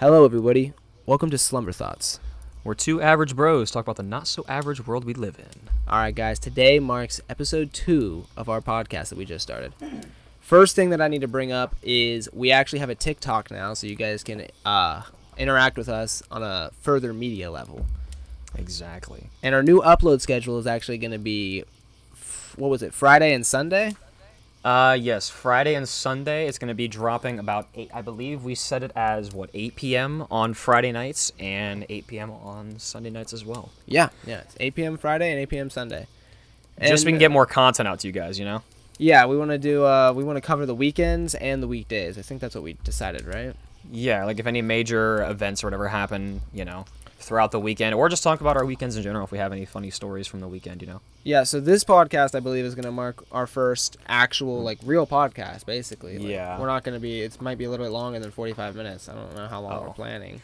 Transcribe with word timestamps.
Hello, 0.00 0.24
everybody. 0.24 0.72
Welcome 1.04 1.28
to 1.28 1.36
Slumber 1.36 1.72
Thoughts. 1.72 2.20
We're 2.64 2.72
two 2.72 3.02
average 3.02 3.36
bros 3.36 3.70
talk 3.70 3.84
about 3.84 3.96
the 3.96 4.02
not 4.02 4.26
so 4.26 4.46
average 4.48 4.86
world 4.86 5.04
we 5.04 5.12
live 5.12 5.38
in. 5.38 5.68
All 5.86 5.98
right, 5.98 6.14
guys. 6.14 6.38
Today 6.38 6.78
marks 6.78 7.20
episode 7.28 7.74
two 7.74 8.24
of 8.34 8.48
our 8.48 8.62
podcast 8.62 9.10
that 9.10 9.18
we 9.18 9.26
just 9.26 9.42
started. 9.42 9.74
First 10.40 10.74
thing 10.74 10.88
that 10.88 11.02
I 11.02 11.08
need 11.08 11.20
to 11.20 11.28
bring 11.28 11.52
up 11.52 11.76
is 11.82 12.30
we 12.32 12.50
actually 12.50 12.78
have 12.78 12.88
a 12.88 12.94
TikTok 12.94 13.50
now, 13.50 13.74
so 13.74 13.86
you 13.86 13.94
guys 13.94 14.24
can 14.24 14.46
uh, 14.64 15.02
interact 15.36 15.76
with 15.76 15.90
us 15.90 16.22
on 16.30 16.42
a 16.42 16.70
further 16.80 17.12
media 17.12 17.50
level. 17.50 17.84
Exactly. 18.54 19.24
And 19.42 19.54
our 19.54 19.62
new 19.62 19.82
upload 19.82 20.22
schedule 20.22 20.58
is 20.58 20.66
actually 20.66 20.96
going 20.96 21.10
to 21.10 21.18
be, 21.18 21.64
f- 22.14 22.54
what 22.56 22.70
was 22.70 22.82
it, 22.82 22.94
Friday 22.94 23.34
and 23.34 23.44
Sunday? 23.44 23.96
Uh, 24.64 24.96
yes, 25.00 25.30
Friday 25.30 25.74
and 25.74 25.88
Sunday. 25.88 26.46
It's 26.46 26.58
gonna 26.58 26.74
be 26.74 26.86
dropping 26.88 27.38
about 27.38 27.68
eight. 27.74 27.90
I 27.94 28.02
believe 28.02 28.44
we 28.44 28.54
set 28.54 28.82
it 28.82 28.92
as 28.94 29.32
what 29.32 29.48
8 29.54 29.74
p.m. 29.74 30.26
on 30.30 30.52
Friday 30.52 30.92
nights 30.92 31.32
and 31.38 31.86
8 31.88 32.06
p.m. 32.06 32.30
on 32.30 32.78
Sunday 32.78 33.10
nights 33.10 33.32
as 33.32 33.44
well. 33.44 33.70
Yeah, 33.86 34.10
yeah. 34.26 34.40
It's 34.40 34.56
8 34.60 34.74
p.m. 34.74 34.96
Friday 34.98 35.30
and 35.30 35.40
8 35.40 35.46
p.m. 35.48 35.70
Sunday. 35.70 36.06
Just 36.80 37.02
so 37.02 37.06
we 37.06 37.12
can 37.12 37.18
get 37.18 37.30
more 37.30 37.46
content 37.46 37.88
out 37.88 38.00
to 38.00 38.06
you 38.06 38.12
guys. 38.12 38.38
You 38.38 38.44
know. 38.44 38.62
Yeah, 38.98 39.24
we 39.24 39.38
want 39.38 39.50
to 39.50 39.58
do. 39.58 39.84
Uh, 39.84 40.12
we 40.14 40.24
want 40.24 40.36
to 40.36 40.42
cover 40.42 40.66
the 40.66 40.74
weekends 40.74 41.34
and 41.34 41.62
the 41.62 41.68
weekdays. 41.68 42.18
I 42.18 42.22
think 42.22 42.42
that's 42.42 42.54
what 42.54 42.62
we 42.62 42.74
decided, 42.84 43.24
right? 43.24 43.54
Yeah, 43.90 44.26
like 44.26 44.38
if 44.38 44.46
any 44.46 44.60
major 44.60 45.24
events 45.24 45.64
or 45.64 45.68
whatever 45.68 45.88
happen, 45.88 46.42
you 46.52 46.66
know, 46.66 46.84
throughout 47.20 47.52
the 47.52 47.60
weekend, 47.60 47.94
or 47.94 48.08
just 48.08 48.22
talk 48.22 48.40
about 48.40 48.56
our 48.56 48.64
weekends 48.64 48.96
in 48.96 49.02
general 49.02 49.24
if 49.24 49.30
we 49.30 49.38
have 49.38 49.52
any 49.52 49.64
funny 49.64 49.90
stories 49.90 50.26
from 50.26 50.40
the 50.40 50.48
weekend. 50.48 50.80
You 50.82 50.88
know. 50.88 51.00
Yeah. 51.22 51.44
So 51.44 51.60
this 51.60 51.84
podcast, 51.84 52.34
I 52.34 52.40
believe, 52.40 52.64
is 52.64 52.74
going 52.74 52.86
to 52.86 52.90
mark 52.92 53.22
our 53.30 53.46
first 53.46 53.96
actual, 54.08 54.60
mm. 54.60 54.64
like, 54.64 54.78
real 54.84 55.06
podcast. 55.06 55.66
Basically. 55.66 56.18
Like, 56.18 56.28
Yeah. 56.28 56.58
We're 56.58 56.66
not 56.66 56.82
going 56.82 56.94
to 56.94 57.00
be. 57.00 57.20
It 57.22 57.40
might 57.40 57.58
be 57.58 57.64
a 57.64 57.70
little 57.70 57.84
bit 57.86 57.92
longer 57.92 58.18
than 58.18 58.30
45 58.30 58.74
minutes. 58.74 59.08
I 59.08 59.14
don't 59.14 59.36
know 59.36 59.46
how 59.46 59.60
long 59.60 59.72
Oh. 59.72 59.82
we're 59.88 59.94
planning. 59.94 60.42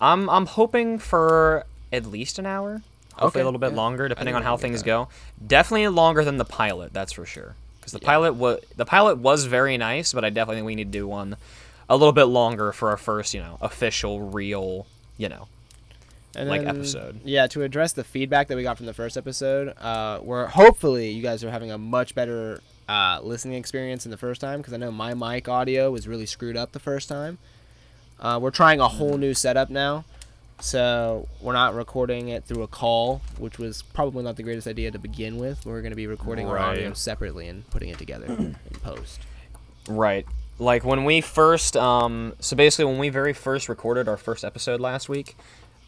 I'm 0.00 0.28
I'm 0.28 0.46
hoping 0.46 0.98
for 0.98 1.64
at 1.92 2.06
least 2.06 2.38
an 2.38 2.46
hour. 2.46 2.82
Hopefully 3.14 3.28
Okay, 3.28 3.40
a 3.40 3.44
little 3.44 3.60
bit 3.60 3.70
yeah. 3.72 3.76
longer, 3.76 4.08
depending 4.08 4.34
on 4.34 4.42
how 4.42 4.56
things 4.56 4.80
that. 4.80 4.86
go. 4.86 5.08
Definitely 5.46 5.88
longer 5.88 6.24
than 6.24 6.38
the 6.38 6.44
pilot, 6.46 6.92
that's 6.92 7.12
for 7.12 7.26
sure. 7.26 7.54
Because 7.78 7.92
the 7.92 7.98
Yeah. 8.00 8.06
pilot 8.08 8.32
was 8.34 8.60
the 8.76 8.86
pilot 8.86 9.18
was 9.18 9.44
very 9.44 9.76
nice, 9.76 10.12
but 10.12 10.24
I 10.24 10.30
definitely 10.30 10.56
think 10.56 10.66
we 10.66 10.74
need 10.74 10.92
to 10.92 10.98
do 10.98 11.06
one 11.06 11.36
a 11.88 11.96
little 11.96 12.12
bit 12.12 12.24
longer 12.24 12.72
for 12.72 12.88
our 12.90 12.96
first, 12.96 13.34
you 13.34 13.40
know, 13.40 13.58
official, 13.60 14.20
real, 14.20 14.86
you 15.18 15.28
know. 15.28 15.46
And 16.34 16.48
Like, 16.48 16.62
then, 16.62 16.76
episode. 16.76 17.20
Yeah, 17.24 17.46
to 17.48 17.62
address 17.62 17.92
the 17.92 18.04
feedback 18.04 18.48
that 18.48 18.56
we 18.56 18.62
got 18.62 18.76
from 18.76 18.86
the 18.86 18.94
first 18.94 19.16
episode, 19.16 19.74
uh, 19.80 20.18
where 20.20 20.46
hopefully 20.46 21.10
you 21.10 21.22
guys 21.22 21.44
are 21.44 21.50
having 21.50 21.70
a 21.70 21.78
much 21.78 22.14
better 22.14 22.60
uh, 22.88 23.20
listening 23.22 23.54
experience 23.54 24.04
than 24.04 24.10
the 24.10 24.16
first 24.16 24.40
time 24.40 24.60
because 24.60 24.72
I 24.72 24.76
know 24.76 24.90
my 24.90 25.14
mic 25.14 25.48
audio 25.48 25.90
was 25.90 26.08
really 26.08 26.26
screwed 26.26 26.56
up 26.56 26.72
the 26.72 26.78
first 26.80 27.08
time. 27.08 27.38
Uh, 28.18 28.38
we're 28.40 28.50
trying 28.50 28.80
a 28.80 28.88
whole 28.88 29.18
new 29.18 29.34
setup 29.34 29.68
now, 29.68 30.04
so 30.60 31.26
we're 31.40 31.52
not 31.54 31.74
recording 31.74 32.28
it 32.28 32.44
through 32.44 32.62
a 32.62 32.68
call, 32.68 33.20
which 33.38 33.58
was 33.58 33.82
probably 33.82 34.22
not 34.22 34.36
the 34.36 34.42
greatest 34.44 34.66
idea 34.68 34.90
to 34.92 34.98
begin 34.98 35.36
with. 35.38 35.66
We're 35.66 35.80
going 35.80 35.90
to 35.90 35.96
be 35.96 36.06
recording 36.06 36.46
our 36.48 36.58
audio 36.58 36.92
separately 36.92 37.48
and 37.48 37.68
putting 37.70 37.88
it 37.88 37.98
together 37.98 38.26
in 38.26 38.56
post. 38.82 39.20
Right. 39.88 40.24
Like 40.58 40.84
when 40.84 41.04
we 41.04 41.20
first 41.20 41.76
um 41.76 42.34
so 42.38 42.54
basically 42.54 42.84
when 42.84 42.98
we 42.98 43.08
very 43.08 43.32
first 43.32 43.68
recorded 43.68 44.06
our 44.06 44.16
first 44.16 44.44
episode 44.44 44.80
last 44.80 45.08
week, 45.08 45.36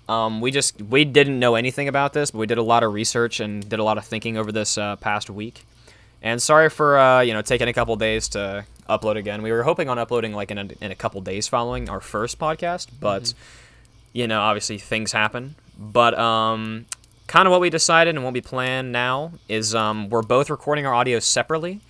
um 0.08 0.40
we 0.40 0.50
just 0.50 0.80
we 0.82 1.04
didn't 1.04 1.38
know 1.38 1.54
anything 1.54 1.88
about 1.88 2.12
this, 2.12 2.30
but 2.30 2.38
we 2.38 2.46
did 2.46 2.58
a 2.58 2.62
lot 2.62 2.82
of 2.82 2.92
research 2.92 3.40
and 3.40 3.68
did 3.68 3.78
a 3.78 3.84
lot 3.84 3.98
of 3.98 4.04
thinking 4.04 4.36
over 4.36 4.52
this 4.52 4.76
uh, 4.78 4.96
past 4.96 5.30
week. 5.30 5.64
And 6.22 6.40
sorry 6.40 6.70
for 6.70 6.98
uh, 6.98 7.20
you 7.20 7.32
know 7.32 7.42
taking 7.42 7.68
a 7.68 7.72
couple 7.72 7.94
days 7.96 8.28
to 8.30 8.64
upload 8.88 9.16
again. 9.16 9.42
We 9.42 9.52
were 9.52 9.62
hoping 9.62 9.88
on 9.88 9.98
uploading 9.98 10.32
like 10.34 10.50
in 10.50 10.58
a, 10.58 10.68
in 10.80 10.90
a 10.90 10.94
couple 10.94 11.20
days 11.20 11.48
following 11.48 11.88
our 11.88 12.00
first 12.00 12.38
podcast, 12.38 12.88
but 13.00 13.34
you 14.12 14.26
know 14.26 14.40
obviously 14.40 14.78
things 14.78 15.12
happen. 15.12 15.54
But 15.78 16.18
um 16.18 16.86
kind 17.26 17.46
of 17.48 17.52
what 17.52 17.60
we 17.60 17.70
decided 17.70 18.14
and 18.14 18.22
what 18.24 18.34
we 18.34 18.40
plan 18.40 18.92
now 18.92 19.32
is 19.48 19.74
um 19.74 20.08
we're 20.10 20.22
both 20.22 20.50
recording 20.50 20.86
our 20.86 20.94
audio 20.94 21.18
separately 21.18 21.80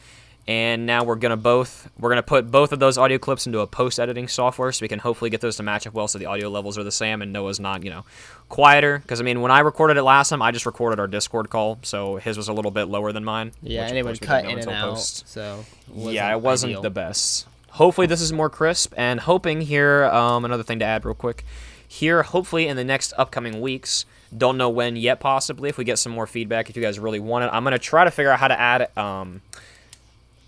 and 0.47 0.85
now 0.85 1.03
we're 1.05 1.15
gonna 1.17 1.37
both 1.37 1.91
we're 1.99 2.11
gonna 2.11 2.23
put 2.23 2.51
both 2.51 2.73
of 2.73 2.79
those 2.79 2.99
audio 2.99 3.17
clips 3.19 3.47
into 3.47 3.61
a 3.61 3.67
post 3.67 3.99
editing 3.99 4.29
software 4.29 4.71
so 4.73 4.83
we 4.83 4.89
can 4.89 4.99
hopefully 4.99 5.31
get 5.31 5.41
those 5.41 5.57
to 5.57 5.63
match 5.63 5.87
up 5.87 5.95
well 5.95 6.07
so 6.07 6.19
the 6.19 6.27
audio 6.27 6.49
levels 6.51 6.77
are 6.77 6.85
the 6.85 6.93
same 6.93 7.23
and 7.23 7.33
Noah's 7.33 7.59
not 7.59 7.83
you 7.83 7.91
know 7.91 8.05
quieter 8.49 8.99
because 8.99 9.21
I 9.21 9.25
mean 9.25 9.41
when 9.41 9.51
I 9.51 9.61
recorded 9.61 9.97
it 9.97 10.03
last 10.03 10.29
time 10.29 10.43
I 10.43 10.51
just 10.51 10.67
recorded 10.67 11.01
our 11.01 11.07
Discord 11.07 11.49
call 11.51 11.79
so 11.83 12.17
his 12.17 12.37
was 12.37 12.49
a 12.49 12.53
little 12.53 12.71
bit 12.71 12.85
lower 12.85 13.11
than 13.13 13.25
mine 13.25 13.53
Yeah, 13.63 13.87
and 13.87 13.97
it 13.97 14.05
would 14.05 14.21
cut 14.21 14.45
in 14.45 14.59
and 14.59 14.69
out. 14.69 14.91
post. 14.91 15.29
So 15.29 15.65
yeah 15.95 16.31
it 16.33 16.41
wasn't 16.41 16.71
ideal. 16.73 16.83
the 16.83 16.91
best 16.91 17.47
hopefully 17.71 18.07
this 18.07 18.21
is 18.21 18.33
more 18.33 18.51
crisp 18.51 18.93
and 18.97 19.21
hoping 19.21 19.63
here 19.63 20.05
um, 20.05 20.45
another 20.45 20.63
thing 20.63 20.79
to 20.81 20.85
add 20.85 21.05
real 21.05 21.15
quick 21.15 21.45
here 21.89 22.23
hopefully 22.23 22.67
in 22.69 22.77
the 22.77 22.85
next 22.85 23.13
upcoming 23.17 23.61
weeks 23.61 24.05
don't 24.37 24.59
know 24.59 24.69
when 24.69 24.97
yet 24.97 25.21
possibly 25.21 25.69
if 25.69 25.79
we 25.79 25.85
get 25.85 25.99
some 25.99 26.13
more 26.13 26.27
feedback 26.27 26.69
if 26.69 26.77
you 26.77 26.83
guys 26.83 26.99
really 26.99 27.21
want 27.21 27.45
it 27.45 27.51
i'm 27.53 27.63
gonna 27.65 27.79
try 27.79 28.05
to 28.05 28.11
figure 28.11 28.31
out 28.31 28.39
how 28.41 28.49
to 28.49 28.59
add 28.61 28.97
um, 28.99 29.41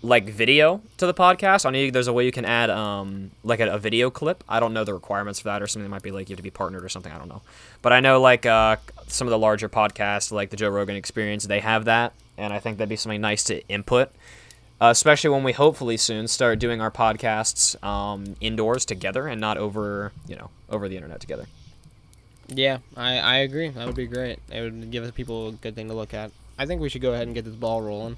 like 0.07 0.29
video 0.29 0.81
to 0.97 1.05
the 1.05 1.13
podcast. 1.13 1.65
I 1.65 1.69
know 1.69 1.91
there's 1.91 2.07
a 2.07 2.13
way 2.13 2.25
you 2.25 2.31
can 2.31 2.45
add 2.45 2.69
um 2.69 3.31
like 3.43 3.59
a, 3.59 3.73
a 3.73 3.77
video 3.77 4.09
clip. 4.09 4.43
I 4.47 4.59
don't 4.59 4.73
know 4.73 4.83
the 4.83 4.93
requirements 4.93 5.39
for 5.41 5.49
that 5.49 5.61
or 5.61 5.67
something. 5.67 5.83
That 5.83 5.89
might 5.89 6.01
be 6.01 6.11
like 6.11 6.29
you 6.29 6.33
have 6.33 6.37
to 6.37 6.43
be 6.43 6.49
partnered 6.49 6.83
or 6.83 6.89
something. 6.89 7.11
I 7.11 7.17
don't 7.17 7.27
know. 7.27 7.41
But 7.81 7.93
I 7.93 7.99
know 7.99 8.21
like 8.21 8.45
uh, 8.45 8.77
some 9.07 9.27
of 9.27 9.31
the 9.31 9.37
larger 9.37 9.67
podcasts, 9.67 10.31
like 10.31 10.49
the 10.49 10.57
Joe 10.57 10.69
Rogan 10.69 10.95
Experience, 10.95 11.45
they 11.45 11.59
have 11.59 11.85
that, 11.85 12.13
and 12.37 12.53
I 12.53 12.59
think 12.59 12.77
that'd 12.77 12.89
be 12.89 12.95
something 12.95 13.21
nice 13.21 13.43
to 13.45 13.67
input. 13.67 14.11
Uh, 14.79 14.89
especially 14.91 15.31
when 15.31 15.43
we 15.43 15.53
hopefully 15.53 15.97
soon 15.97 16.27
start 16.27 16.59
doing 16.59 16.79
our 16.81 16.91
podcasts 16.91 17.83
um, 17.83 18.35
indoors 18.39 18.85
together 18.85 19.27
and 19.27 19.41
not 19.41 19.57
over 19.57 20.11
you 20.27 20.35
know 20.35 20.49
over 20.69 20.87
the 20.87 20.95
internet 20.95 21.19
together. 21.19 21.47
Yeah, 22.47 22.77
I, 22.95 23.17
I 23.17 23.35
agree. 23.37 23.67
That 23.69 23.85
would 23.85 23.95
be 23.95 24.07
great. 24.07 24.39
It 24.49 24.61
would 24.61 24.89
give 24.89 25.13
people 25.15 25.49
a 25.49 25.51
good 25.51 25.75
thing 25.75 25.89
to 25.89 25.93
look 25.93 26.13
at. 26.13 26.31
I 26.57 26.65
think 26.65 26.79
we 26.79 26.87
should 26.87 27.01
go 27.01 27.11
ahead 27.11 27.27
and 27.27 27.35
get 27.35 27.43
this 27.43 27.55
ball 27.55 27.81
rolling. 27.81 28.17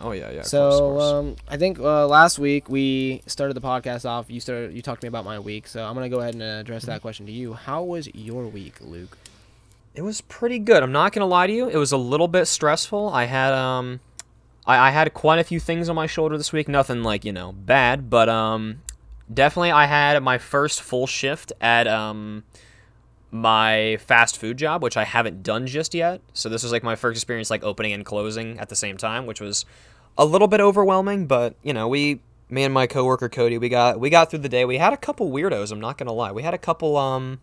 Oh 0.00 0.12
yeah, 0.12 0.30
yeah. 0.30 0.42
so 0.42 1.00
um, 1.00 1.36
I 1.48 1.56
think 1.56 1.78
uh, 1.78 2.06
last 2.06 2.38
week 2.38 2.68
we 2.68 3.22
started 3.26 3.54
the 3.54 3.60
podcast 3.60 4.04
off. 4.08 4.30
You 4.30 4.40
started. 4.40 4.74
You 4.74 4.82
talked 4.82 5.00
to 5.02 5.04
me 5.04 5.08
about 5.08 5.24
my 5.24 5.38
week, 5.38 5.66
so 5.66 5.84
I'm 5.84 5.94
gonna 5.94 6.08
go 6.08 6.20
ahead 6.20 6.34
and 6.34 6.42
address 6.42 6.82
Mm-hmm. 6.82 6.90
that 6.92 7.00
question 7.02 7.26
to 7.26 7.32
you. 7.32 7.52
How 7.54 7.82
was 7.82 8.08
your 8.14 8.46
week, 8.46 8.76
Luke? 8.80 9.16
It 9.94 10.02
was 10.02 10.20
pretty 10.20 10.58
good. 10.58 10.82
I'm 10.82 10.92
not 10.92 11.12
gonna 11.12 11.26
lie 11.26 11.46
to 11.46 11.52
you. 11.52 11.68
It 11.68 11.76
was 11.76 11.92
a 11.92 11.96
little 11.96 12.28
bit 12.28 12.46
stressful. 12.46 13.08
I 13.10 13.24
had 13.24 13.52
um, 13.52 14.00
I, 14.66 14.88
I 14.88 14.90
had 14.90 15.12
quite 15.12 15.38
a 15.38 15.44
few 15.44 15.60
things 15.60 15.88
on 15.88 15.96
my 15.96 16.06
shoulder 16.06 16.38
this 16.38 16.52
week. 16.52 16.68
Nothing 16.68 17.02
like 17.02 17.24
you 17.24 17.32
know 17.32 17.52
bad, 17.52 18.08
but 18.08 18.28
um, 18.28 18.82
definitely 19.32 19.72
I 19.72 19.86
had 19.86 20.22
my 20.22 20.38
first 20.38 20.80
full 20.80 21.06
shift 21.06 21.52
at 21.60 21.86
um, 21.86 22.44
my 23.30 23.98
fast 24.06 24.38
food 24.38 24.56
job, 24.56 24.82
which 24.82 24.96
I 24.96 25.04
haven't 25.04 25.42
done 25.42 25.66
just 25.66 25.94
yet. 25.94 26.20
So 26.32 26.48
this 26.48 26.62
was 26.62 26.72
like 26.72 26.82
my 26.82 26.96
first 26.96 27.18
experience 27.18 27.50
like 27.50 27.62
opening 27.62 27.92
and 27.92 28.04
closing 28.04 28.58
at 28.58 28.68
the 28.68 28.76
same 28.76 28.96
time, 28.96 29.26
which 29.26 29.40
was 29.40 29.64
a 30.18 30.24
little 30.24 30.48
bit 30.48 30.60
overwhelming. 30.60 31.26
But 31.26 31.54
you 31.62 31.72
know, 31.72 31.88
we 31.88 32.20
me 32.48 32.64
and 32.64 32.74
my 32.74 32.86
coworker 32.86 33.28
Cody, 33.28 33.58
we 33.58 33.68
got 33.68 34.00
we 34.00 34.10
got 34.10 34.30
through 34.30 34.40
the 34.40 34.48
day. 34.48 34.64
We 34.64 34.78
had 34.78 34.92
a 34.92 34.96
couple 34.96 35.30
weirdos. 35.30 35.70
I'm 35.70 35.80
not 35.80 35.98
gonna 35.98 36.12
lie. 36.12 36.32
We 36.32 36.42
had 36.42 36.54
a 36.54 36.58
couple 36.58 36.96
um 36.96 37.40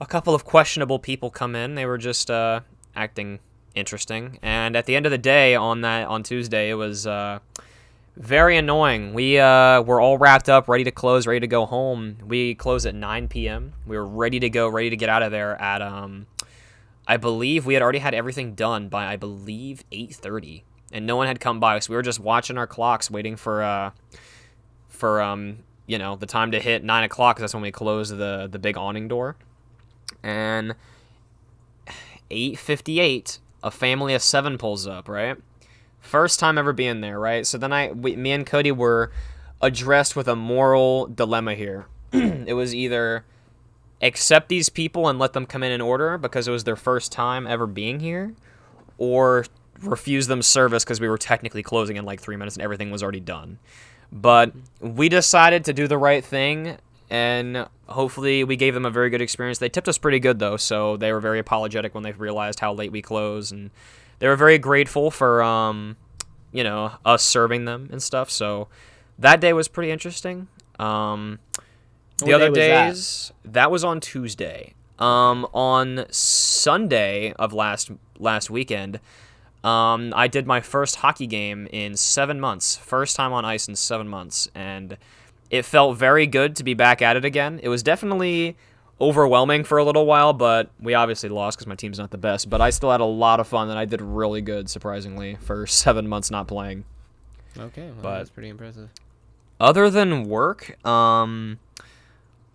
a 0.00 0.06
couple 0.06 0.34
of 0.34 0.44
questionable 0.44 0.98
people 0.98 1.30
come 1.30 1.54
in. 1.54 1.74
They 1.74 1.86
were 1.86 1.98
just 1.98 2.30
uh, 2.30 2.60
acting 2.94 3.40
interesting, 3.74 4.38
and 4.42 4.76
at 4.76 4.86
the 4.86 4.96
end 4.96 5.06
of 5.06 5.12
the 5.12 5.18
day, 5.18 5.54
on 5.54 5.80
that 5.82 6.06
on 6.08 6.22
Tuesday, 6.22 6.70
it 6.70 6.74
was 6.74 7.06
uh, 7.06 7.38
very 8.16 8.56
annoying. 8.56 9.14
We 9.14 9.38
uh, 9.38 9.82
were 9.82 10.00
all 10.00 10.18
wrapped 10.18 10.48
up, 10.48 10.68
ready 10.68 10.84
to 10.84 10.90
close, 10.90 11.26
ready 11.26 11.40
to 11.40 11.46
go 11.46 11.66
home. 11.66 12.16
We 12.24 12.54
closed 12.54 12.86
at 12.86 12.94
9 12.94 13.28
p.m. 13.28 13.74
We 13.86 13.96
were 13.96 14.06
ready 14.06 14.40
to 14.40 14.48
go, 14.50 14.68
ready 14.68 14.90
to 14.90 14.96
get 14.96 15.08
out 15.08 15.22
of 15.22 15.30
there 15.32 15.60
at 15.60 15.82
um, 15.82 16.26
I 17.06 17.16
believe 17.18 17.66
we 17.66 17.74
had 17.74 17.82
already 17.82 17.98
had 18.00 18.14
everything 18.14 18.54
done 18.54 18.88
by 18.88 19.06
I 19.06 19.16
believe 19.16 19.84
8:30, 19.92 20.62
and 20.92 21.06
no 21.06 21.16
one 21.16 21.26
had 21.26 21.40
come 21.40 21.60
by, 21.60 21.78
so 21.78 21.90
we 21.92 21.96
were 21.96 22.02
just 22.02 22.18
watching 22.20 22.58
our 22.58 22.66
clocks, 22.66 23.10
waiting 23.10 23.36
for 23.36 23.62
uh, 23.62 23.90
for 24.88 25.20
um, 25.20 25.58
you 25.86 25.98
know, 25.98 26.16
the 26.16 26.26
time 26.26 26.50
to 26.52 26.58
hit 26.58 26.82
nine 26.82 27.04
o'clock. 27.04 27.36
'cause 27.36 27.42
that's 27.42 27.54
when 27.54 27.62
we 27.62 27.70
close 27.70 28.08
the 28.10 28.48
the 28.50 28.58
big 28.58 28.76
awning 28.76 29.08
door 29.08 29.36
and 30.22 30.74
8:58 32.30 33.38
a 33.62 33.70
family 33.70 34.14
of 34.14 34.22
7 34.22 34.58
pulls 34.58 34.86
up, 34.86 35.08
right? 35.08 35.36
First 36.06 36.38
time 36.38 36.56
ever 36.58 36.72
being 36.72 37.00
there, 37.00 37.18
right? 37.18 37.46
So 37.46 37.58
then 37.58 37.72
I 37.72 37.90
we, 37.90 38.16
me 38.16 38.32
and 38.32 38.46
Cody 38.46 38.72
were 38.72 39.10
addressed 39.60 40.14
with 40.16 40.28
a 40.28 40.36
moral 40.36 41.06
dilemma 41.06 41.54
here. 41.54 41.86
it 42.12 42.54
was 42.54 42.74
either 42.74 43.24
accept 44.02 44.48
these 44.48 44.68
people 44.68 45.08
and 45.08 45.18
let 45.18 45.32
them 45.32 45.46
come 45.46 45.62
in 45.62 45.72
in 45.72 45.80
order 45.80 46.18
because 46.18 46.46
it 46.46 46.50
was 46.50 46.64
their 46.64 46.76
first 46.76 47.10
time 47.10 47.46
ever 47.46 47.66
being 47.66 48.00
here 48.00 48.34
or 48.98 49.44
refuse 49.80 50.26
them 50.26 50.42
service 50.42 50.84
because 50.84 51.00
we 51.00 51.08
were 51.08 51.18
technically 51.18 51.62
closing 51.62 51.96
in 51.96 52.04
like 52.04 52.20
3 52.20 52.36
minutes 52.36 52.56
and 52.56 52.62
everything 52.62 52.90
was 52.90 53.02
already 53.02 53.20
done. 53.20 53.58
But 54.12 54.52
we 54.80 55.08
decided 55.08 55.64
to 55.64 55.72
do 55.72 55.88
the 55.88 55.98
right 55.98 56.24
thing 56.24 56.76
and 57.10 57.66
hopefully 57.86 58.44
we 58.44 58.56
gave 58.56 58.74
them 58.74 58.84
a 58.84 58.90
very 58.90 59.10
good 59.10 59.22
experience. 59.22 59.58
They 59.58 59.68
tipped 59.68 59.88
us 59.88 59.98
pretty 59.98 60.18
good 60.18 60.38
though, 60.38 60.56
so 60.56 60.96
they 60.96 61.12
were 61.12 61.20
very 61.20 61.38
apologetic 61.38 61.94
when 61.94 62.02
they 62.02 62.12
realized 62.12 62.60
how 62.60 62.72
late 62.72 62.92
we 62.92 63.02
closed, 63.02 63.52
and 63.52 63.70
they 64.18 64.28
were 64.28 64.36
very 64.36 64.58
grateful 64.58 65.10
for 65.10 65.42
um, 65.42 65.96
you 66.52 66.64
know, 66.64 66.92
us 67.04 67.22
serving 67.22 67.64
them 67.64 67.88
and 67.92 68.02
stuff. 68.02 68.30
So 68.30 68.68
that 69.18 69.40
day 69.40 69.52
was 69.52 69.68
pretty 69.68 69.90
interesting. 69.90 70.48
Um, 70.78 71.38
The 72.18 72.26
What 72.26 72.34
other 72.34 72.50
day 72.50 72.50
was 72.50 72.54
that? 72.54 72.86
days 72.88 73.32
that? 73.52 73.70
was 73.70 73.84
on 73.84 74.00
Tuesday. 74.00 74.72
Um, 74.98 75.46
on 75.52 76.06
Sunday 76.10 77.32
of 77.38 77.52
last 77.52 77.90
last 78.18 78.48
weekend, 78.48 78.98
um, 79.62 80.12
I 80.16 80.26
did 80.26 80.46
my 80.46 80.60
first 80.60 80.96
hockey 80.96 81.26
game 81.26 81.68
in 81.70 81.96
seven 81.96 82.40
months. 82.40 82.76
First 82.76 83.16
time 83.16 83.32
on 83.34 83.44
ice 83.44 83.68
in 83.68 83.76
seven 83.76 84.08
months, 84.08 84.48
and 84.54 84.96
it 85.50 85.66
felt 85.66 85.98
very 85.98 86.26
good 86.26 86.56
to 86.56 86.64
be 86.64 86.72
back 86.72 87.02
at 87.02 87.14
it 87.16 87.24
again. 87.26 87.60
It 87.62 87.68
was 87.68 87.82
definitely 87.82 88.56
overwhelming 89.00 89.64
for 89.64 89.78
a 89.78 89.84
little 89.84 90.06
while, 90.06 90.32
but 90.32 90.70
we 90.80 90.94
obviously 90.94 91.28
lost 91.28 91.58
because 91.58 91.66
my 91.66 91.74
team's 91.74 91.98
not 91.98 92.10
the 92.10 92.18
best. 92.18 92.48
But 92.48 92.60
I 92.60 92.70
still 92.70 92.90
had 92.90 93.00
a 93.00 93.04
lot 93.04 93.40
of 93.40 93.46
fun, 93.48 93.68
and 93.68 93.78
I 93.78 93.84
did 93.84 94.00
really 94.00 94.40
good, 94.40 94.70
surprisingly, 94.70 95.36
for 95.40 95.66
seven 95.66 96.08
months 96.08 96.30
not 96.30 96.48
playing. 96.48 96.84
Okay, 97.58 97.86
well, 97.86 97.94
But- 98.02 98.18
that's 98.18 98.30
pretty 98.30 98.48
impressive. 98.48 98.90
Other 99.58 99.88
than 99.88 100.24
work, 100.28 100.76
um, 100.86 101.58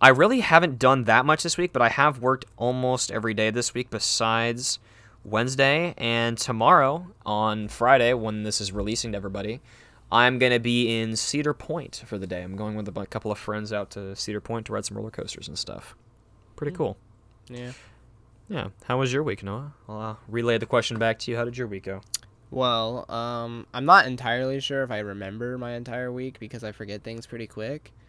I 0.00 0.08
really 0.10 0.38
haven't 0.40 0.78
done 0.78 1.04
that 1.04 1.26
much 1.26 1.42
this 1.42 1.58
week, 1.58 1.72
but 1.72 1.82
I 1.82 1.88
have 1.88 2.20
worked 2.20 2.44
almost 2.56 3.10
every 3.10 3.34
day 3.34 3.50
this 3.50 3.74
week 3.74 3.90
besides 3.90 4.78
Wednesday 5.24 5.94
and 5.96 6.38
tomorrow 6.38 7.08
on 7.26 7.66
Friday 7.66 8.12
when 8.14 8.44
this 8.44 8.60
is 8.60 8.70
releasing 8.70 9.12
to 9.12 9.16
everybody. 9.16 9.60
I'm 10.12 10.38
going 10.38 10.52
to 10.52 10.60
be 10.60 11.00
in 11.00 11.16
Cedar 11.16 11.54
Point 11.54 12.04
for 12.06 12.18
the 12.18 12.26
day. 12.26 12.42
I'm 12.42 12.54
going 12.54 12.76
with 12.76 12.86
a 12.88 13.06
couple 13.06 13.32
of 13.32 13.38
friends 13.38 13.72
out 13.72 13.90
to 13.92 14.14
Cedar 14.14 14.40
Point 14.40 14.66
to 14.66 14.72
ride 14.72 14.84
some 14.84 14.96
roller 14.96 15.10
coasters 15.10 15.48
and 15.48 15.58
stuff. 15.58 15.96
Pretty 16.62 16.76
cool. 16.76 16.96
Yeah. 17.48 17.72
Yeah. 18.48 18.68
How 18.84 18.96
was 18.96 19.12
your 19.12 19.24
week, 19.24 19.42
Noah? 19.42 19.72
I'll 19.88 20.00
uh, 20.00 20.14
relay 20.28 20.58
the 20.58 20.66
question 20.66 20.96
back 20.96 21.18
to 21.20 21.30
you. 21.32 21.36
How 21.36 21.44
did 21.44 21.56
your 21.58 21.66
week 21.66 21.82
go? 21.82 22.02
Well, 22.52 23.04
um, 23.10 23.66
I'm 23.74 23.84
not 23.84 24.06
entirely 24.06 24.60
sure 24.60 24.84
if 24.84 24.92
I 24.92 24.98
remember 25.00 25.58
my 25.58 25.72
entire 25.72 26.12
week 26.12 26.38
because 26.38 26.62
I 26.62 26.70
forget 26.70 27.02
things 27.02 27.26
pretty 27.26 27.48
quick. 27.48 27.90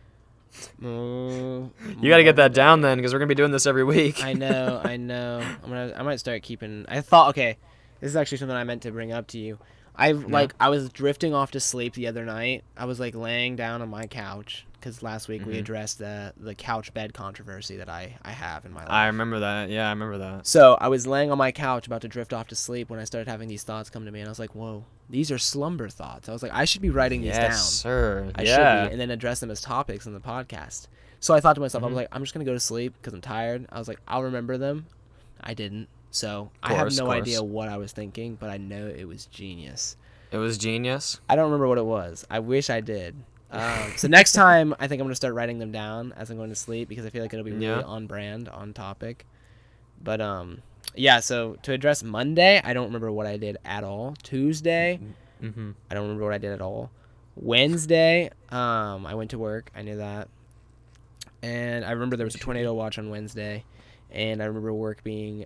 Mm, 0.79 1.71
You 1.99 2.09
got 2.11 2.17
to 2.17 2.23
get 2.23 2.35
that 2.35 2.53
down 2.53 2.81
then 2.81 2.99
because 2.99 3.11
we're 3.11 3.17
going 3.17 3.27
to 3.29 3.33
be 3.33 3.41
doing 3.41 3.49
this 3.49 3.65
every 3.65 3.83
week. 3.83 4.23
I 4.23 4.33
know, 4.33 4.79
I 4.83 4.97
know. 4.97 5.39
I'm 5.63 5.69
gonna, 5.69 5.93
I 5.97 6.03
might 6.03 6.19
start 6.19 6.43
keeping. 6.43 6.85
I 6.87 7.01
thought, 7.01 7.29
okay, 7.29 7.57
this 8.01 8.09
is 8.11 8.15
actually 8.15 8.37
something 8.37 8.55
I 8.55 8.63
meant 8.63 8.83
to 8.83 8.91
bring 8.91 9.11
up 9.11 9.25
to 9.29 9.39
you. 9.39 9.57
I 9.95 10.11
like, 10.13 10.53
I 10.59 10.69
was 10.69 10.89
drifting 10.89 11.33
off 11.33 11.51
to 11.51 11.59
sleep 11.59 11.93
the 11.93 12.07
other 12.07 12.25
night. 12.25 12.63
I 12.75 12.85
was 12.85 12.99
like 12.99 13.13
laying 13.15 13.55
down 13.55 13.81
on 13.81 13.89
my 13.89 14.07
couch 14.07 14.65
because 14.79 15.03
last 15.03 15.27
week 15.27 15.45
we 15.45 15.53
Mhm. 15.53 15.59
addressed 15.59 15.99
the 15.99 16.33
the 16.35 16.55
couch 16.55 16.93
bed 16.93 17.13
controversy 17.13 17.77
that 17.77 17.89
I 17.89 18.17
I 18.23 18.31
have 18.31 18.65
in 18.65 18.73
my 18.73 18.81
life. 18.81 18.89
I 18.91 19.05
remember 19.07 19.39
that. 19.41 19.69
Yeah, 19.69 19.87
I 19.87 19.91
remember 19.91 20.17
that. 20.17 20.47
So 20.47 20.77
I 20.81 20.87
was 20.87 21.05
laying 21.07 21.31
on 21.31 21.37
my 21.37 21.51
couch 21.51 21.85
about 21.87 22.01
to 22.01 22.07
drift 22.07 22.33
off 22.33 22.47
to 22.47 22.55
sleep 22.55 22.89
when 22.89 22.99
I 22.99 23.03
started 23.03 23.29
having 23.29 23.47
these 23.49 23.63
thoughts 23.63 23.89
come 23.89 24.03
to 24.05 24.11
me, 24.11 24.19
and 24.19 24.27
I 24.27 24.31
was 24.31 24.39
like, 24.39 24.55
"Whoa, 24.55 24.83
these 25.09 25.29
are 25.31 25.37
slumber 25.37 25.89
thoughts." 25.89 26.27
I 26.27 26.33
was 26.33 26.41
like, 26.43 26.53
"I 26.53 26.65
should 26.65 26.81
be 26.81 26.89
writing 26.89 27.21
these 27.21 27.35
Yes, 27.35 27.49
down." 27.49 27.57
sir. 27.57 28.31
I 28.35 28.41
yeah. 28.41 28.55
should 28.83 28.89
be, 28.89 28.91
and 28.93 28.99
then 29.01 29.11
address 29.11 29.39
them 29.41 29.51
as 29.51 29.61
topics 29.61 30.05
in 30.07 30.13
the 30.13 30.19
podcast. 30.19 30.87
So 31.19 31.33
I 31.33 31.39
thought 31.39 31.53
to 31.53 31.61
myself, 31.61 31.83
I 31.83 31.87
Mhm. 31.87 31.89
was 31.91 31.95
like, 31.97 32.07
I'm 32.11 32.21
just 32.23 32.33
gonna 32.33 32.43
go 32.45 32.53
to 32.53 32.59
sleep 32.59 32.93
because 32.99 33.13
I'm 33.13 33.21
tired. 33.21 33.65
I 33.71 33.79
was 33.79 33.87
like, 33.87 33.99
I'll 34.07 34.23
remember 34.23 34.57
them. 34.57 34.87
I 35.39 35.53
didn't. 35.53 35.87
So 36.13 36.51
I 36.61 36.75
have 36.75 36.95
no 36.95 37.05
course. 37.05 37.17
idea 37.17 37.43
what 37.43 37.69
I 37.69 37.77
was 37.77 37.91
thinking, 37.91 38.35
but 38.39 38.49
I 38.51 38.57
know 38.57 38.85
it 38.87 39.05
was 39.07 39.25
genius. 39.25 39.97
It 40.31 40.37
was 40.37 40.59
genius. 40.59 41.19
I 41.27 41.35
don't 41.35 41.45
remember 41.45 41.67
what 41.67 41.79
it 41.79 41.85
was. 41.85 42.23
I 42.29 42.37
wish 42.39 42.69
I 42.69 42.81
did. 42.81 43.15
Um, 43.51 43.93
so 43.97 44.07
next 44.07 44.31
time, 44.43 44.75
I 44.79 44.87
think 44.87 45.01
I'm 45.01 45.07
gonna 45.07 45.15
start 45.15 45.33
writing 45.33 45.57
them 45.57 45.71
down 45.71 46.13
as 46.15 46.29
I'm 46.29 46.37
going 46.37 46.49
to 46.49 46.55
sleep 46.55 46.87
because 46.87 47.05
I 47.05 47.09
feel 47.09 47.23
like 47.23 47.33
it'll 47.33 47.43
be 47.43 47.51
really 47.51 47.65
Yeah. 47.65 47.81
on 47.81 48.05
brand, 48.05 48.47
on 48.47 48.73
topic. 48.73 49.25
But 50.03 50.21
um, 50.21 50.61
yeah. 50.95 51.19
So 51.19 51.57
to 51.63 51.73
address 51.73 52.03
Monday, 52.03 52.61
I 52.63 52.73
don't 52.73 52.85
remember 52.85 53.11
what 53.11 53.25
I 53.25 53.37
did 53.37 53.57
at 53.65 53.83
all. 53.83 54.15
Tuesday, 54.21 54.99
Mm-hmm. 55.41 55.71
I 55.89 55.93
don't 55.95 56.03
remember 56.03 56.23
what 56.25 56.33
I 56.33 56.37
did 56.37 56.51
at 56.53 56.61
all. 56.61 56.89
Wednesday, 57.35 58.29
um, 58.49 59.05
I 59.07 59.15
went 59.15 59.31
to 59.31 59.39
work. 59.39 59.71
I 59.75 59.81
knew 59.81 59.97
that, 59.97 60.29
and 61.41 61.83
I 61.83 61.91
remember 61.91 62.15
there 62.17 62.25
was 62.25 62.35
a 62.35 62.39
tornado 62.39 62.73
watch 62.73 62.97
on 62.97 63.09
Wednesday, 63.09 63.65
and 64.11 64.41
I 64.41 64.45
remember 64.45 64.73
work 64.73 65.03
being 65.03 65.45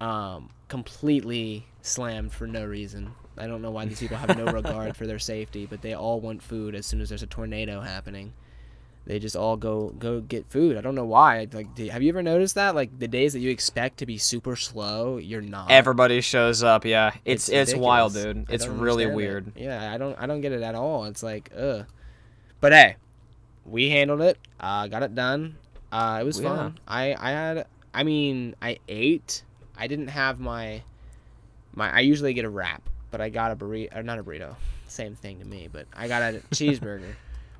um, 0.00 0.50
completely 0.68 1.66
slammed 1.82 2.32
for 2.32 2.46
no 2.46 2.64
reason. 2.64 3.12
I 3.38 3.46
don't 3.46 3.62
know 3.62 3.70
why 3.70 3.84
these 3.84 4.00
people 4.00 4.16
have 4.16 4.36
no 4.36 4.44
regard 4.52 4.96
for 4.96 5.06
their 5.06 5.18
safety, 5.18 5.66
but 5.66 5.82
they 5.82 5.94
all 5.94 6.20
want 6.20 6.42
food 6.42 6.74
as 6.74 6.86
soon 6.86 7.00
as 7.00 7.08
there's 7.10 7.22
a 7.22 7.26
tornado 7.26 7.80
happening. 7.80 8.32
They 9.06 9.20
just 9.20 9.36
all 9.36 9.56
go 9.56 9.90
go 9.98 10.20
get 10.20 10.46
food. 10.50 10.76
I 10.76 10.80
don't 10.80 10.96
know 10.96 11.04
why. 11.04 11.46
Like, 11.52 11.76
do, 11.76 11.88
have 11.88 12.02
you 12.02 12.08
ever 12.08 12.24
noticed 12.24 12.56
that? 12.56 12.74
Like 12.74 12.98
the 12.98 13.06
days 13.06 13.34
that 13.34 13.38
you 13.38 13.50
expect 13.50 13.98
to 13.98 14.06
be 14.06 14.18
super 14.18 14.56
slow, 14.56 15.18
you're 15.18 15.40
not. 15.40 15.70
Everybody 15.70 16.20
shows 16.20 16.64
up. 16.64 16.84
Yeah, 16.84 17.12
it's 17.24 17.48
it's, 17.48 17.72
wild, 17.72 18.14
dude. 18.14 18.46
It's 18.50 18.66
really 18.66 19.04
understand 19.04 19.10
it. 19.10 19.14
weird. 19.14 19.52
Yeah, 19.54 19.92
I 19.94 19.96
don't 19.96 20.18
I 20.18 20.26
don't 20.26 20.40
get 20.40 20.50
it 20.50 20.62
at 20.62 20.74
all. 20.74 21.04
It's 21.04 21.22
like, 21.22 21.52
ugh. 21.56 21.86
But 22.60 22.72
hey, 22.72 22.96
we 23.64 23.90
handled 23.90 24.22
it. 24.22 24.38
Uh, 24.58 24.88
got 24.88 25.04
it 25.04 25.14
done. 25.14 25.56
Uh, 25.92 26.18
it 26.20 26.24
was 26.24 26.40
Yeah. 26.40 26.56
fun. 26.56 26.78
I 26.88 27.14
I 27.16 27.30
had. 27.30 27.66
I 27.94 28.02
mean, 28.02 28.56
I 28.60 28.78
ate. 28.88 29.44
I 29.78 29.86
didn't 29.86 30.08
have 30.08 30.38
my. 30.40 30.82
My 31.74 31.94
I 31.94 32.00
usually 32.00 32.32
get 32.34 32.44
a 32.44 32.48
wrap, 32.50 32.88
but 33.10 33.20
I 33.20 33.28
got 33.28 33.52
a 33.52 33.56
burrito. 33.56 34.02
Not 34.04 34.18
a 34.18 34.22
burrito. 34.22 34.54
Same 34.88 35.14
thing 35.14 35.38
to 35.40 35.44
me, 35.46 35.68
but 35.70 35.86
I 35.94 36.08
got 36.08 36.22
a 36.22 36.38
cheeseburger. 36.52 37.14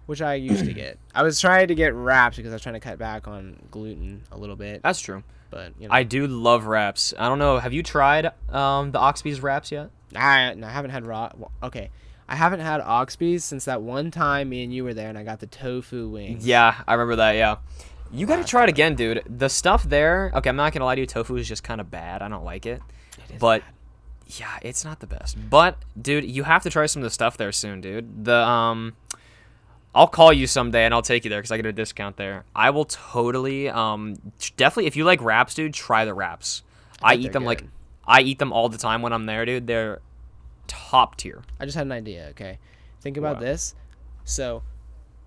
Which 0.06 0.22
I 0.22 0.34
used 0.34 0.64
to 0.64 0.72
get. 0.72 0.98
I 1.14 1.22
was 1.24 1.40
trying 1.40 1.66
to 1.68 1.74
get 1.74 1.92
wraps 1.92 2.36
because 2.36 2.52
I 2.52 2.54
was 2.54 2.62
trying 2.62 2.74
to 2.76 2.80
cut 2.80 2.96
back 2.98 3.26
on 3.26 3.56
gluten 3.72 4.22
a 4.30 4.38
little 4.38 4.54
bit, 4.54 4.80
That's 4.82 5.00
true. 5.00 5.24
but 5.50 5.72
you 5.80 5.88
know, 5.88 5.94
I 5.94 6.04
do 6.04 6.28
love 6.28 6.66
wraps. 6.66 7.12
I 7.18 7.28
don't 7.28 7.40
know. 7.40 7.58
Have 7.58 7.72
you 7.72 7.82
tried 7.82 8.30
um 8.48 8.92
the 8.92 9.00
Oxby's 9.00 9.40
wraps 9.42 9.72
yet? 9.72 9.90
I, 10.14 10.54
I 10.62 10.70
haven't 10.70 10.92
had 10.92 11.04
raw. 11.04 11.30
well, 11.36 11.50
Okay, 11.60 11.90
I 12.28 12.36
haven't 12.36 12.60
had 12.60 12.80
Oxby's 12.80 13.44
since 13.44 13.64
that 13.64 13.82
one 13.82 14.12
time 14.12 14.48
me 14.48 14.62
and 14.62 14.72
you 14.72 14.84
were 14.84 14.94
there, 14.94 15.08
and 15.08 15.18
I 15.18 15.24
got 15.24 15.40
the 15.40 15.48
tofu 15.48 16.08
wings. 16.08 16.46
Yeah, 16.46 16.80
I 16.86 16.92
remember 16.94 17.16
that. 17.16 17.32
Yeah. 17.32 17.56
You 18.16 18.26
gotta 18.26 18.44
try 18.44 18.62
it 18.64 18.68
again, 18.68 18.94
dude. 18.94 19.22
The 19.28 19.48
stuff 19.48 19.84
there. 19.84 20.32
Okay, 20.34 20.48
I'm 20.48 20.56
not 20.56 20.72
gonna 20.72 20.84
lie 20.84 20.94
to 20.94 21.00
you. 21.02 21.06
Tofu 21.06 21.36
is 21.36 21.46
just 21.48 21.62
kind 21.62 21.80
of 21.80 21.90
bad. 21.90 22.22
I 22.22 22.28
don't 22.28 22.44
like 22.44 22.66
it. 22.66 22.80
It 23.18 23.34
is 23.34 23.40
but 23.40 23.62
bad. 23.62 23.70
yeah, 24.38 24.58
it's 24.62 24.84
not 24.84 25.00
the 25.00 25.06
best. 25.06 25.36
But 25.50 25.76
dude, 26.00 26.24
you 26.24 26.44
have 26.44 26.62
to 26.62 26.70
try 26.70 26.86
some 26.86 27.02
of 27.02 27.04
the 27.04 27.10
stuff 27.10 27.36
there 27.36 27.52
soon, 27.52 27.80
dude. 27.80 28.24
The 28.24 28.36
um, 28.36 28.96
I'll 29.94 30.06
call 30.06 30.32
you 30.32 30.46
someday 30.46 30.84
and 30.84 30.92
I'll 30.94 31.02
take 31.02 31.24
you 31.24 31.30
there 31.30 31.40
because 31.40 31.50
I 31.52 31.56
get 31.56 31.66
a 31.66 31.72
discount 31.72 32.16
there. 32.16 32.44
I 32.54 32.70
will 32.70 32.84
totally 32.86 33.68
um, 33.68 34.16
definitely 34.56 34.86
if 34.86 34.96
you 34.96 35.04
like 35.04 35.22
wraps, 35.22 35.54
dude, 35.54 35.74
try 35.74 36.04
the 36.04 36.14
wraps. 36.14 36.62
I, 37.02 37.16
bet 37.16 37.24
eat 37.26 37.32
them 37.32 37.44
like. 37.44 37.64
I 38.06 38.20
eat 38.20 38.38
them 38.38 38.52
all 38.52 38.68
the 38.68 38.78
time 38.78 39.02
when 39.02 39.12
I'm 39.12 39.26
there, 39.26 39.44
dude. 39.44 39.66
They're 39.66 40.00
top 40.68 41.16
tier. 41.16 41.42
I 41.60 41.64
just 41.64 41.76
had 41.76 41.86
an 41.86 41.92
idea. 41.92 42.28
Okay, 42.30 42.58
think 43.00 43.16
about 43.16 43.36
What? 43.36 43.44
this. 43.44 43.74
So, 44.24 44.62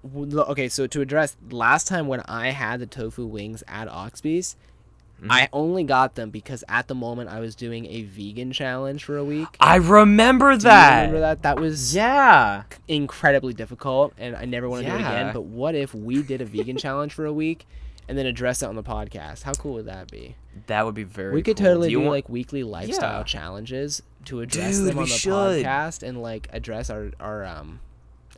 okay, 0.06 0.70
so 0.70 0.88
to 0.88 1.02
address 1.02 1.36
last 1.52 1.88
time 1.88 2.08
when 2.08 2.22
I 2.22 2.50
had 2.50 2.80
the 2.80 2.86
tofu 2.88 3.26
wings 3.26 3.64
at 3.68 3.88
Oxby's, 3.88 4.56
Mm-hmm. 5.22 5.32
I 5.34 5.50
only 5.52 5.84
got 5.84 6.16
them 6.16 6.30
because 6.30 6.64
at 6.70 6.88
the 6.88 6.96
moment 6.96 7.30
I 7.30 7.42
was 7.42 7.54
doing 7.54 7.86
a 7.88 8.04
vegan 8.04 8.54
challenge 8.54 9.04
for 9.04 9.18
a 9.18 9.24
week. 9.26 9.50
I 9.60 9.76
remember 9.76 10.56
that. 10.56 11.00
remember 11.08 11.20
that? 11.20 11.42
That 11.42 11.60
was 11.60 11.94
Yeah. 11.94 12.64
incredibly 12.88 13.54
difficult, 13.54 14.14
and 14.18 14.34
I 14.34 14.46
never 14.46 14.70
want 14.70 14.86
to 14.86 14.90
do 14.90 14.96
it 14.96 15.02
again. 15.02 15.34
But 15.34 15.42
what 15.42 15.76
if 15.76 15.94
we 15.94 16.24
did 16.24 16.40
a 16.40 16.46
vegan 16.46 16.78
challenge 16.78 17.12
for 17.14 17.26
a 17.26 17.34
week? 17.34 17.68
And 18.08 18.18
then 18.18 18.28
address 18.28 18.64
it 18.64 18.68
on 18.68 18.78
the 18.78 18.82
podcast. 18.82 19.44
How 19.44 19.52
cool 19.52 19.74
would 19.74 19.88
that 19.88 20.10
be? 20.10 20.38
That 20.68 20.86
would 20.86 20.96
be 20.96 21.04
very. 21.04 21.34
we 21.34 21.42
could 21.42 21.58
cool. 21.58 21.66
totally 21.66 21.90
do, 21.90 21.92
you 21.92 21.98
do 21.98 22.04
want- 22.06 22.12
like 22.16 22.30
weekly 22.30 22.64
lifestyle 22.64 23.18
Yeah. 23.20 23.24
challenges 23.24 24.02
to 24.24 24.40
address 24.40 24.78
Dude, 24.78 24.88
them 24.88 25.00
on 25.00 25.04
the 25.04 25.10
should. 25.10 25.32
podcast 25.34 26.02
and 26.02 26.22
like 26.22 26.48
address 26.54 26.90
our 26.90 27.12
our 27.20 27.44
um 27.44 27.82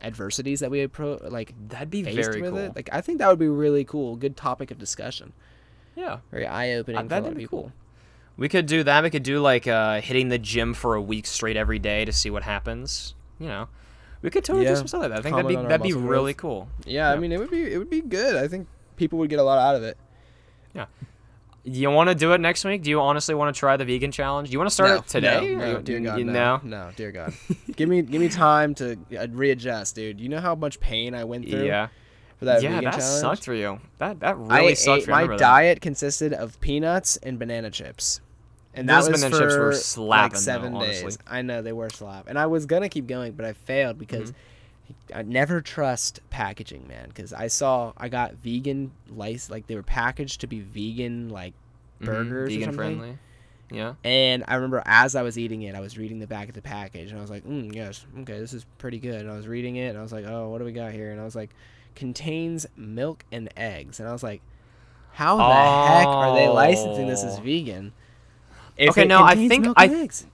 adversities 0.02 0.60
that 0.60 0.70
we 0.70 0.86
appro- 0.86 1.30
like 1.30 1.54
That'd 1.68 1.90
be 1.90 2.02
very 2.02 2.40
with 2.42 2.50
cool. 2.50 2.58
it. 2.58 2.76
Like 2.76 2.88
I 2.92 3.00
think 3.00 3.18
that 3.18 3.28
would 3.28 3.38
be 3.38 3.48
really 3.48 3.84
cool. 3.84 4.16
Good 4.16 4.36
topic 4.36 4.70
of 4.70 4.78
discussion. 4.78 5.32
yeah. 5.96 6.18
Very 6.30 6.46
eye 6.46 6.72
opening 6.74 6.98
Uh, 6.98 7.02
that'd 7.04 7.36
be 7.36 7.46
cool. 7.46 7.72
We 8.36 8.48
could 8.48 8.66
do 8.66 8.82
that. 8.84 9.02
We 9.02 9.10
could 9.10 9.22
do 9.22 9.40
like 9.40 9.66
uh, 9.68 10.00
hitting 10.00 10.28
the 10.28 10.38
gym 10.38 10.72
for 10.74 10.94
a 10.94 11.02
week 11.02 11.26
straight 11.26 11.56
every 11.56 11.78
day 11.78 12.04
to 12.04 12.12
see 12.12 12.30
what 12.30 12.42
happens. 12.42 13.14
You 13.38 13.48
know, 13.48 13.68
we 14.22 14.30
could 14.30 14.44
totally 14.44 14.64
Yeah. 14.64 14.70
do 14.72 14.76
some 14.76 14.86
stuff 14.88 15.02
like 15.02 15.10
that. 15.10 15.18
I 15.18 15.22
think 15.22 15.36
that'd 15.36 15.48
be 15.48 15.56
that'd 15.56 15.82
be 15.82 15.92
really 15.92 16.32
growth. 16.32 16.36
cool. 16.40 16.68
Yeah, 16.86 17.10
I 17.12 17.16
mean 17.18 17.30
it 17.32 17.38
would 17.38 17.50
be 17.50 17.62
it 17.72 17.78
would 17.78 17.90
be 17.90 18.00
good. 18.00 18.36
I 18.36 18.48
think 18.48 18.68
people 18.96 19.18
would 19.18 19.28
get 19.30 19.38
a 19.38 19.42
lot 19.42 19.58
out 19.58 19.76
of 19.76 19.82
it. 19.82 19.98
You 21.64 21.90
want 21.90 22.08
to 22.08 22.14
do 22.16 22.32
it 22.32 22.40
next 22.40 22.64
week? 22.64 22.82
Do 22.82 22.90
you 22.90 23.00
honestly 23.00 23.34
want 23.36 23.54
to 23.54 23.58
try 23.58 23.76
the 23.76 23.84
vegan 23.84 24.10
challenge? 24.10 24.48
Do 24.48 24.52
you 24.52 24.58
want 24.58 24.70
to 24.70 24.74
start 24.74 24.90
no, 24.90 24.96
it 24.96 25.06
today? 25.06 25.54
No, 25.54 25.72
no, 25.74 25.80
dear 25.80 26.00
God, 26.00 26.18
you 26.18 26.24
no. 26.24 26.60
no, 26.64 26.90
dear 26.96 27.12
God. 27.12 27.32
give 27.76 27.88
me 27.88 28.02
give 28.02 28.20
me 28.20 28.28
time 28.28 28.74
to 28.76 28.98
uh, 29.16 29.28
readjust, 29.30 29.94
dude. 29.94 30.20
You 30.20 30.28
know 30.28 30.40
how 30.40 30.56
much 30.56 30.80
pain 30.80 31.14
I 31.14 31.22
went 31.22 31.48
through 31.48 31.64
Yeah. 31.66 31.88
for 32.38 32.46
that 32.46 32.62
yeah, 32.62 32.70
vegan 32.70 32.84
that 32.84 32.98
challenge. 32.98 33.20
sucked 33.20 33.44
for 33.44 33.54
you. 33.54 33.78
That 33.98 34.18
that 34.20 34.34
I 34.34 34.56
really 34.58 34.72
ate, 34.72 34.78
sucked 34.78 35.04
for. 35.04 35.12
I 35.12 35.22
my 35.22 35.28
that. 35.28 35.38
diet 35.38 35.80
consisted 35.80 36.32
of 36.32 36.60
peanuts 36.60 37.16
and 37.18 37.38
banana 37.38 37.70
chips. 37.70 38.20
And 38.74 38.88
that 38.88 39.02
Those 39.02 39.10
was 39.12 39.22
banana 39.22 39.38
chips 39.44 39.54
were 39.56 39.72
for, 39.72 39.76
slapping, 39.78 40.32
like 40.32 40.36
seven 40.36 40.74
honestly. 40.74 41.02
days. 41.04 41.18
I 41.28 41.42
know 41.42 41.62
they 41.62 41.72
were 41.74 41.90
slap, 41.90 42.26
and 42.26 42.36
I 42.38 42.46
was 42.46 42.66
gonna 42.66 42.88
keep 42.88 43.06
going, 43.06 43.32
but 43.34 43.44
I 43.46 43.52
failed 43.52 43.98
because 43.98 44.30
Mm-hmm. 44.32 44.38
I 45.14 45.22
never 45.22 45.60
trust 45.60 46.20
packaging, 46.30 46.86
man. 46.88 47.08
Because 47.08 47.32
I 47.32 47.46
saw 47.48 47.92
I 47.96 48.08
got 48.08 48.34
vegan 48.34 48.92
lice, 49.08 49.50
like 49.50 49.66
they 49.66 49.74
were 49.74 49.82
packaged 49.82 50.40
to 50.42 50.46
be 50.46 50.60
vegan, 50.60 51.28
like 51.28 51.54
Mhm, 52.00 52.06
burgers 52.06 52.48
or 52.50 52.58
vegan 52.58 52.72
friendly. 52.74 53.18
Yeah. 53.70 53.94
And 54.04 54.44
I 54.48 54.56
remember 54.56 54.82
as 54.84 55.14
I 55.14 55.22
was 55.22 55.38
eating 55.38 55.62
it, 55.62 55.74
I 55.74 55.80
was 55.80 55.96
reading 55.96 56.18
the 56.18 56.26
back 56.26 56.48
of 56.48 56.54
the 56.54 56.60
package, 56.62 57.10
and 57.10 57.18
I 57.18 57.22
was 57.22 57.30
like, 57.30 57.44
mm, 57.46 57.74
"Yes, 57.74 58.04
okay, 58.20 58.38
this 58.38 58.52
is 58.52 58.66
pretty 58.78 58.98
good." 58.98 59.22
And 59.22 59.30
I 59.30 59.36
was 59.36 59.48
reading 59.48 59.76
it, 59.76 59.88
and 59.90 59.98
I 59.98 60.02
was 60.02 60.12
like, 60.12 60.26
"Oh, 60.26 60.48
what 60.50 60.58
do 60.58 60.64
we 60.64 60.72
got 60.72 60.92
here?" 60.92 61.10
And 61.10 61.20
I 61.20 61.24
was 61.24 61.34
like, 61.36 61.50
contains 61.94 62.66
milk 62.76 63.24
and 63.30 63.50
eggs, 63.56 64.00
and 64.00 64.08
I 64.08 64.12
was 64.12 64.22
like, 64.22 64.40
how 65.12 65.36
the 65.36 65.42
heck 65.92 66.06
are 66.06 66.34
they 66.34 66.48
licensing 66.48 67.06
this 67.06 67.22
as 67.22 67.38
Oh. 67.38 67.42
vegan? 67.42 67.92
If 68.78 68.90
Okay, 68.90 69.04
no, 69.04 69.22
I 69.22 69.34
think 69.34 69.66
I- 69.76 69.86
eggs. 69.88 70.26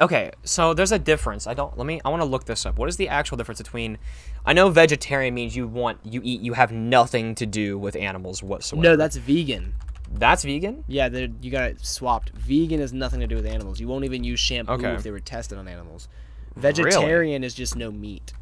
Okay, 0.00 0.30
so 0.44 0.72
there's 0.72 0.92
a 0.92 0.98
difference. 0.98 1.46
I 1.46 1.52
don't. 1.54 1.76
Let 1.76 1.86
me. 1.86 2.00
I 2.04 2.08
want 2.08 2.22
to 2.22 2.26
look 2.26 2.44
this 2.44 2.64
up. 2.64 2.78
What 2.78 2.88
is 2.88 2.96
the 2.96 3.08
actual 3.08 3.36
difference 3.36 3.60
between? 3.60 3.98
I 4.46 4.54
know 4.54 4.70
vegetarian 4.70 5.34
means 5.34 5.54
you 5.54 5.66
want 5.66 5.98
you 6.04 6.20
eat 6.24 6.40
you 6.40 6.54
have 6.54 6.72
nothing 6.72 7.34
to 7.34 7.46
do 7.46 7.78
with 7.78 7.96
animals 7.96 8.42
whatsoever. 8.42 8.82
No, 8.82 8.96
that's 8.96 9.16
vegan. 9.16 9.74
that's 10.10 10.42
vegan. 10.42 10.84
Yeah, 10.88 11.08
you 11.42 11.50
got 11.50 11.70
it 11.70 11.84
swapped. 11.84 12.30
Vegan 12.30 12.80
has 12.80 12.92
nothing 12.94 13.20
to 13.20 13.26
do 13.26 13.36
with 13.36 13.44
animals. 13.46 13.78
You 13.78 13.88
won't 13.88 14.04
even 14.06 14.24
use 14.24 14.40
shampoo 14.40 14.72
Okay. 14.72 14.92
if 14.92 15.02
they 15.02 15.10
were 15.10 15.20
tested 15.20 15.58
on 15.58 15.68
animals. 15.68 16.08
Vegetarian 16.56 17.44
is 17.44 17.54
just 17.54 17.76
no 17.76 17.90
meat. 17.92 18.32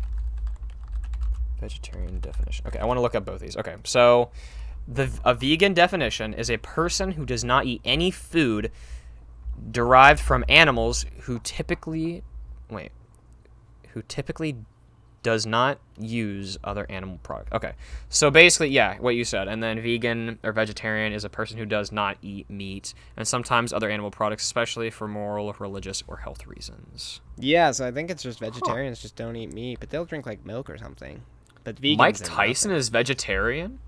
Vegetarian 1.61 2.21
definition. 2.21 2.67
Okay, 2.69 2.79
I 2.79 2.85
want 2.85 2.99
to 2.99 3.03
look 3.03 3.15
up 3.17 3.25
both 3.25 3.41
these. 3.41 3.57
Okay, 3.57 3.75
so 3.85 4.31
the 4.87 5.11
a 5.25 5.35
vegan 5.35 5.75
definition 5.75 6.33
is 6.33 6.51
a 6.51 6.57
person 6.59 7.13
who 7.13 7.27
does 7.27 7.43
not 7.43 7.67
eat 7.67 7.81
any 7.85 8.11
food 8.13 8.71
derived 9.71 10.21
from 10.21 10.45
animals 10.49 11.07
who 11.23 11.39
typically 11.41 12.23
wait, 12.71 12.93
who 13.91 14.03
typically 14.03 14.57
does 15.23 15.45
not 15.45 15.79
use 15.99 16.57
other 16.63 16.87
animal 16.89 17.19
products. 17.23 17.53
Okay. 17.53 17.73
So 18.09 18.31
basically, 18.31 18.69
yeah, 18.69 18.99
what 18.99 19.15
you 19.15 19.25
said. 19.25 19.49
And 19.49 19.63
then 19.63 19.81
vegan 19.81 20.39
or 20.43 20.53
vegetarian 20.53 21.13
is 21.13 21.25
a 21.25 21.29
person 21.29 21.59
who 21.59 21.67
does 21.67 21.91
not 21.91 22.17
eat 22.23 22.49
meat 22.49 22.95
and 23.17 23.27
sometimes 23.27 23.73
other 23.73 23.91
animal 23.91 24.11
products, 24.11 24.45
especially 24.45 24.91
for 24.91 25.09
moral, 25.09 25.55
religious, 25.59 26.03
or 26.07 26.19
health 26.19 26.47
reasons. 26.47 27.21
Yeah, 27.37 27.73
so 27.73 27.87
I 27.87 27.91
think 27.91 28.11
it's 28.11 28.23
just 28.23 28.39
vegetarians 28.39 29.03
just 29.03 29.17
don't 29.17 29.37
eat 29.37 29.53
meat, 29.53 29.81
but 29.81 29.91
they'll 29.91 30.05
drink 30.05 30.25
like 30.25 30.47
milk 30.47 30.71
or 30.71 30.79
something. 30.79 31.23
But 31.65 31.81
vegans 31.81 31.99
Mike 31.99 32.17
Tyson 32.17 32.71
is 32.71 32.89
vegetarian? 32.89 33.81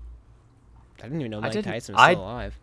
I 0.99 1.03
didn't 1.03 1.21
even 1.21 1.31
know 1.31 1.41
Mike 1.41 1.53
Tyson 1.63 1.95
was 1.95 2.01
I- 2.01 2.13
still 2.13 2.23
alive. 2.23 2.59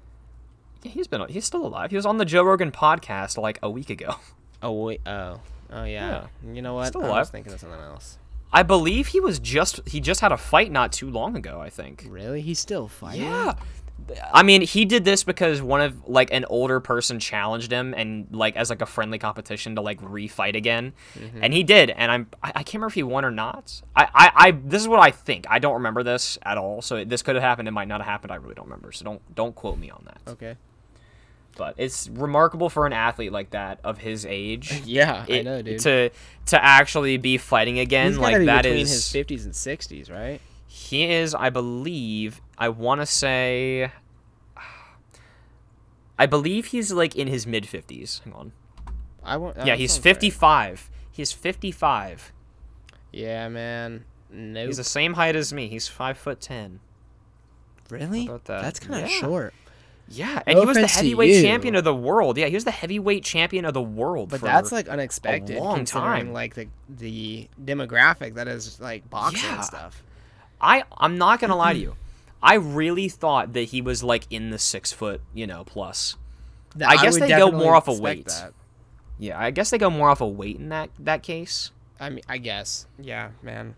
Yeah, 0.82 0.92
he's 0.92 1.06
been 1.06 1.28
he's 1.28 1.44
still 1.44 1.66
alive. 1.66 1.90
He 1.90 1.96
was 1.96 2.06
on 2.06 2.18
the 2.18 2.24
Joe 2.24 2.42
Rogan 2.42 2.70
podcast 2.70 3.36
like 3.36 3.58
a 3.62 3.70
week 3.70 3.90
ago. 3.90 4.16
Oh 4.60 4.72
wait, 4.72 5.00
oh, 5.06 5.40
oh 5.70 5.84
yeah. 5.84 6.26
You 6.44 6.62
know 6.62 6.74
what? 6.74 6.88
Still 6.88 7.02
I 7.02 7.04
was 7.04 7.12
alive. 7.12 7.30
thinking 7.30 7.52
of 7.52 7.60
something 7.60 7.78
else. 7.78 8.18
I 8.52 8.62
believe 8.62 9.06
he 9.06 9.20
was 9.20 9.38
just 9.38 9.86
he 9.86 10.00
just 10.00 10.20
had 10.20 10.32
a 10.32 10.36
fight 10.36 10.72
not 10.72 10.92
too 10.92 11.10
long 11.10 11.36
ago, 11.36 11.60
I 11.60 11.70
think. 11.70 12.04
Really? 12.08 12.40
He's 12.40 12.58
still 12.58 12.88
fighting? 12.88 13.22
Yeah. 13.22 13.54
I 14.32 14.42
mean, 14.42 14.62
he 14.62 14.84
did 14.84 15.04
this 15.04 15.22
because 15.22 15.60
one 15.60 15.80
of 15.80 16.08
like 16.08 16.32
an 16.32 16.46
older 16.46 16.80
person 16.80 17.18
challenged 17.18 17.70
him 17.70 17.94
and 17.94 18.26
like 18.30 18.56
as 18.56 18.70
like 18.70 18.80
a 18.80 18.86
friendly 18.86 19.18
competition 19.18 19.74
to 19.74 19.82
like 19.82 20.00
refight 20.00 20.56
again, 20.56 20.92
mm-hmm. 21.14 21.42
and 21.42 21.52
he 21.52 21.62
did. 21.62 21.90
And 21.90 22.10
I'm 22.10 22.26
I, 22.42 22.48
I 22.48 22.62
can't 22.62 22.74
remember 22.74 22.88
if 22.88 22.94
he 22.94 23.02
won 23.02 23.24
or 23.24 23.30
not. 23.30 23.82
I, 23.94 24.08
I 24.14 24.32
I 24.34 24.50
this 24.52 24.80
is 24.80 24.88
what 24.88 25.00
I 25.00 25.10
think. 25.10 25.46
I 25.50 25.58
don't 25.58 25.74
remember 25.74 26.02
this 26.02 26.38
at 26.42 26.56
all. 26.56 26.80
So 26.80 27.04
this 27.04 27.22
could 27.22 27.34
have 27.34 27.42
happened. 27.42 27.68
It 27.68 27.72
might 27.72 27.88
not 27.88 28.00
have 28.00 28.08
happened. 28.08 28.32
I 28.32 28.36
really 28.36 28.54
don't 28.54 28.66
remember. 28.66 28.92
So 28.92 29.04
don't 29.04 29.34
don't 29.34 29.54
quote 29.54 29.78
me 29.78 29.90
on 29.90 30.02
that. 30.06 30.32
Okay. 30.32 30.56
But 31.58 31.74
it's 31.76 32.08
remarkable 32.08 32.70
for 32.70 32.86
an 32.86 32.94
athlete 32.94 33.32
like 33.32 33.50
that 33.50 33.80
of 33.84 33.98
his 33.98 34.24
age. 34.24 34.80
Yeah, 34.86 35.26
I 35.28 35.42
know, 35.42 35.60
dude. 35.60 35.80
To 35.80 36.10
to 36.46 36.64
actually 36.64 37.18
be 37.18 37.36
fighting 37.36 37.78
again 37.78 38.12
He's 38.12 38.18
like 38.18 38.46
that 38.46 38.62
between 38.62 38.80
is 38.82 38.90
his 38.90 39.12
fifties 39.12 39.44
and 39.44 39.54
sixties, 39.54 40.08
right? 40.10 40.40
he 40.66 41.10
is 41.10 41.34
I 41.34 41.50
believe 41.50 42.40
I 42.56 42.68
want 42.70 43.00
to 43.02 43.06
say 43.06 43.90
I 46.18 46.26
believe 46.26 46.66
he's 46.66 46.92
like 46.92 47.14
in 47.14 47.28
his 47.28 47.46
mid 47.46 47.64
50s. 47.64 48.22
Hang 48.24 48.32
on. 48.34 48.52
I 49.22 49.36
want. 49.36 49.56
Oh, 49.58 49.64
yeah, 49.64 49.76
he's 49.76 49.98
55. 49.98 50.90
He's 51.10 51.32
55. 51.32 52.32
Yeah, 53.12 53.48
man. 53.48 54.04
Nope. 54.30 54.66
He's 54.68 54.76
the 54.76 54.84
same 54.84 55.14
height 55.14 55.36
as 55.36 55.52
me. 55.52 55.68
He's 55.68 55.88
5 55.88 56.16
foot 56.18 56.40
10. 56.40 56.80
really? 57.90 58.26
about 58.26 58.44
that? 58.46 58.62
That's 58.62 58.80
kind 58.80 59.04
of 59.04 59.10
Yeah. 59.10 59.16
short. 59.20 59.54
Yeah, 60.10 60.42
and 60.46 60.56
No 60.56 60.62
he 60.62 60.66
was 60.66 60.76
the 60.78 60.86
heavyweight 60.86 61.42
champion 61.44 61.74
of 61.74 61.84
the 61.84 61.94
world. 61.94 62.38
Yeah, 62.38 62.46
he 62.46 62.54
was 62.54 62.64
the 62.64 62.70
heavyweight 62.70 63.24
champion 63.24 63.64
of 63.66 63.74
the 63.74 63.82
world 63.82 64.30
But 64.30 64.40
that's 64.40 64.72
like 64.72 64.88
unexpected 64.88 65.58
long 65.58 65.76
considering 65.76 66.26
time. 66.26 66.32
like 66.32 66.54
the 66.54 66.68
the 66.88 67.48
demographic 67.62 68.34
that 68.34 68.48
is 68.48 68.80
like 68.80 69.08
boxing 69.10 69.42
Yeah. 69.48 69.56
and 69.56 69.64
stuff. 69.64 70.02
I 70.60 70.84
I'm 70.96 71.18
not 71.18 71.40
going 71.40 71.50
to 71.50 71.56
lie 71.56 71.74
to 71.74 71.78
you. 71.88 71.96
I 72.42 72.54
really 72.54 73.08
thought 73.08 73.52
that 73.52 73.62
he 73.64 73.82
was 73.82 74.02
like 74.02 74.24
in 74.30 74.50
the 74.50 74.58
6 74.58 74.92
foot, 74.92 75.20
you 75.34 75.46
know, 75.46 75.64
plus. 75.64 76.16
Th- 76.76 76.88
I 76.88 76.96
guess 77.02 77.14
would 77.14 77.22
they 77.24 77.36
go 77.36 77.50
more 77.50 77.74
off 77.74 77.88
of 77.88 77.98
weight. 78.00 78.26
that. 78.26 78.52
Yeah, 79.18 79.38
I 79.38 79.50
guess 79.50 79.70
they 79.70 79.78
go 79.78 79.90
more 79.90 80.08
off 80.08 80.20
of 80.20 80.36
weight 80.36 80.56
in 80.56 80.68
that 80.70 80.90
that 81.00 81.22
case. 81.22 81.70
I 82.00 82.10
mean, 82.10 82.22
I 82.28 82.38
guess. 82.38 82.86
Yeah, 82.98 83.30
man. 83.42 83.74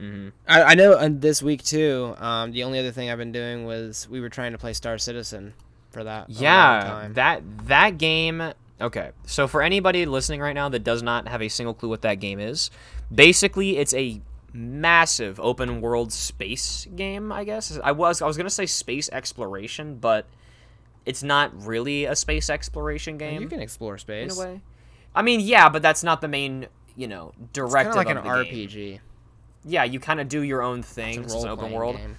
Mhm. 0.00 0.32
I, 0.48 0.62
I 0.62 0.74
know 0.74 0.92
uh, 0.92 1.08
this 1.10 1.42
week 1.42 1.62
too. 1.62 2.14
Um, 2.18 2.52
the 2.52 2.64
only 2.64 2.78
other 2.78 2.90
thing 2.90 3.10
I've 3.10 3.18
been 3.18 3.32
doing 3.32 3.64
was 3.64 4.08
we 4.08 4.20
were 4.20 4.28
trying 4.28 4.52
to 4.52 4.58
play 4.58 4.72
Star 4.72 4.98
Citizen 4.98 5.54
for 5.90 6.04
that. 6.04 6.28
Yeah, 6.28 6.80
time. 6.84 7.14
that 7.14 7.42
that 7.68 7.98
game. 7.98 8.52
Okay, 8.80 9.12
so 9.24 9.46
for 9.46 9.62
anybody 9.62 10.04
listening 10.04 10.40
right 10.40 10.52
now 10.52 10.68
that 10.68 10.82
does 10.82 11.02
not 11.02 11.28
have 11.28 11.40
a 11.40 11.48
single 11.48 11.74
clue 11.74 11.88
what 11.88 12.02
that 12.02 12.16
game 12.16 12.40
is, 12.40 12.70
basically 13.14 13.78
it's 13.78 13.94
a 13.94 14.20
massive 14.52 15.38
open 15.40 15.80
world 15.80 16.12
space 16.12 16.86
game. 16.94 17.32
I 17.32 17.44
guess 17.44 17.78
I 17.82 17.92
was 17.92 18.20
I 18.20 18.26
was 18.26 18.36
gonna 18.36 18.50
say 18.50 18.66
space 18.66 19.08
exploration, 19.10 19.96
but 19.96 20.26
it's 21.06 21.22
not 21.22 21.66
really 21.66 22.04
a 22.04 22.16
space 22.16 22.50
exploration 22.50 23.18
game 23.18 23.42
you 23.42 23.48
can 23.48 23.60
explore 23.60 23.98
space 23.98 24.36
in 24.36 24.44
a 24.44 24.46
way. 24.48 24.60
I 25.14 25.22
mean, 25.22 25.40
yeah, 25.40 25.68
but 25.68 25.82
that's 25.82 26.02
not 26.02 26.20
the 26.20 26.28
main. 26.28 26.66
You 26.96 27.08
know, 27.08 27.32
It's 27.40 27.58
kind 27.58 27.88
of 27.88 27.94
like 27.96 28.08
an 28.08 28.16
the 28.16 28.22
game. 28.22 29.00
Yeah, 29.64 29.84
you 29.84 30.00
kind 30.00 30.20
of 30.20 30.28
do 30.28 30.42
your 30.42 30.62
own 30.62 30.82
thing. 30.82 31.24
It's 31.24 31.34
an 31.34 31.48
open 31.48 31.72
world. 31.72 31.96
game. 31.96 32.16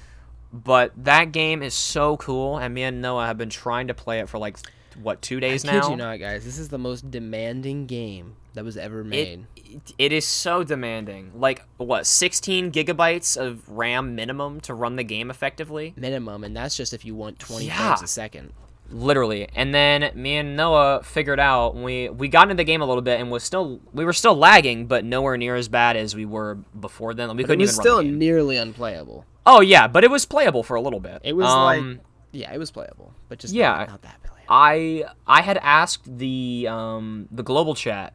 But 0.53 0.91
that 1.03 1.31
game 1.31 1.61
is 1.61 1.73
so 1.73 2.15
cool, 2.17 2.57
and 2.57 2.73
me 2.73 2.83
and 2.83 3.01
Noah 3.01 3.25
have 3.25 3.37
been 3.37 3.49
trying 3.49 3.87
to 3.87 3.93
play 3.93 4.19
it 4.19 4.29
for 4.29 4.37
like 4.37 4.57
what 5.01 5.21
two 5.21 5.39
days 5.41 5.67
I 5.67 5.73
now. 5.73 5.81
kid 5.81 5.89
you 5.91 5.95
not, 5.97 6.19
guys. 6.19 6.45
This 6.45 6.57
is 6.57 6.69
the 6.69 6.77
most 6.77 7.11
demanding 7.11 7.85
game 7.87 8.37
that 8.53 8.63
was 8.63 8.77
ever 8.77 9.03
made. 9.03 9.45
It, 9.57 9.93
it 9.97 10.11
is 10.13 10.25
so 10.25 10.63
demanding. 10.63 11.31
Like 11.35 11.63
what, 11.75 12.07
16 12.07 12.71
gigabytes 12.71 13.35
of 13.35 13.67
RAM 13.67 14.15
minimum 14.15 14.61
to 14.61 14.73
run 14.73 14.95
the 14.95 15.03
game 15.03 15.29
effectively? 15.29 15.93
Minimum, 15.97 16.45
and 16.45 16.55
that's 16.55 16.77
just 16.77 16.93
if 16.93 17.03
you 17.03 17.15
want 17.15 17.37
20 17.39 17.65
Yeah. 17.65 17.75
frames 17.95 18.01
a 18.03 18.07
second. 18.07 18.53
Literally. 18.89 19.47
And 19.55 19.73
then 19.73 20.11
me 20.15 20.37
and 20.37 20.55
Noah 20.55 21.01
figured 21.03 21.39
out 21.39 21.75
we 21.75 22.09
we 22.09 22.27
got 22.27 22.43
into 22.43 22.55
the 22.55 22.63
game 22.63 22.81
a 22.81 22.85
little 22.85 23.01
bit 23.01 23.19
and 23.19 23.31
was 23.31 23.43
still 23.43 23.79
we 23.93 24.05
were 24.05 24.13
still 24.13 24.35
lagging, 24.35 24.85
but 24.85 25.03
nowhere 25.03 25.37
near 25.37 25.55
as 25.55 25.67
bad 25.67 25.97
as 25.97 26.15
we 26.15 26.25
were 26.25 26.55
before 26.79 27.13
then. 27.13 27.29
We 27.35 27.43
But 27.43 27.47
couldn't 27.49 27.61
was 27.61 27.73
even 27.73 27.81
still 27.81 28.03
nearly 28.03 28.57
unplayable. 28.57 29.25
Oh 29.45 29.61
yeah, 29.61 29.87
but 29.87 30.03
it 30.03 30.11
was 30.11 30.25
playable 30.25 30.63
for 30.63 30.75
a 30.75 30.81
little 30.81 30.99
bit. 30.99 31.21
It 31.23 31.33
was 31.33 31.47
Um, 31.47 31.63
like, 31.89 31.99
yeah, 32.31 32.53
it 32.53 32.57
was 32.57 32.71
playable, 32.71 33.13
but 33.27 33.39
just 33.39 33.53
yeah. 33.53 33.71
not, 33.71 33.89
not 33.89 34.01
that 34.03 34.21
playable. 34.23 34.45
I 34.49 35.05
I 35.25 35.41
had 35.41 35.57
asked 35.57 36.17
the 36.19 36.67
um 36.69 37.27
the 37.31 37.43
global 37.43 37.73
chat 37.75 38.13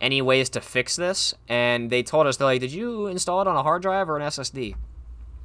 any 0.00 0.22
ways 0.22 0.48
to 0.50 0.60
fix 0.60 0.96
this, 0.96 1.34
and 1.48 1.90
they 1.90 2.02
told 2.02 2.26
us 2.26 2.36
they're 2.38 2.46
like, 2.46 2.60
"Did 2.60 2.72
you 2.72 3.06
install 3.08 3.42
it 3.42 3.46
on 3.46 3.56
a 3.56 3.62
hard 3.62 3.82
drive 3.82 4.08
or 4.08 4.16
an 4.16 4.22
SSD?" 4.22 4.74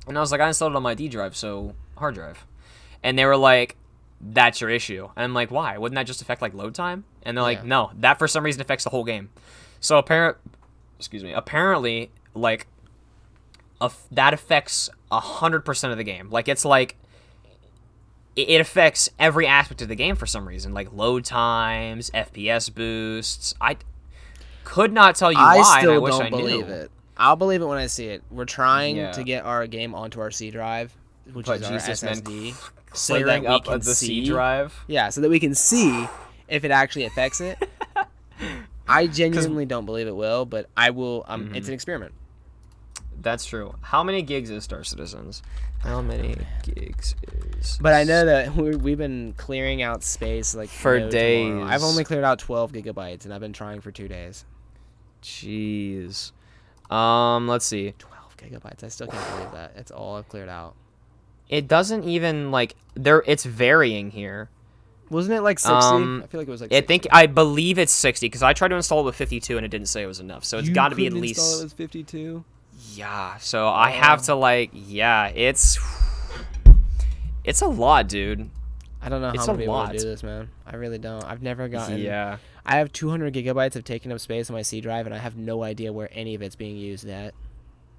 And 0.08 0.18
I 0.18 0.22
was 0.22 0.32
like, 0.32 0.42
"I 0.42 0.48
installed 0.48 0.74
it 0.74 0.76
on 0.76 0.84
my 0.84 0.94
D 0.94 1.10
drive, 1.10 1.36
so 1.36 1.74
hard 1.98 2.16
drive." 2.16 2.46
And 3.02 3.18
they 3.20 3.26
were 3.26 3.36
like, 3.36 3.76
"That's 4.32 4.62
your 4.62 4.70
issue." 4.70 5.10
And 5.16 5.24
I'm 5.26 5.34
like, 5.34 5.52
"Why? 5.52 5.78
Wouldn't 5.78 5.96
that 5.96 6.08
just 6.08 6.22
affect 6.22 6.42
like 6.42 6.54
load 6.54 6.74
time?" 6.76 7.04
And 7.24 7.36
they're 7.38 7.44
like, 7.44 7.60
Yeah. 7.60 7.68
"No, 7.68 7.92
that 8.00 8.18
for 8.20 8.28
some 8.28 8.44
reason 8.44 8.62
affects 8.62 8.84
the 8.84 8.90
whole 8.90 9.04
game." 9.04 9.30
So 9.80 9.98
apparent, 9.98 10.38
excuse 10.98 11.24
me, 11.24 11.34
apparently 11.34 12.12
like, 12.34 12.68
af- 13.82 14.08
that 14.12 14.34
affects 14.34 14.90
a 15.12 15.20
hundred 15.20 15.62
percent 15.66 15.92
of 15.92 15.98
the 15.98 16.04
game. 16.04 16.30
Like 16.30 16.48
it's 16.48 16.66
like 16.66 16.96
it 18.36 18.60
affects 18.60 19.10
every 19.20 19.46
aspect 19.46 19.82
of 19.84 19.88
the 19.90 19.96
game 19.96 20.16
for 20.16 20.26
some 20.26 20.48
reason, 20.48 20.74
like 20.74 20.92
load 20.92 21.24
times, 21.24 22.10
FPS 22.12 22.74
boosts. 22.74 23.54
I 23.62 23.78
could 24.64 24.92
not 24.92 25.16
tell 25.16 25.32
you 25.32 25.38
I 25.38 25.58
why. 25.58 25.80
still 25.82 25.94
I 25.94 25.98
wish 26.00 26.14
don't 26.14 26.24
I 26.28 26.30
believe 26.32 26.68
knew. 26.68 26.74
it. 26.74 26.92
I'll 27.16 27.36
believe 27.36 27.62
it 27.62 27.66
when 27.66 27.78
I 27.78 27.86
see 27.86 28.08
it. 28.08 28.24
We're 28.32 28.46
trying 28.46 28.96
Yeah. 28.98 29.12
to 29.12 29.24
get 29.24 29.46
our 29.46 29.68
game 29.68 29.94
onto 29.94 30.20
our 30.20 30.32
C 30.32 30.50
drive, 30.50 30.96
which 31.32 31.46
But 31.46 31.62
is 31.62 31.68
Jesus, 31.68 32.04
our 32.04 32.10
SSD, 32.10 32.54
that 32.54 32.83
Clearing 32.94 33.44
we 33.44 33.48
up 33.48 33.68
of 33.68 33.84
the 33.84 33.96
see. 33.96 34.24
C 34.24 34.26
drive. 34.26 34.84
Yeah, 34.88 35.10
so 35.10 35.22
that 35.22 35.30
we 35.30 35.40
can 35.40 35.56
see 35.56 36.08
if 36.48 36.64
it 36.64 36.72
actually 36.72 37.06
affects 37.06 37.42
it. 37.42 37.58
I 38.88 39.08
genuinely 39.08 39.66
don't 39.66 39.86
believe 39.86 40.08
it 40.08 40.16
will, 40.16 40.46
but 40.46 40.70
I 40.76 40.90
will. 40.90 41.24
Um, 41.28 41.46
Mm-hmm. 41.46 41.56
It's 41.56 41.68
an 41.68 41.74
experiment. 41.74 42.14
That's 43.22 43.46
true. 43.46 43.76
How 43.82 44.04
many 44.04 44.22
gigs 44.22 44.50
is 44.50 44.66
Star 44.66 44.84
Citizens? 44.84 45.42
How 45.80 46.02
many 46.02 46.36
gigs 46.64 47.16
is? 47.58 47.78
But 47.82 47.94
I 47.94 48.04
know 48.04 48.26
that 48.26 48.56
we 48.56 48.76
we've 48.76 48.98
been 48.98 49.34
clearing 49.38 49.82
out 49.82 50.04
space 50.04 50.54
like 50.54 50.70
For 50.70 51.00
no 51.00 51.10
tomorrow. 51.10 51.64
I've 51.66 51.84
only 51.84 52.04
cleared 52.04 52.24
out 52.26 52.40
12 52.40 52.74
gigabytes, 52.74 53.24
and 53.26 53.34
I've 53.34 53.42
been 53.42 53.54
trying 53.54 53.80
for 53.82 53.92
two 53.92 54.08
days. 54.08 54.46
Jeez. 55.22 56.32
Um, 56.92 57.48
let's 57.48 57.66
see. 57.66 57.94
12 57.98 58.38
gigabytes. 58.38 58.84
I 58.84 58.90
still 58.90 59.08
can't 59.08 59.30
believe 59.36 59.52
that. 59.54 59.74
It's 59.78 59.92
all 59.92 60.18
I've 60.18 60.28
cleared 60.28 60.50
out. 60.50 60.76
It 61.54 61.68
doesn't 61.68 62.04
even 62.06 62.50
like 62.50 62.76
there. 62.96 63.24
It's 63.28 63.46
varying 63.46 64.10
here. 64.10 64.50
Wasn't 65.12 65.36
it 65.36 65.42
like 65.42 65.60
60? 65.60 65.72
Um, 65.72 66.22
I 66.24 66.28
feel 66.28 66.42
like 66.42 66.48
it 66.48 66.52
was 66.52 66.62
like. 66.62 66.74
I 66.74 66.82
think 66.82 67.06
I 67.12 67.28
believe 67.28 67.78
it's 67.78 67.92
60 67.94 68.26
because 68.26 68.42
I 68.42 68.54
tried 68.54 68.70
to 68.70 68.76
install 68.76 69.02
it 69.02 69.04
with 69.04 69.16
52 69.16 69.58
and 69.58 69.64
it 69.64 69.70
didn't 69.70 69.86
say 69.90 70.02
it 70.02 70.08
was 70.08 70.20
enough. 70.20 70.44
So 70.46 70.58
it's 70.58 70.70
got 70.70 70.90
to 70.90 70.96
be 70.96 71.06
at 71.06 71.14
least. 71.14 71.40
install 71.40 71.60
it 71.60 71.64
with 71.66 71.74
52. 71.74 72.44
Yeah, 72.96 73.38
so 73.38 73.68
I 73.68 73.92
have 73.92 74.24
to 74.24 74.34
like, 74.34 74.72
yeah, 74.74 75.28
it's 75.28 75.78
it's 77.44 77.62
a 77.62 77.68
lot, 77.68 78.08
dude. 78.08 78.50
I 79.00 79.10
don't 79.10 79.22
know 79.22 79.28
how 79.28 79.34
It's 79.34 79.44
I'm 79.44 79.50
a 79.50 79.54
gonna 79.54 79.58
be 79.58 79.64
able 79.66 79.74
lot. 79.74 79.92
to 79.92 79.98
do 80.00 80.06
this, 80.06 80.24
man. 80.24 80.50
I 80.66 80.76
really 80.78 80.98
don't. 80.98 81.24
I've 81.24 81.44
never 81.44 81.68
gotten. 81.68 82.00
Yeah. 82.00 82.38
I 82.66 82.78
have 82.78 82.92
200 82.94 83.34
gigabytes 83.34 83.76
of 83.76 83.84
taken 83.84 84.12
up 84.12 84.20
space 84.22 84.50
on 84.50 84.56
my 84.56 84.64
C 84.64 84.82
drive, 84.82 85.06
and 85.06 85.14
I 85.14 85.20
have 85.20 85.36
no 85.36 85.62
idea 85.62 85.94
where 85.94 86.10
any 86.14 86.34
of 86.34 86.42
it's 86.42 86.56
being 86.56 86.78
used 86.78 87.08
at. 87.08 87.36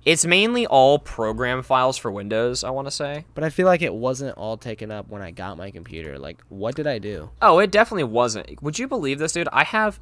It's 0.05 0.27
mainly 0.27 0.67
all 0.67 0.99
program 0.99 1.63
files 1.63 1.97
for 1.97 2.11
Windows, 2.11 2.63
I 2.63 2.71
want 2.71 2.87
to 2.87 2.91
say. 2.91 3.25
But 3.35 3.43
I 3.43 3.49
feel 3.51 3.67
like 3.67 3.81
it 3.81 3.95
wasn't 3.95 4.37
all 4.37 4.57
taken 4.59 4.91
up 4.91 5.09
when 5.09 5.23
I 5.23 5.31
got 5.31 5.57
my 5.57 5.71
computer. 5.71 6.19
Like, 6.19 6.43
what 6.51 6.75
did 6.75 6.87
I 6.87 6.99
do? 6.99 7.31
Oh, 7.41 7.59
it 7.59 7.71
definitely 7.71 8.05
wasn't. 8.05 8.63
Would 8.63 8.79
you 8.79 8.87
believe 8.87 9.19
this, 9.19 9.33
dude? 9.33 9.49
I 9.51 9.65
have 9.65 9.99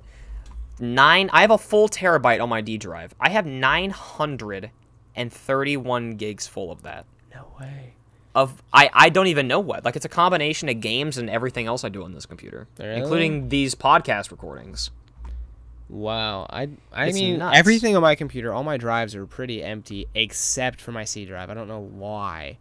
nine. 0.81 1.31
I 1.33 1.43
have 1.43 1.53
a 1.53 1.59
full 1.59 1.89
terabyte 1.89 2.43
on 2.43 2.49
my 2.49 2.61
D 2.61 2.79
drive. 2.79 3.15
I 3.21 3.31
have 3.31 3.47
nine 3.47 3.91
hundred 3.91 4.71
and 5.15 5.33
thirty-one 5.33 6.13
gigs 6.13 6.47
full 6.49 6.73
of 6.73 6.83
that. 6.83 7.07
No 7.33 7.53
way. 7.61 7.95
Of 8.35 8.63
I, 8.73 8.89
I 8.95 9.09
don't 9.11 9.27
even 9.27 9.47
know 9.47 9.61
what. 9.61 9.85
Like 9.85 9.95
it's 9.95 10.07
a 10.07 10.09
combination 10.09 10.69
of 10.69 10.81
games 10.81 11.19
and 11.19 11.29
everything 11.29 11.67
else 11.67 11.85
I 11.85 11.91
do 11.91 12.03
on 12.03 12.13
this 12.13 12.25
computer, 12.27 12.67
Really? 12.81 12.97
including 12.99 13.51
these 13.51 13.75
podcast 13.75 14.31
recordings. 14.31 14.91
Wow. 15.93 16.47
I 16.49 16.71
I 16.91 17.07
It's 17.09 17.15
mean, 17.19 17.39
nuts. 17.39 17.57
everything 17.57 17.95
on 17.97 18.03
my 18.03 18.15
computer, 18.15 18.53
all 18.53 18.65
my 18.65 18.79
drives 18.79 19.15
are 19.15 19.27
pretty 19.27 19.63
empty 19.63 20.09
except 20.15 20.81
for 20.81 20.91
my 20.91 21.05
C 21.05 21.27
drive. 21.27 21.51
I 21.51 21.55
don't 21.55 21.69
know 21.69 21.81
why. 21.81 22.57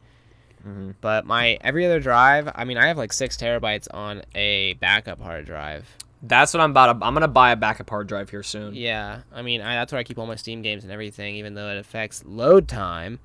Mhm. 0.68 0.96
But 1.02 1.26
my 1.26 1.58
every 1.62 1.86
other 1.86 2.00
drive, 2.02 2.52
I 2.54 2.66
mean, 2.66 2.78
I 2.78 2.88
have 2.88 2.98
like 2.98 3.14
six 3.14 3.38
terabytes 3.38 3.88
on 3.94 4.22
a 4.36 4.74
backup 4.74 5.22
hard 5.22 5.46
drive. 5.46 5.88
That's 6.24 6.54
what 6.54 6.62
I'm 6.62 6.72
about. 6.72 7.00
To, 7.00 7.06
I'm 7.06 7.14
gonna 7.16 7.28
buy 7.30 7.52
a 7.52 7.56
backup 7.56 7.90
hard 7.90 8.08
drive 8.08 8.30
here 8.30 8.44
soon. 8.44 8.76
Yeah, 8.76 9.22
I 9.34 9.42
mean, 9.42 9.62
I, 9.62 9.76
that's 9.76 9.92
where 9.92 10.00
I 10.00 10.04
keep 10.04 10.20
all 10.20 10.28
my 10.28 10.36
Steam 10.36 10.62
games 10.62 10.84
and 10.84 10.92
everything, 10.92 11.36
even 11.36 11.56
though 11.56 11.70
it 11.70 11.78
affects 11.78 12.24
load 12.26 12.68
time, 12.68 13.20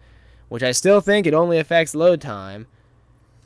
which 0.49 0.63
I 0.63 0.71
still 0.73 1.01
think 1.03 1.27
it 1.27 1.35
only 1.35 1.59
affects 1.59 1.95
load 1.95 2.21
time. 2.23 2.69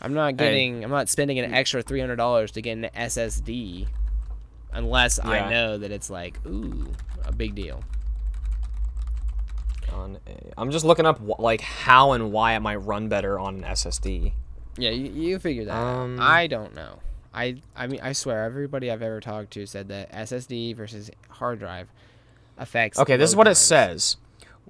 I'm 0.00 0.14
not 0.14 0.32
Hey. 0.34 0.36
getting, 0.46 0.84
I'm 0.84 0.90
not 0.90 1.08
spending 1.08 1.38
an 1.40 1.52
extra 1.52 1.82
three 1.82 1.98
hundred 2.00 2.16
dollars 2.16 2.52
to 2.52 2.62
get 2.62 2.72
an 2.72 2.90
SSD, 2.94 3.88
unless 4.72 5.18
Yeah. 5.22 5.30
I 5.30 5.50
know 5.50 5.78
that 5.78 5.90
it's 5.90 6.10
like, 6.10 6.38
ooh, 6.46 6.86
a 7.24 7.32
big 7.32 7.54
deal. 7.54 7.82
On 9.92 10.18
a, 10.26 10.30
I'm 10.56 10.70
just 10.70 10.84
looking 10.84 11.06
up 11.06 11.20
like 11.38 11.60
how 11.60 12.12
and 12.12 12.30
why 12.32 12.54
it 12.54 12.60
might 12.60 12.76
run 12.76 13.08
better 13.08 13.38
on 13.38 13.56
an 13.56 13.62
SSD. 13.64 14.32
Yeah, 14.76 14.90
you, 14.90 15.10
you 15.10 15.38
figure 15.38 15.64
that 15.64 15.74
Um, 15.76 16.20
out. 16.20 16.30
I 16.30 16.46
don't 16.46 16.74
know. 16.74 17.00
I 17.34 17.56
I 17.76 17.86
mean, 17.86 18.00
I 18.02 18.12
swear, 18.12 18.44
everybody 18.44 18.90
I've 18.90 19.02
ever 19.02 19.20
talked 19.20 19.52
to 19.52 19.66
said 19.66 19.88
that 19.88 20.10
SSD 20.12 20.74
versus 20.76 21.10
hard 21.28 21.58
drive 21.58 21.88
affects. 22.56 22.98
Okay, 22.98 23.16
this 23.16 23.30
is 23.30 23.36
what 23.36 23.48
it 23.48 23.54
says. 23.56 24.16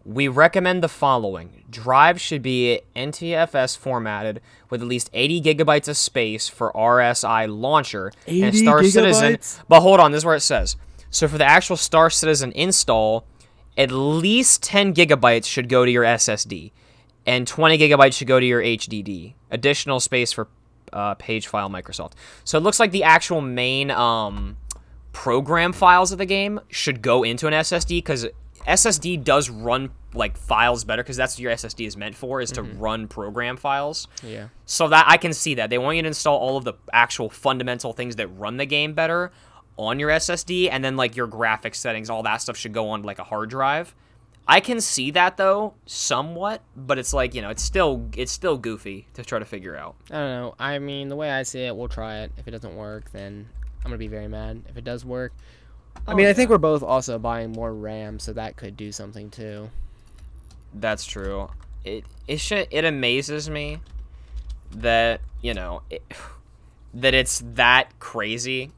We 0.05 0.29
recommend 0.29 0.83
the 0.83 0.89
following. 0.89 1.65
Drive 1.69 2.21
should 2.21 2.43
be 2.43 2.81
NTFS 2.97 3.77
formatted 3.77 4.41
with 4.71 4.81
at 4.81 4.89
least 4.89 5.11
80 5.13 5.43
gigabytes 5.43 5.89
of 5.89 5.97
space 5.97 6.49
for 6.49 6.73
RSI 6.73 7.47
launcher 7.49 8.13
80 8.27 8.43
and 8.43 8.57
Star 8.57 8.83
Citizen. 8.83 9.39
But 9.69 9.81
hold 9.81 10.01
on, 10.01 10.13
this 10.13 10.19
is 10.19 10.25
where 10.25 10.37
it 10.37 10.41
says. 10.41 10.77
So 11.11 11.29
for 11.29 11.39
the 11.39 11.45
actual 11.45 11.77
Star 11.77 12.09
Citizen 12.09 12.53
install, 12.53 13.27
at 13.77 13.91
least 13.91 14.63
10 14.63 14.95
gigabytes 14.95 15.47
should 15.47 15.69
go 15.69 15.85
to 15.85 15.91
your 15.91 16.05
SSD, 16.05 16.73
and 17.27 17.47
20 17.47 17.79
gigabytes 17.79 18.15
should 18.15 18.29
go 18.29 18.41
to 18.41 18.47
your 18.47 18.63
HDD. 18.63 19.35
Additional 19.51 20.01
space 20.01 20.33
for 20.33 20.49
uh, 20.93 21.15
page 21.15 21.47
file 21.47 21.69
Microsoft. 21.69 22.13
So 22.45 22.59
it 22.59 22.63
looks 22.63 22.81
like 22.81 22.91
the 22.91 23.05
actual 23.05 23.41
main 23.41 23.91
um, 23.91 24.57
program 25.13 25.73
files 25.73 26.13
of 26.13 26.19
the 26.19 26.27
game 26.27 26.61
should 26.69 27.03
go 27.03 27.23
into 27.23 27.47
an 27.47 27.53
SSD 27.53 27.99
because 27.99 28.27
SSD 28.67 29.25
does 29.25 29.51
run 29.51 29.91
like 30.13 30.37
files 30.37 30.85
better 30.85 31.03
because 31.03 31.17
that's 31.17 31.35
what 31.35 31.41
your 31.41 31.53
SSD 31.53 31.87
is 31.87 31.97
meant 31.97 32.15
for 32.15 32.41
is 32.41 32.51
to 32.53 32.63
mm-hmm. 32.63 32.79
run 32.79 33.09
program 33.09 33.57
files. 33.57 34.09
Yeah. 34.23 34.49
So 34.67 34.89
that 34.89 35.07
I 35.09 35.17
can 35.17 35.33
see 35.33 35.55
that 35.55 35.71
they 35.71 35.79
want 35.79 35.97
you 35.97 36.03
to 36.03 36.09
install 36.09 36.39
all 36.39 36.57
of 36.57 36.65
the 36.65 36.75
actual 36.93 37.31
fundamental 37.31 37.93
things 37.93 38.17
that 38.17 38.29
run 38.29 38.57
the 38.57 38.67
game 38.67 38.95
better 38.95 39.33
on 39.77 39.99
your 39.99 40.11
SSD, 40.11 40.69
and 40.71 40.85
then 40.85 40.97
like 40.97 41.17
your 41.17 41.27
graphics 41.27 41.77
settings, 41.77 42.11
all 42.11 42.23
that 42.25 42.43
stuff 42.43 42.57
should 42.57 42.75
go 42.75 42.91
on 42.91 43.03
like 43.03 43.19
a 43.19 43.25
hard 43.25 43.49
drive. 43.49 43.95
I 44.47 44.61
can 44.61 44.81
see 44.81 45.11
that 45.13 45.37
though, 45.37 45.75
somewhat, 45.87 46.63
but 46.77 46.99
it's 46.99 47.15
like 47.15 47.35
you 47.35 47.41
know, 47.41 47.51
it's 47.51 47.63
still 47.63 48.09
it's 48.17 48.33
still 48.33 48.59
goofy 48.59 49.07
to 49.15 49.25
try 49.25 49.39
to 49.39 49.45
figure 49.45 49.77
out. 49.77 49.97
I 50.11 50.15
don't 50.15 50.31
know. 50.31 50.55
I 50.59 50.79
mean, 50.79 51.09
the 51.09 51.17
way 51.17 51.31
I 51.31 51.45
see 51.45 51.61
it, 51.63 51.75
we'll 51.75 51.89
try 51.89 52.19
it. 52.19 52.33
If 52.37 52.49
it 52.49 52.51
doesn't 52.51 52.77
work, 52.77 53.11
then 53.13 53.49
I'm 53.79 53.91
gonna 53.91 53.99
be 53.99 54.09
very 54.09 54.29
mad. 54.29 54.63
If 54.69 54.77
it 54.77 54.85
does 54.85 55.05
work, 55.05 55.33
I 56.07 56.15
mean, 56.15 56.27
I 56.27 56.33
think 56.33 56.51
we're 56.51 56.59
both 56.59 56.83
also 56.83 57.19
buying 57.19 57.53
more 57.53 57.73
RAM, 57.73 58.19
so 58.19 58.33
that 58.33 58.57
could 58.57 58.77
do 58.77 58.91
something 58.91 59.31
too. 59.31 59.71
That's 60.75 61.05
true. 61.05 61.51
It 61.85 62.05
it 62.27 62.41
should, 62.41 62.69
it 62.71 62.85
amazes 62.85 63.49
me 63.49 63.81
that 64.73 65.21
you 65.43 65.55
know 65.55 65.83
it, 65.91 66.03
that 66.95 67.15
it's 67.15 67.43
that 67.55 67.99
crazy 68.01 68.73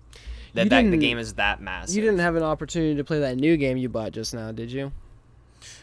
that, 0.55 0.69
that 0.69 0.91
the 0.91 0.97
game 0.97 1.19
is 1.19 1.35
that 1.35 1.61
massive. 1.61 1.97
You 1.97 2.03
didn't 2.03 2.21
have 2.21 2.37
an 2.37 2.43
opportunity 2.43 2.97
to 2.97 3.05
play 3.05 3.21
that 3.21 3.37
new 3.37 3.57
game 3.57 3.77
you 3.77 3.89
bought 3.89 4.13
just 4.13 4.35
now, 4.35 4.53
did 4.53 4.71
you? 4.71 4.93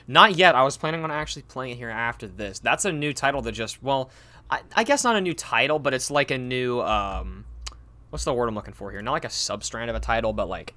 Not 0.07 0.35
yet. 0.35 0.55
I 0.55 0.63
was 0.63 0.77
planning 0.77 1.03
on 1.03 1.11
actually 1.11 1.43
playing 1.43 1.73
it 1.73 1.77
here 1.77 1.89
after 1.89 2.27
this. 2.27 2.59
That's 2.59 2.85
a 2.85 2.91
new 2.91 3.13
title 3.13 3.41
that 3.43 3.53
just 3.53 3.81
well, 3.81 4.11
I, 4.49 4.61
I 4.75 4.83
guess 4.83 5.03
not 5.03 5.15
a 5.15 5.21
new 5.21 5.33
title, 5.33 5.79
but 5.79 5.93
it's 5.93 6.11
like 6.11 6.31
a 6.31 6.37
new 6.37 6.81
um, 6.81 7.45
what's 8.09 8.25
the 8.25 8.33
word 8.33 8.47
I'm 8.47 8.55
looking 8.55 8.73
for 8.73 8.91
here? 8.91 9.01
Not 9.01 9.11
like 9.11 9.25
a 9.25 9.29
substrand 9.29 9.89
of 9.89 9.95
a 9.95 9.99
title, 9.99 10.33
but 10.33 10.47
like 10.47 10.75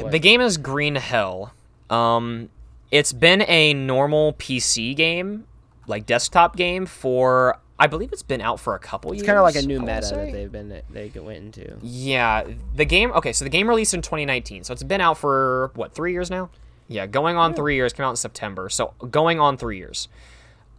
What? 0.00 0.12
the 0.12 0.18
game 0.18 0.40
is 0.40 0.56
Green 0.56 0.94
Hell. 0.94 1.52
Um, 1.90 2.48
it's 2.90 3.12
been 3.12 3.42
a 3.42 3.74
normal 3.74 4.34
PC 4.34 4.96
game, 4.96 5.46
like 5.86 6.06
desktop 6.06 6.56
game 6.56 6.86
for 6.86 7.58
I 7.78 7.86
believe 7.88 8.12
it's 8.12 8.22
been 8.22 8.40
out 8.40 8.60
for 8.60 8.74
a 8.74 8.78
couple 8.78 9.10
It's 9.12 9.18
years. 9.18 9.26
kind 9.26 9.38
of 9.38 9.42
like 9.42 9.56
a 9.56 9.62
new 9.62 9.80
meta 9.80 10.12
that 10.14 10.32
they've 10.32 10.50
been 10.50 10.82
they 10.90 11.10
went 11.20 11.38
into. 11.38 11.76
Yeah, 11.82 12.46
the 12.74 12.84
game. 12.84 13.10
Okay, 13.12 13.32
so 13.32 13.44
the 13.44 13.50
game 13.50 13.68
released 13.68 13.94
in 13.94 14.00
2019, 14.02 14.64
so 14.64 14.72
it's 14.72 14.82
been 14.84 15.00
out 15.00 15.18
for 15.18 15.72
what 15.74 15.94
three 15.94 16.12
years 16.12 16.30
now? 16.30 16.50
Yeah, 16.86 17.06
going 17.06 17.36
on 17.36 17.54
three 17.54 17.74
years. 17.74 17.92
Came 17.92 18.06
out 18.06 18.10
in 18.10 18.16
September, 18.16 18.68
so 18.68 18.94
going 19.10 19.40
on 19.40 19.56
three 19.56 19.78
years. 19.78 20.08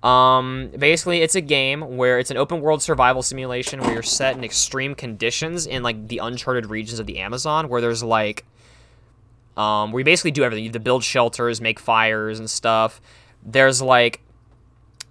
Um, 0.04 0.70
basically, 0.78 1.22
it's 1.22 1.34
a 1.36 1.42
game 1.42 1.98
where 1.98 2.20
it's 2.20 2.30
an 2.30 2.38
open 2.38 2.62
world 2.62 2.82
survival 2.82 3.24
simulation 3.24 3.82
where 3.82 3.92
you're 3.94 4.04
set 4.04 4.38
in 4.38 4.44
extreme 4.44 4.94
conditions 4.94 5.66
in 5.66 5.82
like 5.84 6.08
the 6.08 6.20
uncharted 6.20 6.68
regions 6.68 7.00
of 7.00 7.08
the 7.08 7.18
Amazon, 7.18 7.70
where 7.70 7.82
there's 7.82 8.04
like, 8.04 8.46
um, 9.58 9.92
where 9.92 10.02
you 10.02 10.06
basically 10.06 10.32
do 10.32 10.44
everything. 10.44 10.64
You 10.64 10.70
have 10.70 10.74
to 10.74 10.80
build 10.80 11.04
shelters, 11.04 11.62
make 11.62 11.80
fires 11.80 12.40
and 12.40 12.50
stuff. 12.50 13.02
There's 13.44 13.82
like 13.82 14.22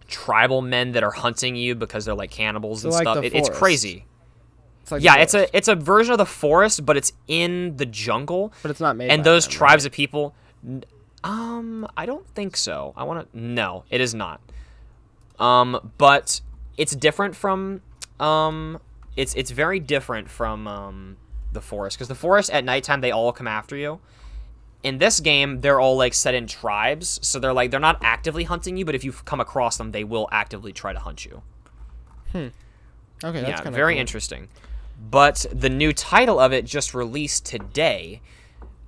tribal 0.09 0.61
men 0.62 0.92
that 0.92 1.02
are 1.02 1.11
hunting 1.11 1.57
you 1.57 1.74
because 1.74 2.04
they're 2.04 2.14
like 2.14 2.30
cannibals 2.30 2.83
So 2.83 2.88
and 2.88 2.94
like 2.94 3.02
stuff. 3.04 3.24
It- 3.24 3.35
it's 3.35 3.48
crazy. 3.48 4.07
It's 4.83 4.92
like 4.92 5.02
Yeah, 5.02 5.16
it's 5.16 5.33
a 5.35 5.57
it's 5.57 5.68
a 5.68 5.74
version 5.74 6.12
of 6.12 6.18
the 6.18 6.26
forest, 6.26 6.85
but 6.85 6.96
it's 6.96 7.12
in 7.26 7.76
the 7.78 7.87
jungle, 7.87 8.52
but 8.62 8.70
it's 8.70 8.80
not 8.80 8.96
made. 8.96 9.11
and 9.11 9.24
those 9.24 9.44
them, 9.46 9.52
tribes 9.52 9.85
right? 9.85 9.87
of 9.87 9.92
people. 9.92 10.35
Um, 11.22 11.88
I 11.96 12.04
don't 12.04 12.26
think 12.35 12.54
so. 12.57 12.92
I 12.96 13.04
want 13.04 13.33
to. 13.33 13.38
No, 13.38 13.85
it 13.88 14.02
is 14.02 14.14
not. 14.14 14.40
Um, 15.38 15.92
but 15.96 16.40
it's 16.76 16.94
different 16.94 17.35
from. 17.35 17.80
Um, 18.20 18.78
it's 19.16 19.35
it's 19.35 19.50
very 19.50 19.80
different 19.80 20.28
from 20.28 20.66
um 20.68 21.16
the 21.52 21.62
forest 21.62 21.96
because 21.96 22.09
the 22.09 22.14
forest 22.14 22.50
at 22.50 22.64
nighttime 22.64 23.00
they 23.00 23.11
all 23.11 23.33
come 23.33 23.46
after 23.48 23.76
you. 23.76 24.00
In 24.84 24.98
this 24.98 25.18
game, 25.18 25.60
they're 25.62 25.80
all 25.80 25.96
like 25.96 26.14
set 26.14 26.34
in 26.34 26.46
tribes, 26.46 27.18
so 27.22 27.40
they're 27.40 27.52
like 27.52 27.72
they're 27.72 27.80
not 27.80 27.98
actively 28.02 28.44
hunting 28.44 28.76
you, 28.76 28.84
but 28.84 28.94
if 28.94 29.02
you 29.02 29.10
come 29.12 29.40
across 29.40 29.76
them, 29.78 29.90
they 29.90 30.04
will 30.04 30.28
actively 30.30 30.72
try 30.72 30.92
to 30.92 30.98
hunt 31.00 31.24
you 31.24 31.42
Hmm. 32.30 32.48
Okay, 33.24 33.40
that's 33.40 33.48
yeah, 33.48 33.56
kind 33.56 33.68
of 33.68 33.74
very 33.74 33.94
cool. 33.94 34.00
interesting. 34.00 34.48
But 35.10 35.46
the 35.52 35.68
new 35.70 35.92
title 35.92 36.38
of 36.38 36.52
it 36.52 36.64
just 36.66 36.94
released 36.94 37.44
today. 37.46 38.20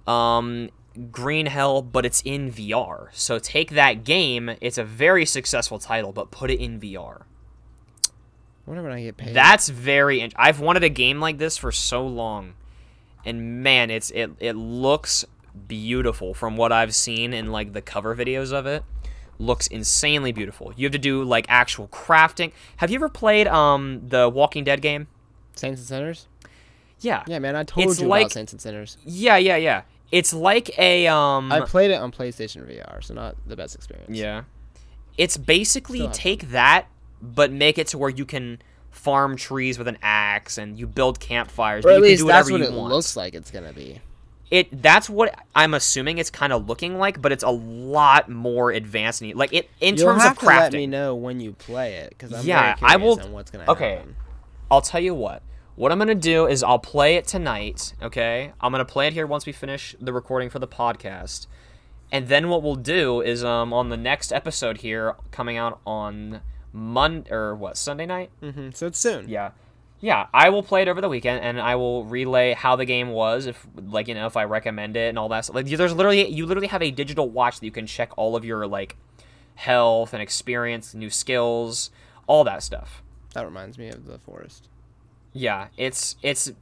Um, 0.06 0.70
Green 1.11 1.46
Hell, 1.46 1.82
but 1.82 2.04
it's 2.06 2.22
in 2.24 2.50
VR. 2.50 3.09
So 3.12 3.38
take 3.38 3.70
that 3.72 4.04
game. 4.04 4.50
It's 4.61 4.78
a 4.78 4.85
very 4.85 5.24
successful 5.26 5.78
title, 5.78 6.12
but 6.12 6.30
put 6.30 6.50
it 6.50 6.61
in 6.61 6.78
VR. 6.80 7.22
Wonder 8.66 8.82
when 8.82 8.92
I 8.92 9.02
get 9.02 9.16
paid. 9.16 9.35
That's 9.35 9.68
very. 9.68 10.20
In- 10.20 10.32
I've 10.37 10.61
wanted 10.61 10.82
a 10.85 10.88
game 10.88 11.20
like 11.20 11.38
this 11.38 11.56
for 11.56 11.70
so 11.70 12.06
long, 12.06 12.54
and 13.24 13.62
man, 13.62 13.90
it's 13.90 14.11
it. 14.11 14.30
It 14.40 14.54
looks 14.54 15.24
beautiful 15.69 16.35
from 16.35 16.57
what 16.57 16.73
I've 16.73 16.95
seen 16.95 17.33
in 17.33 17.51
like 17.53 17.73
the 17.73 17.83
cover 17.83 18.14
videos 18.14 18.53
of 18.53 18.66
it. 18.66 18.85
Looks 19.38 19.66
insanely 19.66 20.33
beautiful. 20.33 20.73
You 20.77 20.87
have 20.87 20.92
to 20.92 20.99
do 20.99 21.23
like 21.23 21.47
actual 21.49 21.88
crafting. 21.88 22.53
Have 22.79 22.90
you 22.90 22.97
ever 22.97 23.09
played 23.09 23.47
um 23.49 24.03
the 24.09 24.29
Walking 24.29 24.64
Dead 24.64 24.81
game? 24.81 25.09
Saints 25.55 25.81
and 25.81 25.88
Sinners. 25.88 26.27
Yeah. 27.01 27.23
Yeah, 27.27 27.38
man, 27.38 27.55
I 27.57 27.62
told 27.64 27.87
It's 27.90 28.01
you 28.01 28.07
like- 28.09 28.23
about 28.23 28.33
Saints 28.33 28.53
and 28.53 28.61
Sinners. 28.61 28.97
Yeah, 29.05 29.37
yeah, 29.37 29.57
yeah. 29.57 29.83
It's 30.12 30.33
like 30.33 30.79
a 30.79 31.07
um 31.09 31.51
I 31.53 31.61
played 31.62 31.90
it 31.90 32.01
on 32.01 32.12
PlayStation 32.12 32.66
VR, 32.66 33.03
so 33.05 33.12
not 33.14 33.37
the 33.47 33.57
best 33.57 33.75
experience. 33.75 34.16
yeah. 34.16 34.45
It's 35.19 35.37
basically 35.37 36.09
take 36.09 36.51
that 36.51 36.87
but 37.23 37.51
make 37.51 37.79
it 37.79 37.87
to 37.88 37.99
where 37.99 38.11
you 38.11 38.25
can 38.27 38.61
farm 38.90 39.37
trees 39.37 39.79
with 39.79 39.88
an 39.88 39.99
axe 40.03 40.59
and 40.59 40.79
you 40.79 40.87
build 40.87 41.21
campfires. 41.21 41.85
or 41.85 41.88
but 41.88 41.92
at 41.92 41.97
you 41.97 42.03
can 42.03 42.11
least 42.11 42.23
do 42.23 42.27
that's 42.29 42.51
whatever 42.51 42.71
what 42.71 42.75
it 42.75 42.79
want. 42.79 42.92
looks 42.92 43.16
like 43.16 43.35
it's 43.35 43.51
gonna 43.51 43.73
be. 43.73 44.01
It 44.50 44.80
that's 44.82 45.11
what 45.11 45.38
I'm 45.54 45.74
assuming 45.74 46.18
it's 46.18 46.30
kind 46.30 46.52
of 46.52 46.68
looking 46.68 46.98
like, 46.98 47.20
but 47.20 47.32
it's 47.32 47.42
a 47.44 47.50
lot 47.50 48.28
more 48.28 48.70
advanced. 48.70 49.22
And, 49.22 49.35
like 49.35 49.52
it 49.52 49.68
in 49.80 49.96
You'll 49.96 50.06
terms 50.12 50.22
have 50.22 50.32
of 50.32 50.38
to 50.38 50.46
let 50.46 50.72
me 50.72 50.87
know 50.87 51.14
when 51.14 51.40
you 51.40 51.52
play 51.52 51.94
it 51.94 52.11
because 52.11 52.32
I'm 52.32 52.46
Yeah, 52.46 52.76
I 52.82 52.96
will- 52.96 53.16
what's 53.30 53.50
gonna 53.50 53.64
okay. 53.68 53.96
happen. 53.96 54.16
I'll 54.70 54.80
tell 54.82 55.00
you 55.00 55.14
what. 55.14 55.42
What 55.74 55.92
I'm 55.92 55.98
gonna 55.98 56.14
do 56.14 56.46
is 56.46 56.62
I'll 56.62 56.78
play 56.78 57.16
it 57.16 57.26
tonight. 57.26 57.92
Okay, 58.00 58.52
I'm 58.61 58.72
gonna 58.72 58.85
play 58.85 59.09
it 59.09 59.12
here 59.12 59.26
once 59.26 59.46
we 59.46 59.52
finish 59.52 59.94
the 60.00 60.12
recording 60.12 60.48
for 60.48 60.59
the 60.59 60.68
podcast, 60.68 61.46
and 62.11 62.28
then 62.28 62.48
what 62.48 62.62
we'll 62.62 62.76
do 62.76 63.20
is 63.20 63.44
um 63.44 63.72
on 63.72 63.88
the 63.90 63.96
next 63.96 64.32
episode 64.32 64.78
here 64.78 65.16
coming 65.32 65.56
out 65.56 65.80
on 65.87 66.40
Monday 66.72 67.30
or 67.30 67.54
what 67.54 67.76
Sunday 67.76 68.06
night. 68.06 68.30
hmm 68.40 68.70
So 68.72 68.87
it's 68.87 68.98
soon. 68.98 69.28
Yeah. 69.28 69.50
Yeah, 70.00 70.26
I 70.35 70.50
will 70.50 70.62
play 70.62 70.82
it 70.82 70.88
over 70.88 71.00
the 71.00 71.09
weekend 71.09 71.42
and 71.42 71.61
I 71.61 71.74
will 71.76 72.04
relay 72.04 72.52
how 72.52 72.76
the 72.76 72.85
game 72.85 73.11
was 73.11 73.46
if 73.46 73.66
like 73.76 74.09
you 74.09 74.14
know 74.14 74.26
if 74.26 74.37
I 74.37 74.44
recommend 74.44 74.96
it 74.96 75.09
and 75.09 75.18
all 75.18 75.28
that 75.30 75.44
stuff. 75.44 75.56
Like 75.56 75.66
there's 75.66 75.94
literally 75.94 76.28
you 76.28 76.46
literally 76.46 76.68
have 76.68 76.82
a 76.82 76.90
digital 76.90 77.28
watch 77.30 77.61
that 77.61 77.66
you 77.66 77.72
can 77.72 77.87
check 77.87 78.11
all 78.16 78.37
of 78.37 78.44
your 78.44 78.66
like 78.66 78.96
health 79.54 80.12
and 80.12 80.22
experience, 80.22 80.94
new 80.94 81.11
skills, 81.11 81.90
all 82.26 82.44
that 82.44 82.62
stuff. 82.62 83.02
That 83.35 83.46
reminds 83.46 83.78
me 83.78 83.88
of 83.88 84.06
the 84.06 84.18
forest. 84.18 84.68
Yeah, 85.32 85.68
it's 85.76 86.16
it's 86.22 86.52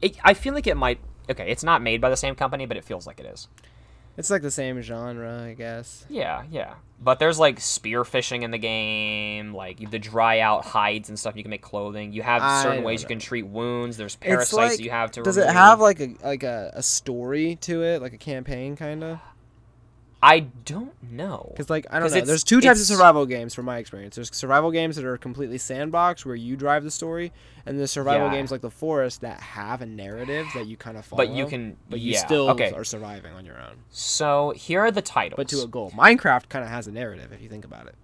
it, 0.00 0.16
I 0.22 0.34
feel 0.34 0.54
like 0.54 0.66
it 0.66 0.76
might 0.76 1.00
okay, 1.28 1.50
it's 1.50 1.64
not 1.64 1.82
made 1.82 2.00
by 2.00 2.08
the 2.08 2.16
same 2.16 2.34
company, 2.34 2.66
but 2.66 2.76
it 2.76 2.84
feels 2.84 3.06
like 3.06 3.18
it 3.18 3.26
is. 3.26 3.48
It's 4.16 4.30
like 4.30 4.42
the 4.42 4.50
same 4.50 4.80
genre, 4.80 5.42
I 5.42 5.54
guess. 5.54 6.06
Yeah, 6.08 6.44
yeah. 6.50 6.74
But 7.00 7.18
there's 7.18 7.38
like 7.38 7.60
spear 7.60 8.04
fishing 8.04 8.42
in 8.42 8.50
the 8.50 8.58
game, 8.58 9.52
like 9.52 9.90
the 9.90 9.98
dry 9.98 10.40
out 10.40 10.64
hides 10.64 11.08
and 11.08 11.18
stuff. 11.18 11.36
You 11.36 11.42
can 11.42 11.50
make 11.50 11.62
clothing. 11.62 12.12
You 12.12 12.22
have 12.22 12.40
I 12.40 12.62
certain 12.62 12.84
ways 12.84 13.02
you 13.02 13.08
can 13.08 13.18
treat 13.18 13.46
wounds. 13.46 13.96
There's 13.96 14.16
parasites 14.16 14.52
like, 14.52 14.80
you 14.80 14.90
have 14.90 15.10
to. 15.12 15.22
does 15.22 15.36
it 15.36 15.48
have 15.48 15.80
like 15.80 16.00
a 16.00 16.14
like 16.22 16.44
a, 16.44 16.72
a 16.74 16.82
story 16.82 17.56
to 17.62 17.82
it, 17.82 18.00
like 18.00 18.12
a 18.12 18.18
campaign 18.18 18.76
kind 18.76 19.02
of? 19.02 19.18
I 20.24 20.40
don't 20.64 20.94
know. 21.02 21.48
Because 21.50 21.68
like 21.68 21.86
I 21.90 22.00
don't 22.00 22.10
know. 22.10 22.20
There's 22.22 22.44
two 22.44 22.62
types 22.62 22.80
of 22.80 22.86
survival 22.86 23.26
games 23.26 23.52
from 23.52 23.66
my 23.66 23.76
experience. 23.76 24.14
There's 24.14 24.34
survival 24.34 24.70
games 24.70 24.96
that 24.96 25.04
are 25.04 25.18
completely 25.18 25.58
sandbox 25.58 26.24
where 26.24 26.34
you 26.34 26.56
drive 26.56 26.82
the 26.82 26.90
story, 26.90 27.30
and 27.66 27.78
there's 27.78 27.90
survival 27.90 28.28
Yeah. 28.28 28.34
games 28.34 28.50
like 28.50 28.62
the 28.62 28.70
forest 28.70 29.20
that 29.20 29.38
have 29.38 29.82
a 29.82 29.86
narrative 29.86 30.46
that 30.54 30.66
you 30.66 30.78
kind 30.78 30.96
of 30.96 31.04
follow. 31.04 31.26
But 31.26 31.34
you 31.34 31.44
can, 31.46 31.76
but 31.90 32.00
you 32.00 32.12
yeah, 32.12 32.24
still 32.24 32.48
okay. 32.52 32.72
are 32.72 32.84
surviving 32.84 33.34
on 33.34 33.44
your 33.44 33.60
own. 33.60 33.76
So 33.90 34.54
here 34.56 34.80
are 34.80 34.90
the 34.90 35.02
titles. 35.02 35.36
But 35.36 35.48
to 35.48 35.60
a 35.60 35.66
goal. 35.66 35.90
Minecraft 35.90 36.48
kind 36.48 36.64
of 36.64 36.70
has 36.70 36.86
a 36.86 36.92
narrative 36.92 37.30
if 37.30 37.42
you 37.42 37.50
think 37.50 37.66
about 37.66 37.86
it. 37.86 37.94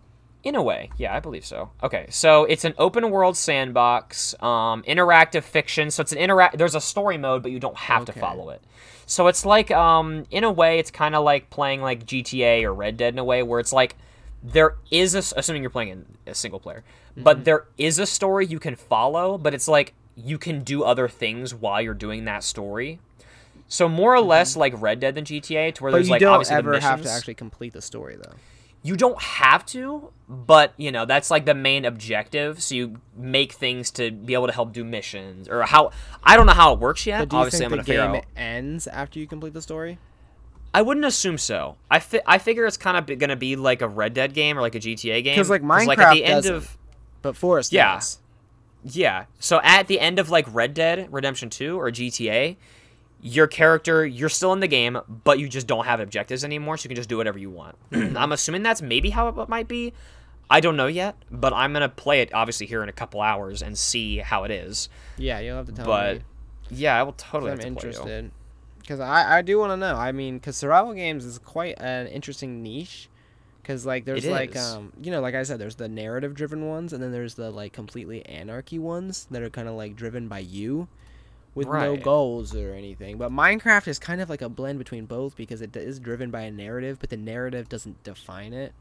In 0.42 0.54
a 0.56 0.62
way, 0.62 0.90
yeah, 0.98 1.14
I 1.16 1.20
believe 1.20 1.46
so. 1.46 1.70
Okay, 1.82 2.06
so 2.10 2.44
it's 2.44 2.66
an 2.66 2.74
open 2.76 3.10
world 3.10 3.36
sandbox, 3.36 4.34
um, 4.42 4.82
interactive 4.82 5.42
fiction. 5.42 5.90
So 5.90 6.02
it's 6.02 6.12
an 6.12 6.18
interact. 6.18 6.58
There's 6.58 6.74
a 6.74 6.80
story 6.82 7.16
mode, 7.16 7.42
but 7.42 7.50
you 7.50 7.60
don't 7.60 7.76
have 7.76 8.04
to 8.06 8.12
follow 8.12 8.50
it. 8.50 8.62
So 9.10 9.26
it's 9.26 9.44
like, 9.44 9.72
um, 9.72 10.24
in 10.30 10.44
a 10.44 10.52
way, 10.52 10.78
it's 10.78 10.92
kind 10.92 11.16
of 11.16 11.24
like 11.24 11.50
playing 11.50 11.82
like 11.82 12.06
GTA 12.06 12.62
or 12.62 12.72
Red 12.72 12.96
Dead 12.96 13.12
in 13.12 13.18
a 13.18 13.24
way, 13.24 13.42
where 13.42 13.58
it's 13.58 13.72
like 13.72 13.96
there 14.40 14.76
is 14.92 15.16
a, 15.16 15.36
assuming 15.36 15.62
you're 15.62 15.70
playing 15.70 15.88
in 15.88 16.06
a 16.28 16.34
single 16.34 16.60
player, 16.60 16.84
Mm-hmm. 17.10 17.24
but 17.24 17.44
there 17.44 17.64
is 17.76 17.98
a 17.98 18.06
story 18.06 18.46
you 18.46 18.60
can 18.60 18.76
follow, 18.76 19.36
but 19.36 19.52
it's 19.52 19.66
like 19.66 19.94
you 20.14 20.38
can 20.38 20.62
do 20.62 20.84
other 20.84 21.08
things 21.08 21.52
while 21.52 21.82
you're 21.82 21.92
doing 21.92 22.24
that 22.26 22.44
story. 22.44 23.00
So 23.66 23.88
more 23.88 24.14
or 24.14 24.20
less 24.20 24.54
like 24.54 24.80
Red 24.80 25.00
Dead 25.00 25.16
than 25.16 25.24
GTA, 25.24 25.74
to 25.74 25.82
where 25.82 25.90
Mm-hmm. 25.90 25.92
But 25.92 25.96
there's 25.96 26.06
you 26.06 26.12
like 26.12 26.20
don't 26.20 26.34
obviously 26.34 26.54
ever 26.54 26.78
have 26.78 27.02
to 27.02 27.10
actually 27.10 27.34
complete 27.34 27.72
the 27.72 27.82
story 27.82 28.14
though. 28.14 28.34
You 28.82 28.96
don't 28.96 29.20
have 29.20 29.66
to, 29.66 30.10
but 30.28 30.72
you 30.78 30.90
know 30.90 31.04
that's 31.04 31.30
like 31.30 31.44
the 31.44 31.54
main 31.54 31.84
objective. 31.84 32.62
So 32.62 32.74
you 32.74 33.00
make 33.16 33.52
things 33.52 33.90
to 33.92 34.10
be 34.10 34.32
able 34.34 34.46
to 34.46 34.52
help 34.54 34.72
do 34.72 34.84
missions 34.84 35.48
or 35.48 35.62
how 35.64 35.90
I 36.24 36.36
don't 36.36 36.46
know 36.46 36.52
how 36.54 36.72
it 36.72 36.78
works 36.78 37.06
yet. 37.06 37.18
But 37.20 37.28
do 37.28 37.36
you 37.36 37.42
Obviously, 37.42 37.66
I'm 37.66 37.70
think 37.72 37.86
gonna 37.86 37.98
the 37.98 38.04
game 38.14 38.16
out. 38.20 38.24
ends 38.36 38.86
after 38.86 39.18
you 39.18 39.26
complete 39.26 39.52
the 39.52 39.60
story? 39.62 39.98
I 40.72 40.82
wouldn't 40.82 41.04
assume 41.04 41.36
so. 41.36 41.76
I 41.90 41.98
fi- 41.98 42.22
I 42.26 42.38
figure 42.38 42.64
it's 42.64 42.76
kind 42.76 42.96
of 42.96 43.18
gonna 43.18 43.36
be 43.36 43.56
like 43.56 43.82
a 43.82 43.88
Red 43.88 44.14
Dead 44.14 44.32
game 44.32 44.56
or 44.56 44.62
like 44.62 44.74
a 44.76 44.78
GTA 44.80 45.22
game. 45.22 45.36
'Cause, 45.36 45.50
like, 45.50 45.62
like 45.62 45.98
at 45.98 45.98
Minecraft 45.98 46.12
the 46.14 46.24
end 46.24 46.46
of 46.46 46.78
But 47.22 47.36
forest 47.36 47.72
Yeah. 47.72 47.96
does. 47.96 48.18
Yeah. 48.84 49.24
So 49.40 49.60
at 49.62 49.88
the 49.88 50.00
end 50.00 50.18
of 50.18 50.30
like 50.30 50.46
Red 50.50 50.72
Dead 50.72 51.08
Redemption 51.10 51.50
2 51.50 51.78
or 51.78 51.90
GTA, 51.90 52.56
your 53.22 53.46
character, 53.46 54.04
you're 54.06 54.28
still 54.28 54.52
in 54.52 54.60
the 54.60 54.68
game, 54.68 54.98
but 55.24 55.38
you 55.38 55.48
just 55.48 55.66
don't 55.66 55.84
have 55.86 56.00
objectives 56.00 56.44
anymore, 56.44 56.76
so 56.76 56.84
you 56.84 56.88
can 56.88 56.96
just 56.96 57.08
do 57.08 57.16
whatever 57.16 57.38
you 57.38 57.50
want. 57.50 57.76
I'm 57.92 58.32
assuming 58.32 58.62
that's 58.62 58.82
maybe 58.82 59.10
how 59.10 59.28
it 59.28 59.48
might 59.48 59.68
be. 59.68 59.92
I 60.48 60.60
don't 60.60 60.76
know 60.76 60.86
yet, 60.88 61.16
but 61.30 61.52
I'm 61.52 61.72
going 61.72 61.82
to 61.82 61.88
play 61.88 62.22
it 62.22 62.34
obviously 62.34 62.66
here 62.66 62.82
in 62.82 62.88
a 62.88 62.92
couple 62.92 63.20
hours 63.20 63.62
and 63.62 63.78
see 63.78 64.18
how 64.18 64.44
it 64.44 64.50
is. 64.50 64.88
Yeah, 65.16 65.38
you'll 65.38 65.56
have 65.56 65.66
to 65.66 65.72
tell 65.72 65.86
But 65.86 66.16
me. 66.16 66.22
yeah, 66.70 66.98
I 66.98 67.02
will 67.04 67.12
totally 67.12 67.52
I'm 67.52 67.58
to 67.58 67.66
interested. 67.66 68.32
Because 68.80 68.98
I, 68.98 69.38
I 69.38 69.42
do 69.42 69.58
want 69.58 69.70
to 69.72 69.76
know. 69.76 69.94
I 69.94 70.10
mean, 70.10 70.38
because 70.38 70.56
survival 70.56 70.92
games 70.94 71.24
is 71.24 71.38
quite 71.38 71.76
an 71.78 72.08
interesting 72.08 72.62
niche. 72.62 73.08
Because 73.62 73.86
like 73.86 74.04
there's 74.06 74.24
It 74.24 74.32
like 74.32 74.56
is. 74.56 74.72
um 74.74 74.92
you 75.00 75.12
know 75.12 75.20
like 75.20 75.34
I 75.36 75.42
said 75.44 75.60
there's 75.60 75.76
the 75.76 75.86
narrative 75.86 76.34
driven 76.34 76.66
ones 76.66 76.92
and 76.94 77.00
then 77.00 77.12
there's 77.12 77.34
the 77.34 77.50
like 77.50 77.72
completely 77.72 78.24
anarchy 78.26 78.78
ones 78.80 79.28
that 79.30 79.42
are 79.42 79.50
kind 79.50 79.68
of 79.68 79.74
like 79.74 79.94
driven 79.94 80.26
by 80.26 80.40
you, 80.40 80.88
with 81.54 81.66
no 81.68 81.96
goals 81.96 82.54
or 82.54 82.74
anything. 82.74 83.18
But 83.18 83.30
Minecraft 83.32 83.88
is 83.88 83.98
kind 83.98 84.20
of 84.20 84.30
like 84.30 84.42
a 84.42 84.48
blend 84.48 84.78
between 84.78 85.06
both 85.06 85.36
because 85.36 85.60
it 85.60 85.74
is 85.76 85.98
driven 85.98 86.30
by 86.30 86.42
a 86.42 86.50
narrative, 86.50 86.98
but 87.00 87.10
the 87.10 87.16
narrative 87.16 87.68
doesn't 87.68 88.02
define 88.04 88.52
it. 88.52 88.72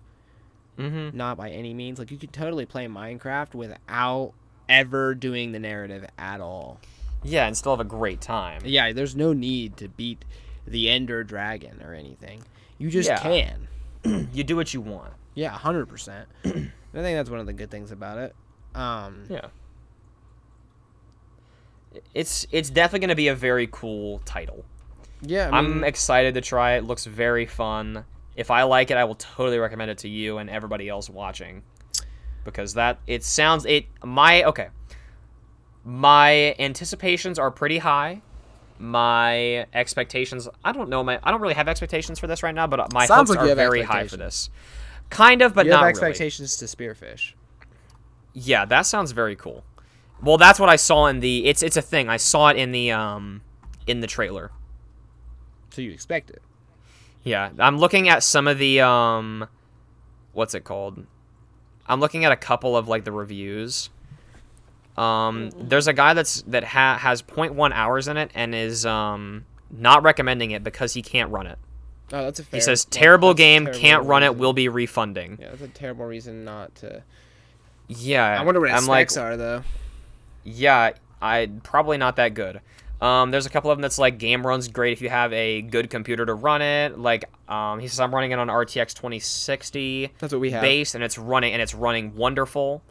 Mm-hmm. 0.77 1.17
Not 1.17 1.37
by 1.37 1.49
any 1.49 1.73
means. 1.73 1.99
Like 1.99 2.11
you 2.11 2.17
could 2.17 2.31
totally 2.31 2.65
play 2.65 2.87
Minecraft 2.87 3.53
without 3.53 4.33
ever 4.69 5.13
doing 5.15 5.51
the 5.51 5.59
narrative 5.59 6.05
at 6.17 6.39
all. 6.41 6.79
Yeah, 7.23 7.47
and 7.47 7.57
still 7.57 7.73
have 7.73 7.85
a 7.85 7.89
great 7.89 8.21
time. 8.21 8.61
Yeah, 8.63 8.93
there's 8.93 9.15
no 9.15 9.33
need 9.33 9.75
to 9.77 9.89
beat 9.89 10.23
the 10.65 10.89
Ender 10.89 11.23
Dragon 11.23 11.81
or 11.83 11.93
anything. 11.93 12.43
You 12.77 12.89
just 12.89 13.09
Yeah. 13.09 13.19
can. 13.19 13.67
You 14.33 14.45
do 14.45 14.55
what 14.55 14.73
you 14.73 14.79
want. 14.79 15.11
Yeah, 15.35 15.49
hundred 15.49 15.87
percent. 15.87 16.29
I 16.45 16.49
think 16.51 16.71
that's 16.93 17.29
one 17.29 17.39
of 17.41 17.45
the 17.45 17.51
good 17.53 17.69
things 17.69 17.91
about 17.91 18.17
it. 18.19 18.33
Um, 18.73 19.25
Yeah. 19.29 19.47
It's 22.13 22.45
it's 22.51 22.69
definitely 22.69 22.99
going 22.99 23.09
to 23.09 23.15
be 23.15 23.27
a 23.29 23.35
very 23.35 23.67
cool 23.71 24.19
title. 24.25 24.63
yeah, 25.21 25.49
I 25.51 25.57
I'm 25.57 25.83
excited 25.83 26.35
to 26.35 26.41
try 26.41 26.73
it. 26.73 26.83
Looks 26.83 27.05
very 27.05 27.45
fun. 27.45 28.05
If 28.35 28.51
I 28.51 28.63
like 28.63 28.91
it, 28.91 28.97
I 28.97 29.03
will 29.03 29.15
totally 29.15 29.59
recommend 29.59 29.91
it 29.91 29.97
to 29.99 30.09
you 30.09 30.37
and 30.37 30.49
everybody 30.49 30.87
else 30.87 31.09
watching. 31.09 31.63
Because 32.43 32.75
that 32.75 32.99
it 33.07 33.23
sounds 33.23 33.65
it 33.65 33.85
my 34.03 34.43
okay. 34.43 34.69
My 35.83 36.55
anticipations 36.59 37.39
are 37.39 37.51
pretty 37.51 37.79
high. 37.79 38.21
My 38.77 39.65
expectations 39.73 40.47
I 40.63 40.71
don't 40.71 40.89
know 40.89 41.03
my 41.03 41.19
I 41.23 41.31
don't 41.31 41.41
really 41.41 41.55
have 41.55 41.67
expectations 41.67 42.19
for 42.19 42.27
this 42.27 42.43
right 42.43 42.55
now, 42.55 42.67
but 42.67 42.93
my 42.93 43.05
Sounds 43.05 43.29
hopes 43.29 43.41
like 43.41 43.49
are 43.49 43.55
very 43.55 43.81
high 43.81 44.07
for 44.07 44.17
this. 44.17 44.49
Kind 45.09 45.41
of, 45.41 45.55
but 45.55 45.65
you 45.65 45.71
not 45.71 45.77
have 45.77 45.87
really. 45.87 45.89
expectations 45.89 46.55
to 46.57 46.65
Spearfish. 46.65 47.33
Yeah, 48.33 48.65
that 48.65 48.83
sounds 48.83 49.11
very 49.11 49.35
cool. 49.35 49.63
Well, 50.21 50.37
that's 50.37 50.59
what 50.59 50.69
I 50.69 50.75
saw 50.75 51.07
in 51.07 51.19
the 51.19 51.45
it's 51.45 51.63
it's 51.63 51.77
a 51.77 51.81
thing. 51.81 52.09
I 52.09 52.17
saw 52.17 52.49
it 52.49 52.57
in 52.57 52.71
the 52.71 52.91
um 52.91 53.41
in 53.87 54.01
the 54.01 54.07
trailer. 54.07 54.51
So 55.71 55.81
you 55.81 55.91
expect 55.91 56.29
it. 56.29 56.41
Yeah, 57.23 57.51
I'm 57.59 57.77
looking 57.77 58.09
at 58.09 58.23
some 58.23 58.47
of 58.47 58.57
the 58.57 58.81
um 58.81 59.47
what's 60.33 60.53
it 60.53 60.63
called? 60.63 61.05
I'm 61.87 61.99
looking 61.99 62.25
at 62.25 62.31
a 62.31 62.35
couple 62.35 62.75
of 62.75 62.87
like 62.87 63.03
the 63.05 63.11
reviews. 63.11 63.89
Um 64.97 65.51
there's 65.57 65.87
a 65.87 65.93
guy 65.93 66.13
that's 66.13 66.41
that 66.43 66.63
ha- 66.63 66.97
has 66.97 67.21
0.1 67.21 67.71
hours 67.73 68.07
in 68.07 68.17
it 68.17 68.31
and 68.35 68.53
is 68.53 68.85
um 68.85 69.45
not 69.71 70.03
recommending 70.03 70.51
it 70.51 70.63
because 70.63 70.93
he 70.93 71.01
can't 71.01 71.31
run 71.31 71.47
it. 71.47 71.57
Oh, 72.11 72.23
that's 72.23 72.39
a 72.39 72.43
fair. 72.43 72.57
He 72.57 72.61
says 72.61 72.85
terrible 72.85 73.33
game, 73.33 73.65
terrible 73.65 73.79
can't 73.79 74.05
run 74.05 74.23
it, 74.23 74.35
will 74.35 74.53
be 74.53 74.67
refunding. 74.67 75.37
Yeah, 75.39 75.49
that's 75.49 75.61
a 75.61 75.67
terrible 75.67 76.05
reason 76.05 76.43
not 76.43 76.73
to. 76.75 77.03
Yeah. 77.87 78.39
I 78.39 78.43
wonder 78.43 78.59
what 78.59 78.71
its 78.71 78.81
I'm 78.81 78.87
like 78.87 79.11
specs 79.11 79.17
are 79.17 79.37
though. 79.37 79.63
Yeah, 80.43 80.91
I 81.21 81.49
probably 81.63 81.97
not 81.97 82.15
that 82.17 82.33
good. 82.33 82.61
Um, 83.01 83.31
there's 83.31 83.45
a 83.45 83.49
couple 83.49 83.71
of 83.71 83.77
them 83.77 83.81
that's 83.81 83.97
like 83.97 84.17
game 84.17 84.45
runs 84.45 84.67
great 84.67 84.91
if 84.91 85.01
you 85.01 85.09
have 85.09 85.31
a 85.31 85.61
good 85.61 85.89
computer 85.89 86.25
to 86.25 86.33
run 86.33 86.61
it. 86.61 86.97
Like 86.97 87.25
um, 87.47 87.79
he 87.79 87.87
says 87.87 87.99
I'm 87.99 88.13
running 88.13 88.31
it 88.31 88.39
on 88.39 88.47
RTX 88.47 88.93
2060 88.93 90.11
That's 90.19 90.33
what 90.33 90.39
we 90.41 90.51
have. 90.51 90.61
base, 90.61 90.95
and 90.95 91.03
it's 91.03 91.17
running 91.17 91.53
and 91.53 91.61
it's 91.61 91.73
running 91.73 92.15
wonderful, 92.15 92.81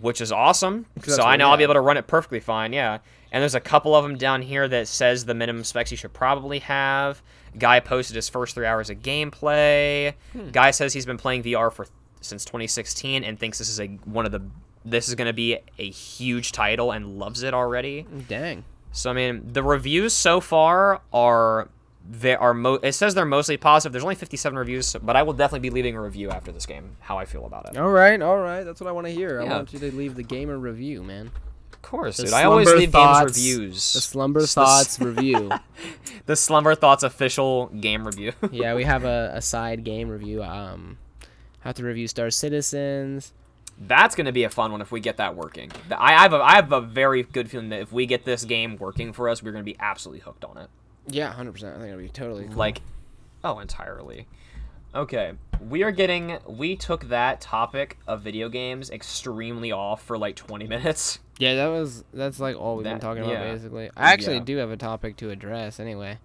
which 0.00 0.20
is 0.20 0.32
awesome. 0.32 0.86
So 1.02 1.22
I 1.22 1.36
know 1.36 1.50
I'll 1.50 1.56
be 1.58 1.64
able 1.64 1.74
to 1.74 1.80
run 1.80 1.98
it 1.98 2.06
perfectly 2.06 2.40
fine. 2.40 2.72
Yeah, 2.72 2.98
and 3.30 3.42
there's 3.42 3.54
a 3.54 3.60
couple 3.60 3.94
of 3.94 4.04
them 4.04 4.16
down 4.16 4.40
here 4.40 4.66
that 4.68 4.88
says 4.88 5.26
the 5.26 5.34
minimum 5.34 5.64
specs 5.64 5.90
you 5.90 5.96
should 5.98 6.14
probably 6.14 6.60
have. 6.60 7.20
Guy 7.58 7.80
posted 7.80 8.16
his 8.16 8.28
first 8.30 8.54
three 8.54 8.66
hours 8.66 8.88
of 8.88 9.00
gameplay. 9.00 10.14
Hmm. 10.32 10.48
Guy 10.48 10.70
says 10.70 10.94
he's 10.94 11.06
been 11.06 11.18
playing 11.18 11.42
VR 11.42 11.70
for 11.70 11.86
since 12.22 12.44
2016 12.46 13.22
and 13.22 13.38
thinks 13.38 13.58
this 13.58 13.68
is 13.68 13.78
a 13.80 13.86
one 14.06 14.24
of 14.24 14.32
the 14.32 14.40
this 14.84 15.08
is 15.08 15.14
going 15.14 15.26
to 15.26 15.32
be 15.32 15.58
a 15.78 15.90
huge 15.90 16.52
title 16.52 16.90
and 16.92 17.18
loves 17.18 17.42
it 17.42 17.54
already. 17.54 18.06
Dang. 18.28 18.64
So 18.92 19.10
I 19.10 19.12
mean, 19.12 19.52
the 19.52 19.62
reviews 19.62 20.12
so 20.12 20.40
far 20.40 21.00
are 21.12 21.68
they 22.08 22.34
are 22.36 22.52
mo- 22.54 22.80
it 22.82 22.92
says 22.92 23.14
they're 23.14 23.24
mostly 23.24 23.56
positive. 23.56 23.92
There's 23.92 24.04
only 24.04 24.14
57 24.14 24.58
reviews, 24.58 24.94
but 25.02 25.16
I 25.16 25.22
will 25.22 25.32
definitely 25.32 25.68
be 25.68 25.74
leaving 25.74 25.96
a 25.96 26.02
review 26.02 26.30
after 26.30 26.52
this 26.52 26.66
game 26.66 26.96
how 27.00 27.16
I 27.18 27.24
feel 27.24 27.46
about 27.46 27.70
it. 27.70 27.78
All 27.78 27.88
right, 27.90 28.20
all 28.20 28.38
right. 28.38 28.62
That's 28.62 28.80
what 28.80 28.88
I 28.88 28.92
want 28.92 29.06
to 29.06 29.12
hear. 29.12 29.40
I 29.40 29.44
want 29.44 29.72
you 29.72 29.78
to 29.80 29.90
leave 29.94 30.14
the 30.14 30.22
gamer 30.22 30.58
review, 30.58 31.02
man. 31.02 31.30
Of 31.72 31.80
course, 31.82 32.18
The 32.18 32.24
dude. 32.24 32.32
I 32.34 32.44
always 32.44 32.70
leave 32.72 32.92
thoughts- 32.92 33.36
games 33.36 33.56
reviews. 33.58 33.92
The 33.94 34.00
Slumber 34.02 34.40
the 34.42 34.46
Thoughts 34.46 35.00
review. 35.00 35.50
the 36.26 36.36
Slumber 36.36 36.74
Thoughts 36.74 37.02
official 37.02 37.66
game 37.68 38.06
review. 38.06 38.32
yeah, 38.50 38.74
we 38.74 38.84
have 38.84 39.04
a, 39.06 39.32
a 39.34 39.40
side 39.42 39.82
game 39.84 40.08
review. 40.10 40.42
Um, 40.42 40.98
have 41.60 41.74
to 41.76 41.82
review 41.84 42.06
Star 42.06 42.30
Citizens. 42.30 43.32
That's 43.78 44.14
gonna 44.14 44.32
be 44.32 44.44
a 44.44 44.50
fun 44.50 44.70
one 44.72 44.80
if 44.80 44.92
we 44.92 45.00
get 45.00 45.16
that 45.16 45.34
working. 45.36 45.70
I 45.90 46.14
I 46.14 46.22
have 46.22 46.32
a, 46.32 46.36
I 46.42 46.54
have 46.56 46.72
a 46.72 46.80
very 46.80 47.22
good 47.24 47.50
feeling 47.50 47.70
that 47.70 47.80
if 47.80 47.92
we 47.92 48.06
get 48.06 48.24
this 48.24 48.44
game 48.44 48.76
working 48.76 49.12
for 49.12 49.28
us, 49.28 49.42
we're 49.42 49.52
gonna 49.52 49.64
be 49.64 49.76
absolutely 49.80 50.20
hooked 50.20 50.44
on 50.44 50.56
it. 50.58 50.68
Yeah, 51.08 51.32
hundred 51.32 51.52
percent. 51.52 51.74
I 51.76 51.78
think 51.80 51.88
it'll 51.88 52.00
be 52.00 52.08
totally 52.08 52.44
cool. 52.46 52.54
Like, 52.54 52.80
oh, 53.42 53.58
entirely. 53.58 54.26
Okay, 54.94 55.32
we 55.68 55.82
are 55.82 55.90
getting. 55.90 56.38
We 56.46 56.76
took 56.76 57.08
that 57.08 57.40
topic 57.40 57.98
of 58.06 58.22
video 58.22 58.48
games 58.48 58.90
extremely 58.90 59.72
off 59.72 60.02
for 60.04 60.16
like 60.16 60.36
20 60.36 60.66
minutes. 60.68 61.18
yeah, 61.38 61.56
that 61.56 61.66
was 61.66 62.04
that's 62.14 62.38
like 62.38 62.56
all 62.56 62.76
we've 62.76 62.84
been 62.84 62.94
That- 62.94 63.00
talking 63.00 63.24
about 63.24 63.32
yeah. 63.32 63.52
basically. 63.52 63.90
I 63.96 64.12
actually 64.12 64.36
Yeah. 64.36 64.44
do 64.44 64.56
have 64.58 64.70
a 64.70 64.76
topic 64.76 65.16
to 65.16 65.30
address 65.30 65.80
anyway. 65.80 66.18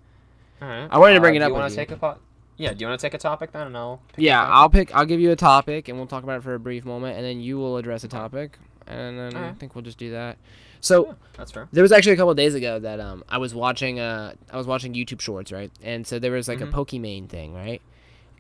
All 0.62 0.68
right. 0.68 0.88
I 0.92 1.00
wanted 1.00 1.16
to 1.16 1.20
bring 1.22 1.34
it 1.36 1.42
uh, 1.42 1.42
do 1.42 1.46
up 1.46 1.50
You 1.50 1.54
with 1.56 1.62
want 1.62 1.72
to 1.72 1.76
take 1.78 1.92
a 1.92 1.98
po- 1.98 2.18
Yeah. 2.60 2.74
Do 2.74 2.82
you 2.84 2.88
want 2.88 3.00
to 3.00 3.06
take 3.08 3.14
a 3.16 3.18
topic 3.18 3.52
then, 3.54 3.66
and 3.68 3.76
I'll. 3.78 4.02
Yeah? 4.18 4.44
I'll 4.44 4.70
pick. 4.70 4.94
I'll 4.94 5.06
give 5.06 5.20
you 5.20 5.32
a 5.32 5.36
topic, 5.36 5.88
and 5.88 5.98
we'll 5.98 6.08
talk 6.08 6.24
about 6.24 6.38
it 6.38 6.44
for 6.44 6.54
a 6.54 6.60
brief 6.60 6.86
moment, 6.86 7.16
and 7.18 7.26
then 7.26 7.40
you 7.42 7.58
will 7.58 7.78
address 7.78 8.04
a 8.04 8.08
topic, 8.08 8.60
and 8.86 9.18
then 9.18 9.36
I 9.36 9.54
think 9.54 9.74
we'll 9.76 9.84
just 9.84 9.98
do 9.98 10.12
that. 10.12 10.38
So 10.82 11.08
Yeah, 11.08 11.14
that's 11.36 11.52
fair. 11.52 11.68
there 11.72 11.82
was 11.82 11.92
actually 11.92 12.12
a 12.14 12.16
couple 12.18 12.32
of 12.32 12.38
days 12.38 12.54
ago 12.56 12.80
that 12.80 13.00
um 13.02 13.22
I 13.28 13.38
was 13.38 13.54
watching 13.54 14.00
uh 14.00 14.34
I 14.52 14.56
was 14.58 14.66
watching 14.68 14.94
YouTube 14.94 15.20
Shorts 15.20 15.52
right, 15.52 15.72
and 15.84 16.08
so 16.08 16.20
there 16.20 16.32
was 16.32 16.48
like 16.48 16.60
Mhm. 16.60 16.70
a 16.70 16.72
Pokimane 16.72 17.28
thing 17.28 17.54
right, 17.54 17.82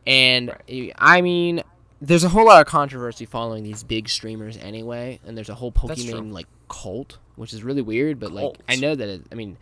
and 0.07 0.49
Right. 0.69 0.93
I 0.97 1.19
mean 1.21 1.63
there's 2.01 2.23
a 2.23 2.29
whole 2.29 2.45
lot 2.45 2.61
of 2.61 2.67
controversy 2.67 3.25
following 3.25 3.63
these 3.65 3.83
big 3.83 4.07
streamers 4.07 4.55
anyway, 4.57 5.19
and 5.27 5.35
there's 5.35 5.49
a 5.49 5.55
whole. 5.55 5.69
Pokimane 5.73 6.31
like 6.31 6.47
cult, 6.69 7.17
which 7.35 7.53
is 7.53 7.61
really 7.61 7.81
weird, 7.81 8.19
but 8.21 8.31
like 8.31 8.55
I 8.69 8.77
know 8.77 8.95
that 8.95 9.09
it, 9.09 9.21
I 9.33 9.35
mean, 9.35 9.57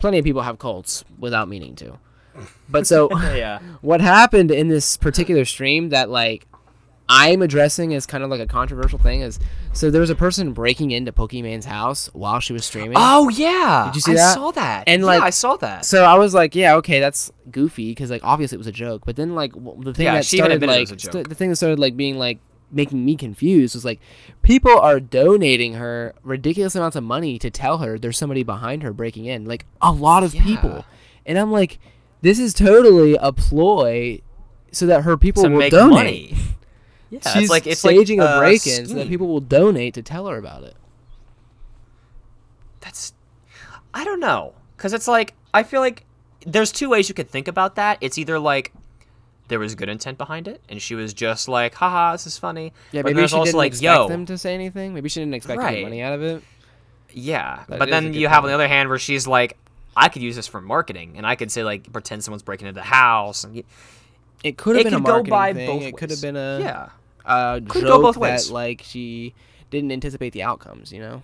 plenty 0.00 0.18
of 0.18 0.24
people 0.24 0.42
have 0.42 0.58
cults 0.58 1.04
without 1.20 1.48
meaning 1.48 1.76
to, 1.76 1.98
but 2.68 2.86
so. 2.86 3.08
yeah. 3.34 3.58
what 3.80 4.00
happened 4.00 4.50
in 4.50 4.68
this 4.68 4.96
particular 4.96 5.44
stream 5.44 5.88
that 5.90 6.10
like 6.10 6.46
I'm 7.10 7.40
addressing 7.40 7.94
as 7.94 8.04
kind 8.04 8.22
of 8.22 8.28
like 8.28 8.40
a 8.40 8.46
controversial 8.46 8.98
thing 8.98 9.22
is 9.22 9.38
so 9.72 9.90
there 9.90 10.00
was 10.02 10.10
a 10.10 10.14
person 10.14 10.52
breaking 10.52 10.90
into 10.90 11.10
Pokimane's 11.10 11.64
house 11.64 12.10
while 12.12 12.38
she 12.40 12.52
was 12.52 12.64
streaming. 12.66 12.94
Oh 12.96 13.28
yeah. 13.30 13.84
Did 13.86 13.96
you 13.96 14.00
see 14.02 14.12
I 14.12 14.16
that? 14.16 14.30
I 14.30 14.34
saw 14.34 14.50
that. 14.50 14.84
And, 14.86 15.00
yeah, 15.00 15.06
like- 15.06 15.22
I 15.22 15.30
saw 15.30 15.56
that. 15.56 15.84
So 15.86 16.04
I 16.04 16.18
was 16.18 16.34
like, 16.34 16.54
yeah, 16.54 16.74
okay, 16.76 17.00
that's 17.00 17.32
goofy 17.50 17.92
because 17.92 18.10
like 18.10 18.22
obviously 18.24 18.56
it 18.56 18.58
was 18.58 18.66
a 18.66 18.72
joke. 18.72 19.02
But 19.06 19.16
then 19.16 19.34
like 19.34 19.52
the 19.54 19.94
thing 19.94 20.04
Yeah, 20.04 20.14
that 20.16 20.24
started 20.26 20.62
like 20.62 20.88
st- 21.00 21.28
the 21.28 21.34
thing 21.34 21.48
that 21.50 21.56
started 21.56 21.78
like 21.78 21.96
being 21.96 22.18
like 22.18 22.38
making 22.70 23.02
me 23.02 23.16
confused 23.16 23.74
was 23.74 23.86
like 23.86 23.98
people 24.42 24.78
are 24.78 25.00
donating 25.00 25.72
her 25.74 26.14
ridiculous 26.22 26.74
amounts 26.76 26.96
of 26.96 27.02
money 27.04 27.38
to 27.38 27.48
tell 27.48 27.78
her 27.78 27.98
there's 27.98 28.18
somebody 28.18 28.42
behind 28.42 28.82
her 28.82 28.92
breaking 28.92 29.24
in. 29.24 29.46
Like 29.46 29.64
a 29.80 29.90
lot 29.92 30.22
of 30.22 30.34
Yeah. 30.34 30.44
people, 30.44 30.84
and 31.24 31.38
I'm 31.38 31.50
like, 31.50 31.78
this 32.22 32.38
is 32.38 32.52
totally 32.54 33.14
a 33.20 33.32
ploy 33.32 34.20
so 34.72 34.86
that 34.86 35.02
her 35.02 35.16
people 35.16 35.42
to 35.44 35.48
will 35.48 35.58
make 35.58 35.72
donate. 35.72 35.90
money. 36.32 36.34
Yeah, 37.10 37.20
She's 37.32 37.44
it's 37.44 37.50
like 37.50 37.66
it's 37.66 37.80
staging 37.80 38.18
like 38.18 38.28
a 38.28 38.38
break-in 38.38 38.86
so 38.86 38.92
that 38.96 39.08
people 39.08 39.28
will 39.28 39.40
donate 39.40 39.94
to 39.94 40.02
tell 40.02 40.26
her 40.26 40.36
about 40.36 40.62
it. 40.62 40.76
That's 42.80 43.12
I 43.94 44.04
don't 44.04 44.20
know 44.20 44.52
cuz 44.76 44.92
it's 44.92 45.08
like 45.08 45.34
I 45.54 45.62
feel 45.62 45.80
like 45.80 46.04
there's 46.46 46.70
two 46.70 46.88
ways 46.88 47.08
you 47.08 47.14
could 47.14 47.30
think 47.30 47.48
about 47.48 47.76
that. 47.76 47.98
It's 48.00 48.18
either 48.18 48.38
like 48.38 48.72
there 49.48 49.58
was 49.58 49.74
good 49.74 49.88
intent 49.88 50.18
behind 50.18 50.46
it 50.46 50.60
and 50.68 50.80
she 50.82 50.94
was 50.94 51.14
just 51.14 51.48
like 51.48 51.74
haha 51.74 52.12
this 52.12 52.26
is 52.26 52.38
funny. 52.38 52.72
Yeah, 52.92 53.02
but 53.02 53.14
maybe 53.14 53.26
she 53.26 53.34
also 53.34 53.44
didn't 53.46 53.56
like 53.56 53.72
expect 53.72 53.84
yo 53.84 54.08
them 54.08 54.26
to 54.26 54.36
say 54.38 54.54
anything. 54.54 54.94
Maybe 54.94 55.08
she 55.08 55.20
didn't 55.20 55.34
expect 55.34 55.58
Right. 55.60 55.82
money 55.82 56.02
out 56.02 56.12
of 56.12 56.22
it. 56.22 56.42
yeah. 57.12 57.64
That 57.68 57.78
but 57.78 57.88
then 57.90 58.12
you 58.12 58.28
have 58.28 58.44
on 58.44 58.48
the 58.48 58.54
other 58.54 58.68
hand 58.68 58.88
where 58.90 58.98
she's 58.98 59.26
like 59.26 59.56
I 59.98 60.08
could 60.08 60.22
use 60.22 60.36
this 60.36 60.46
for 60.46 60.60
marketing 60.60 61.14
and 61.16 61.26
I 61.26 61.34
could 61.36 61.50
say 61.50 61.64
like 61.64 61.92
pretend 61.92 62.22
someone's 62.24 62.42
breaking 62.42 62.66
into 62.68 62.78
the 62.78 62.84
house 62.86 63.44
and 63.44 63.62
It 64.44 64.56
could 64.56 64.76
have 64.76 64.84
been 64.84 64.94
a 64.94 64.96
could 64.98 65.04
go 65.04 65.12
marketing 65.12 65.30
by 65.30 65.52
thing. 65.54 65.66
both 65.66 65.82
it 65.82 65.96
could 65.96 66.10
have 66.10 66.22
been 66.22 66.36
a 66.36 66.60
Yeah. 66.60 66.88
a 67.24 67.60
Could 67.68 67.82
joke 67.82 67.88
go 67.98 68.02
both 68.02 68.16
ways. 68.16 68.46
that 68.48 68.54
like 68.54 68.82
she 68.84 69.34
didn't 69.70 69.92
anticipate 69.92 70.32
the 70.32 70.42
outcomes. 70.42 70.92
You 70.92 71.00
know. 71.00 71.22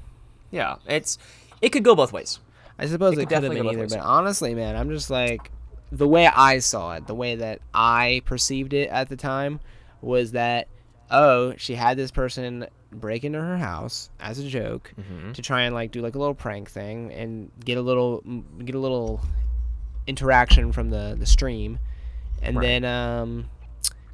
Yeah, 0.50 0.76
it's 0.86 1.18
it 1.62 1.70
could 1.70 1.84
go 1.84 1.94
both 1.94 2.12
ways. 2.12 2.40
I 2.78 2.86
suppose 2.86 3.16
It 3.16 3.20
it, 3.22 3.28
could 3.28 3.42
have 3.44 3.52
been 3.52 3.62
go 3.62 3.68
either, 3.70 3.78
both 3.78 3.80
ways. 3.92 3.94
but 3.94 4.00
honestly, 4.04 4.54
man, 4.54 4.76
I'm 4.76 4.90
just 4.90 5.08
like 5.10 5.50
the 5.92 6.08
way 6.08 6.26
I 6.26 6.58
saw 6.58 6.94
it, 6.94 7.06
the 7.06 7.14
way 7.14 7.36
that 7.36 7.60
I 7.72 8.22
perceived 8.24 8.72
it 8.74 8.88
at 8.90 9.08
the 9.08 9.16
time 9.16 9.60
was 10.02 10.32
that 10.32 10.66
oh, 11.10 11.54
she 11.56 11.74
had 11.74 11.96
this 11.96 12.10
person 12.10 12.66
break 12.92 13.24
into 13.24 13.40
her 13.40 13.56
house 13.58 14.08
as 14.20 14.38
a 14.38 14.48
joke 14.48 14.92
Mm-hmm. 15.00 15.32
to 15.32 15.42
try 15.42 15.62
and 15.62 15.74
like 15.74 15.90
do 15.90 16.00
like 16.00 16.14
a 16.14 16.18
little 16.18 16.34
prank 16.34 16.70
thing 16.70 17.12
and 17.12 17.50
get 17.64 17.76
a 17.78 17.82
little 17.82 18.22
get 18.64 18.74
a 18.74 18.78
little 18.78 19.20
interaction 20.06 20.72
from 20.72 20.90
the 20.90 21.16
the 21.18 21.26
stream, 21.26 21.78
and 22.42 22.56
Right. 22.56 22.62
then 22.62 22.84
um, 22.84 23.50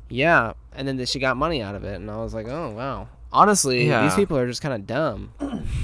yeah, 0.08 0.52
and 0.74 0.86
then 0.86 1.04
she 1.06 1.18
got 1.18 1.36
money 1.36 1.62
out 1.62 1.74
of 1.74 1.84
it, 1.84 1.94
and 1.96 2.10
I 2.10 2.16
was 2.16 2.34
like, 2.34 2.46
oh 2.48 2.70
wow. 2.70 3.08
Honestly, 3.32 3.88
these 3.88 4.14
people 4.16 4.36
are 4.36 4.46
just 4.48 4.60
kind 4.60 4.74
of 4.74 4.86
dumb, 4.88 5.32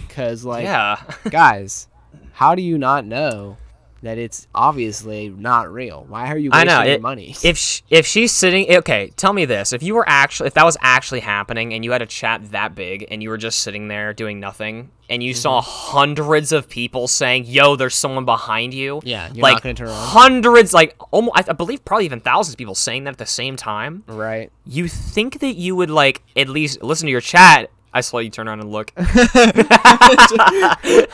cause 0.08 0.44
like 0.44 0.64
yeah. 0.64 1.00
guys, 1.30 1.86
how 2.32 2.54
do 2.56 2.62
you 2.62 2.76
not 2.76 3.04
know 3.04 3.56
that 4.02 4.18
it's 4.18 4.46
obviously 4.54 5.28
not 5.30 5.72
real? 5.72 6.04
Why 6.08 6.28
are 6.30 6.38
you 6.38 6.50
I 6.52 6.58
wasting 6.64 6.66
know, 6.78 6.82
your 6.84 6.92
it- 6.94 7.02
money? 7.02 7.34
if 7.42 7.56
sh- 7.56 7.82
if 7.90 8.06
she's 8.06 8.32
sitting 8.32 8.74
okay 8.76 9.12
tell 9.16 9.32
me 9.32 9.44
this 9.44 9.72
if 9.72 9.82
you 9.82 9.94
were 9.94 10.04
actually 10.08 10.46
if 10.48 10.54
that 10.54 10.64
was 10.64 10.76
actually 10.80 11.20
happening 11.20 11.72
and 11.74 11.84
you 11.84 11.92
had 11.92 12.02
a 12.02 12.06
chat 12.06 12.50
that 12.52 12.74
big 12.74 13.06
and 13.10 13.22
you 13.22 13.28
were 13.30 13.38
just 13.38 13.60
sitting 13.60 13.88
there 13.88 14.12
doing 14.12 14.38
nothing 14.40 14.90
and 15.08 15.22
you 15.22 15.32
saw 15.34 15.60
Mm-hmm. 15.60 15.96
hundreds 15.96 16.52
of 16.52 16.68
people 16.68 17.08
saying 17.08 17.44
yo 17.46 17.76
there's 17.76 17.94
someone 17.94 18.24
behind 18.24 18.74
you 18.74 19.00
yeah, 19.04 19.28
you're 19.32 19.42
like 19.42 19.54
not 19.54 19.62
gonna 19.62 19.74
turn 19.74 19.88
hundreds 19.90 20.74
like 20.74 20.94
almost 21.10 21.36
I, 21.36 21.44
I 21.50 21.52
believe 21.54 21.84
probably 21.84 22.04
even 22.04 22.20
thousands 22.20 22.54
of 22.54 22.58
people 22.58 22.74
saying 22.74 23.04
that 23.04 23.12
at 23.12 23.18
the 23.18 23.26
same 23.26 23.56
time 23.56 24.04
right? 24.06 24.50
you 24.66 24.88
think 24.88 25.40
that 25.40 25.54
you 25.54 25.74
would 25.76 25.90
like 25.90 26.22
at 26.36 26.48
least 26.48 26.82
listen 26.82 27.06
to 27.06 27.12
your 27.12 27.20
chat 27.20 27.70
i 27.96 28.00
saw 28.00 28.18
you 28.18 28.30
turn 28.30 28.46
around 28.48 28.60
and 28.60 28.70
look 28.70 28.92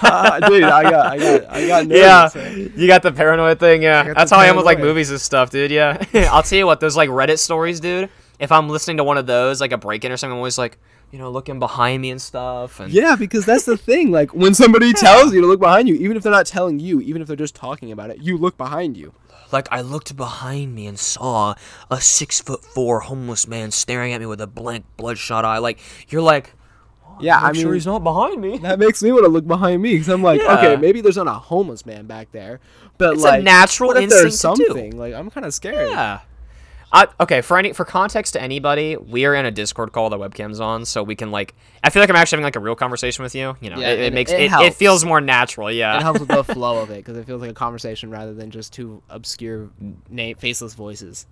ah, 0.02 0.38
dude, 0.48 0.64
I 0.64 0.82
got, 0.82 1.06
I 1.06 1.18
got, 1.18 1.50
I 1.50 1.66
got 1.66 1.86
Nervous, 1.86 2.34
yeah, 2.34 2.50
you 2.76 2.86
got 2.86 3.02
the 3.02 3.12
paranoid 3.12 3.58
thing. 3.58 3.82
Yeah, 3.82 4.12
that's 4.14 4.30
how 4.30 4.38
I 4.38 4.46
am 4.46 4.56
with 4.56 4.64
like 4.64 4.78
movies 4.78 5.10
and 5.10 5.20
stuff, 5.20 5.50
dude. 5.50 5.70
Yeah, 5.70 6.02
I'll 6.30 6.42
tell 6.42 6.58
you 6.58 6.66
what, 6.66 6.80
those 6.80 6.96
like 6.96 7.08
Reddit 7.10 7.38
stories, 7.38 7.80
dude. 7.80 8.08
If 8.38 8.50
I'm 8.52 8.68
listening 8.68 8.96
to 8.98 9.04
one 9.04 9.18
of 9.18 9.26
those, 9.26 9.60
like 9.60 9.72
a 9.72 9.78
break-in 9.78 10.10
or 10.10 10.16
something, 10.16 10.32
I'm 10.32 10.38
always 10.38 10.58
like, 10.58 10.78
you 11.10 11.18
know, 11.18 11.30
looking 11.30 11.58
behind 11.58 12.02
me 12.02 12.10
and 12.10 12.20
stuff. 12.20 12.80
And 12.80 12.92
Yeah, 12.92 13.14
because 13.16 13.44
that's 13.46 13.64
the 13.64 13.76
thing. 13.76 14.10
Like 14.10 14.34
when 14.34 14.54
somebody 14.54 14.92
tells 15.06 15.32
you 15.32 15.40
to 15.40 15.46
look 15.46 15.60
behind 15.60 15.88
you, 15.88 15.94
even 15.96 16.16
if 16.16 16.22
they're 16.22 16.32
not 16.32 16.46
telling 16.46 16.78
you, 16.80 17.00
even 17.00 17.22
if 17.22 17.28
they're 17.28 17.36
just 17.36 17.54
talking 17.54 17.92
about 17.92 18.10
it, 18.10 18.18
you 18.20 18.36
look 18.36 18.56
behind 18.56 18.96
you. 18.96 19.12
like 19.52 19.68
I 19.70 19.80
looked 19.82 20.16
behind 20.16 20.74
me 20.74 20.86
and 20.86 20.98
saw 20.98 21.54
a 21.90 22.00
six 22.00 22.40
foot 22.40 22.64
four 22.64 23.00
homeless 23.00 23.46
man 23.46 23.70
staring 23.70 24.12
at 24.12 24.20
me 24.20 24.26
with 24.26 24.40
a 24.40 24.46
blank, 24.46 24.84
bloodshot 24.96 25.44
eye. 25.44 25.58
Like 25.58 25.78
you're 26.08 26.22
like, 26.22 26.54
Yeah, 27.20 27.38
I'm 27.38 27.44
I 27.46 27.52
mean, 27.52 27.62
sure 27.62 27.74
he's 27.74 27.86
not 27.86 28.02
behind 28.02 28.40
me. 28.40 28.58
that 28.58 28.78
makes 28.78 29.02
me 29.02 29.12
want 29.12 29.24
to 29.24 29.30
look 29.30 29.46
behind 29.46 29.80
me 29.82 29.92
because 29.92 30.08
I'm 30.08 30.22
like, 30.22 30.40
Yeah. 30.40 30.56
okay, 30.58 30.76
maybe 30.76 31.00
there's 31.00 31.16
not 31.16 31.26
a 31.28 31.32
homeless 31.34 31.84
man 31.86 32.06
back 32.06 32.32
there, 32.32 32.60
but 32.98 33.14
It's 33.14 33.22
a 33.22 33.26
like, 33.26 33.44
natural 33.44 33.88
what 33.88 34.02
if 34.02 34.10
there's 34.10 34.24
instinct 34.24 34.56
to 34.56 34.62
do. 34.62 34.68
something? 34.68 34.98
Like, 34.98 35.14
I'm 35.14 35.30
kind 35.30 35.46
of 35.46 35.54
scared. 35.54 35.90
Yeah. 35.90 36.20
I, 36.94 37.08
okay, 37.20 37.40
for 37.40 37.56
any 37.56 37.72
for 37.72 37.86
context 37.86 38.34
to 38.34 38.42
anybody, 38.42 38.98
we 38.98 39.24
are 39.24 39.34
in 39.34 39.46
a 39.46 39.50
Discord 39.50 39.92
call. 39.92 40.10
The 40.10 40.18
webcam's 40.18 40.60
on, 40.60 40.84
so 40.84 41.02
we 41.02 41.16
can 41.16 41.30
like. 41.30 41.54
I 41.82 41.88
feel 41.88 42.02
like 42.02 42.10
I'm 42.10 42.16
actually 42.16 42.36
having 42.36 42.44
like 42.44 42.56
a 42.56 42.60
real 42.60 42.74
conversation 42.74 43.22
with 43.22 43.34
you. 43.34 43.56
You 43.62 43.70
know, 43.70 43.78
Yeah, 43.78 43.92
it, 43.92 44.00
it 44.00 44.12
makes 44.12 44.30
it 44.30 44.40
it, 44.42 44.52
it, 44.52 44.74
feels 44.74 45.02
more 45.02 45.18
natural. 45.22 45.72
Yeah, 45.72 45.96
it 45.96 46.02
helps 46.02 46.20
with 46.20 46.28
the 46.28 46.44
flow 46.54 46.82
of 46.82 46.90
it 46.90 46.96
because 46.96 47.16
it 47.16 47.24
feels 47.24 47.40
like 47.40 47.50
a 47.50 47.54
conversation 47.54 48.10
rather 48.10 48.34
than 48.34 48.50
just 48.50 48.74
two 48.74 49.02
obscure, 49.08 49.70
na- 50.10 50.34
faceless 50.38 50.74
voices. 50.74 51.26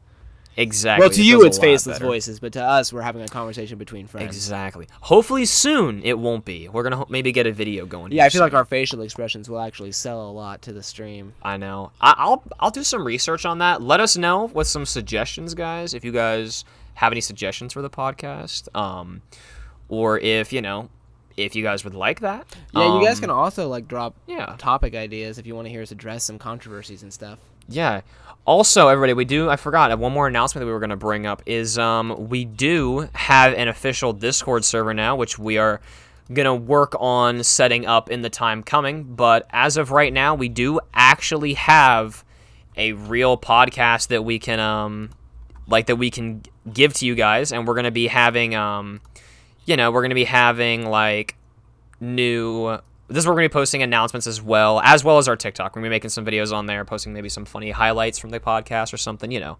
Exactly. 0.60 1.02
well, 1.02 1.10
to 1.10 1.20
It 1.20 1.24
you 1.24 1.44
it's 1.44 1.58
faceless 1.58 1.96
better. 1.98 2.06
voices, 2.06 2.40
but 2.40 2.52
to 2.54 2.62
us 2.62 2.92
we're 2.92 3.02
having 3.02 3.22
a 3.22 3.28
conversation 3.28 3.78
between 3.78 4.06
friends. 4.06 4.26
Exactly. 4.36 4.86
Hopefully 5.02 5.44
soon 5.44 6.02
it 6.04 6.18
won't 6.18 6.44
be. 6.44 6.68
We're 6.68 6.82
gonna 6.82 6.96
ho- 6.96 7.06
maybe 7.08 7.32
get 7.32 7.46
a 7.46 7.52
video 7.52 7.86
going. 7.86 8.12
Yeah, 8.12 8.24
I 8.24 8.28
feel 8.28 8.40
like 8.42 8.54
our 8.54 8.64
facial 8.64 9.02
expressions 9.02 9.48
will 9.48 9.60
actually 9.60 9.92
sell 9.92 10.28
a 10.28 10.32
lot 10.32 10.62
to 10.62 10.72
the 10.72 10.82
stream. 10.82 11.34
I 11.42 11.56
know. 11.56 11.92
I, 12.00 12.14
I'll 12.18 12.42
I'll 12.60 12.70
do 12.70 12.82
some 12.84 13.04
research 13.06 13.44
on 13.46 13.58
that. 13.58 13.82
Let 13.82 14.00
us 14.00 14.16
know 14.16 14.46
with 14.46 14.66
some 14.66 14.86
suggestions, 14.86 15.54
guys. 15.54 15.94
If 15.94 16.04
you 16.04 16.12
guys 16.12 16.64
have 16.94 17.12
any 17.12 17.20
suggestions 17.20 17.72
for 17.72 17.82
the 17.82 17.90
podcast, 17.90 18.68
um, 18.76 19.22
or 19.88 20.18
if 20.18 20.52
you 20.52 20.60
know, 20.60 20.88
if 21.36 21.54
you 21.56 21.62
guys 21.62 21.84
would 21.84 21.94
like 21.94 22.20
that. 22.20 22.46
Yeah, 22.74 22.94
you 22.98 23.04
guys 23.04 23.16
Um, 23.16 23.20
can 23.22 23.30
also 23.30 23.68
like 23.68 23.88
drop 23.88 24.14
Yeah. 24.26 24.54
topic 24.58 24.94
ideas 24.94 25.38
if 25.38 25.46
you 25.46 25.54
want 25.54 25.66
to 25.66 25.70
hear 25.70 25.80
us 25.82 25.90
address 25.90 26.24
some 26.24 26.38
controversies 26.38 27.02
and 27.02 27.12
stuff. 27.12 27.38
Yeah. 27.68 28.00
Also, 28.50 28.88
everybody, 28.88 29.12
we 29.12 29.24
do. 29.24 29.48
I 29.48 29.54
forgot 29.54 29.96
one 29.96 30.12
more 30.12 30.26
announcement 30.26 30.62
that 30.62 30.66
we 30.66 30.72
were 30.72 30.80
going 30.80 30.90
to 30.90 30.96
bring 30.96 31.24
up 31.24 31.40
is 31.46 31.78
um 31.78 32.28
we 32.28 32.44
do 32.44 33.08
have 33.14 33.54
an 33.54 33.68
official 33.68 34.12
Discord 34.12 34.64
server 34.64 34.92
now, 34.92 35.14
which 35.14 35.38
we 35.38 35.56
are 35.56 35.80
gonna 36.32 36.56
work 36.56 36.96
on 36.98 37.44
setting 37.44 37.86
up 37.86 38.10
in 38.10 38.22
the 38.22 38.28
time 38.28 38.64
coming. 38.64 39.04
But 39.04 39.46
as 39.50 39.76
of 39.76 39.92
right 39.92 40.12
now, 40.12 40.34
we 40.34 40.48
do 40.48 40.80
actually 40.92 41.54
have 41.54 42.24
a 42.76 42.94
real 42.94 43.38
podcast 43.38 44.08
that 44.08 44.24
we 44.24 44.40
can 44.40 44.58
um 44.58 45.10
like 45.68 45.86
that 45.86 45.94
we 45.94 46.10
can 46.10 46.42
give 46.72 46.92
to 46.94 47.06
you 47.06 47.14
guys, 47.14 47.52
and 47.52 47.68
we're 47.68 47.76
gonna 47.76 47.92
be 47.92 48.08
having 48.08 48.56
um 48.56 49.00
you 49.64 49.76
know 49.76 49.92
we're 49.92 50.02
gonna 50.02 50.16
be 50.16 50.24
having 50.24 50.86
like 50.86 51.36
new 52.00 52.80
this 53.10 53.18
is 53.22 53.26
where 53.26 53.34
we're 53.34 53.40
gonna 53.40 53.48
be 53.48 53.52
posting 53.52 53.82
announcements 53.82 54.26
as 54.26 54.40
well, 54.40 54.80
as 54.84 55.04
well 55.04 55.18
as 55.18 55.28
our 55.28 55.36
TikTok. 55.36 55.74
We're 55.74 55.80
gonna 55.80 55.90
be 55.90 55.94
making 55.96 56.10
some 56.10 56.24
videos 56.24 56.52
on 56.52 56.66
there, 56.66 56.84
posting 56.84 57.12
maybe 57.12 57.28
some 57.28 57.44
funny 57.44 57.70
highlights 57.70 58.18
from 58.18 58.30
the 58.30 58.40
podcast 58.40 58.92
or 58.92 58.96
something, 58.96 59.30
you 59.30 59.40
know, 59.40 59.58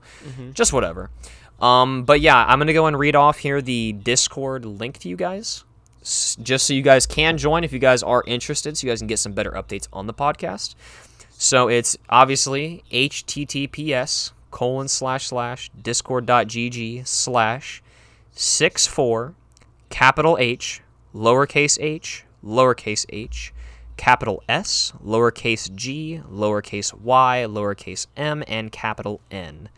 just 0.55 0.73
whatever. 0.73 1.11
Um, 1.61 2.05
but 2.05 2.21
yeah, 2.21 2.45
I'm 2.49 2.59
gonna 2.59 2.73
go 2.73 2.87
and 2.87 2.99
read 2.99 3.15
off 3.17 3.39
here 3.39 3.61
the 3.61 3.93
Discord 3.93 4.65
link 4.65 4.99
to 5.01 5.09
you 5.09 5.17
guys, 5.17 5.65
s- 6.01 6.37
just 6.43 6.67
so 6.67 6.73
you 6.73 6.83
guys 6.83 7.05
can 7.07 7.37
join 7.37 7.65
if 7.65 7.73
you 7.73 7.79
guys 7.79 8.03
are 8.03 8.25
interested, 8.27 8.79
so 8.79 8.87
you 8.87 8.91
guys 8.93 9.01
can 9.01 9.09
get 9.09 9.19
some 9.19 9.33
better 9.33 9.51
updates 9.53 9.87
on 9.93 10.07
the 10.07 10.15
podcast. 10.15 10.75
So 11.33 11.69
it's 11.69 11.97
obviously 12.09 12.83
https 12.93 14.33
colon 14.51 14.89
slash 14.89 15.27
slash 15.27 15.71
discord.gg 15.81 17.07
slash 17.07 17.83
six 18.33 18.87
four 18.87 19.35
capital 19.91 20.37
H 20.41 20.83
lowercase 21.15 21.79
h 21.81 22.25
lowercase 22.45 23.07
h 23.11 23.53
capital 23.97 24.43
S 24.49 24.93
lowercase 25.05 25.75
g 25.75 26.23
lowercase 26.31 26.95
y 26.99 27.45
lowercase 27.49 28.07
m 28.17 28.43
and 28.49 28.73
capital 28.73 29.21
N. 29.31 29.69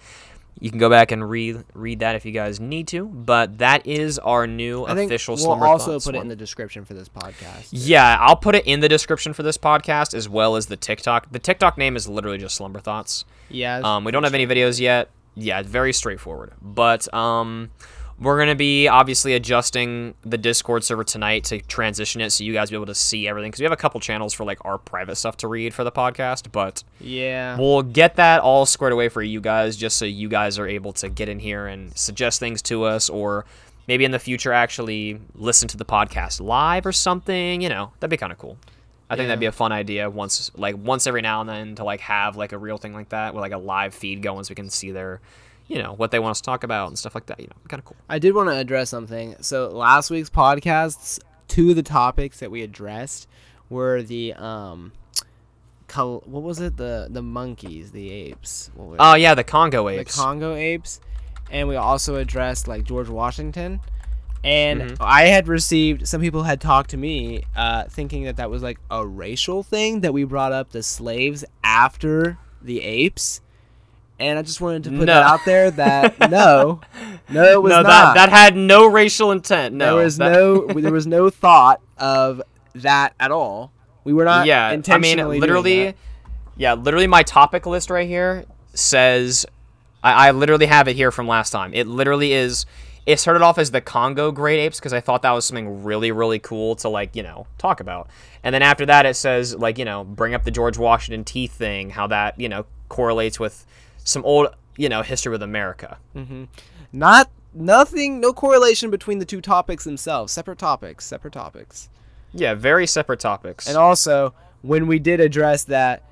You 0.61 0.71
can 0.71 0.79
go 0.79 0.89
back 0.89 1.11
and 1.11 1.29
read 1.29 1.65
read 1.75 1.99
that 2.01 2.15
if 2.15 2.25
you 2.25 2.31
guys 2.31 2.61
need 2.61 2.87
to, 2.89 3.07
but 3.07 3.59
that 3.59 3.85
is 3.85 4.21
our 4.21 4.47
new 4.47 4.85
I 4.85 4.95
think 4.95 5.11
official 5.11 5.35
we'll 5.35 5.45
Slumber 5.45 5.67
also 5.67 5.93
Thoughts 5.93 6.05
put 6.05 6.15
it 6.15 6.19
one. 6.19 6.27
in 6.27 6.29
the 6.29 6.37
description 6.37 6.85
for 6.85 6.95
this 6.95 7.09
podcast. 7.09 7.69
Yeah, 7.73 8.17
I'll 8.21 8.37
put 8.37 8.55
it 8.55 8.65
in 8.65 8.79
the 8.79 8.89
description 8.89 9.33
for 9.33 9.43
this 9.43 9.59
podcast 9.59 10.15
as 10.15 10.29
well 10.29 10.55
as 10.55 10.67
the 10.67 10.77
TikTok. 10.77 11.33
The 11.33 11.41
TikTok 11.41 11.77
name 11.77 11.97
is 11.97 12.09
literally 12.09 12.39
just 12.39 12.55
Slumber 12.55 12.79
Thoughts. 12.79 13.25
Yeah. 13.49 13.81
Um, 13.83 14.05
we 14.05 14.13
don't 14.13 14.23
have 14.23 14.35
any 14.35 14.47
videos 14.47 14.79
yet. 14.79 15.11
Yeah, 15.35 15.63
very 15.63 15.93
straightforward. 15.93 16.53
But 16.63 17.13
um, 17.13 17.71
we're 18.23 18.39
gonna 18.39 18.55
be 18.55 18.89
obviously 18.89 19.35
adjusting 19.35 20.15
the 20.23 20.39
Discord 20.39 20.85
server 20.85 21.05
tonight 21.05 21.45
to 21.45 21.61
transition 21.63 22.21
it 22.21 22.31
so 22.31 22.45
you 22.45 22.53
guys 22.53 22.71
be 22.71 22.77
able 22.77 22.87
to 22.87 22.95
see 22.95 23.27
everything 23.29 23.51
because 23.51 23.61
we 23.61 23.65
have 23.65 23.73
a 23.73 23.77
couple 23.77 23.99
channels 24.01 24.33
for 24.33 24.45
like 24.45 24.65
our 24.65 24.79
private 24.79 25.17
stuff 25.17 25.37
to 25.39 25.49
read 25.49 25.75
for 25.75 25.85
the 25.85 25.93
podcast. 25.93 26.53
But 26.53 26.85
Yeah. 27.01 27.57
we'll 27.59 27.83
get 27.83 28.17
that 28.17 28.41
all 28.41 28.65
squared 28.67 28.93
away 28.93 29.09
for 29.09 29.23
you 29.23 29.41
guys 29.41 29.77
just 29.77 29.97
so 29.97 30.05
you 30.05 30.29
guys 30.29 30.59
are 30.59 30.67
able 30.69 30.93
to 30.95 31.09
get 31.09 31.29
in 31.29 31.39
here 31.41 31.67
and 31.67 31.97
suggest 31.97 32.39
things 32.41 32.63
to 32.63 32.85
us 32.85 33.11
or 33.11 33.45
maybe 33.89 34.05
in 34.05 34.13
the 34.13 34.19
future 34.19 34.53
actually 34.53 35.21
listen 35.35 35.67
to 35.69 35.77
the 35.77 35.85
podcast 35.85 36.41
live 36.41 36.87
or 36.87 36.93
something 36.93 37.61
you 37.61 37.69
know 37.69 37.91
that'd 37.99 38.11
be 38.11 38.17
kind 38.17 38.31
of 38.31 38.39
cool 38.39 38.57
i 39.11 39.17
think 39.17 39.25
Yeah. 39.25 39.29
that'd 39.31 39.41
be 39.41 39.47
a 39.47 39.53
fun 39.53 39.73
idea 39.73 40.09
once 40.09 40.53
like 40.57 40.77
once 40.79 41.09
every 41.09 41.21
now 41.21 41.41
and 41.41 41.51
then 41.51 41.75
to 41.75 41.83
like 41.85 41.99
have 42.03 42.37
like 42.37 42.53
a 42.53 42.59
real 42.59 42.79
thing 42.79 42.95
like 42.95 43.09
that 43.09 43.35
with 43.35 43.41
like 43.43 43.51
a 43.53 43.59
live 43.59 43.93
feed 43.93 44.23
going 44.23 44.45
so 44.45 44.53
we 44.53 44.55
can 44.55 44.71
see 44.71 44.93
their 44.93 45.21
you 45.69 45.83
know 45.83 45.93
what 45.95 46.11
they 46.11 46.19
want 46.19 46.33
us 46.33 46.41
to 46.41 46.45
talk 46.45 46.65
about 46.65 46.89
and 46.89 46.99
stuff 46.99 47.15
like 47.15 47.27
that 47.27 47.39
you 47.41 47.47
know 47.47 47.57
kind 47.69 47.79
of 47.81 47.85
cool 47.85 47.97
I 48.09 48.19
did 48.19 48.35
want 48.35 48.49
to 48.49 48.57
address 48.57 48.91
something. 48.91 49.37
So 49.41 49.69
last 49.69 50.11
week's 50.11 50.31
podcasts, 50.31 51.19
two 51.49 51.71
of 51.71 51.77
the 51.77 51.83
topics 51.83 52.41
that 52.41 52.51
we 52.51 52.63
addressed 52.63 53.27
were 53.71 54.03
the 54.03 54.35
um, 54.35 54.93
col- 55.89 56.23
what 56.27 56.43
was 56.43 56.61
it? 56.61 56.77
The 56.77 57.09
the 57.11 57.23
monkeys, 57.23 57.93
the 57.93 58.11
apes. 58.11 58.71
What 58.75 58.97
oh 59.01 59.15
yeah 59.15 59.35
the 59.35 59.45
congo 59.45 59.89
apes. 59.89 60.15
the 60.17 60.23
Congo 60.23 60.55
apes, 60.55 61.01
and 61.51 61.69
we 61.69 61.77
also 61.77 62.17
addressed 62.17 62.69
like 62.69 62.85
George 62.85 63.09
Washington. 63.09 63.81
And 64.45 64.81
Mhm. 64.83 64.97
I 65.01 65.27
had 65.27 65.47
received 65.47 66.09
some 66.09 66.21
people 66.21 66.43
had 66.43 66.61
talked 66.61 66.91
to 66.91 66.97
me, 66.97 67.45
uh, 67.55 67.85
thinking 67.85 68.25
that 68.25 68.37
that 68.39 68.51
was 68.51 68.61
like 68.63 68.79
a 68.91 69.07
racial 69.07 69.63
thing 69.63 70.01
that 70.01 70.13
we 70.13 70.25
brought 70.25 70.51
up 70.53 70.71
the 70.73 70.83
slaves 70.83 71.45
after 71.63 72.39
the 72.61 72.83
apes. 72.83 73.41
And 74.23 74.39
I 74.39 74.43
just 74.43 74.61
wanted 74.61 74.85
to 74.85 74.91
put 74.91 75.01
No. 75.01 75.07
that 75.07 75.23
out 75.23 75.41
there 75.45 75.71
that 75.73 76.19
no, 76.31 76.81
no, 77.29 77.45
it 77.45 77.63
was 77.63 77.71
no 77.71 77.83
not. 77.83 78.15
that 78.15 78.15
that 78.15 78.29
had 78.31 78.57
no 78.57 78.87
racial 78.87 79.33
intent 79.33 79.75
no 79.75 79.97
there 79.97 80.05
was 80.05 80.17
that- 80.19 80.33
no 80.33 80.67
there 80.67 80.93
was 80.93 81.07
no 81.07 81.29
thought 81.31 81.81
of 81.99 82.41
that 82.77 83.15
at 83.21 83.31
all. 83.31 83.73
We 84.05 84.13
were 84.13 84.25
not 84.25 84.47
yeah, 84.47 84.69
I 84.89 84.99
mean, 84.99 85.19
literally, 85.19 85.95
yeah, 86.57 86.75
literally, 86.75 87.07
my 87.07 87.23
topic 87.23 87.67
list 87.67 87.89
right 87.91 88.09
here 88.09 88.45
says, 88.75 89.47
I, 90.03 90.29
I 90.29 90.31
literally 90.33 90.67
have 90.67 90.89
it 90.89 90.97
here 90.97 91.11
from 91.13 91.29
last 91.29 91.51
time. 91.51 91.73
It 91.75 91.87
literally 91.87 92.33
is. 92.33 92.67
It 93.05 93.19
started 93.21 93.43
off 93.43 93.59
as 93.59 93.71
the 93.73 93.81
Congo 93.81 94.31
great 94.33 94.59
apes 94.61 94.79
because 94.79 94.93
I 94.93 95.01
thought 95.01 95.23
that 95.23 95.33
was 95.33 95.45
something 95.45 95.83
really, 95.85 96.11
really 96.13 96.39
cool 96.39 96.77
to 96.77 96.89
like, 96.89 97.15
you 97.17 97.23
know, 97.23 97.47
talk 97.59 97.81
about. 97.81 98.09
And 98.45 98.55
then 98.55 98.63
after 98.63 98.87
that, 98.87 99.07
it 99.07 99.15
says 99.15 99.55
like, 99.57 99.77
you 99.79 99.85
know, 99.85 100.05
bring 100.05 100.35
up 100.35 100.45
the 100.45 100.51
George 100.53 100.79
Washington 100.79 101.25
teeth 101.25 101.53
thing, 101.53 101.91
how 101.91 102.07
that 102.09 102.39
you 102.41 102.49
know 102.49 102.65
correlates 102.89 103.39
with 103.41 103.67
some 104.05 104.25
old, 104.25 104.49
you 104.77 104.89
know, 104.89 105.03
history 105.03 105.31
with 105.31 105.43
America. 105.43 105.99
not 106.93 107.31
nothing 107.55 108.21
no 108.21 108.33
correlation 108.33 108.91
between 108.91 109.19
the 109.19 109.25
two 109.25 109.41
topics 109.41 109.85
themselves. 109.85 110.33
Separate 110.33 110.59
topics, 110.59 111.05
separate 111.05 111.33
topics. 111.33 111.89
Yeah, 112.33 112.55
very 112.55 112.87
separate 112.87 113.21
topics. 113.21 113.69
And 113.69 113.77
also, 113.77 114.35
when 114.63 114.87
we 114.87 114.99
did 114.99 115.21
address 115.21 115.65
that, 115.65 116.03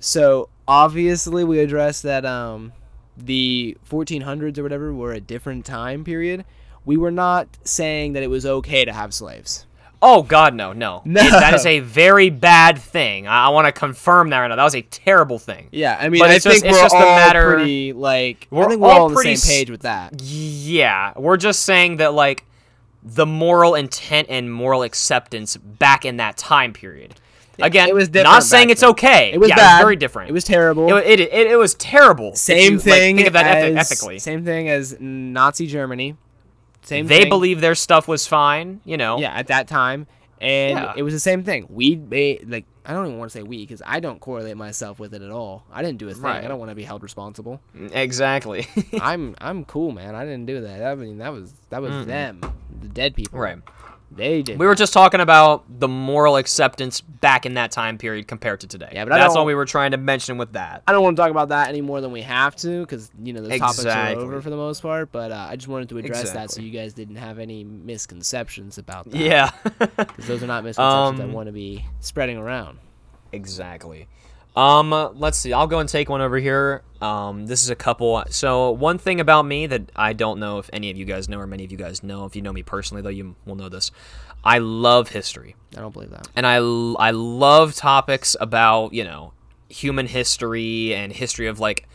so 0.00 0.48
obviously 0.66 1.44
we 1.44 1.60
addressed 1.60 2.02
that 2.04 2.24
um, 2.24 2.72
the 3.16 3.76
1400s 3.88 4.58
or 4.58 4.62
whatever 4.62 4.92
were 4.92 5.12
a 5.12 5.20
different 5.20 5.64
time 5.64 6.04
period. 6.04 6.44
We 6.84 6.96
were 6.96 7.10
not 7.10 7.48
saying 7.64 8.12
that 8.12 8.22
it 8.22 8.30
was 8.30 8.46
okay 8.46 8.84
to 8.84 8.92
have 8.92 9.12
slaves. 9.12 9.65
Oh 10.02 10.22
God, 10.22 10.54
no, 10.54 10.72
no. 10.72 11.02
No. 11.06 11.20
It- 11.22 11.30
that 11.30 11.54
is 11.54 11.64
a 11.66 11.80
very 11.80 12.30
bad 12.30 12.78
thing. 12.78 13.26
I, 13.26 13.46
I 13.46 13.48
want 13.48 13.66
to 13.66 13.72
confirm 13.72 14.30
that 14.30 14.38
right 14.40 14.48
now. 14.48 14.56
That 14.56 14.64
was 14.64 14.74
a 14.74 14.82
terrible 14.82 15.38
thing. 15.38 15.68
Yeah, 15.72 15.96
I 15.98 16.08
mean, 16.08 16.20
But 16.20 16.30
I 16.30 16.34
it's 16.34 16.44
just- 16.44 16.60
think 16.62 16.66
it's 16.70 16.76
we're 16.78 16.82
just 16.84 16.94
a 16.94 16.98
matter- 16.98 17.54
pretty 17.56 17.92
like 17.92 18.46
We're 18.50 18.64
I 18.64 18.68
think 18.68 18.80
we're 18.80 18.88
all 18.90 19.00
all 19.00 19.06
on 19.06 19.14
the 19.14 19.36
same 19.36 19.50
page 19.50 19.70
with 19.70 19.82
that. 19.82 20.20
Yeah, 20.22 21.12
we're 21.16 21.36
just 21.38 21.60
saying 21.62 21.96
that 21.96 22.12
like 22.14 22.44
the 23.02 23.24
moral 23.26 23.74
intent 23.74 24.26
and 24.30 24.52
moral 24.52 24.82
acceptance 24.82 25.56
back 25.56 26.04
in 26.04 26.16
that 26.18 26.36
time 26.36 26.72
period. 26.72 27.14
Again, 27.58 27.88
it 27.88 27.94
was 27.94 28.12
not 28.12 28.42
saying 28.42 28.68
it's 28.68 28.82
then. 28.82 28.90
okay. 28.90 29.30
It 29.32 29.38
was 29.40 29.48
yeah, 29.48 29.56
bad. 29.56 29.80
very 29.80 29.96
different. 29.96 30.28
It 30.28 30.34
was 30.34 30.44
terrible. 30.44 30.94
It, 30.98 31.06
it, 31.06 31.32
it, 31.32 31.46
it 31.52 31.56
was 31.56 31.72
terrible. 31.74 32.34
same 32.34 32.72
you, 32.72 32.76
like, 32.78 32.84
thing 32.84 33.16
think 33.16 33.28
of 33.28 33.32
that 33.32 33.46
as 33.46 33.76
ethically. 33.90 34.18
same 34.18 34.44
thing 34.44 34.68
as 34.68 34.94
Nazi 35.00 35.66
Germany. 35.66 36.16
Same 36.86 37.06
they 37.06 37.20
thing. 37.22 37.28
believe 37.28 37.60
their 37.60 37.74
stuff 37.74 38.08
was 38.08 38.26
fine. 38.26 38.80
You 38.84 38.96
know. 38.96 39.18
yeah 39.18 39.32
at 39.34 39.48
that 39.48 39.68
time, 39.68 40.06
and 40.40 40.78
Yeah. 40.78 40.92
it 40.96 41.02
was 41.02 41.12
the 41.14 41.20
same 41.20 41.42
thing. 41.44 41.66
We 41.68 41.96
made 41.96 42.48
like 42.48 42.64
I 42.88 42.92
don't 42.92 43.06
even 43.06 43.18
want 43.18 43.32
to 43.32 43.38
say 43.38 43.42
we 43.42 43.58
because 43.58 43.82
I 43.84 43.98
don't 43.98 44.20
correlate 44.20 44.56
myself 44.56 45.00
with 45.00 45.12
it 45.12 45.20
at 45.20 45.30
all. 45.32 45.64
I 45.72 45.82
didn't 45.82 45.98
do 45.98 46.08
a 46.08 46.14
thing. 46.14 46.22
Right. 46.22 46.44
I 46.44 46.46
don't 46.48 46.60
want 46.60 46.70
to 46.70 46.76
be 46.76 46.84
held 46.84 47.02
responsible. 47.02 47.60
Mm, 47.76 47.90
exactly. 47.94 48.66
I'm 49.00 49.34
I'm 49.40 49.64
cool, 49.64 49.90
man. 49.90 50.14
I 50.14 50.24
didn't 50.24 50.46
do 50.46 50.60
that. 50.60 50.84
I 50.84 50.94
mean 50.94 51.18
that 51.18 51.32
was 51.32 51.52
that 51.70 51.82
was 51.82 52.06
them, 52.06 52.40
the 52.80 52.88
dead 52.88 53.14
people. 53.16 53.40
right. 53.40 53.58
They 54.10 54.42
did. 54.42 54.58
We 54.58 54.66
were 54.66 54.74
just 54.74 54.92
talking 54.92 55.20
about 55.20 55.64
the 55.80 55.88
moral 55.88 56.36
acceptance 56.36 57.00
back 57.00 57.44
in 57.44 57.54
that 57.54 57.70
time 57.70 57.98
period 57.98 58.28
compared 58.28 58.60
to 58.60 58.66
today. 58.66 58.88
Yeah, 58.92 59.04
but 59.04 59.10
that's 59.16 59.34
all 59.36 59.44
we 59.44 59.54
were 59.54 59.64
trying 59.66 59.90
to 59.90 59.96
mention 59.96 60.38
with 60.38 60.52
that. 60.52 60.82
I 60.86 60.92
don't 60.92 61.02
want 61.02 61.16
to 61.16 61.22
talk 61.22 61.30
about 61.30 61.48
that 61.50 61.68
any 61.68 61.80
more 61.80 62.00
than 62.00 62.12
we 62.12 62.22
have 62.22 62.56
to 62.56 62.80
because 62.80 63.10
you 63.22 63.32
know 63.32 63.42
the 63.42 63.58
topics 63.58 63.84
are 63.84 64.08
over 64.16 64.40
for 64.40 64.48
the 64.50 64.56
most 64.56 64.80
part. 64.80 65.12
But 65.12 65.32
uh, 65.32 65.46
I 65.50 65.56
just 65.56 65.68
wanted 65.68 65.88
to 65.90 65.98
address 65.98 66.30
that 66.32 66.50
so 66.50 66.60
you 66.60 66.70
guys 66.70 66.94
didn't 66.94 67.16
have 67.16 67.38
any 67.38 67.64
misconceptions 67.64 68.78
about 68.78 69.10
that. 69.10 69.16
Yeah. 69.20 69.50
because 69.78 70.26
those 70.26 70.42
are 70.42 70.46
not 70.46 70.64
misconceptions 70.64 71.20
I 71.20 71.24
Um, 71.24 71.32
want 71.32 71.46
to 71.48 71.52
be 71.52 71.84
spreading 72.00 72.38
around. 72.38 72.78
Exactly. 73.32 74.06
Um, 74.56 74.90
let's 75.16 75.36
see. 75.38 75.52
I'll 75.52 75.66
go 75.66 75.80
and 75.80 75.88
take 75.88 76.08
one 76.08 76.20
over 76.22 76.38
here. 76.38 76.82
Um, 77.02 77.46
this 77.46 77.62
is 77.62 77.68
a 77.68 77.76
couple. 77.76 78.22
So 78.30 78.70
one 78.70 78.96
thing 78.96 79.20
about 79.20 79.42
me 79.42 79.66
that 79.66 79.92
I 79.94 80.14
don't 80.14 80.40
know 80.40 80.58
if 80.58 80.70
any 80.72 80.90
of 80.90 80.96
you 80.96 81.04
guys 81.04 81.28
know 81.28 81.38
or 81.38 81.46
many 81.46 81.64
of 81.64 81.70
you 81.70 81.76
guys 81.76 82.02
know. 82.02 82.24
If 82.24 82.34
you 82.34 82.40
know 82.42 82.52
me 82.54 82.62
personally, 82.62 83.02
though, 83.02 83.10
you 83.10 83.36
will 83.44 83.56
know 83.56 83.68
this. 83.68 83.90
I 84.42 84.58
love 84.58 85.08
history, 85.10 85.56
I 85.76 85.80
don't 85.80 85.92
believe 85.92 86.10
that. 86.10 86.28
and 86.36 86.46
I 86.46 86.56
I 86.56 87.10
love 87.10 87.74
topics 87.74 88.36
about 88.40 88.94
you 88.94 89.02
know 89.04 89.32
human 89.68 90.06
history 90.06 90.94
and 90.94 91.12
history 91.12 91.48
of 91.48 91.58
like 91.58 91.86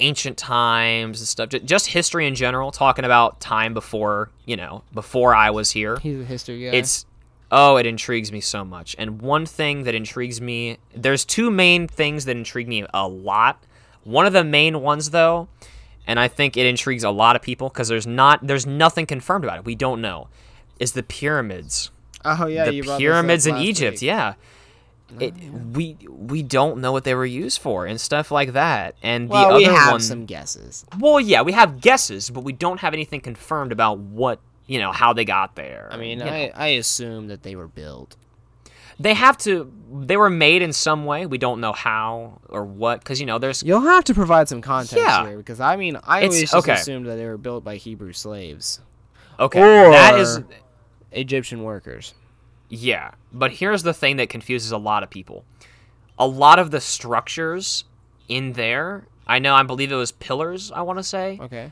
ancient 0.00 0.36
times 0.38 1.20
and 1.20 1.28
stuff. 1.28 1.50
Just 1.50 1.88
history 1.88 2.26
in 2.26 2.34
general. 2.34 2.70
Talking 2.72 3.04
about 3.04 3.38
time 3.40 3.74
before 3.74 4.30
you 4.46 4.56
know 4.56 4.82
before 4.92 5.34
I 5.34 5.50
was 5.50 5.70
here. 5.70 5.98
He's 5.98 6.20
a 6.20 6.24
history 6.24 6.64
guy. 6.64 6.76
It's 6.76 7.06
oh, 7.56 7.76
it 7.76 7.86
intrigues 7.86 8.32
me 8.32 8.40
so 8.40 8.64
much. 8.64 8.96
And 8.98 9.22
one 9.22 9.46
thing 9.46 9.84
that 9.84 9.94
intrigues 9.94 10.40
me, 10.40 10.78
there's 10.94 11.24
two 11.24 11.50
main 11.50 11.86
things 11.86 12.24
that 12.24 12.36
intrigue 12.36 12.66
me 12.68 12.84
a 12.92 13.06
lot. 13.08 13.62
One 14.02 14.26
of 14.26 14.32
the 14.32 14.44
main 14.44 14.82
ones 14.82 15.10
though, 15.10 15.48
and 16.06 16.18
I 16.20 16.28
think 16.28 16.56
it 16.56 16.66
intrigues 16.66 17.04
a 17.04 17.10
lot 17.10 17.36
of 17.36 17.42
people 17.42 17.68
because 17.68 17.88
there's 17.88 18.06
not 18.06 18.46
there's 18.46 18.66
nothing 18.66 19.06
confirmed 19.06 19.44
about 19.44 19.58
it. 19.60 19.64
We 19.64 19.74
don't 19.74 20.00
know. 20.02 20.28
Is 20.78 20.92
the 20.92 21.02
pyramids. 21.04 21.90
oh 22.24 22.46
yeah, 22.46 22.64
the 22.66 22.74
you 22.74 22.82
brought 22.82 22.96
this 22.96 22.96
up 22.96 22.98
pyramids 22.98 23.46
in 23.46 23.56
Egypt, 23.58 23.94
week. 23.96 24.02
yeah. 24.02 24.34
Oh, 25.14 25.18
it, 25.20 25.34
we 25.72 25.96
we 26.08 26.42
don't 26.42 26.80
know 26.80 26.90
what 26.90 27.04
they 27.04 27.14
were 27.14 27.24
used 27.26 27.60
for 27.60 27.86
and 27.86 28.00
stuff 28.00 28.30
like 28.32 28.52
that. 28.54 28.96
And 29.02 29.28
the 29.28 29.32
Well, 29.32 29.46
other 29.50 29.56
we 29.58 29.64
have 29.64 29.92
one, 29.92 30.00
some 30.00 30.26
guesses. 30.26 30.84
well, 30.98 31.20
yeah, 31.20 31.42
we 31.42 31.52
have 31.52 31.80
guesses, 31.80 32.30
but 32.30 32.42
we 32.42 32.52
don't 32.52 32.80
have 32.80 32.92
anything 32.94 33.20
confirmed 33.20 33.70
about 33.70 33.98
what 33.98 34.40
you 34.66 34.78
know 34.78 34.92
how 34.92 35.12
they 35.12 35.24
got 35.24 35.54
there. 35.56 35.88
I 35.90 35.96
mean, 35.96 36.18
know. 36.18 36.26
I, 36.26 36.52
I 36.54 36.66
assume 36.68 37.28
that 37.28 37.42
they 37.42 37.54
were 37.56 37.68
built. 37.68 38.16
they 38.98 39.14
have 39.14 39.36
to 39.38 39.72
they 39.92 40.16
were 40.16 40.30
made 40.30 40.62
in 40.62 40.72
some 40.72 41.04
way 41.04 41.26
we 41.26 41.36
don't 41.38 41.60
know 41.60 41.72
how 41.72 42.40
or 42.48 42.64
what 42.64 43.00
because 43.00 43.18
you 43.20 43.26
know 43.26 43.38
there's 43.38 43.62
You'll 43.62 43.80
have 43.80 44.04
to 44.04 44.14
provide 44.14 44.48
some 44.48 44.60
context 44.60 44.96
Yeah. 44.96 45.26
here 45.26 45.36
because 45.36 45.58
I 45.60 45.74
mean, 45.76 45.96
I 46.04 46.18
It's- 46.18 46.30
always 46.30 46.40
just 46.42 46.54
okay. 46.54 46.72
assumed 46.74 47.06
that 47.06 47.16
they 47.16 47.26
were 47.26 47.36
built 47.38 47.64
by 47.64 47.76
Hebrew 47.76 48.12
slaves, 48.12 48.80
okay 49.38 49.60
or 49.60 49.90
that 49.90 50.18
is 50.18 50.40
Egyptian 51.12 51.62
workers. 51.62 52.14
Yeah, 52.68 53.12
but 53.32 53.52
here's 53.52 53.82
the 53.82 53.94
thing 53.94 54.16
that 54.16 54.28
confuses 54.28 54.72
a 54.72 54.78
lot 54.78 55.02
of 55.02 55.10
people. 55.10 55.44
A 56.18 56.26
lot 56.26 56.58
of 56.58 56.70
the 56.70 56.80
structures 56.80 57.84
in 58.28 58.52
there, 58.54 59.04
I 59.26 59.38
know, 59.38 59.54
I 59.54 59.62
believe 59.64 59.92
it 59.92 59.96
was 59.96 60.12
pillars, 60.12 60.72
I 60.72 60.82
want 60.82 60.98
to 60.98 61.02
say. 61.02 61.38
Okay. 61.40 61.70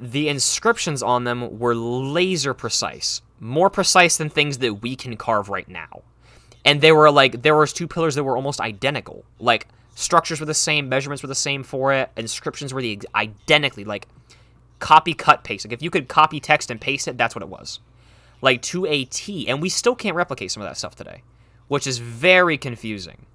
The 0.00 0.28
inscriptions 0.28 1.02
on 1.02 1.24
them 1.24 1.58
were 1.58 1.74
laser 1.74 2.54
precise, 2.54 3.20
more 3.38 3.70
precise 3.70 4.16
than 4.16 4.30
things 4.30 4.58
that 4.58 4.82
we 4.82 4.96
can 4.96 5.16
carve 5.16 5.48
right 5.48 5.68
now. 5.68 6.02
And 6.64 6.80
they 6.80 6.92
were 6.92 7.10
like, 7.10 7.42
there 7.42 7.56
was 7.56 7.72
two 7.72 7.86
pillars 7.86 8.14
that 8.14 8.24
were 8.24 8.36
almost 8.36 8.60
identical. 8.60 9.24
Like, 9.38 9.68
structures 9.94 10.40
were 10.40 10.46
the 10.46 10.54
same, 10.54 10.88
measurements 10.88 11.22
were 11.22 11.28
the 11.28 11.34
same 11.34 11.62
for 11.62 11.92
it, 11.92 12.10
inscriptions 12.16 12.74
were 12.74 12.82
the 12.82 13.00
identically, 13.14 13.84
like, 13.84 14.08
copy, 14.78 15.14
cut, 15.14 15.44
paste. 15.44 15.64
Like, 15.64 15.72
if 15.72 15.82
you 15.82 15.90
could 15.90 16.08
copy 16.08 16.40
text 16.40 16.70
and 16.70 16.80
paste 16.80 17.06
it, 17.06 17.16
that's 17.16 17.34
what 17.34 17.42
it 17.42 17.48
was 17.48 17.80
like 18.40 18.62
to 18.62 18.86
a 18.86 19.04
T, 19.04 19.48
and 19.48 19.60
we 19.60 19.68
still 19.68 19.94
can't 19.94 20.16
replicate 20.16 20.50
some 20.50 20.62
of 20.62 20.68
that 20.68 20.76
stuff 20.76 20.94
today, 20.94 21.22
which 21.68 21.86
is 21.86 21.98
very 21.98 22.58
confusing. 22.58 23.26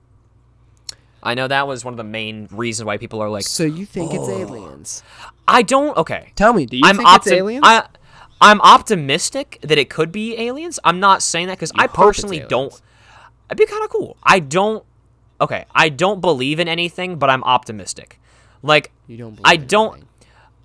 I 1.26 1.34
know 1.34 1.48
that 1.48 1.68
was 1.68 1.84
one 1.84 1.94
of 1.94 1.98
the 1.98 2.04
main 2.04 2.48
reasons 2.52 2.86
why 2.86 2.98
people 2.98 3.22
are 3.22 3.30
like, 3.30 3.44
So 3.44 3.64
you 3.64 3.86
think 3.86 4.14
it's 4.14 4.30
aliens? 4.30 5.04
I 5.48 5.62
don't. 5.64 5.96
Okay, 5.98 6.32
Tell 6.36 6.54
me, 6.54 6.66
do 6.66 6.78
you 6.78 6.84
I'm 6.86 6.98
think 6.98 7.10
it's 7.16 7.28
aliens? 7.28 7.64
I, 7.66 7.88
I'm 8.42 8.62
optimistic 8.62 9.60
that 9.62 9.78
it 9.78 9.90
could 9.90 10.12
be 10.12 10.38
aliens. 10.40 10.80
I'm 10.84 11.00
not 11.00 11.22
saying 11.24 11.48
that 11.48 11.58
because 11.58 11.72
I 11.76 11.88
personally 11.88 12.40
don't. 12.48 12.74
It'd 13.50 13.58
be 13.58 13.66
kind 13.66 13.84
of 13.84 13.90
cool. 13.90 14.18
I 14.24 14.40
don't. 14.40 14.84
Okay, 15.42 15.66
I 15.74 15.90
don't 15.90 16.22
believe 16.22 16.60
in 16.60 16.68
anything, 16.68 17.18
but 17.18 17.30
I'm 17.30 17.44
optimistic. 17.44 18.20
Like 18.64 18.92
you 19.08 19.18
don't. 19.18 19.40
I 19.44 19.56
don't. 19.58 19.94
anything. 19.94 20.10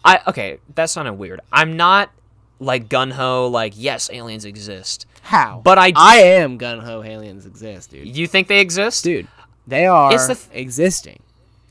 I 0.05 0.21
okay, 0.29 0.59
that 0.77 0.89
sounded 0.91 1.15
weird. 1.15 1.41
I'm 1.53 1.77
not 1.77 2.11
like 2.59 2.89
gun 2.89 3.11
ho. 3.11 3.49
Like 3.49 3.75
yes, 3.77 4.09
aliens 4.13 4.45
exist. 4.45 5.07
How? 5.23 5.61
But 5.63 5.79
I- 5.79 5.93
I 5.97 6.17
am 6.17 6.57
gun 6.57 6.81
ho. 6.81 7.03
Aliens 7.03 7.45
exist, 7.47 7.91
dude. 7.91 8.17
You 8.17 8.27
think 8.27 8.49
they 8.49 8.61
exist? 8.61 9.05
Dude, 9.05 9.27
they 9.71 9.87
are 9.87 10.13
It's 10.13 10.27
the 10.27 10.35
th- 10.35 10.49
existing. 10.53 11.21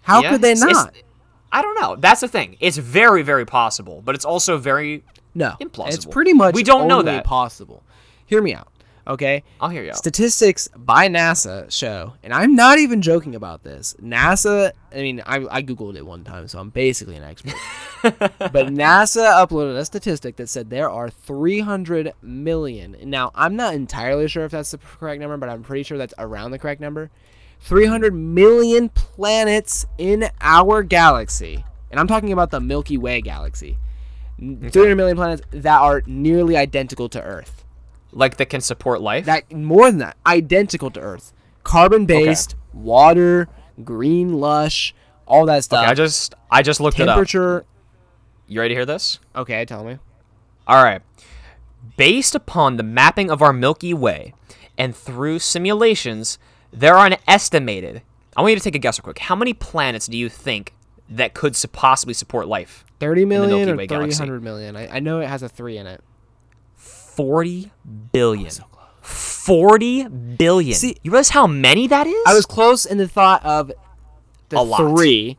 How 0.01 0.21
Yeah, 0.23 0.31
could 0.31 0.41
they 0.41 0.51
it's- 0.53 0.63
it's- 0.63 0.83
not? 0.85 0.93
I 1.51 1.61
don't 1.63 1.79
know. 1.81 1.95
That's 1.95 2.21
the 2.21 2.27
thing. 2.27 2.57
It's 2.59 2.77
very, 2.77 3.23
very 3.23 3.45
possible, 3.45 4.01
but 4.05 4.13
it's 4.15 4.25
also 4.25 4.57
very. 4.57 5.03
No, 5.35 5.53
implausible. 5.61 5.93
It's 5.93 6.05
pretty 6.05 6.33
much 6.33 6.53
We 6.55 6.63
don't 6.63 6.87
know 6.87 6.99
only 6.99 7.11
that. 7.13 7.23
possible. 7.23 7.83
Hear 8.27 8.41
me 8.41 8.53
out, 8.53 8.67
okay? 9.07 9.43
I'll 9.59 9.69
hear 9.69 9.81
you. 9.83 9.89
out. 9.91 9.97
Statistics 9.97 10.67
by 10.75 11.07
NASA 11.07 11.71
show, 11.71 12.13
and 12.23 12.33
I'm 12.33 12.55
not 12.55 12.77
even 12.77 13.01
joking 13.01 13.33
about 13.35 13.63
this. 13.63 13.95
NASA, 14.01 14.71
I 14.93 14.97
mean, 14.97 15.21
I, 15.25 15.37
I 15.49 15.61
googled 15.63 15.95
it 15.97 16.05
one 16.05 16.23
time, 16.23 16.47
so 16.47 16.59
I'm 16.59 16.69
basically 16.69 17.15
an 17.15 17.23
expert. 17.23 17.53
but 18.03 18.67
NASA 18.67 19.25
uploaded 19.43 19.75
a 19.77 19.85
statistic 19.85 20.35
that 20.37 20.49
said 20.49 20.69
there 20.69 20.89
are 20.89 21.09
300 21.09 22.13
million. 22.21 22.95
Now, 23.05 23.31
I'm 23.33 23.55
not 23.55 23.73
entirely 23.73 24.27
sure 24.27 24.45
if 24.45 24.51
that's 24.51 24.71
the 24.71 24.77
correct 24.77 25.19
number, 25.19 25.37
but 25.37 25.49
I'm 25.49 25.63
pretty 25.63 25.81
sure 25.83 25.97
that's 25.97 26.13
around 26.19 26.51
the 26.51 26.59
correct 26.59 26.79
number. 26.81 27.09
300 27.59 28.13
million 28.13 28.89
planets 28.89 29.85
in 29.97 30.29
our 30.41 30.83
galaxy. 30.83 31.63
And 31.91 31.99
I'm 31.99 32.07
talking 32.07 32.31
about 32.31 32.51
the 32.51 32.59
Milky 32.59 32.97
Way 32.97 33.21
galaxy. 33.21 33.77
300 34.39 34.95
million 34.95 35.17
planets 35.17 35.41
that 35.51 35.79
are 35.81 36.01
nearly 36.05 36.55
identical 36.55 37.09
to 37.09 37.21
Earth. 37.21 37.65
like 38.11 38.37
that 38.37 38.47
can 38.49 38.61
support 38.61 39.01
life. 39.01 39.25
That 39.25 39.51
more 39.51 39.85
than 39.89 39.99
that, 39.99 40.17
identical 40.25 40.89
to 40.91 40.99
Earth. 40.99 41.33
Carbon 41.63 42.05
based, 42.05 42.55
water, 42.73 43.49
green 43.83 44.33
lush, 44.33 44.95
all 45.27 45.45
that 45.47 45.63
stuff. 45.63 45.83
okay, 45.83 45.91
I 45.91 45.93
just 45.93 46.35
I 46.49 46.61
just 46.61 46.79
looked 46.79 46.99
it 46.99 47.07
up. 47.07 47.15
Temperature. 47.15 47.65
You 48.47 48.61
ready 48.61 48.73
to 48.73 48.75
hear 48.79 48.85
this? 48.85 49.19
Okay, 49.35 49.63
tell 49.65 49.83
me. 49.83 49.99
All 50.65 50.83
right. 50.83 51.01
Based 51.97 52.33
upon 52.33 52.77
the 52.77 52.83
mapping 52.83 53.29
of 53.29 53.41
our 53.41 53.53
Milky 53.53 53.93
Way 53.93 54.33
and 54.77 54.95
through 54.95 55.39
simulations, 55.39 56.39
there 56.71 56.95
are 56.95 57.05
an 57.05 57.17
estimated. 57.27 58.01
I 58.35 58.41
want 58.41 58.51
you 58.51 58.57
to 58.57 58.63
take 58.63 58.75
a 58.75 58.79
guess 58.79 58.99
real 58.99 59.03
quick. 59.03 59.19
How 59.19 59.35
many 59.35 59.53
planets 59.53 60.07
do 60.07 60.17
you 60.17 60.29
think 60.29 60.73
that 61.09 61.33
could 61.33 61.57
possibly 61.71 62.13
support 62.13 62.47
life? 62.47 62.85
30 62.99 63.25
million 63.25 63.69
or 63.69 63.87
300 63.87 64.43
million? 64.43 64.75
I, 64.75 64.97
I 64.97 64.99
know 64.99 65.19
it 65.19 65.27
has 65.27 65.41
a 65.43 65.49
3 65.49 65.77
in 65.77 65.87
it. 65.87 66.03
40 66.75 67.71
billion. 68.11 68.51
40 69.01 70.07
billion. 70.07 70.75
See- 70.75 70.97
you 71.03 71.11
realize 71.11 71.29
how 71.29 71.47
many 71.47 71.87
that 71.87 72.07
is? 72.07 72.23
I 72.27 72.33
was 72.33 72.45
close 72.45 72.85
in 72.85 72.97
the 72.97 73.07
thought 73.07 73.43
of 73.43 73.71
the 74.49 74.57
A 74.57 74.61
lot. 74.61 74.77
3, 74.95 75.37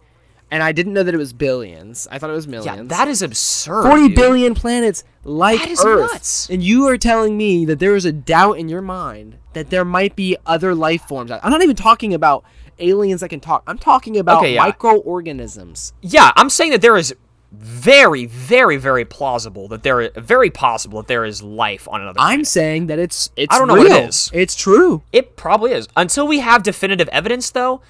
and 0.50 0.62
I 0.62 0.72
didn't 0.72 0.92
know 0.92 1.02
that 1.02 1.14
it 1.14 1.18
was 1.18 1.32
billions. 1.32 2.08
I 2.10 2.18
thought 2.18 2.30
it 2.30 2.34
was 2.34 2.48
millions. 2.48 2.76
Yeah, 2.78 2.82
that 2.96 3.08
is 3.08 3.22
absurd. 3.22 3.84
Forty 3.84 4.08
dude. 4.08 4.16
billion 4.16 4.54
planets 4.54 5.04
like 5.24 5.60
That 5.60 5.68
is 5.70 5.84
Earth. 5.84 6.12
nuts. 6.12 6.48
And 6.50 6.62
you 6.62 6.86
are 6.88 6.96
telling 6.98 7.36
me 7.36 7.64
that 7.66 7.78
there 7.78 7.94
is 7.94 8.04
a 8.04 8.12
doubt 8.12 8.58
in 8.58 8.68
your 8.68 8.82
mind 8.82 9.36
that 9.52 9.70
there 9.70 9.84
might 9.84 10.16
be 10.16 10.36
other 10.46 10.74
life 10.74 11.02
forms. 11.08 11.30
I'm 11.30 11.50
not 11.50 11.62
even 11.62 11.76
talking 11.76 12.14
about 12.14 12.44
aliens 12.78 13.20
that 13.20 13.28
can 13.28 13.40
talk. 13.40 13.62
I'm 13.66 13.78
talking 13.78 14.16
about 14.16 14.38
Okay, 14.38 14.54
yeah. 14.54 14.62
microorganisms. 14.64 15.92
Yeah, 16.02 16.32
I'm 16.36 16.48
saying 16.50 16.70
that 16.72 16.80
there 16.82 16.96
is 16.96 17.14
very, 17.52 18.26
very, 18.26 18.76
very 18.76 19.04
plausible 19.04 19.66
that 19.68 19.82
there 19.82 20.00
is 20.00 20.10
very 20.16 20.50
possible 20.50 21.02
that 21.02 21.08
there 21.08 21.24
is 21.24 21.42
life 21.42 21.88
on 21.90 22.00
another. 22.00 22.20
I'm 22.20 22.28
planet. 22.38 22.46
saying 22.46 22.86
that 22.86 22.98
it's 22.98 23.30
it's 23.36 23.54
I 23.54 23.58
don't 23.58 23.66
know 23.68 23.74
real. 23.74 23.88
what 23.88 24.02
it 24.04 24.08
is. 24.08 24.30
It's 24.32 24.54
true. 24.54 25.02
It 25.12 25.36
probably 25.36 25.72
is. 25.72 25.88
Until 25.96 26.26
we 26.28 26.38
have 26.38 26.62
definitive 26.62 27.08
evidence, 27.08 27.50
though. 27.50 27.80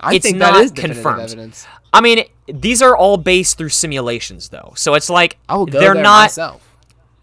I 0.00 0.14
It's 0.14 0.24
think 0.24 0.38
not 0.38 0.54
that 0.54 0.64
is 0.64 0.70
confirmed. 0.72 1.20
evidence. 1.22 1.66
I 1.92 2.00
mean, 2.00 2.24
these 2.46 2.82
are 2.82 2.96
all 2.96 3.16
based 3.16 3.58
through 3.58 3.70
simulations, 3.70 4.50
though. 4.50 4.72
So 4.76 4.94
it's 4.94 5.10
like 5.10 5.38
I 5.48 5.56
will 5.56 5.66
go 5.66 5.80
they're 5.80 5.94
there 5.94 6.02
not. 6.02 6.24
myself. 6.24 6.64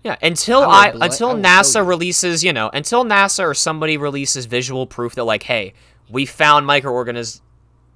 Yeah, 0.04 0.18
until 0.22 0.62
I 0.62 0.90
I, 0.90 1.06
until 1.06 1.30
I 1.30 1.34
NASA 1.36 1.88
releases, 1.88 2.44
you 2.44 2.54
know, 2.54 2.70
until 2.74 3.04
NASA 3.04 3.44
or 3.44 3.54
somebody 3.54 3.98
releases 3.98 4.46
visual 4.46 4.86
proof 4.86 5.16
that 5.16 5.24
like, 5.24 5.44
hey, 5.44 5.74
we 6.10 6.26
found 6.26 6.68
microorganism 6.68 7.42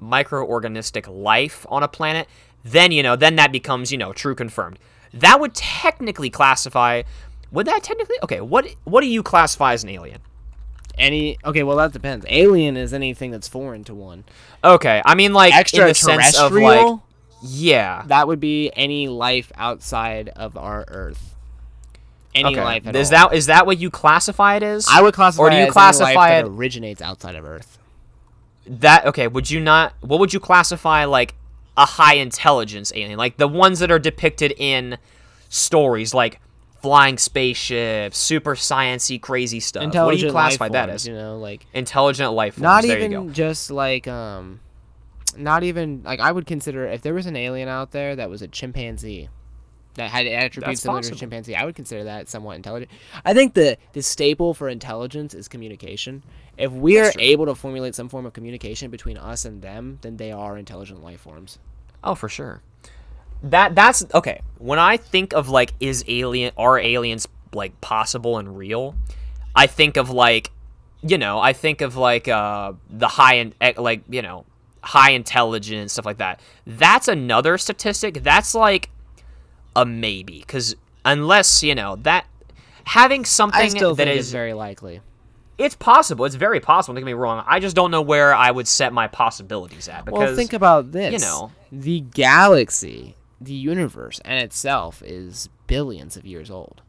microorganistic 0.01 1.07
life 1.07 1.65
on 1.69 1.83
a 1.83 1.87
planet, 1.87 2.27
then 2.63 2.91
you 2.91 3.03
know, 3.03 3.15
then 3.15 3.35
that 3.35 3.51
becomes, 3.51 3.91
you 3.91 3.97
know, 3.97 4.13
true 4.13 4.33
confirmed. 4.35 4.79
That 5.13 5.39
would 5.39 5.53
technically 5.53 6.29
classify 6.29 7.03
would 7.51 7.65
that 7.67 7.83
technically 7.83 8.15
Okay, 8.23 8.41
what 8.41 8.67
what 8.85 9.01
do 9.01 9.07
you 9.07 9.23
classify 9.23 9.73
as 9.73 9.83
an 9.83 9.89
alien? 9.89 10.19
Any 10.99 11.37
okay, 11.45 11.63
well 11.63 11.77
that 11.77 11.93
depends. 11.93 12.25
Alien 12.29 12.75
is 12.77 12.93
anything 12.93 13.31
that's 13.31 13.47
foreign 13.47 13.83
to 13.85 13.95
one. 13.95 14.25
Okay, 14.63 15.01
I 15.05 15.15
mean 15.15 15.33
like 15.33 15.53
in 15.73 15.85
the 15.87 15.93
sense 15.93 16.37
of 16.37 16.51
like 16.51 16.59
Extraterrestrial, 16.81 17.03
yeah. 17.41 18.03
that 18.07 18.27
would 18.27 18.39
be 18.39 18.69
any 18.75 19.07
life 19.07 19.51
outside 19.55 20.29
of 20.29 20.57
our 20.57 20.83
Earth. 20.89 21.35
Any 22.35 22.49
Okay. 22.49 22.63
life 22.63 22.85
at 22.85 22.95
Is 22.95 23.11
all. 23.13 23.29
that 23.29 23.35
is 23.37 23.45
that 23.47 23.65
what 23.65 23.79
you 23.79 23.89
classify 23.89 24.57
it 24.57 24.63
as? 24.63 24.87
I 24.91 25.01
would 25.01 25.13
classify 25.13 25.43
Or 25.43 25.49
do 25.49 25.55
it 25.55 25.59
you 25.61 25.65
as 25.67 25.73
classify 25.73 26.37
it- 26.37 26.45
originates 26.45 27.01
outside 27.01 27.35
of 27.35 27.45
Earth. 27.45 27.77
that 28.67 29.05
okay 29.07 29.27
would 29.27 29.49
you 29.49 29.59
not 29.59 29.93
what 30.01 30.19
would 30.19 30.31
you 30.31 30.39
classify 30.39 31.03
like 31.05 31.33
a 31.75 31.85
high 31.85 32.13
intelligence 32.15 32.91
alien 32.93 33.17
like 33.17 33.37
the 33.37 33.47
ones 33.47 33.79
that 33.79 33.89
are 33.89 33.97
depicted 33.97 34.53
in 34.59 34.95
stories 35.47 36.13
like 36.13 36.39
flying 36.81 37.17
spaceships 37.17 38.17
super 38.17 38.55
sciency 38.55 39.21
crazy 39.21 39.59
stuff 39.59 39.93
what 39.93 40.17
do 40.17 40.25
you 40.25 40.31
classify 40.31 40.69
that 40.69 40.85
forms, 40.85 41.01
as 41.01 41.07
You 41.07 41.13
know, 41.13 41.37
like 41.37 41.65
intelligent 41.73 42.33
life 42.33 42.55
forms. 42.55 42.63
not 42.63 42.83
there 42.83 42.97
even 42.99 43.33
just 43.33 43.69
like 43.71 44.07
um, 44.07 44.59
not 45.37 45.63
even 45.63 46.03
like 46.03 46.19
I 46.19 46.31
would 46.31 46.45
consider 46.45 46.85
if 46.87 47.01
there 47.01 47.13
was 47.13 47.25
an 47.25 47.35
alien 47.35 47.69
out 47.69 47.91
there 47.91 48.15
that 48.15 48.29
was 48.29 48.41
a 48.41 48.47
chimpanzee. 48.47 49.29
That 49.95 50.11
had 50.11 50.27
attributes 50.27 50.81
similar 50.81 51.01
to 51.01 51.13
a 51.13 51.15
chimpanzee. 51.15 51.55
I 51.55 51.65
would 51.65 51.75
consider 51.75 52.05
that 52.05 52.29
somewhat 52.29 52.55
intelligent. 52.55 52.89
I 53.25 53.33
think 53.33 53.53
the 53.53 53.77
the 53.91 54.01
staple 54.01 54.53
for 54.53 54.69
intelligence 54.69 55.33
is 55.33 55.47
communication. 55.49 56.23
If 56.57 56.71
we 56.71 56.99
are 56.99 57.11
able 57.19 57.47
to 57.47 57.55
formulate 57.55 57.95
some 57.95 58.07
form 58.07 58.25
of 58.25 58.31
communication 58.31 58.91
between 58.91 59.17
us 59.17 59.43
and 59.45 59.61
them, 59.61 59.97
then 60.01 60.17
they 60.17 60.31
are 60.31 60.57
intelligent 60.57 61.03
life 61.03 61.21
forms. 61.21 61.59
oh 62.03 62.15
for 62.15 62.29
sure 62.29 62.61
that 63.43 63.75
that's 63.75 64.05
okay. 64.13 64.41
When 64.57 64.79
i 64.79 64.97
think 64.97 65.33
of 65.33 65.49
like 65.49 65.73
is 65.79 66.03
alien 66.07 66.51
are 66.57 66.77
aliens 66.79 67.27
like 67.53 67.79
possible 67.81 68.37
and 68.37 68.57
real? 68.57 68.95
I 69.55 69.67
think 69.67 69.97
of 69.97 70.09
like 70.09 70.51
you 71.01 71.17
know 71.17 71.39
i 71.39 71.53
think 71.53 71.79
of 71.79 71.95
like 71.95 72.27
uh 72.27 72.73
the 72.89 73.07
high 73.07 73.35
and 73.35 73.55
like 73.77 74.01
you 74.09 74.21
know 74.21 74.43
high 74.81 75.11
intelligence 75.11 75.93
stuff 75.93 76.05
like 76.05 76.17
that. 76.17 76.39
That's 76.65 77.07
another 77.07 77.57
statistic. 77.57 78.23
That's 78.23 78.55
like 78.55 78.89
a 79.75 79.85
maybe 79.85 80.39
because 80.39 80.75
unless 81.05 81.63
you 81.63 81.75
know 81.75 81.95
that 81.97 82.25
having 82.85 83.25
something 83.25 83.73
that 83.95 84.07
is 84.07 84.31
very 84.31 84.53
likely. 84.53 85.01
it's 85.57 85.75
possible. 85.75 86.25
It's 86.25 86.35
very 86.35 86.59
possible. 86.59 86.95
Don't 86.95 87.01
get 87.01 87.05
me 87.05 87.13
wrong. 87.13 87.43
I 87.47 87.59
just 87.59 87.75
don't 87.75 87.91
know 87.91 88.01
where 88.01 88.33
i 88.33 88.49
would 88.49 88.67
set 88.67 88.93
my 88.93 89.07
possibilities 89.07 89.87
at 89.87 90.05
because 90.05 90.19
well, 90.19 90.35
think 90.35 90.53
about 90.53 90.91
this. 90.91 91.13
you 91.13 91.19
know. 91.19 91.51
the 91.71 92.01
galaxy, 92.01 93.15
the 93.41 93.53
universe, 93.53 94.19
and 94.25 94.43
itself 94.43 95.01
is 95.05 95.49
billions 95.67 96.17
of 96.17 96.25
years 96.25 96.49
old, 96.51 96.81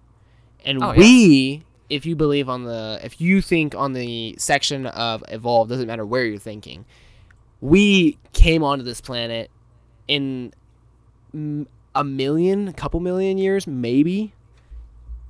and 0.64 0.82
Oh, 0.82 0.92
yeah. 0.92 0.98
we, 0.98 1.62
if 1.88 2.04
you 2.06 2.16
believe 2.16 2.48
on 2.48 2.64
the, 2.64 3.00
if 3.02 3.20
you 3.20 3.40
think 3.40 3.74
on 3.74 3.92
the 3.92 4.34
section 4.38 4.86
of 4.86 5.22
evolve, 5.28 5.68
doesn't 5.68 5.86
matter 5.86 6.04
where 6.06 6.24
you're 6.24 6.38
thinking, 6.38 6.84
we 7.60 8.18
came 8.32 8.62
onto 8.64 8.84
this 8.84 9.00
planet 9.00 9.50
in 10.08 10.52
a 11.94 12.04
million, 12.04 12.68
a 12.68 12.72
couple 12.72 13.00
million 13.00 13.38
years, 13.38 13.66
maybe, 13.66 14.32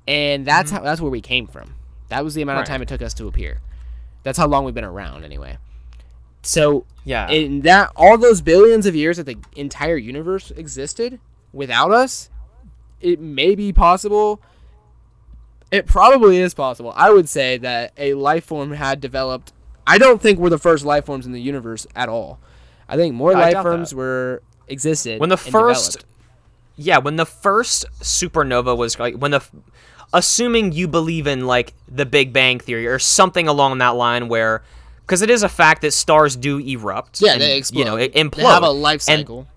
and 0.07 0.47
that's 0.47 0.71
mm-hmm. 0.71 0.79
how 0.79 0.83
that's 0.85 1.01
where 1.01 1.11
we 1.11 1.21
came 1.21 1.47
from. 1.47 1.75
That 2.09 2.25
was 2.25 2.35
the 2.35 2.43
amount 2.43 2.57
Right. 2.57 2.63
of 2.63 2.69
time 2.69 2.83
it 2.83 2.89
took 2.89 3.03
us 3.03 3.15
to 3.15 3.27
appear. 3.29 3.61
That's 4.23 4.37
how 4.39 4.47
long 4.47 4.65
we've 4.65 4.75
been 4.75 4.85
around, 4.85 5.25
anyway. 5.25 5.59
So 6.43 6.85
Yeah. 7.05 7.29
in 7.31 7.61
that 7.63 7.91
all 7.97 8.17
those 8.19 8.41
billions 8.41 8.87
of 8.87 8.95
years 8.95 9.17
that 9.19 9.27
the 9.27 9.37
entire 9.57 9.97
universe 9.97 10.51
existed 10.57 11.19
without 11.53 11.91
us, 11.93 12.31
it 13.01 13.21
may 13.21 13.55
be 13.55 13.73
possible. 13.73 14.41
It 15.71 15.87
probably 15.87 16.39
is 16.39 16.53
possible. 16.55 16.93
I 16.97 17.11
would 17.11 17.29
say 17.29 17.57
that 17.59 17.93
a 17.97 18.15
life 18.15 18.45
form 18.45 18.73
had 18.73 19.01
developed. 19.01 19.53
I 19.87 19.99
don't 19.99 20.21
think 20.21 20.39
we're 20.39 20.51
the 20.51 20.59
first 20.59 20.85
life 20.85 21.07
forms 21.07 21.27
in 21.27 21.33
the 21.33 21.41
universe 21.41 21.87
at 21.95 22.09
all. 22.09 22.41
I 22.89 22.97
think 22.97 23.15
more 23.15 23.35
I 23.37 23.51
life 23.53 23.63
forms 23.63 23.91
that. 23.91 23.97
were 23.97 24.43
existed 24.69 25.21
when 25.21 25.29
the 25.31 25.37
first 25.37 25.93
developed. 25.93 26.05
yeah 26.77 26.99
when 26.99 27.17
the 27.17 27.27
first 27.27 27.85
supernova 28.01 28.77
was 28.77 28.99
like 29.01 29.17
when 29.17 29.33
the 29.33 29.41
assuming 30.13 30.71
you 30.73 30.87
believe 30.87 31.27
in 31.27 31.45
like 31.47 31.73
the 31.89 32.07
big 32.07 32.33
bang 32.33 32.59
theory 32.61 32.87
or 32.87 32.99
something 32.99 33.49
along 33.49 33.79
that 33.79 33.91
line 33.97 34.29
where 34.29 34.63
because 35.11 35.23
it 35.23 35.31
is 35.31 35.43
a 35.43 35.49
fact 35.49 35.83
that 35.83 35.91
stars 35.93 36.37
do 36.37 36.59
erupt 36.61 37.21
yeah 37.21 37.33
and, 37.33 37.41
they 37.41 37.57
explode. 37.59 37.79
you 37.81 37.85
know 37.85 37.97
it 37.97 38.15
implode 38.15 38.37
They 38.37 38.43
have 38.45 38.63
a 38.63 38.71
life 38.71 39.03
And- 39.09 39.21
cycle. 39.23 39.49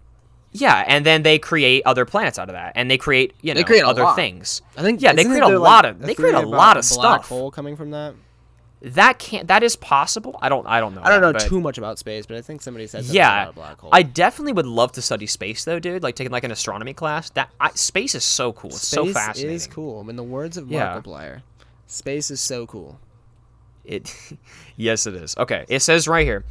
yeah 0.51 0.83
and 0.87 1.05
then 1.05 1.21
they 1.21 1.37
create 1.37 1.83
other 1.85 2.05
planets 2.05 2.39
out 2.39 2.49
of 2.49 2.53
that 2.53 2.73
and 2.75 2.89
they 2.89 2.97
create 2.97 3.33
you 3.41 3.53
know 3.53 3.59
They 3.59 3.63
create 3.63 3.83
other 3.83 4.01
lot. 4.03 4.15
things 4.15 4.63
I 4.75 4.81
think 4.81 5.01
yeah, 5.01 5.13
they 5.13 5.25
create 5.25 5.43
a 5.43 5.59
lot 5.59 5.85
like, 5.85 5.93
of- 5.93 5.99
they 6.01 6.15
create 6.15 6.33
a 6.35 6.41
lot 6.41 6.75
of 6.77 6.85
a 6.85 6.95
black 6.95 7.21
stuff. 7.23 7.29
hole 7.29 7.51
coming 7.51 7.75
from 7.75 7.91
that. 7.91 8.15
that 8.81 9.17
can't 9.19 9.47
that 9.47 9.61
is 9.63 9.75
possible 9.77 10.37
i 10.41 10.49
don't 10.49 10.65
i 10.67 10.79
don't 10.81 10.93
know 10.95 11.01
I 11.03 11.09
don't 11.09 11.21
know 11.21 11.33
but- 11.33 11.43
too 11.43 11.61
much 11.61 11.77
about 11.77 11.99
space, 11.99 12.25
but 12.25 12.35
I 12.35 12.41
think 12.41 12.61
somebody 12.63 12.87
said 12.87 13.03
yeah 13.05 13.51
black 13.51 13.79
hole. 13.79 13.91
i 13.93 14.01
definitely 14.03 14.53
would 14.53 14.65
love 14.65 14.91
to 14.93 15.01
study 15.01 15.27
space 15.27 15.63
though 15.65 15.79
dude 15.79 16.03
like 16.03 16.15
taking 16.15 16.31
like 16.31 16.43
an 16.43 16.51
astronomy 16.51 16.93
class 16.93 17.29
that 17.37 17.49
I, 17.61 17.69
space 17.75 18.13
is 18.15 18.25
so 18.25 18.51
cool 18.53 18.71
it's 18.71 18.87
so 18.87 19.03
Space 19.05 19.13
fascinating 19.13 19.55
is 19.55 19.67
cool. 19.67 20.09
In 20.09 20.15
the 20.17 20.23
words 20.23 20.57
of 20.57 20.69
Yeah. 20.69 20.99
Markiplier, 20.99 21.41
space 21.87 22.29
is 22.31 22.41
so 22.41 22.65
cool. 22.67 22.99
It, 23.85 24.33
yes, 24.75 25.05
it 25.07 25.15
is. 25.15 25.35
Okay, 25.37 25.65
it 25.67 25.81
says 25.81 26.07
right 26.07 26.25
here, 26.25 26.45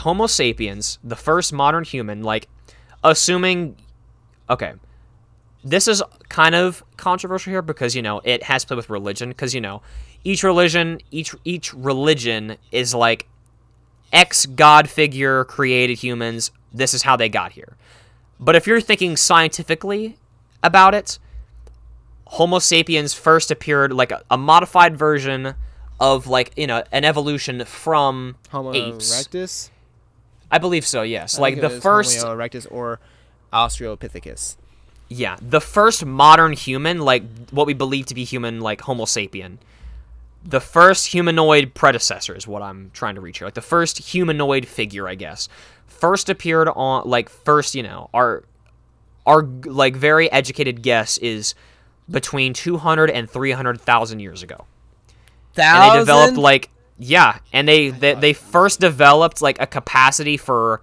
Homo 0.00 0.26
sapiens, 0.26 0.98
the 1.02 1.16
first 1.16 1.52
modern 1.52 1.84
human, 1.84 2.22
like, 2.22 2.48
assuming, 3.02 3.76
okay, 4.48 4.74
this 5.64 5.88
is 5.88 6.02
kind 6.28 6.54
of 6.54 6.84
controversial 6.96 7.50
here 7.50 7.62
because 7.62 7.96
you 7.96 8.02
know 8.02 8.20
it 8.24 8.42
has 8.44 8.62
to 8.62 8.68
play 8.68 8.76
with 8.76 8.90
religion 8.90 9.30
because 9.30 9.54
you 9.54 9.60
know 9.60 9.82
each 10.22 10.42
religion, 10.42 11.00
each 11.10 11.34
each 11.44 11.72
religion 11.74 12.56
is 12.70 12.94
like 12.94 13.26
X 14.12 14.46
god 14.46 14.88
figure 14.88 15.44
created 15.44 15.98
humans. 15.98 16.50
This 16.72 16.94
is 16.94 17.02
how 17.02 17.16
they 17.16 17.28
got 17.28 17.52
here. 17.52 17.76
But 18.38 18.56
if 18.56 18.66
you're 18.66 18.80
thinking 18.80 19.16
scientifically 19.16 20.18
about 20.62 20.94
it, 20.94 21.18
Homo 22.26 22.58
sapiens 22.58 23.14
first 23.14 23.50
appeared 23.50 23.92
like 23.92 24.12
a, 24.12 24.22
a 24.30 24.36
modified 24.36 24.96
version 24.96 25.54
of 26.00 26.26
like 26.26 26.52
you 26.56 26.66
know 26.66 26.82
an 26.92 27.04
evolution 27.04 27.64
from 27.64 28.36
Homo 28.50 28.74
apes. 28.74 29.12
erectus. 29.12 29.70
I 30.50 30.58
believe 30.58 30.86
so. 30.86 31.02
Yes, 31.02 31.38
I 31.38 31.42
like 31.42 31.60
the 31.60 31.70
first. 31.70 32.20
Homo 32.20 32.36
erectus 32.36 32.66
or 32.70 33.00
Australopithecus. 33.52 34.56
Yeah, 35.08 35.36
the 35.40 35.60
first 35.60 36.04
modern 36.04 36.54
human, 36.54 36.98
like 37.00 37.22
what 37.50 37.66
we 37.66 37.74
believe 37.74 38.06
to 38.06 38.14
be 38.14 38.24
human, 38.24 38.60
like 38.60 38.80
Homo 38.82 39.04
sapien. 39.04 39.58
The 40.46 40.60
first 40.60 41.06
humanoid 41.06 41.72
predecessor 41.72 42.34
is 42.34 42.46
what 42.46 42.60
I'm 42.62 42.90
trying 42.92 43.14
to 43.14 43.20
reach 43.20 43.38
here. 43.38 43.46
Like 43.46 43.54
the 43.54 43.62
first 43.62 43.98
humanoid 43.98 44.66
figure, 44.66 45.08
I 45.08 45.14
guess. 45.14 45.48
First 45.86 46.28
appeared 46.28 46.68
on, 46.68 47.08
like, 47.08 47.30
first, 47.30 47.74
you 47.74 47.82
know, 47.82 48.10
our, 48.12 48.42
our, 49.26 49.42
like, 49.42 49.96
very 49.96 50.30
educated 50.30 50.82
guess 50.82 51.16
is 51.18 51.54
between 52.10 52.52
200 52.52 53.10
and 53.10 53.30
300,000 53.30 54.20
years 54.20 54.42
ago. 54.42 54.66
And 55.58 55.92
they 55.94 55.98
developed, 56.00 56.36
like, 56.36 56.70
yeah, 56.98 57.38
and 57.52 57.66
they, 57.68 57.90
they, 57.90 58.14
they 58.14 58.32
first 58.32 58.80
developed, 58.80 59.42
like, 59.42 59.60
a 59.60 59.66
capacity 59.66 60.36
for 60.36 60.80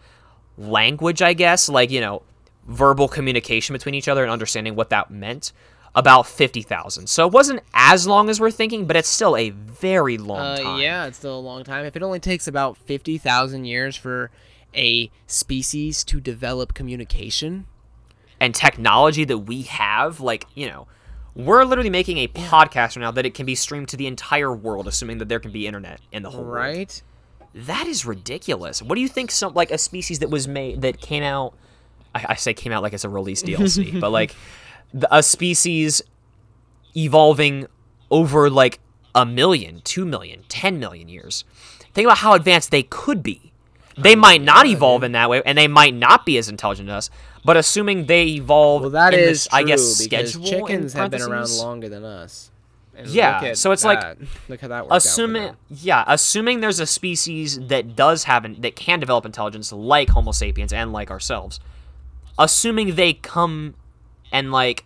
language, 0.57 1.22
I 1.22 1.34
guess, 1.34 1.69
like, 1.69 1.91
you 1.91 2.01
know, 2.01 2.22
verbal 2.67 3.07
communication 3.07 3.74
between 3.74 3.95
each 3.95 4.07
other 4.07 4.24
and 4.24 4.32
understanding 4.32 4.76
what 4.76 4.89
that 4.89 5.09
meant 5.11 5.51
about 5.95 6.26
50,000. 6.26 7.07
So 7.07 7.28
it 7.28 7.34
wasn't 7.34 7.61
as 7.74 8.07
long 8.07 8.30
as 8.30 8.39
we're 8.39 8.51
thinking, 8.51 8.86
but 8.86 8.95
it's 8.95 9.09
still 9.09 9.36
a 9.36 9.49
very 9.49 10.17
long 10.17 10.39
Uh, 10.39 10.57
time. 10.57 10.82
yeah, 10.82 11.05
it's 11.05 11.17
still 11.17 11.38
a 11.38 11.41
long 11.41 11.63
time. 11.65 11.86
If 11.86 11.95
it 11.97 12.03
only 12.03 12.19
takes 12.19 12.47
about 12.47 12.78
fifty 12.78 13.17
thousand 13.17 13.65
years 13.65 13.97
for 13.97 14.32
a 14.74 15.11
species 15.28 16.03
to 16.05 16.22
develop 16.22 16.74
communication, 16.74 17.65
And 18.39 18.55
technology 18.55 19.24
that 19.26 19.39
we 19.39 19.63
have, 19.63 20.19
like, 20.22 20.47
you 20.55 20.67
know, 20.69 20.88
we're 21.36 21.64
literally 21.64 21.90
making 21.90 22.18
a 22.18 22.28
podcast 22.28 22.96
right 22.96 23.00
now 23.00 23.12
that 23.12 23.26
it 23.26 23.34
can 23.34 23.46
be 23.46 23.56
streamed 23.56 23.90
to 23.90 23.98
the 23.98 24.08
entire 24.08 24.54
world, 24.54 24.88
assuming 24.88 25.18
that 25.20 25.30
there 25.30 25.40
can 25.40 25.52
be 25.52 25.68
internet 25.68 26.02
in 26.12 26.24
the 26.24 26.30
whole 26.30 26.44
world. 26.44 26.56
right? 26.56 27.02
That 27.54 27.88
is 27.88 28.06
ridiculous. 28.06 28.82
What 28.82 28.96
do 28.96 29.02
you 29.02 29.08
think 29.08 29.32
some 29.32 29.54
like 29.54 29.72
a 29.72 29.78
species 29.78 30.20
that 30.20 30.30
was 30.30 30.48
made 30.48 30.82
that 30.82 31.02
came 31.02 31.24
out 31.24 31.54
I, 32.14 32.26
I 32.30 32.36
say 32.36 32.54
came 32.54 32.72
out 32.72 32.84
like 32.84 32.94
it's 32.94 33.04
a 33.04 33.10
release 33.10 33.44
DLC, 33.44 34.00
but 34.00 34.12
like 34.12 34.36
the, 34.94 35.14
a 35.16 35.24
species 35.24 36.02
evolving 36.96 37.68
over 38.10 38.50
like 38.50 38.80
a 39.16 39.26
million, 39.26 39.82
two 39.84 40.06
million, 40.06 40.44
ten 40.50 40.80
million 40.80 41.10
years. 41.10 41.44
Think 41.94 42.06
about 42.06 42.20
how 42.20 42.34
advanced 42.34 42.72
they 42.72 42.84
could 42.84 43.22
be. 43.22 43.52
They 43.98 44.14
oh 44.14 44.20
might 44.20 44.42
not 44.42 44.66
evolve 44.66 45.04
in 45.04 45.12
that 45.12 45.30
way, 45.30 45.42
and 45.46 45.58
they 45.58 45.68
might 45.68 45.94
not 45.94 46.26
be 46.26 46.38
as 46.38 46.48
intelligent 46.48 46.90
as 46.90 47.10
us. 47.10 47.10
But 47.44 47.58
assuming 47.58 48.06
they 48.06 48.26
evolve, 48.28 48.82
Well, 48.82 48.89
that 48.92 49.14
in 49.14 49.20
is 49.20 49.46
this, 49.46 49.48
I 49.52 49.64
guess, 49.64 49.82
schedule. 49.82 50.44
chickens 50.46 50.94
have 50.94 51.10
been 51.12 51.22
around 51.24 51.50
longer 51.58 51.89
than 51.89 52.04
us. 52.04 52.52
And 52.96 53.08
Yeah, 53.08 53.54
so 53.54 53.72
it's 53.72 53.84
like- 53.84 54.18
look 54.48 54.62
how 54.62 54.68
that 54.68 54.82
out 54.84 54.88
assuming 54.92 55.56
yeah 55.70 56.04
assuming 56.08 56.60
there's 56.60 56.80
a 56.80 56.86
species 56.86 57.58
that 57.68 57.96
does 57.96 58.26
have 58.26 58.44
an, 58.46 58.60
that 58.62 58.76
can 58.76 59.00
develop 59.00 59.26
intelligence 59.26 59.72
like 59.72 60.10
homo 60.10 60.32
sapiens 60.34 60.72
and 60.74 60.92
like 60.94 61.10
ourselves 61.10 61.60
assuming 62.38 62.96
they 62.96 63.14
come 63.14 63.74
and 64.32 64.52
like 64.52 64.86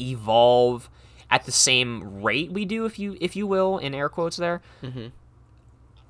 evolve 0.00 0.88
at 1.30 1.44
the 1.44 1.52
same 1.52 2.22
rate 2.22 2.52
we 2.52 2.64
do 2.64 2.84
if 2.86 2.98
you 2.98 3.16
if 3.20 3.34
you 3.36 3.46
will 3.46 3.78
in 3.78 3.92
air 3.92 4.08
quotes 4.08 4.36
there 4.36 4.62
Mhm. 4.82 5.10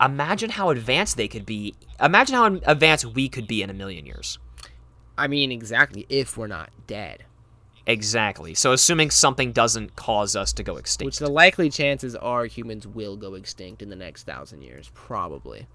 imagine 0.01 0.51
how 0.51 0.69
advanced 0.71 1.17
they 1.17 1.29
could 1.29 1.47
be 1.47 1.75
imagine 1.99 2.35
how 2.37 2.45
advanced 2.67 3.05
we 3.07 3.29
could 3.29 3.49
be 3.49 3.63
in 3.63 3.71
a 3.71 3.75
million 3.75 4.05
years 4.07 4.39
I 5.19 5.27
mean, 5.27 5.53
exactly. 5.53 6.07
If 6.09 6.37
we're 6.37 6.47
not 6.47 6.71
dead, 6.87 7.25
exactly 7.87 8.53
so 8.53 8.73
assuming 8.73 9.11
something 9.11 9.51
doesn't 9.51 9.97
cause 9.97 10.37
us 10.37 10.53
to 10.53 10.63
go 10.63 10.77
extinct 10.77 11.07
which 11.07 11.19
the 11.19 11.31
likely 11.31 11.71
chances 11.71 12.15
are 12.15 12.45
humans 12.45 12.87
will 12.87 13.17
go 13.17 13.33
extinct 13.33 13.81
in 13.81 13.89
the 13.89 13.97
next 13.97 14.25
thousand 14.25 14.61
years, 14.61 14.91
probably. 14.93 15.67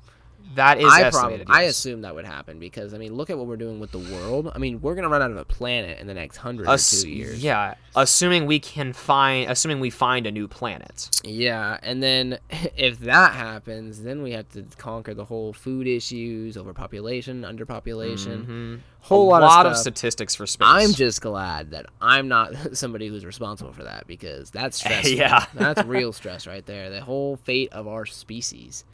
That 0.56 0.80
is 0.80 0.86
I 0.86 1.04
estimated 1.04 1.48
probably, 1.48 1.64
I 1.64 1.68
assume 1.68 2.02
that 2.02 2.16
would 2.16 2.26
happen 2.26 2.60
because 2.60 2.94
I 2.94 2.98
mean, 2.98 3.16
look 3.16 3.30
at 3.30 3.38
what 3.38 3.48
we're 3.48 3.58
doing 3.58 3.80
with 3.80 3.91
the 3.91 4.00
world. 4.00 4.52
I 4.54 4.60
mean, 4.60 4.82
we're 4.82 4.96
gonna 4.96 5.10
run 5.10 5.22
out 5.22 5.32
of 5.32 5.38
a 5.38 5.46
planet 5.46 6.00
in 6.00 6.08
the 6.08 6.14
next 6.14 6.38
hundred 6.38 6.68
Ass- 6.68 7.02
or 7.02 7.04
two 7.04 7.10
years. 7.10 7.44
Yeah, 7.44 7.76
assuming 7.96 8.46
we 8.46 8.60
can 8.60 8.94
find, 8.94 9.50
assuming 9.50 9.80
we 9.80 9.89
find 9.89 10.28
a 10.28 10.32
new 10.32 10.48
planet. 10.48 11.10
Yeah, 11.24 11.78
and 11.82 12.02
then 12.02 12.39
if 12.50 13.00
that 13.00 13.34
happens, 13.34 14.04
then 14.04 14.22
we 14.22 14.32
have 14.32 14.50
to 14.50 14.64
conquer 14.78 15.14
the 15.14 15.26
whole 15.26 15.54
food 15.54 15.88
issues, 15.88 16.58
overpopulation, 16.58 17.41
underpopulation, 17.41 18.46
mm-hmm. 18.46 18.76
whole 19.02 19.30
a 19.30 19.32
lot, 19.32 19.41
lot 19.41 19.66
of 19.66 19.74
of 19.74 19.78
statistics 19.78 20.36
for 20.36 20.46
space. 20.46 20.68
I'm 20.70 20.94
just 20.94 21.22
glad 21.22 21.72
that 21.72 21.88
I'm 22.02 22.28
not 22.28 22.54
somebody 22.78 23.08
who's 23.08 23.26
responsible 23.26 23.74
for 23.74 23.84
that 23.84 24.08
because 24.08 24.52
that's 24.52 24.78
stressful. 24.80 25.12
Yeah. 25.12 25.46
that's 25.54 25.84
real 25.84 26.14
stress 26.14 26.48
right 26.48 26.66
there. 26.66 26.89
The 26.89 27.02
whole 27.02 27.38
fate 27.38 27.72
of 27.74 27.88
our 27.88 28.06
species. 28.06 28.86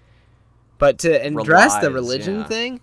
But 0.80 0.98
to 1.00 1.10
address 1.24 1.78
the 1.78 1.92
religion 1.92 2.38
yeah. 2.40 2.44
thing, 2.48 2.82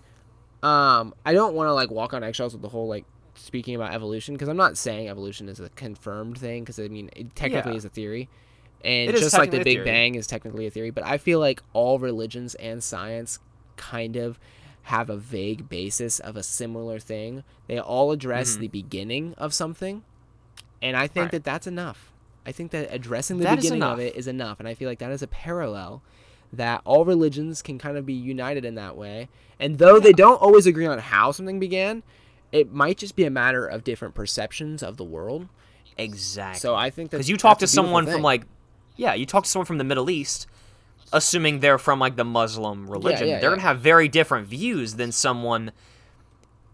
um, 0.63 1.13
I 1.25 1.33
don't 1.33 1.53
want 1.55 1.67
to 1.67 1.73
like 1.73 1.91
walk 1.91 2.13
on 2.13 2.23
eggshells 2.23 2.53
with 2.53 2.61
the 2.61 2.69
whole 2.69 2.87
like 2.87 3.03
speaking 3.35 3.75
about 3.75 3.93
evolution 3.93 4.33
because 4.35 4.47
I'm 4.47 4.57
not 4.57 4.77
saying 4.77 5.09
evolution 5.09 5.49
is 5.49 5.59
a 5.59 5.69
confirmed 5.69 6.37
thing 6.37 6.63
because 6.63 6.79
I 6.79 6.87
mean 6.87 7.09
it 7.15 7.35
technically 7.35 7.73
Yeah. 7.73 7.77
is 7.79 7.85
a 7.85 7.89
theory, 7.89 8.29
and 8.85 9.09
It 9.09 9.17
just 9.17 9.37
like 9.37 9.51
the 9.51 9.63
Big. 9.63 9.83
Bang 9.83 10.15
is 10.15 10.25
technically 10.27 10.65
a 10.65 10.71
theory. 10.71 10.91
But 10.91 11.05
I 11.05 11.17
feel 11.17 11.39
like 11.39 11.61
all 11.73 11.99
religions 11.99 12.55
and 12.55 12.83
science 12.83 13.39
kind 13.75 14.15
of 14.15 14.39
have 14.83 15.09
a 15.09 15.17
vague 15.17 15.67
basis 15.67 16.19
of 16.19 16.37
a 16.37 16.43
similar 16.43 16.97
thing. 16.99 17.43
They 17.67 17.77
all 17.77 18.11
address 18.11 18.55
the 18.55 18.69
beginning 18.69 19.33
of 19.37 19.53
something, 19.53 20.03
and 20.81 20.95
I 20.95 21.07
think 21.07 21.13
Mm-hmm. 21.15 21.21
Right. 21.23 21.31
that 21.31 21.43
that's 21.43 21.67
enough. 21.67 22.11
I 22.45 22.51
think 22.53 22.71
that 22.71 22.87
addressing 22.93 23.37
the 23.39 23.43
That 23.43 23.57
beginning 23.57 23.83
of 23.83 23.99
it 23.99 24.15
is 24.15 24.27
enough, 24.27 24.59
and 24.59 24.67
I 24.69 24.73
feel 24.75 24.87
like 24.87 24.99
that 24.99 25.11
is 25.11 25.21
a 25.21 25.27
parallel 25.27 26.01
that 26.53 26.81
all 26.85 27.05
religions 27.05 27.61
can 27.61 27.77
kind 27.77 27.97
of 27.97 28.05
be 28.05 28.13
united 28.13 28.65
in 28.65 28.75
that 28.75 28.95
way. 28.95 29.29
And 29.59 29.77
though 29.77 29.99
they 29.99 30.13
don't 30.13 30.41
always 30.41 30.65
agree 30.65 30.85
on 30.85 30.99
how 30.99 31.31
something 31.31 31.59
began, 31.59 32.03
it 32.51 32.71
might 32.71 32.97
just 32.97 33.15
be 33.15 33.25
a 33.25 33.29
matter 33.29 33.65
of 33.65 33.83
different 33.83 34.15
perceptions 34.15 34.81
of 34.81 34.97
the 34.97 35.03
world. 35.03 35.47
exactly. 35.97 36.59
So 36.59 36.75
I 36.75 36.89
think 36.89 37.11
that 37.11 37.17
because 37.17 37.29
you 37.29 37.37
talk 37.37 37.57
to 37.59 37.63
that's 37.65 37.73
a 37.73 37.75
beautiful 37.75 37.97
someone 37.97 38.13
from 38.13 38.21
like, 38.21 38.43
yeah, 38.95 39.13
you 39.13 39.25
talk 39.25 39.43
to 39.43 39.49
someone 39.49 39.65
from 39.65 39.77
the 39.77 39.83
Middle 39.83 40.09
East, 40.09 40.47
assuming 41.11 41.59
they're 41.59 41.77
from 41.77 41.99
like 41.99 42.15
the 42.15 42.25
Muslim 42.25 42.89
religion, 42.89 43.27
yeah, 43.27 43.39
they're 43.39 43.49
yeah. 43.49 43.55
gonna 43.55 43.61
have 43.61 43.79
very 43.79 44.07
different 44.07 44.47
views 44.47 44.95
than 44.95 45.11
someone 45.11 45.71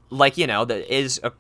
like 0.10 0.38
you 0.38 0.46
know 0.48 0.64
that 0.66 0.94
is 0.94 1.20
a, 1.24 1.32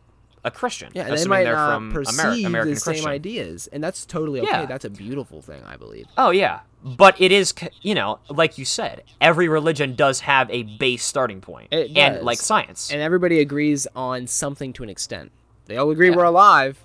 a 0.44 0.52
Christian. 0.52 0.92
Yeah, 0.94 1.08
and 1.08 1.18
they 1.18 1.26
might 1.26 1.44
they're 1.46 1.54
not 1.56 1.76
from 1.78 1.92
perceive 1.94 2.20
Ameri- 2.20 2.46
American 2.46 2.74
the 2.74 2.80
same 2.80 3.06
ideas, 3.08 3.68
and 3.72 3.84
that's 3.84 4.06
totally 4.06 4.42
okay. 4.42 4.50
Yeah. 4.50 4.66
That's 4.66 4.86
a 4.86 4.90
beautiful 4.90 5.42
thing, 5.42 5.64
I 5.66 5.78
believe. 5.78 6.06
Oh 6.18 6.32
yeah, 6.32 6.62
but 6.84 7.20
it 7.22 7.32
is 7.32 7.54
you 7.82 7.96
know 7.96 8.20
like 8.30 8.58
you 8.58 8.66
said, 8.66 9.04
every 9.22 9.48
religion 9.48 9.96
does 9.96 10.22
have 10.22 10.50
a 10.52 10.64
base 10.64 11.04
starting 11.06 11.40
point, 11.42 11.74
and 11.74 12.22
like 12.24 12.40
science. 12.40 12.92
And 12.92 13.02
everybody 13.02 13.40
agrees 13.40 13.88
on 13.96 14.28
something 14.28 14.74
to 14.74 14.84
an 14.84 14.90
extent. 14.90 15.32
They 15.66 15.78
all 15.78 15.90
agree 15.92 16.10
Yeah. 16.10 16.16
we're 16.18 16.24
alive. 16.26 16.78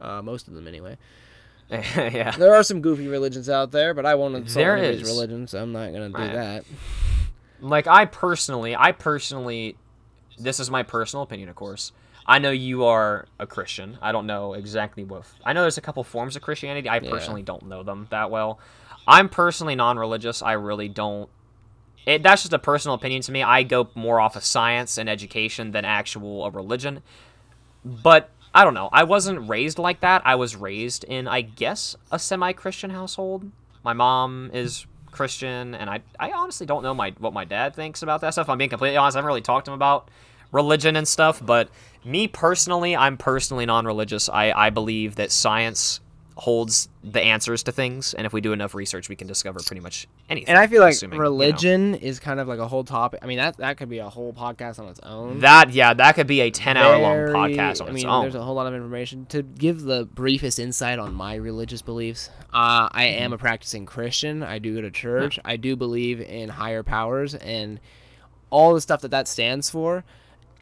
Uh, 0.00 0.20
most 0.20 0.48
of 0.48 0.54
them, 0.54 0.66
anyway. 0.66 0.98
yeah. 1.70 2.32
There 2.32 2.54
are 2.54 2.62
some 2.62 2.80
goofy 2.80 3.08
religions 3.08 3.48
out 3.48 3.70
there, 3.72 3.94
but 3.94 4.04
I 4.06 4.14
won't 4.14 4.34
insult 4.36 4.54
There 4.54 4.76
anybody's 4.76 5.02
is. 5.02 5.08
religion, 5.08 5.46
so 5.48 5.60
I'm 5.62 5.72
not 5.72 5.92
gonna 5.92 6.08
do 6.10 6.32
that. 6.36 6.64
Like 7.60 7.86
I 7.86 8.04
personally, 8.04 8.76
I 8.76 8.92
personally, 8.92 9.76
this 10.38 10.60
is 10.60 10.70
my 10.70 10.82
personal 10.82 11.22
opinion, 11.22 11.48
of 11.48 11.54
course. 11.56 11.92
I 12.28 12.38
know 12.38 12.50
you 12.50 12.84
are 12.84 13.26
a 13.38 13.46
Christian. 13.46 13.98
I 14.02 14.10
don't 14.12 14.26
know 14.26 14.54
exactly 14.54 15.04
what. 15.04 15.24
I 15.44 15.52
know 15.52 15.60
there's 15.62 15.78
a 15.78 15.82
couple 15.82 16.02
forms 16.04 16.34
of 16.36 16.42
Christianity. 16.42 16.88
I 16.88 16.96
Yeah. 16.98 17.10
personally 17.10 17.42
don't 17.42 17.64
know 17.66 17.82
them 17.82 18.08
that 18.10 18.30
well. 18.30 18.58
I'm 19.06 19.28
personally 19.28 19.76
non-religious. 19.76 20.42
I 20.42 20.52
really 20.52 20.88
don't. 20.88 21.28
It, 22.04 22.22
that's 22.22 22.42
just 22.42 22.52
a 22.52 22.58
personal 22.58 22.94
opinion 22.94 23.22
to 23.22 23.32
me. 23.32 23.42
I 23.42 23.62
go 23.62 23.88
more 23.94 24.20
off 24.20 24.36
of 24.36 24.44
science 24.44 24.98
and 24.98 25.08
education 25.08 25.70
than 25.72 25.84
actual 25.84 26.44
a 26.44 26.50
religion. 26.50 27.02
But 27.84 28.30
I 28.54 28.64
don't 28.64 28.74
know. 28.74 28.88
I 28.92 29.04
wasn't 29.04 29.48
raised 29.48 29.78
like 29.78 30.00
that. 30.00 30.22
I 30.24 30.34
was 30.34 30.56
raised 30.56 31.04
in, 31.04 31.28
I 31.28 31.42
guess, 31.42 31.94
a 32.10 32.18
semi-Christian 32.18 32.90
household. 32.90 33.50
My 33.84 33.92
mom 33.92 34.50
is 34.52 34.86
Christian, 35.12 35.74
and 35.74 35.88
I, 35.88 36.00
I 36.18 36.32
honestly 36.32 36.66
don't 36.66 36.82
know 36.82 36.94
my 36.94 37.14
what 37.18 37.32
my 37.32 37.44
dad 37.44 37.74
thinks 37.74 38.02
about 38.02 38.20
that 38.22 38.30
stuff. 38.30 38.48
I'm 38.48 38.58
being 38.58 38.70
completely 38.70 38.96
honest. 38.96 39.16
I 39.16 39.18
haven't 39.18 39.28
really 39.28 39.40
talked 39.42 39.66
to 39.66 39.70
him 39.72 39.76
about 39.76 40.08
religion 40.52 40.96
and 40.96 41.06
stuff. 41.06 41.44
But 41.44 41.70
me 42.04 42.28
personally, 42.28 42.96
I'm 42.96 43.16
personally 43.16 43.66
non-religious. 43.66 44.28
I, 44.28 44.52
I 44.52 44.70
believe 44.70 45.16
that 45.16 45.32
science 45.32 46.00
holds 46.38 46.90
the 47.02 47.22
answers 47.22 47.62
to 47.62 47.72
things, 47.72 48.12
and 48.12 48.26
if 48.26 48.32
we 48.32 48.42
do 48.42 48.52
enough 48.52 48.74
research, 48.74 49.08
we 49.08 49.16
can 49.16 49.26
discover 49.26 49.58
pretty 49.64 49.80
much 49.80 50.06
anything. 50.28 50.50
And 50.50 50.58
I 50.58 50.66
feel 50.66 50.82
like 50.82 50.92
assuming, 50.92 51.16
you 51.16 51.22
know. 51.22 51.30
religion 51.30 51.94
is 51.94 52.20
kind 52.20 52.40
of 52.40 52.46
like 52.46 52.58
a 52.58 52.68
whole 52.68 52.84
topic. 52.84 53.20
I 53.22 53.26
mean, 53.26 53.38
that 53.38 53.56
that 53.56 53.78
could 53.78 53.88
be 53.88 53.98
a 53.98 54.08
whole 54.08 54.34
podcast 54.34 54.78
on 54.78 54.88
its 54.88 55.00
own. 55.02 55.40
That 55.40 55.72
yeah, 55.72 55.94
that 55.94 56.14
could 56.14 56.26
be 56.26 56.42
a 56.42 56.50
ten 56.50 56.76
hour 56.76 56.98
long 56.98 57.16
podcast 57.34 57.80
on 57.80 57.88
I 57.88 57.90
its 57.90 57.94
mean, 57.94 58.06
own. 58.06 58.22
there's 58.22 58.34
a 58.34 58.42
whole 58.42 58.54
lot 58.54 58.66
of 58.66 58.74
information. 58.74 59.24
To 59.26 59.42
give 59.42 59.82
the 59.82 60.04
briefest 60.04 60.58
insight 60.58 60.98
on 60.98 61.14
my 61.14 61.36
religious 61.36 61.80
beliefs, 61.80 62.28
uh, 62.52 62.90
I 62.92 63.04
am 63.04 63.32
a 63.32 63.38
practicing 63.38 63.86
Christian. 63.86 64.42
I 64.42 64.58
do 64.58 64.74
go 64.74 64.82
to 64.82 64.90
church. 64.90 65.38
I 65.44 65.56
do 65.56 65.74
believe 65.74 66.20
in 66.20 66.50
higher 66.50 66.82
powers 66.82 67.34
and 67.34 67.80
all 68.50 68.74
the 68.74 68.80
stuff 68.82 69.00
that 69.00 69.10
that 69.10 69.26
stands 69.26 69.70
for. 69.70 70.04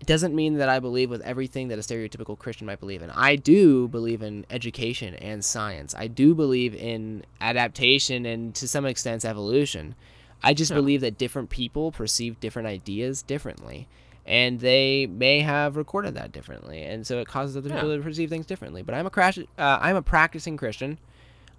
It 0.05 0.09
doesn't 0.09 0.35
mean 0.35 0.59
that 0.59 0.69
I 0.69 0.81
believe 0.81 1.09
with 1.09 1.23
everything 1.23 1.69
that 1.69 1.79
a 1.79 1.81
stereotypical 1.81 2.39
Christian 2.39 2.67
might 2.67 2.79
believe 2.79 3.01
in. 3.01 3.09
I 3.09 3.37
do 3.37 3.89
believe 3.89 4.21
in 4.21 4.45
education 4.51 5.15
and 5.15 5.43
science. 5.43 5.95
I 5.97 6.09
do 6.09 6.35
believe 6.35 6.75
in 6.75 7.25
adaptation 7.41 8.27
and 8.27 8.55
to 8.57 8.69
some 8.69 8.85
extent 8.85 9.25
evolution. 9.25 9.95
I 10.43 10.53
just 10.53 10.73
Yeah. 10.73 10.75
believe 10.77 11.01
that 11.01 11.17
different 11.17 11.49
people 11.49 11.91
perceive 11.91 12.39
different 12.39 12.69
ideas 12.69 13.23
differently. 13.23 13.89
And 14.27 14.61
they 14.61 15.07
may 15.07 15.41
have 15.41 15.75
recorded 15.75 16.15
that 16.17 16.33
differently, 16.33 16.83
and 16.83 17.07
so 17.07 17.19
it 17.21 17.27
causes 17.27 17.57
other 17.57 17.71
Yeah. 17.71 17.77
people 17.77 17.97
to 17.97 18.03
perceive 18.03 18.29
things 18.29 18.45
differently. 18.45 18.83
But 18.83 18.95
I'm 18.95 19.07
a 19.07 19.11
crash, 19.11 19.39
uh, 19.39 19.43
I'm 19.81 19.97
a 19.97 20.03
practicing 20.03 20.59
Christian. 20.59 20.99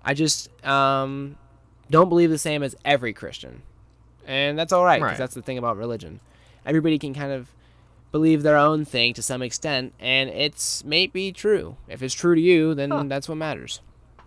I 0.03 0.13
just 0.13 0.51
um, 0.63 1.35
don't 1.89 2.09
believe 2.09 2.29
the 2.29 2.37
same 2.37 2.61
as 2.61 2.75
every 2.85 3.11
Christian, 3.11 3.63
and 4.27 4.55
that's 4.55 4.71
all 4.71 4.85
right 4.85 5.01
Right. 5.01 5.17
that's 5.17 5.33
the 5.33 5.41
thing 5.41 5.57
about 5.57 5.77
religion. 5.77 6.19
Everybody 6.63 6.99
can 6.99 7.15
kind 7.15 7.31
of 7.31 7.51
believe 8.15 8.43
their 8.43 8.55
own 8.55 8.85
thing 8.85 9.13
to 9.13 9.21
some 9.21 9.41
extent, 9.41 9.93
and 9.99 10.29
it's 10.29 10.85
may 10.85 11.05
be 11.05 11.33
true. 11.33 11.75
If 11.89 12.01
it's 12.01 12.13
true 12.13 12.33
to 12.33 12.39
you, 12.39 12.73
then 12.73 12.89
Huh. 12.89 13.03
that's 13.07 13.27
what 13.27 13.35
matters. 13.37 13.81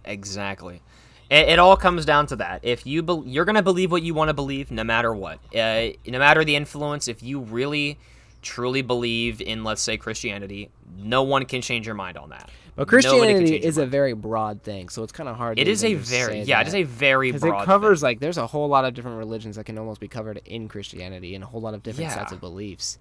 Exactly. 0.05 0.83
It, 1.31 1.49
it 1.49 1.59
all 1.59 1.75
comes 1.75 2.05
down 2.05 2.27
to 2.27 2.37
that. 2.37 2.61
If 2.63 2.87
you 2.87 3.03
bel 3.03 3.23
you're 3.25 3.47
gonna 3.47 3.63
believe 3.63 3.91
what 3.91 4.03
you 4.03 4.13
want 4.13 4.29
to 4.29 4.35
believe, 4.35 4.71
no 4.71 4.85
matter 4.85 5.15
what, 5.15 5.39
uh, 5.57 5.89
no 6.07 6.19
matter 6.19 6.45
the 6.45 6.55
influence. 6.55 7.09
If 7.09 7.23
you 7.23 7.41
really, 7.41 7.99
truly 8.43 8.83
believe 8.83 9.41
in, 9.41 9.65
let's 9.65 9.81
say, 9.81 9.97
Christianity, 9.97 10.69
no 10.99 11.23
one 11.23 11.47
can 11.47 11.63
change 11.63 11.87
your 11.87 11.95
mind 11.95 12.19
on 12.19 12.29
that. 12.29 12.51
But 12.77 12.89
Christianity 12.89 13.57
is 13.57 13.79
a 13.79 13.87
very 13.87 14.13
broad 14.13 14.63
thing, 14.63 14.91
so 14.91 15.03
it's 15.03 15.13
kind 15.13 15.31
of 15.31 15.37
hard. 15.37 15.59
It 15.59 15.65
to 15.65 15.71
is 15.71 15.83
a 15.83 15.95
very 15.95 16.43
yeah. 16.43 16.61
It 16.61 16.65
that. 16.65 16.69
is 16.69 16.75
a 16.75 16.83
very 16.83 17.31
because 17.33 17.41
broad. 17.41 17.63
it 17.63 17.65
covers 17.65 18.03
like 18.03 18.21
there's 18.21 18.37
a 18.37 18.47
whole 18.47 18.69
lot 18.69 18.85
of 18.85 18.93
different 18.93 19.17
religions 19.17 19.57
that 19.57 19.65
can 19.65 19.79
almost 19.79 19.99
be 19.99 20.09
covered 20.09 20.43
in 20.45 20.69
Christianity 20.69 21.35
and 21.35 21.43
a 21.43 21.47
whole 21.47 21.63
lot 21.63 21.73
of 21.73 21.83
different 21.83 22.13
sets 22.13 22.33
of 22.33 22.41
beliefs. 22.41 22.99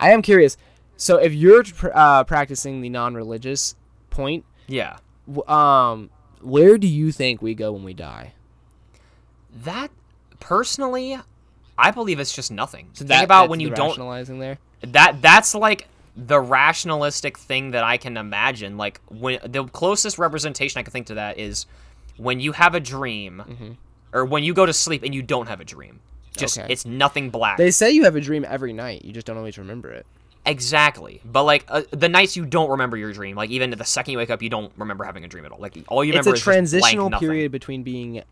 I 0.00 0.10
am 0.12 0.22
curious. 0.22 0.56
So 0.96 1.16
if 1.16 1.32
you're 1.32 1.64
uh, 1.94 2.24
practicing 2.24 2.80
the 2.80 2.88
non-religious 2.88 3.74
point. 4.10 4.44
Yeah. 4.66 4.96
w- 5.26 5.46
um, 5.48 6.10
where 6.42 6.78
do 6.78 6.86
you 6.88 7.12
think 7.12 7.40
we 7.42 7.54
go 7.54 7.72
when 7.72 7.84
we 7.84 7.94
die? 7.94 8.32
That 9.64 9.90
personally, 10.38 11.18
I 11.78 11.90
believe 11.90 12.20
it's 12.20 12.34
just 12.34 12.50
nothing. 12.50 12.88
So 12.92 13.04
Think 13.04 13.24
about 13.24 13.48
when 13.48 13.60
you 13.60 13.70
don't 13.70 13.88
rationalizing 13.90 14.38
there. 14.38 14.58
that 14.82 15.20
that's 15.22 15.54
like 15.54 15.88
the 16.16 16.40
rationalistic 16.40 17.38
thing 17.38 17.70
that 17.72 17.84
I 17.84 17.96
can 17.96 18.16
imagine. 18.16 18.76
Like 18.76 19.00
when 19.08 19.38
the 19.44 19.64
closest 19.64 20.18
representation 20.18 20.78
I 20.78 20.82
can 20.82 20.92
think 20.92 21.06
to 21.08 21.14
that 21.14 21.38
is 21.38 21.66
when 22.16 22.40
you 22.40 22.52
have 22.52 22.74
a 22.74 22.80
dream, 22.80 23.42
Mm-hmm. 23.48 23.70
or 24.12 24.24
when 24.24 24.44
you 24.44 24.54
go 24.54 24.66
to 24.66 24.72
sleep 24.72 25.02
and 25.02 25.14
you 25.14 25.22
don't 25.22 25.48
have 25.48 25.60
a 25.60 25.64
dream. 25.64 26.00
Just 26.36 26.58
Okay. 26.58 26.72
it's 26.72 26.84
nothing 26.86 27.30
black. 27.30 27.56
They 27.58 27.70
say 27.70 27.90
you 27.90 28.04
have 28.04 28.16
a 28.16 28.20
dream 28.20 28.44
every 28.48 28.72
night. 28.72 29.04
You 29.04 29.12
just 29.12 29.26
don't 29.26 29.36
always 29.36 29.58
remember 29.58 29.90
it. 29.90 30.06
exactly. 30.46 31.20
But 31.24 31.44
like 31.44 31.64
uh, 31.68 31.82
the 31.90 32.08
nights 32.08 32.36
you 32.36 32.46
don't 32.46 32.70
remember 32.70 32.96
your 32.96 33.12
dream, 33.12 33.36
like 33.36 33.50
even 33.50 33.70
the 33.70 33.84
second 33.84 34.12
you 34.12 34.18
wake 34.18 34.30
up, 34.30 34.40
you 34.42 34.48
don't 34.48 34.72
remember 34.76 35.04
having 35.04 35.24
a 35.24 35.28
dream 35.28 35.44
at 35.44 35.52
all. 35.52 35.58
Like 35.58 35.76
all 35.88 36.02
you 36.04 36.12
remember 36.12 36.30
It's 36.34 36.46
a 36.46 36.50
is 36.50 36.70
just 36.70 36.80
blank 36.80 36.94
transitional 36.98 37.10
period 37.20 37.52
between 37.52 37.82
being 37.82 38.22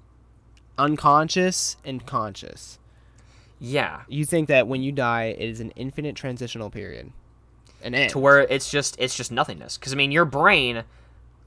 unconscious 0.78 1.76
and 1.84 2.04
conscious. 2.06 2.78
Yeah. 3.60 4.02
You 4.08 4.24
think 4.24 4.48
that 4.48 4.68
when 4.68 4.82
you 4.82 4.92
die, 4.92 5.34
it 5.38 5.48
is 5.50 5.60
an 5.60 5.70
infinite 5.72 6.14
transitional 6.16 6.70
period. 6.70 7.12
An 7.82 7.94
end. 7.94 8.10
to 8.10 8.18
where 8.18 8.40
it's 8.40 8.68
just 8.70 8.96
it's 8.98 9.14
just 9.16 9.30
nothingness 9.30 9.78
because 9.78 9.92
i 9.92 9.96
mean 9.96 10.10
your 10.10 10.24
brain 10.24 10.82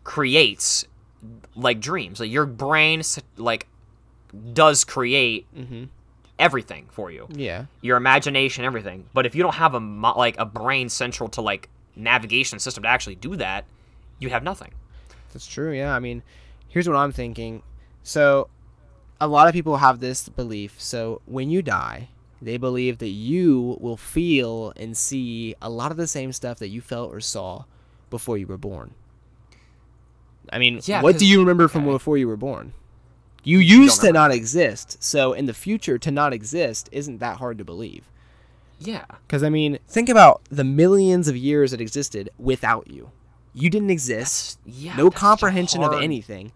creates 0.06 0.86
like 1.58 1.82
dreams 1.82 2.22
like 2.22 2.32
your 2.32 2.46
brain 2.46 3.02
like 3.36 3.68
does 4.54 4.86
create 4.86 5.46
Mhm. 5.54 5.90
Everything 6.42 6.88
for 6.92 7.10
you 7.12 7.28
Yeah. 7.32 7.66
your 7.82 7.96
imagination 7.98 8.66
everything 8.66 9.06
but 9.14 9.26
if 9.26 9.36
you 9.36 9.44
don't 9.44 9.56
have 9.56 9.74
a 9.76 9.80
mo- 9.80 10.18
like 10.18 10.38
a 10.40 10.46
brain 10.46 10.90
central 10.90 11.30
to 11.30 11.42
like 11.42 11.70
navigation 11.96 12.60
system 12.60 12.84
to 12.84 12.90
actually 12.90 13.16
do 13.16 13.36
that 13.38 13.64
you 14.20 14.30
have 14.30 14.44
nothing 14.44 14.72
That's 15.34 15.48
true. 15.48 15.72
Yeah. 15.72 15.96
I 15.96 16.00
mean, 16.00 16.24
here's 16.68 16.88
what 16.90 16.98
I'm 16.98 17.14
thinking. 17.14 17.64
So, 18.04 18.50
a 19.22 19.28
lot 19.28 19.48
of 19.48 19.54
people 19.54 19.78
have 19.78 20.00
this 20.02 20.28
belief. 20.28 20.76
So, 20.78 21.22
when 21.26 21.50
you 21.50 21.62
die, 21.62 22.10
they 22.42 22.58
believe 22.58 22.98
that 22.98 23.16
you 23.32 23.78
will 23.80 23.96
feel 23.96 24.74
and 24.76 24.98
see 24.98 25.56
a 25.62 25.70
lot 25.70 25.90
of 25.92 25.96
the 25.96 26.06
same 26.08 26.34
stuff 26.34 26.60
that 26.60 26.68
you 26.68 26.82
felt 26.82 27.14
or 27.14 27.22
saw 27.22 27.64
before 28.10 28.38
you 28.38 28.46
were 28.46 28.58
born. 28.58 28.94
I 30.52 30.60
mean, 30.60 30.82
Yeah, 30.84 31.02
what 31.02 31.18
do 31.18 31.26
you 31.26 31.40
remember 31.40 31.68
from 31.70 31.86
before 31.86 32.18
you 32.18 32.28
were 32.28 32.36
born? 32.38 32.74
You 33.44 33.58
used 33.60 34.02
to 34.02 34.12
not 34.12 34.32
exist. 34.32 35.02
So, 35.04 35.34
in 35.34 35.46
the 35.48 35.54
future, 35.54 35.98
to 35.98 36.12
not 36.12 36.32
exist 36.34 36.90
isn't 36.92 37.18
that 37.20 37.38
hard 37.38 37.58
to 37.58 37.64
believe. 37.66 38.04
yeah 38.80 39.06
Because, 39.28 39.44
I 39.44 39.50
mean, 39.50 39.80
think 39.88 40.10
about 40.10 40.42
the 40.50 40.64
millions 40.64 41.28
of 41.28 41.36
years 41.36 41.72
that 41.72 41.82
existed 41.82 42.30
without 42.38 42.88
you. 42.90 43.12
You 43.54 43.70
didn't 43.70 43.90
exist 43.90 44.60
yeah 44.66 44.96
no 44.96 45.06
that's 45.10 45.16
such 45.16 45.18
a 45.18 45.20
comprehension 45.28 45.84
of 45.84 45.94
anything. 46.02 46.52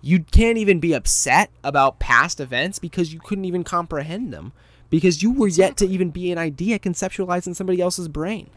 You 0.00 0.20
can't 0.20 0.58
even 0.58 0.78
be 0.78 0.92
upset 0.92 1.50
about 1.64 1.98
past 1.98 2.38
events 2.40 2.78
because 2.78 3.12
you 3.12 3.18
couldn't 3.20 3.44
even 3.46 3.64
comprehend 3.64 4.32
them 4.32 4.52
because 4.90 5.22
you 5.22 5.32
were 5.32 5.48
yet 5.48 5.76
to 5.78 5.86
even 5.88 6.10
be 6.10 6.30
an 6.30 6.38
idea 6.38 6.78
conceptualized 6.78 7.46
in 7.46 7.54
somebody 7.54 7.80
else's 7.80 8.06
brain. 8.08 8.50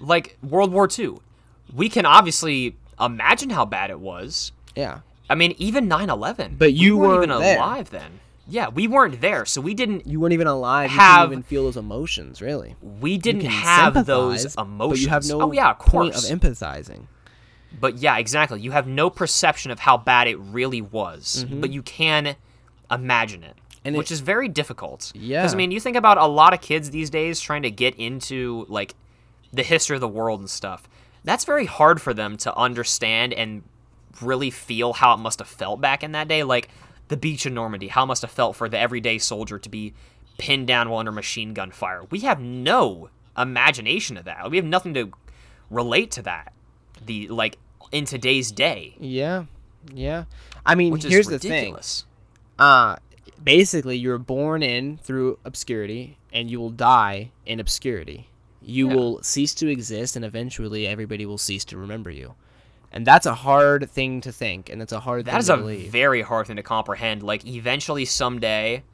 like 0.00 0.36
world 0.42 0.72
war 0.72 0.88
ii 0.98 1.14
we 1.74 1.88
can 1.88 2.04
obviously 2.06 2.76
imagine 3.00 3.50
how 3.50 3.64
bad 3.64 3.90
it 3.90 3.98
was 4.00 4.52
Yeah. 4.76 5.00
I 5.30 5.34
mean 5.34 5.54
even 5.58 5.88
9-11 5.88 6.58
But 6.58 6.72
you 6.74 6.96
we 6.96 7.00
weren't 7.06 7.12
weren't 7.20 7.30
even 7.30 7.40
there. 7.42 7.58
alive 7.58 7.90
then 7.90 8.20
yeah 8.48 8.68
we 8.68 8.86
weren't 8.88 9.20
there 9.20 9.44
so 9.46 9.60
we 9.60 9.74
didn't 9.74 10.06
You 10.06 10.20
weren't 10.20 10.34
even 10.34 10.46
alive. 10.46 10.90
You 10.90 10.98
Have- 10.98 11.16
couldn't 11.28 11.32
even 11.32 11.42
feel 11.44 11.64
those 11.64 11.76
emotions, 11.76 12.42
really. 12.42 12.76
we 13.00 13.16
didn't 13.18 13.46
have 13.46 14.06
those 14.06 14.54
emotions. 14.56 14.88
But 14.90 14.98
you 14.98 15.08
have 15.08 15.24
no 15.26 15.40
oh 15.42 15.52
yeah, 15.52 15.70
of 15.70 15.78
point 15.78 16.12
course. 16.12 16.30
of 16.30 16.38
empathizing. 16.40 17.06
but 17.80 17.96
yeah, 17.96 18.18
exactly. 18.18 18.60
You 18.60 18.72
have 18.72 18.86
no 18.86 19.08
perception 19.10 19.70
of 19.70 19.78
how 19.80 19.96
bad 19.96 20.28
it 20.28 20.36
really 20.38 20.80
was, 20.82 21.46
but 21.50 21.70
you 21.70 21.82
can 21.82 22.36
imagine 22.90 23.42
it, 23.44 23.56
Mm-hmm. 23.56 23.88
And 23.88 23.96
which 23.96 24.10
it- 24.10 24.14
is 24.14 24.20
very 24.20 24.48
difficult. 24.48 25.12
Yeah. 25.14 25.40
Because 25.42 25.54
I 25.54 25.56
mean, 25.56 25.70
you 25.70 25.80
think 25.80 25.96
about 25.96 26.16
a 26.18 26.26
lot 26.26 26.52
of 26.54 26.60
kids 26.60 26.90
these 26.90 27.10
days 27.10 27.40
trying 27.40 27.62
to 27.62 27.70
get 27.70 27.94
into 27.96 28.64
like 28.68 28.94
the 29.52 29.62
history 29.62 29.94
of 29.96 30.00
the 30.00 30.08
world 30.08 30.40
and 30.40 30.48
stuff. 30.50 30.88
That's 31.22 31.44
very 31.44 31.66
hard 31.66 32.00
for 32.02 32.12
them 32.14 32.36
to 32.38 32.54
understand 32.56 33.32
and 33.34 33.62
really 34.22 34.50
feel 34.50 34.92
how 34.94 35.14
it 35.14 35.18
must 35.18 35.38
have 35.38 35.48
felt 35.48 35.80
back 35.80 36.02
in 36.02 36.12
that 36.12 36.28
day. 36.28 36.42
Like 36.42 36.68
the 37.08 37.16
beach 37.16 37.46
in 37.46 37.54
Normandy, 37.54 37.88
how 37.88 38.04
it 38.04 38.06
must 38.06 38.22
have 38.22 38.30
felt 38.30 38.56
for 38.56 38.68
the 38.68 38.78
everyday 38.78 39.18
soldier 39.18 39.58
to 39.58 39.68
be 39.68 39.92
pinned 40.38 40.66
down 40.66 40.88
while 40.88 41.00
under 41.00 41.12
machine 41.12 41.54
gun 41.54 41.70
fire. 41.70 42.02
We 42.10 42.20
have 42.20 42.40
no 42.40 43.10
imagination 43.36 44.16
of 44.16 44.24
that. 44.24 44.50
We 44.50 44.56
have 44.56 44.66
nothing 44.66 44.94
to 44.94 45.12
relate 45.70 46.10
to 46.12 46.22
that. 46.22 46.52
The 47.04 47.28
like 47.28 47.58
in 47.92 48.04
today's 48.06 48.50
day, 48.50 48.96
Yeah, 48.98 49.44
yeah. 49.92 50.24
I 50.64 50.74
mean, 50.74 50.92
which 50.92 51.04
here's 51.04 51.26
the 51.26 51.38
thing. 51.38 51.76
Uh, 52.58 52.96
basically, 53.42 53.96
you're 53.98 54.18
born 54.18 54.62
in 54.62 54.96
through 54.98 55.38
obscurity, 55.44 56.16
and 56.32 56.50
you 56.50 56.58
will 56.58 56.70
die 56.70 57.30
in 57.44 57.60
obscurity. 57.60 58.28
You 58.62 58.88
Yeah. 58.88 58.94
will 58.94 59.22
cease 59.22 59.54
to 59.56 59.68
exist, 59.68 60.16
and 60.16 60.24
eventually, 60.24 60.86
everybody 60.86 61.26
will 61.26 61.38
cease 61.38 61.64
to 61.66 61.76
remember 61.76 62.10
you. 62.10 62.34
And 62.94 63.04
that's 63.04 63.26
a 63.26 63.34
hard 63.34 63.90
thing 63.90 64.20
to 64.22 64.30
think, 64.32 64.70
and 64.70 64.80
it's 64.80 64.92
a 64.92 65.00
hard 65.00 65.24
That 65.26 65.32
thing 65.32 65.40
is 65.40 65.46
to 65.48 65.54
a 65.54 65.56
believe. 65.58 65.90
very 65.92 66.22
hard 66.22 66.46
thing 66.46 66.56
to 66.56 66.62
comprehend. 66.62 67.22
Like 67.22 67.44
eventually 67.46 68.04
someday 68.06 68.84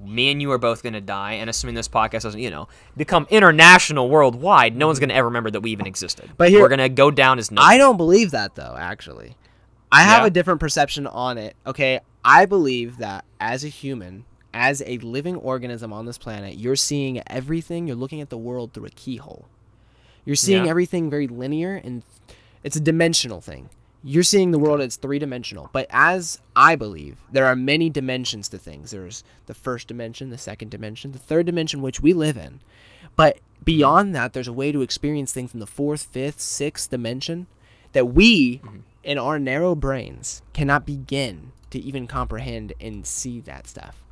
me 0.00 0.30
and 0.30 0.40
you 0.40 0.52
are 0.52 0.58
both 0.58 0.84
going 0.84 0.92
to 0.92 1.00
die 1.00 1.32
and 1.32 1.50
assuming 1.50 1.74
this 1.74 1.88
podcast 1.88 2.22
doesn't, 2.22 2.40
you 2.40 2.48
know, 2.48 2.68
become 2.96 3.26
international 3.28 4.08
worldwide, 4.08 4.76
no 4.76 4.86
one's 4.86 5.00
going 5.00 5.08
to 5.08 5.14
ever 5.16 5.26
remember 5.26 5.50
that 5.50 5.62
we 5.62 5.72
even 5.72 5.84
existed. 5.86 6.30
But 6.36 6.50
here- 6.50 6.60
we're 6.60 6.68
going 6.68 6.78
to 6.78 6.88
go 6.88 7.10
down 7.10 7.40
as 7.40 7.50
no. 7.50 7.60
I 7.60 7.76
don't 7.76 7.96
believe 7.96 8.30
that 8.30 8.54
though, 8.54 8.76
actually. 8.78 9.34
I 9.90 10.02
have 10.02 10.22
Yeah? 10.22 10.26
a 10.28 10.30
different 10.30 10.60
perception 10.60 11.08
on 11.08 11.36
it. 11.36 11.56
Okay, 11.66 11.98
I 12.24 12.46
believe 12.46 12.98
that 12.98 13.24
as 13.40 13.64
a 13.64 13.68
human, 13.68 14.24
as 14.54 14.80
a 14.86 14.98
living 14.98 15.34
organism 15.34 15.92
on 15.92 16.06
this 16.06 16.18
planet, 16.18 16.56
you're 16.56 16.76
seeing 16.76 17.20
everything, 17.26 17.88
you're 17.88 17.96
looking 17.96 18.20
at 18.20 18.30
the 18.30 18.38
world 18.38 18.72
through 18.72 18.86
a 18.86 18.90
keyhole. 18.90 19.48
You're 20.24 20.36
seeing 20.36 20.66
Yeah. 20.66 20.70
everything 20.70 21.10
very 21.10 21.26
linear 21.26 21.74
and 21.82 22.04
it's 22.62 22.76
a 22.76 22.80
dimensional 22.80 23.40
thing. 23.40 23.70
You're 24.02 24.22
seeing 24.22 24.50
the 24.50 24.58
world 24.58 24.80
as 24.80 24.96
three 24.96 25.18
dimensional. 25.18 25.68
But 25.72 25.86
as 25.90 26.40
I 26.56 26.74
believe, 26.74 27.18
there 27.30 27.46
are 27.46 27.56
many 27.56 27.90
dimensions 27.90 28.48
to 28.48 28.58
things. 28.58 28.92
There's 28.92 29.24
the 29.46 29.54
first 29.54 29.88
dimension, 29.88 30.30
the 30.30 30.38
second 30.38 30.70
dimension, 30.70 31.12
the 31.12 31.18
third 31.18 31.46
dimension, 31.46 31.82
which 31.82 32.00
we 32.00 32.14
live 32.14 32.36
in. 32.36 32.60
But 33.14 33.38
beyond 33.62 34.14
that, 34.14 34.32
there's 34.32 34.48
a 34.48 34.52
way 34.52 34.72
to 34.72 34.80
experience 34.80 35.32
things 35.32 35.52
in 35.52 35.60
the 35.60 35.66
fourth, 35.66 36.04
fifth, 36.04 36.40
sixth 36.40 36.90
dimension 36.90 37.46
that 37.92 38.06
we, 38.06 38.58
mm-hmm. 38.58 38.78
in 39.04 39.18
our 39.18 39.38
narrow 39.38 39.74
brains, 39.74 40.42
cannot 40.54 40.86
begin 40.86 41.52
to 41.70 41.78
even 41.78 42.06
comprehend 42.06 42.72
and 42.80 43.06
see 43.06 43.40
that 43.40 43.66
stuff. 43.66 44.02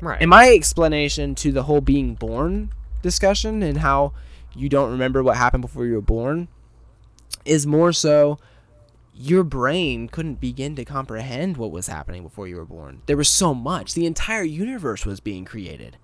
right. 0.00 0.20
And 0.20 0.28
my 0.28 0.50
explanation 0.50 1.34
to 1.36 1.50
the 1.50 1.64
whole 1.64 1.80
being 1.80 2.14
born 2.14 2.72
discussion 3.02 3.62
and 3.62 3.78
how 3.78 4.12
you 4.54 4.68
don't 4.68 4.90
remember 4.90 5.22
what 5.22 5.36
happened 5.36 5.62
before 5.62 5.86
you 5.86 5.94
were 5.94 6.00
born 6.00 6.48
is 7.44 7.66
more 7.66 7.92
so 7.92 8.38
your 9.16 9.44
brain 9.44 10.08
couldn't 10.08 10.40
begin 10.40 10.74
to 10.76 10.84
comprehend 10.84 11.56
what 11.56 11.70
was 11.70 11.86
happening 11.86 12.22
before 12.22 12.48
you 12.48 12.56
were 12.56 12.64
born. 12.64 13.02
There 13.06 13.16
was 13.16 13.28
so 13.28 13.54
much. 13.54 13.94
The 13.94 14.06
entire 14.06 14.42
universe 14.42 15.06
was 15.06 15.20
being 15.20 15.44
created. 15.44 15.96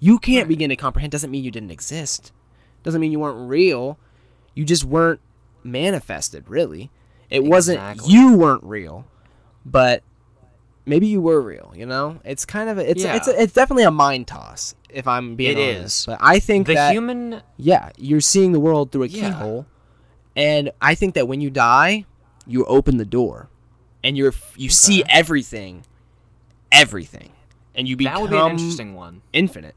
You 0.00 0.18
can't 0.18 0.48
begin 0.48 0.70
to 0.70 0.76
comprehend 0.76 1.12
doesn't 1.12 1.30
mean 1.30 1.44
you 1.44 1.50
didn't 1.50 1.70
exist. 1.70 2.32
Doesn't 2.82 3.00
mean 3.00 3.12
you 3.12 3.20
weren't 3.20 3.48
real. 3.48 3.98
You 4.54 4.64
just 4.64 4.84
weren't 4.84 5.20
manifested, 5.62 6.48
really. 6.48 6.90
It 7.28 7.44
wasn't 7.44 8.06
you 8.06 8.36
weren't 8.36 8.62
real, 8.64 9.04
but 9.64 10.02
maybe 10.86 11.08
you 11.08 11.20
were 11.20 11.42
real, 11.42 11.72
you 11.76 11.84
know? 11.84 12.20
It's 12.24 12.44
kind 12.46 12.70
of 12.70 12.78
a, 12.78 12.88
it's 12.90 13.04
it's 13.04 13.26
Yeah. 13.28 13.34
a, 13.34 13.42
it's 13.42 13.52
definitely 13.52 13.82
a 13.84 13.90
mind 13.90 14.28
toss 14.28 14.74
if 14.88 15.06
I'm 15.08 15.34
being 15.34 15.58
It 15.58 15.78
honest. 15.78 16.00
is. 16.02 16.06
But 16.06 16.18
I 16.20 16.38
think 16.38 16.68
the 16.68 16.74
that 16.74 16.92
human 16.92 17.42
yeah, 17.56 17.90
you're 17.98 18.20
seeing 18.20 18.52
the 18.52 18.60
world 18.60 18.92
through 18.92 19.02
a 19.04 19.06
Yeah. 19.08 19.30
keyhole, 19.30 19.66
and 20.36 20.70
I 20.80 20.94
think 20.94 21.14
that 21.14 21.26
when 21.26 21.40
you 21.40 21.50
die, 21.50 22.04
you 22.46 22.64
open 22.66 22.98
the 22.98 23.04
door, 23.04 23.48
and 24.04 24.16
you're 24.16 24.34
you 24.56 24.68
see 24.68 25.02
everything, 25.08 25.84
everything, 26.70 27.32
and 27.74 27.88
you 27.88 27.96
become 27.96 28.14
that 28.14 28.20
would 28.22 28.30
be 28.30 28.36
an 28.36 28.50
interesting 28.50 28.94
one. 28.94 29.22
infinite. 29.32 29.74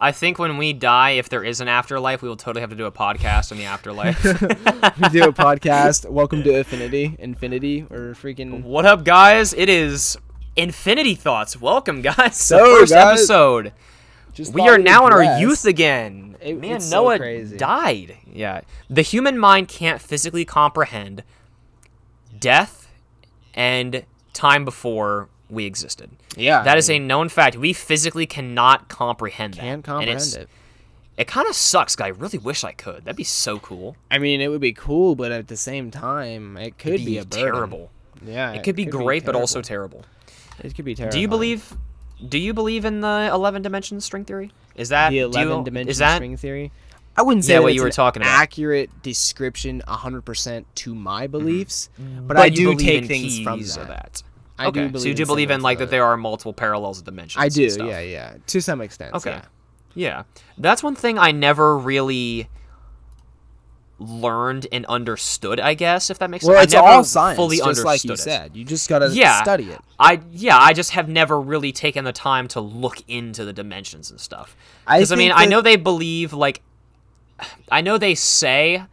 I 0.00 0.12
think 0.12 0.38
when 0.38 0.58
we 0.58 0.72
die, 0.72 1.10
if 1.10 1.28
there 1.28 1.42
is 1.42 1.60
an 1.60 1.66
afterlife, 1.66 2.22
we 2.22 2.28
will 2.28 2.36
totally 2.36 2.60
have 2.60 2.70
to 2.70 2.76
do 2.76 2.86
a 2.86 2.92
podcast 2.92 3.50
on 3.50 3.58
the 3.58 3.64
afterlife. 3.64 4.22
we 4.24 5.08
do 5.08 5.24
a 5.24 5.32
podcast. 5.32 6.08
Welcome 6.08 6.44
to 6.44 6.56
Infinity, 6.56 7.16
Infinity, 7.18 7.82
or 7.90 8.14
freaking. 8.14 8.62
what 8.62 8.86
up, 8.86 9.02
guys? 9.02 9.52
It 9.54 9.68
is 9.68 10.16
Infinity 10.54 11.16
Thoughts. 11.16 11.60
Welcome, 11.60 12.00
guys. 12.02 12.36
So, 12.36 12.58
the 12.58 12.78
first 12.80 12.92
guys, 12.92 13.18
episode. 13.18 13.72
Just 14.38 14.52
We 14.54 14.62
are 14.68 14.78
now 14.78 15.04
in 15.08 15.12
our 15.12 15.40
youth 15.40 15.64
again. 15.64 16.36
It- 16.40 16.60
Man, 16.60 16.76
it's 16.76 16.88
so 16.88 17.02
Noah 17.02 17.18
crazy. 17.18 17.56
died. 17.56 18.16
Yeah. 18.32 18.60
The 18.88 19.02
human 19.02 19.36
mind 19.36 19.66
can't 19.66 20.00
physically 20.00 20.44
comprehend 20.44 21.24
death 22.38 22.86
and 23.52 24.04
time 24.32 24.64
before 24.64 25.28
we 25.50 25.64
existed. 25.66 26.10
Yeah, 26.36 26.62
That 26.62 26.74
I 26.76 26.78
is 26.78 26.88
a 26.88 27.00
known 27.00 27.28
fact. 27.28 27.56
We 27.56 27.72
physically 27.72 28.26
cannot 28.26 28.88
comprehend 28.88 29.54
that. 29.54 29.60
can't 29.62 29.84
comprehend 29.84 30.34
it. 30.34 30.48
It 31.16 31.26
kind 31.26 31.48
of 31.48 31.56
sucks, 31.56 31.96
'cause 31.96 32.04
I 32.04 32.08
really 32.10 32.38
wish 32.38 32.62
I 32.62 32.70
could. 32.70 33.06
That'd 33.06 33.16
be 33.16 33.24
so 33.24 33.58
cool. 33.58 33.96
I 34.08 34.18
mean, 34.18 34.40
it 34.40 34.48
would 34.48 34.60
be 34.60 34.72
cool, 34.72 35.16
but 35.16 35.32
at 35.32 35.48
the 35.48 35.56
same 35.56 35.90
time, 35.90 36.56
it 36.56 36.78
could 36.78 36.92
It'd 36.94 37.06
be, 37.06 37.18
a 37.18 37.24
terrible. 37.24 37.90
Yeah, 38.24 38.52
It 38.52 38.62
could 38.62 38.76
be 38.76 38.84
great, 38.84 39.24
but 39.24 39.34
also 39.34 39.60
terrible. 39.60 40.04
it 40.62 40.76
could 40.76 40.84
be 40.84 40.94
terrible. 40.94 41.12
Do 41.12 41.18
you 41.20 41.26
believe? 41.26 41.74
Do 42.26 42.38
you 42.38 42.54
believe 42.54 42.84
in 42.84 43.00
the 43.00 43.30
eleven 43.32 43.62
dimension 43.62 44.00
string 44.00 44.24
theory? 44.24 44.50
Is 44.74 44.88
that 44.90 45.10
the 45.10 45.16
do 45.16 45.16
you- 45.20 45.24
eleven 45.26 45.64
dimension 45.64 45.90
Is 45.90 45.98
that 45.98 46.16
string 46.16 46.36
theory? 46.36 46.72
I 47.16 47.22
wouldn't 47.22 47.44
say 47.44 47.54
Yeah, 47.54 47.58
that 47.58 47.62
what 47.64 47.74
you 47.74 47.80
were 47.80 47.88
an 47.88 47.92
talking 47.92 48.22
about. 48.22 48.32
accurate 48.32 49.02
description, 49.02 49.82
hundred 49.86 50.22
percent 50.22 50.66
to 50.76 50.94
my 50.94 51.24
mm-hmm. 51.24 51.32
beliefs, 51.32 51.90
mm-hmm. 52.00 52.28
but, 52.28 52.36
but 52.36 52.36
I 52.38 52.48
do 52.48 52.76
take 52.76 53.06
things 53.06 53.40
from 53.40 53.60
that. 53.60 53.88
that. 53.88 54.22
I 54.56 54.66
okay, 54.66 54.84
do 54.84 54.88
believe 54.88 55.02
so 55.02 55.08
you 55.08 55.14
do 55.14 55.22
in 55.22 55.26
believe 55.26 55.50
in 55.50 55.60
like 55.60 55.78
that 55.78 55.90
there 55.90 56.04
are 56.04 56.16
multiple 56.16 56.52
parallels 56.52 57.00
of 57.00 57.04
dimensions. 57.04 57.40
I 57.40 57.46
and 57.46 57.54
do, 57.54 57.70
stuff. 57.70 57.88
yeah, 57.88 58.00
yeah, 58.00 58.34
to 58.46 58.60
some 58.60 58.80
extent. 58.80 59.14
Okay. 59.14 59.30
yeah. 59.30 59.42
Yeah, 59.94 60.22
that's 60.58 60.82
one 60.82 60.94
thing 60.94 61.18
I 61.18 61.32
never 61.32 61.76
really 61.76 62.48
learned 63.98 64.66
and 64.70 64.86
understood. 64.86 65.58
I 65.58 65.74
guess 65.74 66.08
if 66.10 66.18
that 66.20 66.30
makes 66.30 66.44
Well, 66.44 66.54
sense. 66.56 66.66
it's 66.66 66.74
I 66.74 66.80
never 66.80 66.92
all 66.98 67.04
science, 67.04 67.36
fully 67.36 67.56
just 67.56 67.68
understood 67.68 67.86
like 67.86 68.04
you 68.04 68.12
it. 68.12 68.18
said. 68.18 68.56
You 68.56 68.64
just 68.64 68.88
gotta 68.88 69.08
Yeah. 69.10 69.42
study 69.42 69.70
it. 69.72 69.80
I 69.98 70.20
yeah, 70.32 70.56
I 70.58 70.72
just 70.72 70.92
have 70.92 71.08
never 71.08 71.40
really 71.40 71.72
taken 71.72 72.04
the 72.04 72.12
time 72.12 72.46
to 72.48 72.60
look 72.60 73.02
into 73.08 73.44
the 73.44 73.52
dimensions 73.52 74.10
and 74.10 74.20
stuff. 74.20 74.56
Because 74.86 75.10
I, 75.12 75.16
mean, 75.16 75.30
think 75.30 75.40
I 75.40 75.46
know 75.46 75.60
they 75.60 75.76
believe 75.76 76.32
like, 76.32 76.62
I 77.72 77.80
know 77.80 77.98
they 77.98 78.14
say, 78.14 78.84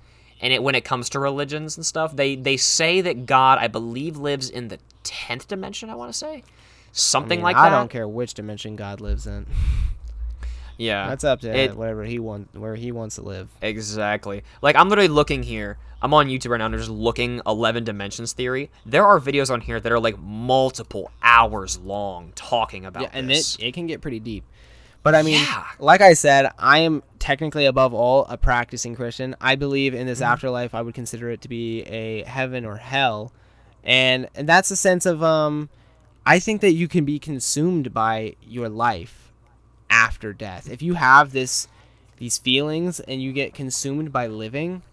and 0.41 0.51
it 0.53 0.63
when 0.63 0.75
it 0.75 0.83
comes 0.83 1.09
to 1.09 1.19
religions 1.19 1.77
and 1.77 1.85
stuff, 1.85 2.15
they 2.15 2.35
they 2.35 2.57
say 2.57 3.01
that 3.01 3.25
God, 3.25 3.59
I 3.59 3.67
believe, 3.67 4.17
lives 4.17 4.49
in 4.49 4.69
the 4.69 4.79
tenth 5.03 5.47
dimension. 5.47 5.89
I 5.89 5.95
want 5.95 6.11
to 6.11 6.17
say 6.17 6.43
something 6.91 7.39
I 7.39 7.41
mean, 7.41 7.43
like 7.43 7.55
I 7.57 7.69
that. 7.69 7.75
I 7.75 7.77
don't 7.79 7.89
care 7.89 8.07
which 8.07 8.33
dimension 8.33 8.75
God 8.75 9.01
lives 9.01 9.27
in. 9.27 9.45
Yeah, 10.77 11.07
That's 11.07 11.23
up 11.23 11.41
to 11.41 11.55
It- 11.57 11.75
whatever 11.75 12.03
he 12.03 12.19
wants, 12.19 12.53
where 12.55 12.75
he 12.75 12.91
wants 12.91 13.15
to 13.15 13.21
live. 13.21 13.49
Exactly. 13.61 14.43
Like 14.61 14.75
I'm 14.75 14.89
literally 14.89 15.07
looking 15.07 15.43
here. 15.43 15.77
I'm 16.01 16.13
on 16.13 16.27
YouTube 16.27 16.49
right 16.51 16.57
now. 16.57 16.65
and 16.65 16.75
I'm 16.75 16.79
just 16.79 16.91
looking 16.91 17.41
11 17.47 17.83
dimensions 17.83 18.33
theory. 18.33 18.69
There 18.85 19.05
are 19.05 19.19
videos 19.19 19.49
on 19.49 19.61
here 19.61 19.79
that 19.79 19.91
are 19.91 19.99
like 19.99 20.19
multiple 20.19 21.11
hours 21.23 21.77
long 21.79 22.31
talking 22.35 22.85
about 22.85 23.03
Yeah, 23.03 23.09
and 23.13 23.29
this. 23.29 23.55
it 23.55 23.67
it 23.67 23.73
can 23.73 23.87
get 23.87 24.01
pretty 24.01 24.19
deep. 24.19 24.43
But 25.01 25.15
I 25.15 25.21
mean, 25.21 25.39
Yeah. 25.41 25.63
like 25.79 26.01
I 26.01 26.13
said, 26.13 26.51
I 26.59 26.79
am 26.79 27.03
technically 27.19 27.65
above 27.65 27.93
all 27.93 28.25
a 28.25 28.37
practicing 28.37 28.95
Christian. 28.95 29.35
I 29.39 29.55
believe 29.55 29.93
in 29.93 30.01
Mm-hmm. 30.01 30.07
this 30.07 30.21
afterlife. 30.21 30.75
I 30.75 30.81
would 30.81 30.93
consider 30.95 31.29
it 31.31 31.41
to 31.41 31.47
be 31.47 31.81
a 31.83 32.23
heaven 32.23 32.65
or 32.65 32.77
hell, 32.77 33.31
and 33.83 34.27
and 34.35 34.49
that's 34.49 34.71
a 34.71 34.75
sense 34.75 35.05
of 35.05 35.23
um, 35.23 35.69
I 36.25 36.39
think 36.39 36.61
that 36.61 36.71
you 36.73 36.87
can 36.87 37.05
be 37.05 37.19
consumed 37.19 37.93
by 37.93 38.35
your 38.41 38.67
life 38.67 39.24
after 39.89 40.33
death. 40.33 40.69
If 40.69 40.81
you 40.81 40.95
have 40.95 41.31
this 41.31 41.67
these 42.17 42.37
feelings 42.37 42.99
and 43.01 43.21
you 43.21 43.33
get 43.33 43.53
consumed 43.53 44.11
by 44.11 44.27
living, 44.27 44.83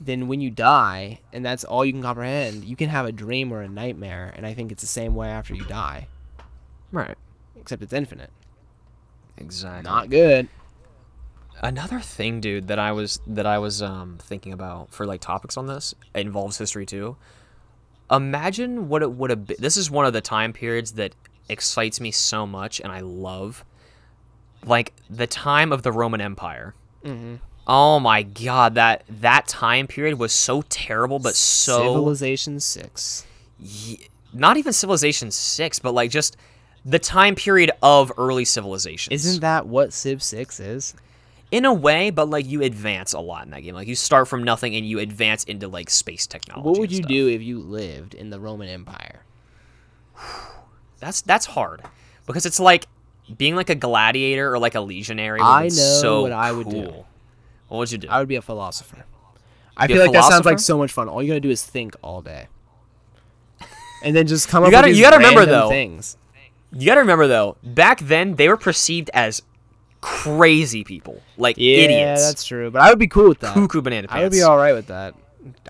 then 0.00 0.28
when 0.28 0.40
you 0.40 0.50
die 0.50 1.20
and 1.32 1.44
that's 1.44 1.64
all 1.64 1.84
you 1.84 1.92
can 1.92 2.02
comprehend, 2.02 2.64
you 2.64 2.76
can 2.76 2.88
have 2.88 3.06
a 3.06 3.12
dream 3.12 3.52
or 3.52 3.62
a 3.62 3.68
nightmare, 3.68 4.32
and 4.36 4.46
I 4.46 4.54
think 4.54 4.72
it's 4.72 4.82
the 4.82 4.88
same 4.88 5.14
way 5.14 5.28
after 5.28 5.54
you 5.54 5.64
die, 5.64 6.08
right. 6.92 7.16
except 7.58 7.82
it's 7.82 7.92
infinite. 7.92 8.30
Exactly. 9.38 9.90
Not 9.90 10.10
good. 10.10 10.48
Another 11.62 12.00
thing, 12.00 12.40
dude, 12.40 12.68
that 12.68 12.78
I 12.78 12.92
was 12.92 13.20
that 13.26 13.46
I 13.46 13.58
was 13.58 13.82
um 13.82 14.18
thinking 14.20 14.52
about 14.52 14.92
for 14.92 15.06
like 15.06 15.20
topics 15.20 15.56
on 15.56 15.66
this 15.66 15.94
involves 16.14 16.58
history 16.58 16.84
too. 16.84 17.16
Imagine 18.10 18.88
what 18.88 19.02
it 19.02 19.12
would 19.12 19.30
have 19.30 19.46
been. 19.46 19.56
This 19.58 19.76
is 19.76 19.90
one 19.90 20.06
of 20.06 20.12
the 20.12 20.20
time 20.20 20.52
periods 20.52 20.92
that 20.92 21.14
excites 21.48 22.00
me 22.00 22.10
so 22.10 22.46
much 22.46 22.80
and 22.80 22.92
I 22.92 23.00
love. 23.00 23.64
Like 24.66 24.92
the 25.08 25.26
time 25.26 25.72
of 25.72 25.82
the 25.82 25.92
Roman 25.92 26.20
Empire. 26.20 26.74
Mm-hmm. 27.04 27.36
Oh 27.66 27.98
my 27.98 28.22
god, 28.22 28.74
that 28.74 29.04
that 29.08 29.48
time 29.48 29.86
period 29.86 30.18
was 30.18 30.32
so 30.32 30.62
terrible, 30.68 31.18
but 31.18 31.34
so 31.34 31.78
Civilization 31.82 32.60
Six. 32.60 33.26
Ye- 33.58 34.08
not 34.32 34.56
even 34.56 34.72
Civilization 34.72 35.30
Six, 35.30 35.78
but 35.78 35.92
like 35.94 36.10
just 36.10 36.36
the 36.84 36.98
time 36.98 37.34
period 37.34 37.70
of 37.82 38.12
early 38.18 38.44
civilizations. 38.44 39.24
Isn't 39.24 39.40
that 39.40 39.66
what 39.66 39.92
Civ 39.92 40.22
Six 40.22 40.60
is? 40.60 40.94
in 41.50 41.64
a 41.64 41.72
way, 41.72 42.10
but 42.10 42.28
like 42.28 42.46
you 42.46 42.62
advance 42.62 43.12
a 43.12 43.20
lot 43.20 43.44
in 43.44 43.50
that 43.50 43.60
game. 43.60 43.74
Like 43.74 43.88
you 43.88 43.94
start 43.94 44.28
from 44.28 44.42
nothing 44.42 44.74
and 44.74 44.86
you 44.86 44.98
advance 44.98 45.44
into 45.44 45.68
like 45.68 45.90
space 45.90 46.26
technology. 46.26 46.68
What 46.68 46.78
would 46.78 46.90
you 46.90 46.98
stuff. 46.98 47.08
do 47.08 47.28
if 47.28 47.42
you 47.42 47.60
lived 47.60 48.14
in 48.14 48.30
the 48.30 48.40
Roman 48.40 48.68
Empire? 48.68 49.22
That's 50.98 51.20
that's 51.20 51.44
hard 51.44 51.82
because 52.26 52.46
it's 52.46 52.58
like 52.58 52.86
being 53.36 53.56
like 53.56 53.70
a 53.70 53.74
gladiator 53.74 54.52
or 54.52 54.58
like 54.58 54.74
a 54.74 54.80
legionary. 54.80 55.40
would 55.40 55.46
I 55.46 55.62
be 55.64 55.68
know 55.76 55.98
so 56.00 56.22
what 56.22 56.32
I 56.32 56.52
would 56.52 56.68
do. 56.68 56.84
cool. 56.86 57.06
What 57.68 57.78
would 57.78 57.92
you 57.92 57.98
do? 57.98 58.08
I 58.08 58.18
would 58.20 58.28
be 58.28 58.36
a 58.36 58.42
philosopher. 58.42 59.04
I 59.76 59.86
feel 59.88 59.98
like 59.98 60.12
that 60.12 60.24
sounds 60.24 60.46
like 60.46 60.58
so 60.58 60.78
much 60.78 60.92
fun. 60.92 61.08
All 61.08 61.22
you 61.22 61.28
gotta 61.28 61.40
do 61.40 61.50
is 61.50 61.62
think 61.64 61.96
all 62.02 62.22
day, 62.22 62.48
and 64.02 64.14
then 64.16 64.26
just 64.26 64.48
come 64.48 64.62
You 64.62 64.68
up 64.68 64.72
gotta- 64.72 64.92
you 64.92 65.02
gotta 65.02 65.16
remember, 65.18 65.44
though, 65.46 65.68
things. 65.68 66.16
You 66.72 66.86
gotta 66.86 67.00
remember 67.00 67.26
though, 67.26 67.56
back 67.62 68.00
then 68.00 68.34
they 68.36 68.48
were 68.48 68.56
perceived 68.56 69.10
as 69.14 69.42
crazy 70.00 70.84
people, 70.84 71.20
like 71.36 71.56
Yeah, 71.58 71.76
idiots, 71.78 72.00
Yeah, 72.00 72.14
that's 72.26 72.44
true. 72.44 72.70
But 72.70 72.82
I 72.82 72.90
would 72.90 72.98
be 72.98 73.06
cool 73.08 73.28
with 73.28 73.40
that. 73.40 73.54
cuckoo 73.54 73.82
banana 73.82 74.08
pants. 74.08 74.20
I 74.20 74.22
would 74.24 74.32
be 74.32 74.42
all 74.42 74.56
right 74.56 74.72
with 74.74 74.86
that. 74.88 75.14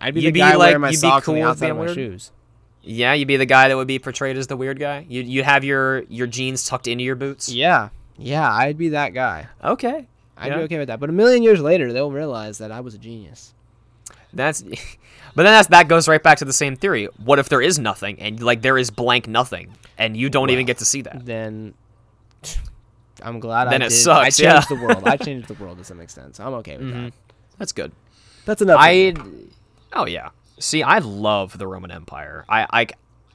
I'd 0.01 0.15
be 0.15 0.21
You'd 0.21 0.29
the 0.29 0.33
be 0.33 0.41
guy 0.41 0.51
like- 0.57 0.59
wearing 0.69 0.81
my 0.81 0.93
socks 0.93 1.29
on 1.29 1.35
cool 1.35 1.43
the 1.43 1.49
outside 1.49 1.71
of 1.71 1.77
my 1.77 1.85
weird? 1.85 1.95
shoes. 1.95 2.31
Yeah, 2.89 3.13
you'd 3.15 3.27
be 3.29 3.37
the 3.37 3.47
guy 3.47 3.67
that 3.69 3.77
would 3.77 3.89
be 3.89 3.99
portrayed 3.99 4.37
as 4.37 4.47
the 4.47 4.57
weird 4.57 4.79
guy. 4.79 5.05
You 5.09 5.21
you 5.23 5.43
have 5.43 5.65
your 5.65 6.03
your 6.05 6.27
jeans 6.29 6.65
tucked 6.65 6.87
into 6.87 7.03
your 7.05 7.17
boots. 7.17 7.49
Yeah, 7.49 7.89
yeah, 8.17 8.49
I'd 8.51 8.79
be 8.79 8.91
that 8.91 9.13
guy. 9.13 9.49
Okay, 9.65 10.07
I'd 10.37 10.47
Yeah. 10.53 10.57
be 10.59 10.63
okay 10.65 10.79
with 10.79 10.89
that. 10.89 11.01
But 11.01 11.11
a 11.11 11.13
million 11.13 11.43
years 11.43 11.61
later, 11.61 11.93
they'll 11.93 12.13
realize 12.13 12.59
that 12.59 12.71
I 12.71 12.81
was 12.81 12.95
a 12.95 12.99
genius. 12.99 13.53
that's. 14.33 14.63
But 15.35 15.43
then 15.43 15.53
that's, 15.53 15.69
that 15.69 15.87
goes 15.87 16.09
right 16.09 16.23
back 16.23 16.39
to 16.39 16.47
the 16.47 16.53
same 16.55 16.77
theory. 16.77 17.11
What 17.23 17.39
if 17.39 17.51
there 17.51 17.61
is 17.61 17.79
nothing 17.79 18.19
and 18.21 18.43
like 18.43 18.63
there 18.63 18.79
is 18.79 18.91
blank 18.91 19.29
nothing 19.29 19.75
and 19.99 20.17
you 20.17 20.31
don't 20.31 20.49
even 20.49 20.65
get 20.65 20.79
to 20.79 20.87
see 20.87 21.03
that? 21.03 21.27
Then 21.27 21.75
I'm 23.23 23.39
glad 23.41 23.67
Then 23.71 23.83
I 23.83 23.87
it 23.87 23.89
did. 23.91 23.95
sucks, 23.97 24.19
I 24.19 24.31
changed 24.31 24.71
yeah. 24.71 24.77
the 24.77 24.83
world. 24.83 25.03
I 25.07 25.17
changed 25.29 25.49
the 25.49 25.55
world 25.63 25.77
to 25.77 25.85
some 25.85 26.01
extent, 26.01 26.37
so 26.37 26.47
I'm 26.47 26.55
okay 26.55 26.79
with 26.79 26.87
Mhm. 26.87 27.05
that. 27.05 27.13
That's 27.59 27.73
good. 27.73 27.93
That's 28.47 28.63
enough. 28.63 28.79
I, 28.81 29.13
oh 29.93 30.07
yeah. 30.07 30.31
See, 30.59 30.83
I 30.83 30.99
love 30.99 31.59
the 31.59 31.67
Roman 31.67 31.91
Empire. 31.91 32.45
I, 32.49 32.87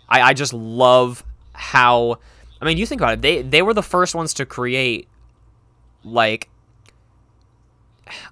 I, 0.10 0.22
I, 0.22 0.34
just 0.34 0.54
love 0.54 1.24
how. 1.54 2.18
I 2.60 2.66
mean, 2.66 2.78
you 2.78 2.86
think 2.86 3.02
about 3.02 3.14
it. 3.14 3.22
They 3.22 3.42
they 3.42 3.62
were 3.62 3.74
the 3.74 3.84
first 3.84 4.16
ones 4.16 4.34
to 4.36 4.46
create, 4.46 5.08
like, 6.04 6.50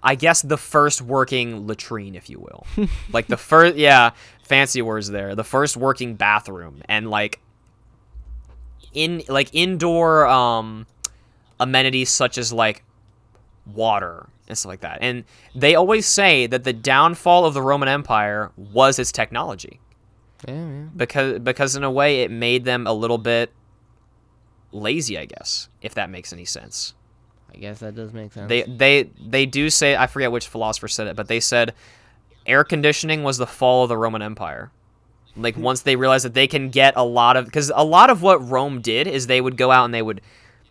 I 0.02 0.16
guess 0.16 0.42
the 0.42 0.58
first 0.58 1.02
working 1.02 1.68
latrine, 1.68 2.16
if 2.16 2.30
you 2.30 2.40
will, 2.40 2.66
like 3.14 3.28
the 3.28 3.38
first. 3.38 3.76
Yeah, 3.76 4.12
fancy 4.44 4.82
words 4.82 5.10
there. 5.10 5.36
The 5.36 5.44
first 5.44 5.78
working 5.78 6.16
bathroom 6.16 6.82
and 6.86 7.10
like, 7.10 7.40
in 8.94 9.22
like 9.30 9.54
indoor 9.54 10.26
um, 10.28 10.88
amenities 11.60 12.10
such 12.10 12.38
as 12.40 12.52
like 12.52 12.84
water 13.74 14.28
and 14.50 14.58
stuff 14.58 14.70
like 14.70 14.82
that. 14.82 14.98
And 15.02 15.24
they 15.56 15.76
always 15.76 16.06
say 16.06 16.48
that 16.48 16.64
the 16.64 16.74
downfall 16.74 17.46
of 17.46 17.54
the 17.54 17.62
Roman 17.62 17.88
Empire 17.88 18.52
was 18.58 19.00
its 19.00 19.12
technology 19.12 19.80
yeah, 20.48 20.54
yeah. 20.54 20.84
because 20.96 21.40
because 21.40 21.76
in 21.76 21.84
a 21.84 21.92
way 21.92 22.22
it 22.22 22.32
made 22.32 22.66
them 22.66 22.88
a 22.88 22.94
little 22.94 23.18
bit 23.18 23.52
lazy, 24.72 25.18
I 25.18 25.26
guess, 25.26 25.70
if 25.82 25.94
that 25.96 26.10
makes 26.10 26.34
any 26.34 26.46
sense. 26.46 26.94
I 27.54 27.58
guess 27.58 27.80
that 27.80 27.96
does 27.96 28.14
make 28.14 28.34
sense. 28.34 28.50
They 28.50 28.64
they 28.64 29.04
they 29.20 29.46
do 29.46 29.70
say 29.70 29.96
I 29.96 30.08
forget 30.08 30.32
which 30.32 30.48
philosopher 30.48 30.88
said 30.88 31.08
it, 31.08 31.16
but 31.16 31.28
they 31.28 31.40
said 31.40 31.74
air 32.46 32.64
conditioning 32.64 33.24
was 33.24 33.38
the 33.38 33.48
fall 33.48 33.84
of 33.84 33.90
the 33.90 33.98
Roman 33.98 34.22
Empire. 34.22 34.72
Like 35.36 35.56
hmm. 35.56 35.62
once 35.62 35.82
they 35.82 35.96
realized 35.96 36.26
that 36.26 36.34
they 36.34 36.48
can 36.48 36.70
get 36.70 36.94
a 36.96 37.04
lot 37.04 37.38
of 37.38 37.46
because 37.46 37.72
a 37.76 37.84
lot 37.84 38.10
of 38.10 38.22
what 38.22 38.48
Rome 38.48 38.82
did 38.82 39.08
is 39.08 39.28
they 39.28 39.42
would 39.42 39.58
go 39.58 39.72
out 39.72 39.86
and 39.86 39.94
they 39.94 40.02
would 40.02 40.22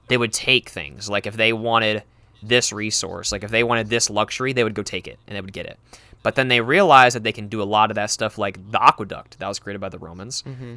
they 0.09 0.17
would 0.17 0.33
take 0.33 0.69
things 0.69 1.11
like 1.11 1.27
if 1.27 1.37
they 1.37 1.53
wanted 1.53 2.03
this 2.43 2.73
resource, 2.73 3.33
like 3.33 3.45
if 3.45 3.51
they 3.51 3.65
wanted 3.65 3.89
this 3.89 4.11
luxury, 4.11 4.53
they 4.53 4.65
would 4.65 4.75
go 4.75 4.83
take 4.83 5.07
it 5.09 5.19
and 5.27 5.37
they 5.37 5.41
would 5.41 5.53
get 5.53 5.67
it. 5.67 5.79
But 6.23 6.35
then 6.35 6.49
they 6.49 6.61
realized 6.61 7.15
that 7.17 7.23
they 7.23 7.33
can 7.33 7.49
do 7.49 7.63
a 7.63 7.65
lot 7.65 7.91
of 7.91 7.95
that 7.95 8.11
stuff 8.11 8.39
like 8.39 8.71
the 8.71 8.83
aqueduct 8.83 9.39
that 9.39 9.49
was 9.49 9.59
created 9.59 9.81
by 9.81 9.89
the 9.89 9.99
Romans. 9.99 10.43
hmm 10.43 10.77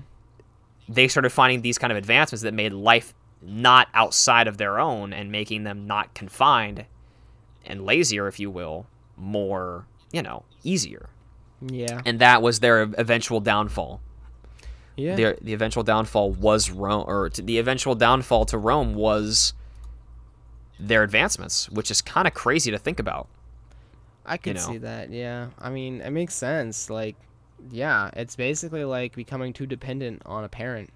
They 0.87 1.07
started 1.07 1.31
finding 1.31 1.61
these 1.61 1.77
kind 1.77 1.91
of 1.91 1.97
advancements 1.97 2.43
that 2.43 2.53
made 2.53 2.73
life 2.73 3.13
not 3.41 3.87
outside 3.93 4.47
of 4.47 4.57
their 4.57 4.79
own 4.79 5.13
and 5.13 5.31
making 5.31 5.63
them 5.63 5.87
not 5.87 6.13
confined 6.13 6.85
and 7.65 7.85
lazier, 7.85 8.27
if 8.27 8.39
you 8.39 8.51
will, 8.51 8.85
more, 9.17 9.85
you 10.11 10.21
know, 10.21 10.43
easier. 10.63 11.09
Yeah. 11.61 12.01
And 12.05 12.19
that 12.19 12.41
was 12.41 12.59
their 12.59 12.81
eventual 12.81 13.39
downfall. 13.39 14.01
Yeah. 14.95 15.15
Their, 15.15 15.37
the 15.41 15.53
eventual 15.53 15.83
downfall 15.83 16.31
was 16.31 16.69
Rome, 16.69 17.05
or 17.07 17.29
to, 17.29 17.41
the 17.41 17.57
eventual 17.57 17.95
downfall 17.95 18.45
to 18.45 18.57
Rome 18.57 18.93
was 18.93 19.53
their 20.87 21.03
advancements, 21.03 21.69
which 21.69 21.91
is 21.91 22.01
kind 22.01 22.27
of 22.27 22.33
crazy 22.33 22.71
to 22.71 22.77
think 22.77 22.99
about. 22.99 23.27
I 24.25 24.37
could 24.37 24.55
know. 24.55 24.61
see 24.61 24.77
that. 24.79 25.11
Yeah. 25.11 25.47
I 25.59 25.69
mean, 25.69 26.01
it 26.01 26.09
makes 26.11 26.33
sense. 26.33 26.89
Like, 26.89 27.15
yeah, 27.71 28.09
it's 28.13 28.35
basically 28.35 28.83
like 28.83 29.15
becoming 29.15 29.53
too 29.53 29.65
dependent 29.67 30.21
on 30.25 30.43
a 30.43 30.49
parent. 30.49 30.89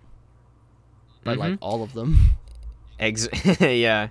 But 1.24 1.38
like 1.38 1.54
Mhm. 1.54 1.58
all 1.62 1.84
of 1.84 1.94
them, 1.94 2.18
Ex- 3.00 3.28
yeah, 3.60 4.10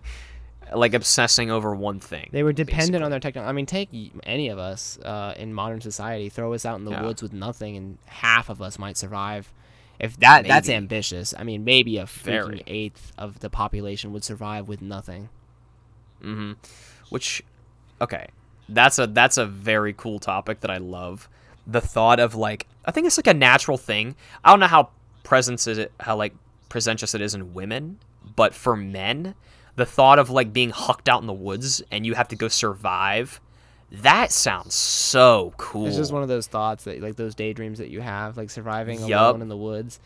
like 0.74 0.94
obsessing 0.94 1.50
over 1.50 1.74
one 1.74 2.00
thing. 2.00 2.28
they 2.32 2.42
were 2.42 2.52
dependent 2.52 2.90
basically. 2.92 3.04
on 3.04 3.10
their 3.10 3.20
technology. 3.20 3.48
I 3.48 3.52
mean, 3.52 3.66
take 3.66 3.88
any 4.24 4.48
of 4.48 4.58
us 4.58 4.98
uh, 4.98 5.34
in 5.36 5.54
modern 5.54 5.80
society, 5.80 6.28
throw 6.28 6.52
us 6.52 6.64
out 6.66 6.78
in 6.78 6.84
the 6.84 6.90
Yeah. 6.90 7.02
woods 7.02 7.22
with 7.22 7.32
nothing, 7.32 7.76
and 7.76 7.98
half 8.06 8.48
of 8.48 8.60
us 8.60 8.78
might 8.78 8.96
survive. 8.96 9.52
If 10.00 10.16
that 10.18 10.44
that's 10.46 10.68
ambitious. 10.68 11.34
I 11.38 11.44
mean, 11.44 11.62
maybe 11.64 11.98
a 11.98 12.04
freaking 12.04 12.62
eighth 12.66 13.12
of 13.16 13.38
the 13.40 13.48
population 13.48 14.12
would 14.12 14.24
survive 14.24 14.66
with 14.68 14.82
nothing. 14.82 15.28
Hmm 16.24 16.52
Which, 17.10 17.42
okay, 18.00 18.26
that's 18.68 18.98
a 18.98 19.06
that's 19.06 19.36
a 19.36 19.46
very 19.46 19.92
cool 19.92 20.18
topic 20.18 20.60
that 20.60 20.70
I 20.70 20.78
love. 20.78 21.28
The 21.66 21.80
thought 21.80 22.20
of 22.20 22.34
like, 22.34 22.66
I 22.84 22.90
think 22.90 23.06
it's 23.06 23.18
like 23.18 23.26
a 23.26 23.34
natural 23.34 23.76
thing. 23.78 24.16
I 24.44 24.50
don't 24.50 24.60
know 24.60 24.66
how 24.66 24.90
presence 25.22 25.66
is 25.66 25.78
it, 25.78 25.92
how 26.00 26.16
like 26.16 26.34
presentious 26.68 27.14
it 27.14 27.20
is 27.20 27.34
in 27.34 27.54
women, 27.54 27.98
but 28.36 28.54
for 28.54 28.76
men, 28.76 29.34
the 29.76 29.86
thought 29.86 30.18
of 30.18 30.28
like 30.30 30.52
being 30.52 30.70
hucked 30.70 31.08
out 31.08 31.20
in 31.20 31.26
the 31.26 31.32
woods 31.32 31.82
and 31.90 32.04
you 32.04 32.14
have 32.14 32.28
to 32.28 32.36
go 32.36 32.48
survive, 32.48 33.40
that 33.90 34.32
sounds 34.32 34.74
so 34.74 35.54
cool. 35.56 35.86
It's 35.86 35.96
just 35.96 36.12
one 36.12 36.22
of 36.22 36.28
those 36.28 36.46
thoughts 36.46 36.84
that 36.84 37.00
like 37.00 37.16
those 37.16 37.34
daydreams 37.34 37.78
that 37.78 37.88
you 37.88 38.00
have, 38.00 38.36
like 38.36 38.50
surviving 38.50 39.00
Yup. 39.00 39.30
alone 39.34 39.42
in 39.42 39.48
the 39.48 39.56
woods. 39.56 40.00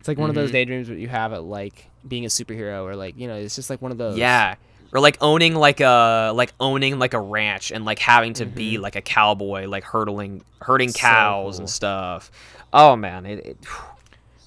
It's 0.00 0.08
like 0.08 0.18
one 0.18 0.28
of 0.28 0.34
those 0.34 0.50
Mhm. 0.50 0.52
daydreams 0.52 0.88
that 0.88 0.98
you 0.98 1.08
have 1.08 1.32
at 1.32 1.44
like 1.44 1.90
being 2.06 2.24
a 2.24 2.28
superhero 2.28 2.84
or 2.84 2.94
like 2.96 3.18
you 3.18 3.26
know, 3.28 3.34
it's 3.36 3.54
just 3.54 3.70
like 3.70 3.80
one 3.82 3.92
of 3.92 3.98
those. 3.98 4.18
Yeah. 4.18 4.56
Or 4.94 5.00
like 5.00 5.18
owning 5.20 5.56
like 5.56 5.80
a 5.80 6.30
like 6.34 6.52
owning 6.60 6.98
like 7.00 7.14
a 7.14 7.20
ranch 7.20 7.72
and 7.72 7.84
like 7.84 7.98
having 7.98 8.32
to 8.34 8.46
be 8.46 8.76
Mhm. 8.76 8.80
like 8.82 8.94
a 8.94 9.02
cowboy, 9.02 9.66
like 9.66 9.82
hurdling 9.82 10.42
herding 10.62 10.90
So 10.90 10.98
cows 11.00 11.56
cool. 11.56 11.60
and 11.62 11.68
stuff. 11.70 12.30
Oh 12.72 12.94
man, 12.94 13.26
it, 13.26 13.44
it 13.44 13.56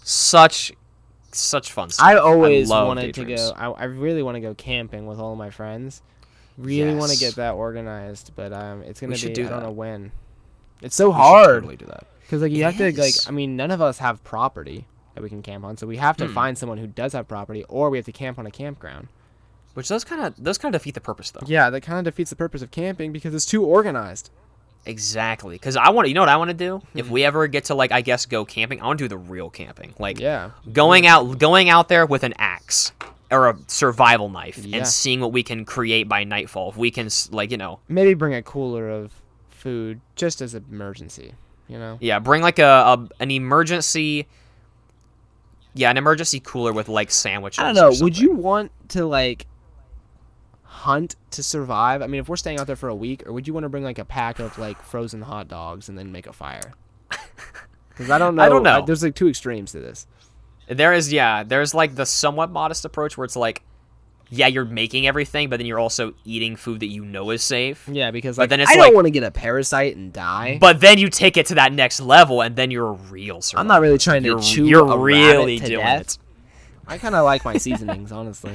such 0.04 0.72
such 1.32 1.72
fun 1.72 1.89
stuff. 1.89 2.06
I 2.08 2.16
always 2.16 2.70
love 2.70 2.88
wanted 2.88 3.14
to 3.16 3.26
go. 3.26 3.52
I, 3.56 3.66
I 3.68 3.84
really 3.86 4.24
want 4.24 4.36
to 4.36 4.41
go 4.41 4.54
camping 4.56 5.06
with 5.06 5.20
all 5.20 5.36
my 5.36 5.50
friends. 5.50 6.02
Really 6.58 6.95
want 6.95 7.12
to 7.12 7.18
get 7.20 7.36
that 7.36 7.54
organized, 7.54 8.32
but 8.36 8.52
um, 8.54 8.82
it's 8.84 9.00
gonna 9.00 9.16
should 9.16 9.30
be. 9.30 9.34
do 9.36 9.45
I 9.45 9.50
don't 9.50 9.60
that. 9.60 9.66
know 9.66 9.72
when. 9.72 10.12
It's 10.82 10.95
so 10.95 11.10
We 11.10 11.16
hard 11.16 11.48
totally 11.64 11.76
do 11.76 11.86
that. 11.88 12.06
because 12.22 12.41
like 12.41 12.52
you 12.52 12.64
It 12.66 12.74
have 12.74 12.78
to 12.78 13.02
like. 13.02 13.14
I 13.28 13.32
mean, 13.32 13.56
none 13.56 13.70
of 13.70 13.82
us 13.82 14.00
have 14.00 14.24
property 14.24 14.86
that 15.14 15.22
we 15.22 15.30
can 15.30 15.41
camp 15.43 15.66
on, 15.66 15.78
so 15.78 15.86
we 15.86 15.98
have 15.98 16.18
to 16.18 16.28
Hmm. 16.28 16.34
find 16.34 16.58
someone 16.58 16.78
who 16.78 16.88
does 16.88 17.14
have 17.14 17.28
property, 17.28 17.64
or 17.68 17.89
we 17.89 17.98
have 17.98 18.06
to 18.06 18.12
camp 18.12 18.39
on 18.39 18.45
a 18.48 18.52
campground. 18.52 19.10
Which 19.78 19.90
does 19.90 20.04
kind 20.04 20.22
of 20.22 20.44
does 20.44 20.58
kind 20.58 20.74
of 20.74 20.82
defeat 20.82 20.96
the 20.96 21.02
purpose 21.02 21.30
though. 21.30 21.46
Yeah, 21.46 21.70
that 21.70 21.82
kind 21.82 22.00
of 22.00 22.12
defeats 22.12 22.32
the 22.32 22.36
purpose 22.36 22.64
of 22.64 22.72
camping 22.72 23.12
because 23.12 23.36
it's 23.36 23.46
too 23.46 23.64
organized. 23.64 24.32
Exactly. 24.88 25.54
Because 25.54 25.78
I 25.78 25.92
want 25.92 26.06
to. 26.06 26.10
You 26.10 26.16
know 26.16 26.22
what 26.22 26.30
I 26.30 26.38
want 26.38 26.50
to 26.50 26.56
do? 26.56 26.82
If 26.96 27.06
hmm. 27.06 27.14
we 27.14 27.24
ever 27.24 27.46
get 27.46 27.66
to 27.66 27.76
like 27.76 27.92
I 27.92 28.02
guess 28.02 28.26
go 28.26 28.44
camping, 28.44 28.82
I 28.82 28.88
want 28.88 28.98
to 28.98 29.04
do 29.04 29.10
the 29.10 29.20
real 29.20 29.52
camping. 29.52 29.94
Like 30.00 30.20
Yeah. 30.20 30.50
going 30.74 31.06
out 31.06 31.38
going 31.38 31.70
out 31.70 31.90
there 31.90 32.08
with 32.08 32.24
an 32.24 32.34
axe 32.40 32.92
or 33.30 33.50
a 33.50 33.58
survival 33.68 34.30
knife 34.30 34.58
Yeah. 34.58 34.78
and 34.78 34.88
seeing 34.88 35.20
what 35.20 35.32
we 35.32 35.44
can 35.44 35.64
create 35.64 36.10
by 36.10 36.24
nightfall. 36.24 36.72
If 36.72 36.78
we 36.78 36.90
can 36.90 37.06
s- 37.06 37.30
like 37.32 37.52
you 37.52 37.58
know 37.58 37.80
Maybe 37.88 38.16
bring 38.16 38.34
a 38.34 38.42
cooler 38.42 38.90
of 38.90 39.14
food 39.48 40.02
just 40.16 40.42
as 40.42 40.56
an 40.56 40.66
emergency. 40.72 41.36
You 41.68 41.78
know. 41.78 42.00
Yeah, 42.02 42.18
bring 42.18 42.42
like 42.42 42.58
a, 42.58 42.66
a 42.66 43.08
an 43.20 43.30
emergency. 43.30 44.26
Yeah, 45.76 45.92
an 45.92 45.98
emergency 45.98 46.42
cooler 46.44 46.74
with 46.74 46.90
like 46.90 47.12
sandwiches. 47.12 47.60
I 47.60 47.74
don't 47.74 47.78
or 47.78 47.92
know. 47.92 47.98
Would 48.02 48.18
you 48.18 48.32
want 48.32 48.72
to 48.90 49.06
like 49.06 49.46
hunt 50.88 51.16
to 51.32 51.44
survive? 51.44 52.02
I 52.02 52.08
mean, 52.08 52.22
if 52.22 52.30
we're 52.30 52.36
staying 52.38 52.60
out 52.60 52.68
there 52.68 52.76
for 52.76 52.90
a 52.90 52.96
week, 52.96 53.28
or 53.28 53.34
would 53.34 53.48
you 53.48 53.54
want 53.54 53.66
to 53.66 53.70
bring 53.70 53.84
like 53.84 54.00
a 54.00 54.06
pack 54.06 54.40
of 54.40 54.58
like 54.58 54.82
frozen 54.82 55.22
hot 55.22 55.48
dogs 55.48 55.90
and 55.90 55.98
then 55.98 56.12
make 56.12 56.28
a 56.28 56.34
fire? 56.34 56.74
Because 57.90 58.12
I 58.12 58.20
don't 58.20 58.36
know. 58.36 58.44
I 58.44 58.50
don't 58.50 58.62
know. 58.62 58.86
there's 58.86 59.02
like 59.02 59.16
two 59.16 59.28
extremes 59.28 59.72
to 59.72 59.80
this. 59.80 60.06
There 60.70 60.94
is 60.94 61.12
yeah. 61.12 61.42
There's 61.44 61.74
like 61.74 61.96
the 61.96 62.06
somewhat 62.06 62.52
modest 62.52 62.86
approach 62.86 63.18
where 63.18 63.26
it's 63.26 63.36
like, 63.36 63.64
yeah, 64.30 64.46
you're 64.46 64.66
making 64.66 65.08
everything, 65.08 65.50
but 65.50 65.58
then 65.58 65.66
you're 65.66 65.80
also 65.80 66.14
eating 66.24 66.56
food 66.58 66.82
that 66.82 66.90
you 66.90 67.04
know 67.04 67.32
is 67.32 67.42
safe. 67.42 67.90
Yeah, 67.92 68.12
because 68.12 68.36
But 68.36 68.44
like 68.44 68.50
then 68.52 68.60
it's 68.60 68.70
I 68.70 68.76
like- 68.76 68.84
don't 68.86 68.94
want 68.94 69.06
to 69.08 69.12
get 69.12 69.24
a 69.24 69.32
parasite 69.32 69.96
and 69.96 70.14
die. 70.14 70.60
But 70.62 70.80
then 70.80 71.00
you 71.00 71.10
take 71.10 71.38
it 71.38 71.48
to 71.48 71.56
that 71.56 71.74
next 71.74 72.00
level, 72.00 72.42
and 72.44 72.56
then 72.56 72.70
you're 72.70 72.90
a 72.90 72.92
real 72.92 73.42
survivor. 73.42 73.62
I'm 73.62 73.68
not 73.68 73.82
really 73.82 73.98
trying 73.98 74.22
to 74.22 74.30
You're, 74.30 74.42
chew 74.42 74.66
you're 74.68 74.92
a 74.92 74.96
really 74.98 75.58
doing 75.58 75.80
death. 75.80 76.02
it. 76.02 76.18
I 76.88 77.00
kind 77.00 77.16
of 77.16 77.26
like 77.26 77.44
my 77.46 77.58
seasonings, 77.66 78.12
honestly. 78.12 78.54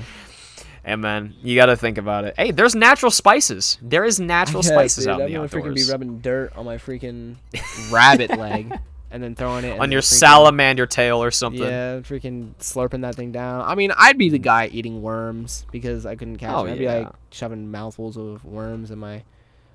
And 0.85 1.01
man, 1.01 1.35
you 1.43 1.55
got 1.55 1.67
to 1.67 1.77
think 1.77 1.97
about 1.99 2.25
it. 2.25 2.35
Hey, 2.37 2.51
there's 2.51 2.75
natural 2.75 3.11
spices. 3.13 3.79
There 3.81 4.05
is 4.05 4.19
natural 4.35 4.63
spices 4.63 5.07
out 5.07 5.21
in 5.21 5.27
the 5.33 5.37
outdoors. 5.37 5.55
I'm 5.55 5.61
gonna 5.61 5.75
freaking 5.75 5.87
be 5.87 5.93
rubbing 5.93 6.19
dirt 6.21 6.57
on 6.57 6.65
my 6.65 6.77
freaking 6.77 7.37
rabbit 7.93 8.31
leg 8.37 8.77
and 9.13 9.23
then 9.23 9.35
throwing 9.37 9.65
it 9.65 9.79
On 9.79 9.93
your 9.93 10.01
freaking- 10.01 10.05
salamander 10.05 10.87
tail 10.87 11.23
or 11.23 11.31
something. 11.31 11.63
Yeah, 11.63 12.01
freaking 12.01 12.55
slurping 12.57 13.03
that 13.03 13.15
thing 13.15 13.31
down. 13.31 13.63
I 13.63 13.75
mean, 13.77 13.93
I'd 13.97 14.19
be 14.19 14.29
the 14.29 14.39
guy 14.41 14.67
eating 14.73 15.03
worms 15.03 15.67
because 15.71 16.05
I 16.05 16.17
couldn't 16.17 16.39
catch 16.39 16.53
Oh, 16.53 16.65
them. 16.65 16.73
I'd 16.73 16.79
be 16.79 16.85
yeah. 16.85 16.95
like 16.99 17.09
shoving 17.31 17.71
mouthfuls 17.71 18.17
of 18.17 18.45
worms 18.45 18.91
in 18.91 18.99
my 18.99 19.23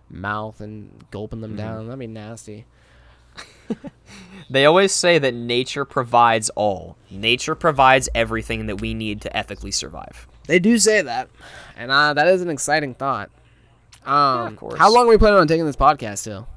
mouth 0.10 0.60
and 0.60 0.92
gulping 1.12 1.40
Mm-hmm. 1.40 1.56
them 1.56 1.56
down. 1.56 1.86
That'd 1.86 2.00
be 2.00 2.08
nasty. 2.08 2.66
They 4.50 4.66
always 4.66 4.94
say 4.94 5.20
that 5.20 5.34
nature 5.34 5.84
provides 5.86 6.50
all. 6.52 6.98
Nature 7.12 7.54
provides 7.54 8.08
everything 8.16 8.66
that 8.68 8.80
we 8.82 8.94
need 8.94 9.22
to 9.22 9.36
ethically 9.38 9.72
survive. 9.72 10.28
They 10.48 10.60
do 10.60 10.78
say 10.80 11.02
that, 11.02 11.30
and 11.76 11.92
uh, 11.92 12.14
that 12.14 12.28
is 12.28 12.42
an 12.42 12.50
exciting 12.50 12.94
thought. 12.96 13.30
Um, 14.06 14.48
of 14.48 14.56
course. 14.56 14.80
How 14.80 14.92
long 14.92 15.06
are 15.06 15.10
we 15.10 15.18
planning 15.18 15.40
on 15.40 15.48
taking 15.48 15.66
this 15.66 15.76
podcast 15.76 16.24
till? 16.24 16.48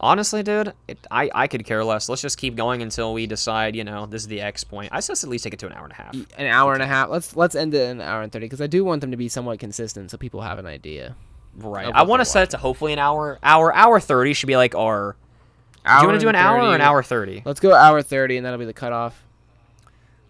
Honestly, 0.00 0.42
dude, 0.42 0.72
it, 0.88 0.98
I, 1.12 1.30
I 1.32 1.46
could 1.46 1.64
care 1.64 1.84
less. 1.84 2.08
Let's 2.08 2.22
just 2.22 2.36
keep 2.36 2.56
going 2.56 2.82
until 2.82 3.14
we 3.14 3.28
decide, 3.28 3.76
you 3.76 3.84
know, 3.84 4.06
this 4.06 4.22
is 4.22 4.28
the 4.28 4.40
X 4.40 4.64
point. 4.64 4.88
I 4.90 4.98
suggest 4.98 5.22
at 5.22 5.30
least 5.30 5.44
take 5.44 5.52
it 5.52 5.60
to 5.60 5.66
an 5.66 5.74
hour 5.74 5.84
and 5.84 5.92
a 5.92 5.96
half. 5.96 6.14
An 6.38 6.46
hour 6.46 6.74
and 6.74 6.82
a 6.82 6.86
half. 6.86 7.08
Let's 7.08 7.36
let's 7.36 7.54
end 7.54 7.72
it 7.74 7.82
in 7.82 8.00
an 8.00 8.08
hour 8.08 8.22
and 8.22 8.32
thirty 8.32 8.46
because 8.46 8.60
I 8.60 8.66
do 8.66 8.84
want 8.84 9.00
them 9.00 9.12
to 9.12 9.16
be 9.16 9.28
somewhat 9.28 9.60
consistent 9.60 10.10
so 10.10 10.16
people 10.16 10.40
have 10.40 10.58
an 10.58 10.66
idea. 10.66 11.14
Right. 11.56 11.92
I 11.94 12.02
want 12.02 12.20
to 12.20 12.24
set 12.24 12.44
it 12.44 12.50
to 12.50 12.56
hopefully 12.56 12.92
an 12.92 12.98
hour. 12.98 13.38
Hour 13.44 13.72
hour 13.74 14.00
thirty 14.00 14.32
should 14.32 14.48
be 14.48 14.56
like 14.56 14.74
our. 14.74 15.14
do 15.86 15.92
you 15.92 16.06
want 16.06 16.14
to 16.14 16.18
do 16.18 16.28
an 16.28 16.34
and 16.34 16.44
hour 16.44 16.58
or 16.58 16.74
an 16.74 16.80
hour 16.80 17.02
thirty? 17.04 17.42
Let's 17.44 17.60
go 17.60 17.72
hour 17.72 18.02
thirty, 18.02 18.36
and 18.36 18.44
that'll 18.44 18.58
be 18.58 18.64
the 18.64 18.72
cutoff. 18.72 19.22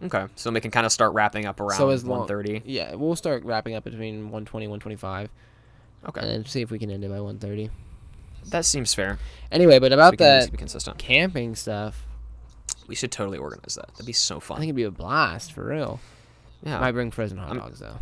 Okay, 0.02 0.26
so 0.34 0.50
we 0.50 0.60
can 0.60 0.70
kind 0.70 0.84
of 0.86 0.92
start 0.92 1.12
wrapping 1.14 1.46
up 1.46 1.60
around 1.60 1.78
so 1.78 1.90
as 1.90 2.04
long. 2.04 2.28
Yeah, 2.64 2.94
we'll 2.94 3.14
start 3.16 3.44
wrapping 3.44 3.74
up 3.74 3.84
between 3.84 4.24
120 4.30 4.66
125 4.66 5.30
Okay, 6.08 6.20
and 6.20 6.28
then 6.28 6.44
see 6.44 6.60
if 6.62 6.70
we 6.70 6.78
can 6.78 6.90
end 6.90 7.04
it 7.04 7.08
by 7.08 7.20
130. 7.20 7.70
that 8.50 8.64
seems 8.64 8.92
fair. 8.94 9.18
Anyway, 9.52 9.78
but 9.78 9.92
about 9.92 10.12
we 10.12 10.16
can 10.16 10.26
at 10.26 10.38
least 10.40 10.50
that 10.52 10.58
consistent. 10.58 10.98
camping 10.98 11.54
stuff, 11.54 12.04
We 12.88 12.94
should 12.96 13.12
totally 13.12 13.38
organize 13.38 13.76
that. 13.76 13.88
That'd 13.92 14.06
be 14.06 14.12
so 14.12 14.40
fun. 14.40 14.56
I 14.56 14.60
think 14.60 14.70
it'd 14.70 14.76
be 14.76 14.82
a 14.82 14.90
blast 14.90 15.52
for 15.52 15.64
real. 15.66 16.00
yeah. 16.64 16.80
Might 16.80 16.92
bring 16.92 17.10
frozen 17.12 17.38
hot 17.38 17.48
I'm- 17.48 17.58
dogs 17.58 17.78
though. 17.78 17.98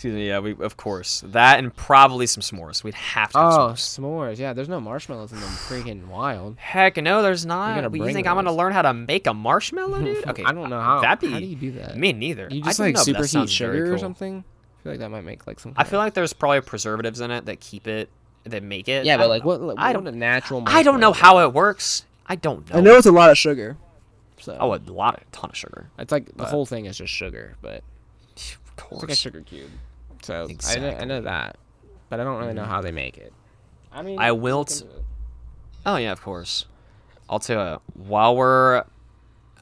Excuse 0.00 0.14
me. 0.14 0.28
Yeah, 0.28 0.38
we 0.38 0.52
of 0.64 0.78
course 0.78 1.22
that 1.26 1.58
and 1.58 1.76
probably 1.76 2.24
some 2.26 2.40
s'mores. 2.40 2.82
We'd 2.82 2.94
have 2.94 3.32
to. 3.32 3.38
Have 3.38 3.52
Oh, 3.52 3.58
s'mores. 3.74 3.98
s'mores. 4.00 4.38
Yeah, 4.38 4.54
there's 4.54 4.66
no 4.70 4.80
marshmallows 4.80 5.30
in 5.30 5.38
them. 5.40 5.50
Freaking 5.50 6.06
wild. 6.06 6.56
Heck 6.56 6.96
no, 6.96 7.20
there's 7.20 7.44
gotta 7.44 7.82
not. 7.82 7.92
You 7.94 8.00
bring 8.02 8.14
think 8.14 8.26
I'm 8.26 8.36
gonna 8.36 8.50
learn 8.50 8.72
how 8.72 8.80
to 8.80 8.94
make 8.94 9.26
a 9.26 9.34
marshmallow, 9.34 10.00
dude? 10.00 10.24
Okay, 10.28 10.42
I 10.42 10.52
don't 10.52 10.70
know 10.70 10.78
uh, 10.78 10.82
how. 10.82 11.00
That'd 11.02 11.20
be 11.20 11.30
how 11.30 11.38
do 11.38 11.44
you 11.44 11.54
do 11.54 11.72
that? 11.72 11.98
me 11.98 12.14
neither. 12.14 12.48
You 12.50 12.62
I 12.62 12.68
just 12.68 12.78
don't 12.78 12.86
like 12.86 12.94
know, 12.94 13.00
but 13.04 13.12
that 13.12 13.22
superheat 13.24 13.28
sounds 13.28 13.58
very 13.58 13.78
sugar 13.80 13.92
or 13.94 13.98
something? 13.98 14.42
I 14.42 14.82
feel 14.82 14.92
like 14.92 15.00
that 15.00 15.10
might 15.10 15.24
make 15.24 15.46
like 15.46 15.60
some. 15.60 15.74
I 15.76 15.84
feel 15.84 15.98
like 15.98 16.14
there's 16.14 16.32
probably 16.32 16.62
preservatives 16.62 17.20
in 17.20 17.30
it 17.30 17.44
that 17.44 17.60
keep 17.60 17.86
it 17.86 18.08
that 18.44 18.62
make 18.62 18.88
it. 18.88 19.04
yeah, 19.04 19.14
I 19.14 19.16
but 19.18 19.22
don't 19.24 19.30
like 19.30 19.44
know. 19.44 19.66
what? 19.66 19.78
I 19.78 19.92
don't. 19.92 20.06
a 20.06 20.12
natural. 20.12 20.62
I 20.66 20.82
don't 20.82 21.00
know 21.00 21.12
how 21.12 21.40
it 21.40 21.52
works. 21.52 22.06
I 22.26 22.36
don't 22.36 22.70
know. 22.70 22.78
I 22.78 22.80
know 22.80 22.96
it's 22.96 23.04
a 23.06 23.12
lot 23.12 23.30
of 23.30 23.36
sugar. 23.36 23.76
So 24.38 24.56
Oh, 24.58 24.74
a 24.74 24.80
lot, 24.90 25.20
a 25.20 25.24
ton 25.36 25.50
of 25.50 25.56
sugar. 25.58 25.90
it's 25.98 26.10
like 26.10 26.34
the 26.38 26.46
whole 26.46 26.64
thing 26.64 26.86
is 26.86 26.96
just 26.96 27.12
sugar, 27.12 27.56
but 27.60 27.82
Of 27.82 27.82
it's 28.32 28.56
course. 28.76 29.02
like 29.02 29.10
a 29.10 29.14
sugar 29.16 29.42
cube. 29.42 29.68
So 30.22 30.48
I, 30.68 30.78
know, 30.78 30.90
I 30.90 31.04
know 31.04 31.20
that, 31.22 31.56
but 32.08 32.20
I 32.20 32.24
don't 32.24 32.38
really 32.38 32.54
know 32.54 32.62
mm-hmm. 32.62 32.70
how 32.70 32.80
they 32.80 32.92
make 32.92 33.18
it. 33.18 33.32
I 33.92 34.02
mean, 34.02 34.18
I 34.18 34.30
let's 34.30 34.42
will 34.42 34.58
look 34.58 34.68
t- 34.68 34.84
Oh 35.86 35.96
yeah, 35.96 36.12
of 36.12 36.20
course. 36.20 36.66
I'll 37.28 37.38
tell 37.38 37.72
you 37.72 37.80
while 37.94 38.36
we're. 38.36 38.84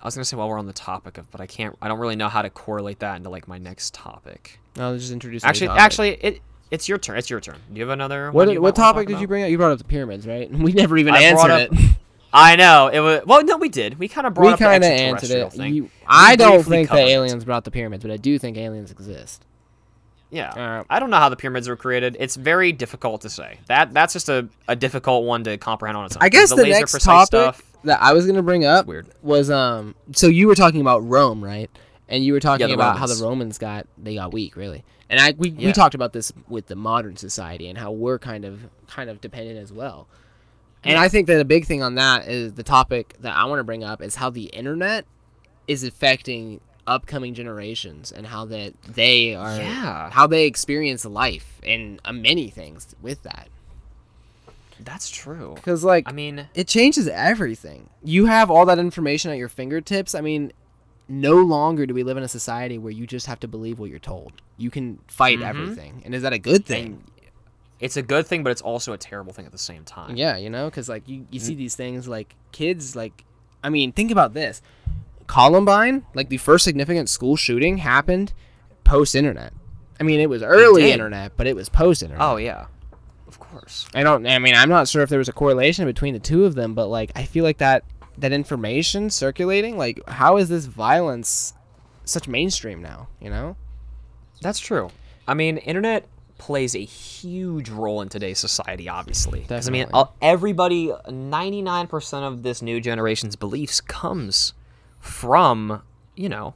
I 0.00 0.04
was 0.04 0.14
gonna 0.14 0.24
say 0.24 0.36
while 0.36 0.48
we're 0.48 0.58
on 0.58 0.66
the 0.66 0.72
topic 0.72 1.18
of, 1.18 1.30
but 1.30 1.40
I 1.40 1.46
can't. 1.46 1.76
I 1.82 1.88
don't 1.88 1.98
really 1.98 2.16
know 2.16 2.28
how 2.28 2.42
to 2.42 2.50
correlate 2.50 3.00
that 3.00 3.16
into 3.16 3.30
like 3.30 3.48
my 3.48 3.58
next 3.58 3.94
topic. 3.94 4.58
No, 4.76 4.96
just 4.96 5.12
introduce. 5.12 5.44
Actually, 5.44 5.68
topic. 5.68 5.82
actually, 5.82 6.10
it 6.14 6.42
it's 6.70 6.88
your 6.88 6.98
turn. 6.98 7.18
It's 7.18 7.30
your 7.30 7.40
turn. 7.40 7.56
Do 7.72 7.78
you 7.78 7.82
have 7.82 7.92
another? 7.92 8.26
what 8.26 8.46
one 8.46 8.48
did- 8.48 8.58
what 8.60 8.76
might 8.76 8.82
wanna 8.82 8.92
topic 8.92 9.08
talk 9.08 9.14
did 9.14 9.20
you 9.20 9.28
bring 9.28 9.44
up? 9.44 9.50
You 9.50 9.58
brought 9.58 9.72
up 9.72 9.78
the 9.78 9.84
pyramids, 9.84 10.26
right? 10.26 10.50
We 10.58 10.72
never 10.72 10.96
even 10.98 11.14
I 11.14 11.22
answered 11.22 11.50
up- 11.50 11.72
it. 11.72 11.78
I 12.32 12.56
know 12.56 12.88
it 12.88 13.00
was. 13.00 13.22
Well, 13.24 13.42
no, 13.42 13.56
we 13.56 13.70
did. 13.70 13.98
We 13.98 14.06
kind 14.06 14.26
of 14.26 14.34
brought 14.34 14.46
we 14.46 14.52
up 14.52 14.58
the 14.58 14.64
kind 14.66 14.84
of 14.84 14.90
answered 14.90 15.30
it. 15.30 15.52
thing. 15.52 15.74
You, 15.74 15.90
I 16.06 16.36
don't 16.36 16.62
think 16.62 16.88
that 16.88 16.96
covered 16.96 17.08
it. 17.08 17.12
aliens 17.12 17.44
brought 17.44 17.64
the 17.64 17.70
pyramids, 17.70 18.02
but 18.02 18.10
I 18.10 18.18
do 18.18 18.38
think 18.38 18.58
aliens 18.58 18.90
exist. 18.90 19.46
Yeah. 20.30 20.50
Uh, 20.50 20.84
I 20.90 20.98
don't 21.00 21.10
know 21.10 21.16
how 21.16 21.28
the 21.28 21.36
pyramids 21.36 21.68
were 21.68 21.76
created. 21.76 22.16
It's 22.20 22.36
very 22.36 22.72
difficult 22.72 23.22
to 23.22 23.30
say. 23.30 23.58
That 23.66 23.94
that's 23.94 24.12
just 24.12 24.28
a, 24.28 24.48
a 24.66 24.76
difficult 24.76 25.24
one 25.24 25.44
to 25.44 25.56
comprehend 25.56 25.96
on 25.96 26.06
its 26.06 26.16
own. 26.16 26.22
I 26.22 26.28
guess 26.28 26.50
the, 26.50 26.56
laser 26.56 26.80
next 26.80 26.92
precise 26.92 27.28
topic 27.28 27.54
stuff. 27.56 27.62
that 27.84 28.02
I 28.02 28.12
was 28.12 28.26
gonna 28.26 28.42
bring 28.42 28.64
up 28.64 28.86
weird. 28.86 29.08
was 29.22 29.50
um. 29.50 29.94
So 30.12 30.26
you 30.26 30.46
were 30.46 30.54
talking 30.54 30.80
about 30.80 31.06
Rome, 31.06 31.42
right? 31.42 31.70
And 32.08 32.24
you 32.24 32.32
were 32.32 32.40
talking 32.40 32.68
the 32.68 32.74
about 32.74 32.98
how 32.98 33.06
the 33.06 33.14
Romans. 33.14 33.22
Romans 33.22 33.58
got 33.58 33.86
they 33.96 34.14
got 34.14 34.32
weak, 34.32 34.56
really. 34.56 34.84
And 35.10 35.20
I 35.20 35.34
we, 35.36 35.50
we 35.50 35.72
talked 35.72 35.94
about 35.94 36.12
this 36.12 36.32
with 36.48 36.66
the 36.66 36.76
modern 36.76 37.16
society 37.16 37.68
and 37.68 37.78
how 37.78 37.92
we're 37.92 38.18
kind 38.18 38.44
of 38.44 38.60
kind 38.86 39.08
of 39.08 39.20
dependent 39.20 39.58
as 39.58 39.72
well. 39.72 40.08
And 40.84 40.98
I 40.98 41.08
think 41.08 41.26
that 41.26 41.40
a 41.40 41.44
big 41.44 41.66
thing 41.66 41.82
on 41.82 41.96
that 41.96 42.28
is 42.28 42.54
the 42.54 42.62
topic 42.62 43.16
that 43.20 43.34
I 43.34 43.44
want 43.46 43.58
to 43.58 43.64
bring 43.64 43.82
up 43.82 44.00
is 44.00 44.14
how 44.14 44.30
the 44.30 44.44
internet 44.44 45.06
is 45.66 45.84
affecting 45.84 46.60
upcoming 46.88 47.34
generations 47.34 48.10
and 48.10 48.26
how 48.26 48.44
that 48.46 48.72
they 48.82 49.34
are 49.34 49.56
Yeah. 49.56 50.10
how 50.10 50.26
they 50.26 50.46
experience 50.46 51.04
life 51.04 51.60
and 51.62 52.00
uh, 52.04 52.12
many 52.12 52.48
things 52.48 52.94
with 53.02 53.22
that. 53.22 53.48
That's 54.80 55.10
true. 55.10 55.54
Because 55.56 55.82
like 55.84 56.04
I 56.08 56.12
mean, 56.12 56.48
it 56.54 56.68
changes 56.68 57.08
everything. 57.08 57.90
You 58.02 58.26
have 58.26 58.50
all 58.50 58.64
that 58.66 58.78
information 58.78 59.30
at 59.30 59.36
your 59.38 59.48
fingertips. 59.48 60.14
I 60.14 60.20
mean, 60.20 60.52
no 61.08 61.36
longer 61.36 61.84
do 61.86 61.94
we 61.94 62.02
live 62.04 62.16
in 62.16 62.22
a 62.22 62.28
society 62.28 62.78
where 62.78 62.92
you 62.92 63.06
just 63.06 63.26
have 63.26 63.40
to 63.40 63.48
believe 63.48 63.78
what 63.78 63.90
you're 63.90 63.98
told. 63.98 64.32
You 64.56 64.70
can 64.70 64.98
fight 65.08 65.40
Mhm. 65.40 65.46
everything. 65.48 66.02
And 66.04 66.14
is 66.14 66.22
that 66.22 66.32
a 66.32 66.38
good 66.38 66.64
thing? 66.64 66.84
and 66.86 67.04
it's 67.80 67.96
a 67.96 68.02
good 68.02 68.26
thing, 68.26 68.42
but 68.42 68.50
it's 68.50 68.60
also 68.62 68.92
a 68.92 68.98
terrible 68.98 69.32
thing 69.32 69.46
at 69.46 69.52
the 69.52 69.58
same 69.58 69.84
time. 69.84 70.16
yeah, 70.16 70.36
you 70.36 70.50
know, 70.50 70.66
because 70.66 70.88
like 70.88 71.08
you, 71.08 71.20
Mm. 71.20 71.26
you 71.30 71.40
see 71.40 71.54
these 71.54 71.76
things 71.76 72.08
like 72.08 72.34
kids 72.52 72.94
like, 72.96 73.24
I 73.62 73.70
mean, 73.70 73.92
think 73.92 74.10
about 74.10 74.34
this. 74.34 74.60
Columbine, 75.28 76.04
like 76.14 76.28
the 76.30 76.38
first 76.38 76.64
significant 76.64 77.08
school 77.08 77.36
shooting 77.36 77.78
happened 77.78 78.32
post 78.82 79.14
internet. 79.14 79.52
I 80.00 80.02
mean, 80.02 80.18
it 80.20 80.28
was 80.28 80.42
early 80.42 80.82
did. 80.82 80.92
internet, 80.94 81.32
but 81.36 81.46
it 81.46 81.54
was 81.54 81.68
post 81.68 82.02
internet. 82.02 82.20
Oh 82.26 82.36
yeah, 82.36 82.66
of 83.28 83.38
course. 83.38 83.86
I 83.94 84.02
don't. 84.02 84.26
I 84.26 84.38
mean, 84.40 84.54
I'm 84.56 84.68
not 84.68 84.88
sure 84.88 85.02
if 85.02 85.10
there 85.10 85.18
was 85.20 85.28
a 85.28 85.32
correlation 85.32 85.84
between 85.86 86.14
the 86.14 86.20
two 86.20 86.44
of 86.44 86.54
them, 86.56 86.74
but 86.74 86.88
like, 86.88 87.12
I 87.14 87.24
feel 87.24 87.44
like 87.44 87.58
that 87.58 87.84
that 88.16 88.32
information 88.32 89.10
circulating, 89.10 89.78
like, 89.78 90.00
how 90.08 90.38
is 90.38 90.48
this 90.48 90.64
violence 90.64 91.54
such 92.04 92.26
mainstream 92.26 92.82
now? 92.82 93.06
You 93.20 93.30
know? 93.30 93.56
That's 94.42 94.58
true. 94.58 94.90
I 95.28 95.34
mean, 95.34 95.58
internet 95.58 96.06
plays 96.38 96.74
a 96.74 96.80
huge 96.80 97.68
role 97.68 98.00
in 98.00 98.08
today's 98.08 98.38
society, 98.38 98.88
obviously. 98.88 99.42
'Cause, 99.42 99.68
I 99.68 99.70
mean, 99.70 99.86
everybody, 100.22 100.92
99% 101.08 102.24
of 102.24 102.42
this 102.42 102.60
new 102.62 102.80
generation's 102.80 103.36
beliefs 103.36 103.80
comes 103.80 104.52
from, 105.08 105.82
you 106.14 106.28
know, 106.28 106.54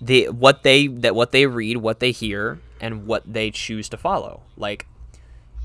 the 0.00 0.28
what 0.28 0.62
they 0.62 0.86
that 0.86 1.14
what 1.14 1.32
they 1.32 1.46
read, 1.46 1.78
what 1.78 2.00
they 2.00 2.10
hear, 2.10 2.58
and 2.80 3.06
what 3.06 3.22
they 3.30 3.50
choose 3.50 3.88
to 3.90 3.96
follow. 3.96 4.42
Like, 4.56 4.86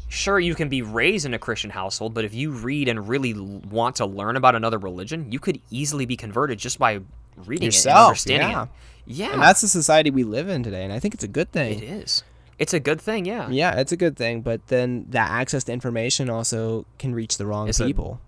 sure, 0.10 0.40
you 0.40 0.56
can 0.56 0.70
be 0.70 0.82
raised 0.82 1.26
in 1.26 1.34
a 1.34 1.40
Christian 1.40 1.70
household, 1.70 2.14
but 2.14 2.26
if 2.26 2.34
you 2.34 2.52
read 2.52 2.88
and 2.88 3.08
really 3.08 3.34
want 3.34 3.98
to 3.98 4.06
learn 4.06 4.36
about 4.36 4.56
another 4.56 4.78
religion, 4.78 5.32
you 5.32 5.40
could 5.40 5.60
easily 5.70 6.06
be 6.06 6.18
converted 6.18 6.60
just 6.60 6.80
by 6.80 7.00
reading 7.38 7.64
it 7.64 7.66
and 7.68 7.74
Yourself, 7.74 8.08
understanding 8.10 8.50
yeah. 8.50 8.64
it. 8.64 8.70
Yeah, 9.08 9.34
And 9.34 9.42
that's 9.42 9.62
the 9.62 9.68
society 9.68 10.10
we 10.10 10.24
live 10.24 10.50
in 10.50 10.64
today, 10.64 10.84
and 10.84 10.92
I 10.92 11.00
think 11.00 11.14
it's 11.14 11.24
a 11.24 11.28
good 11.28 11.52
thing. 11.52 11.78
it 11.78 11.84
is. 11.84 12.24
It's 12.58 12.74
a 12.74 12.80
good 12.80 13.02
thing, 13.02 13.26
yeah. 13.26 13.50
Yeah, 13.50 13.80
it's 13.80 13.92
a 13.92 13.98
good 13.98 14.16
thing, 14.18 14.42
but 14.42 14.66
then 14.68 15.06
that 15.10 15.30
access 15.30 15.66
to 15.66 15.74
information 15.74 16.30
also 16.30 16.86
can 16.98 17.14
reach 17.14 17.38
the 17.38 17.46
wrong 17.46 17.68
It's 17.68 17.80
people. 17.80 18.20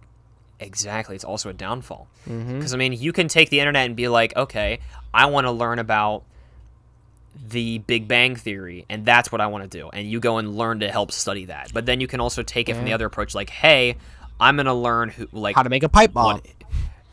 Exactly. 0.60 1.16
It's 1.16 1.24
also 1.24 1.50
a 1.50 1.54
downfall. 1.54 2.08
mm-hmm. 2.28 2.58
Because, 2.58 2.74
I 2.74 2.78
mean, 2.78 2.94
you 2.94 3.14
can 3.14 3.28
take 3.28 3.50
the 3.50 3.60
internet 3.60 3.86
and 3.86 3.96
be 3.96 4.08
like, 4.08 4.36
okay, 4.36 4.80
I 5.14 5.28
want 5.28 5.46
to 5.46 5.52
learn 5.52 5.80
about 5.80 6.24
the 7.50 7.78
Big 7.80 8.08
Bang 8.08 8.36
Theory, 8.36 8.86
and 8.90 9.06
that's 9.06 9.32
what 9.32 9.42
I 9.42 9.48
want 9.48 9.70
to 9.70 9.78
do. 9.78 9.90
And 9.90 10.10
you 10.10 10.20
go 10.20 10.38
and 10.40 10.58
learn 10.58 10.80
to 10.80 10.90
help 10.90 11.12
study 11.12 11.46
that. 11.46 11.72
But 11.74 11.86
then 11.86 12.02
you 12.02 12.08
can 12.08 12.20
also 12.20 12.42
take 12.42 12.70
it 12.70 12.76
from 12.76 12.86
the 12.86 12.94
other 12.94 13.06
approach, 13.06 13.36
like, 13.36 13.50
hey, 13.50 13.98
I'm 14.40 14.56
going 14.56 14.66
to 14.66 14.74
learn 14.74 15.10
who, 15.10 15.28
like, 15.32 15.56
How 15.56 15.64
to 15.64 15.70
make 15.70 15.84
a 15.84 15.90
pipe 15.90 16.14
bomb. 16.14 16.36
what, 16.36 16.46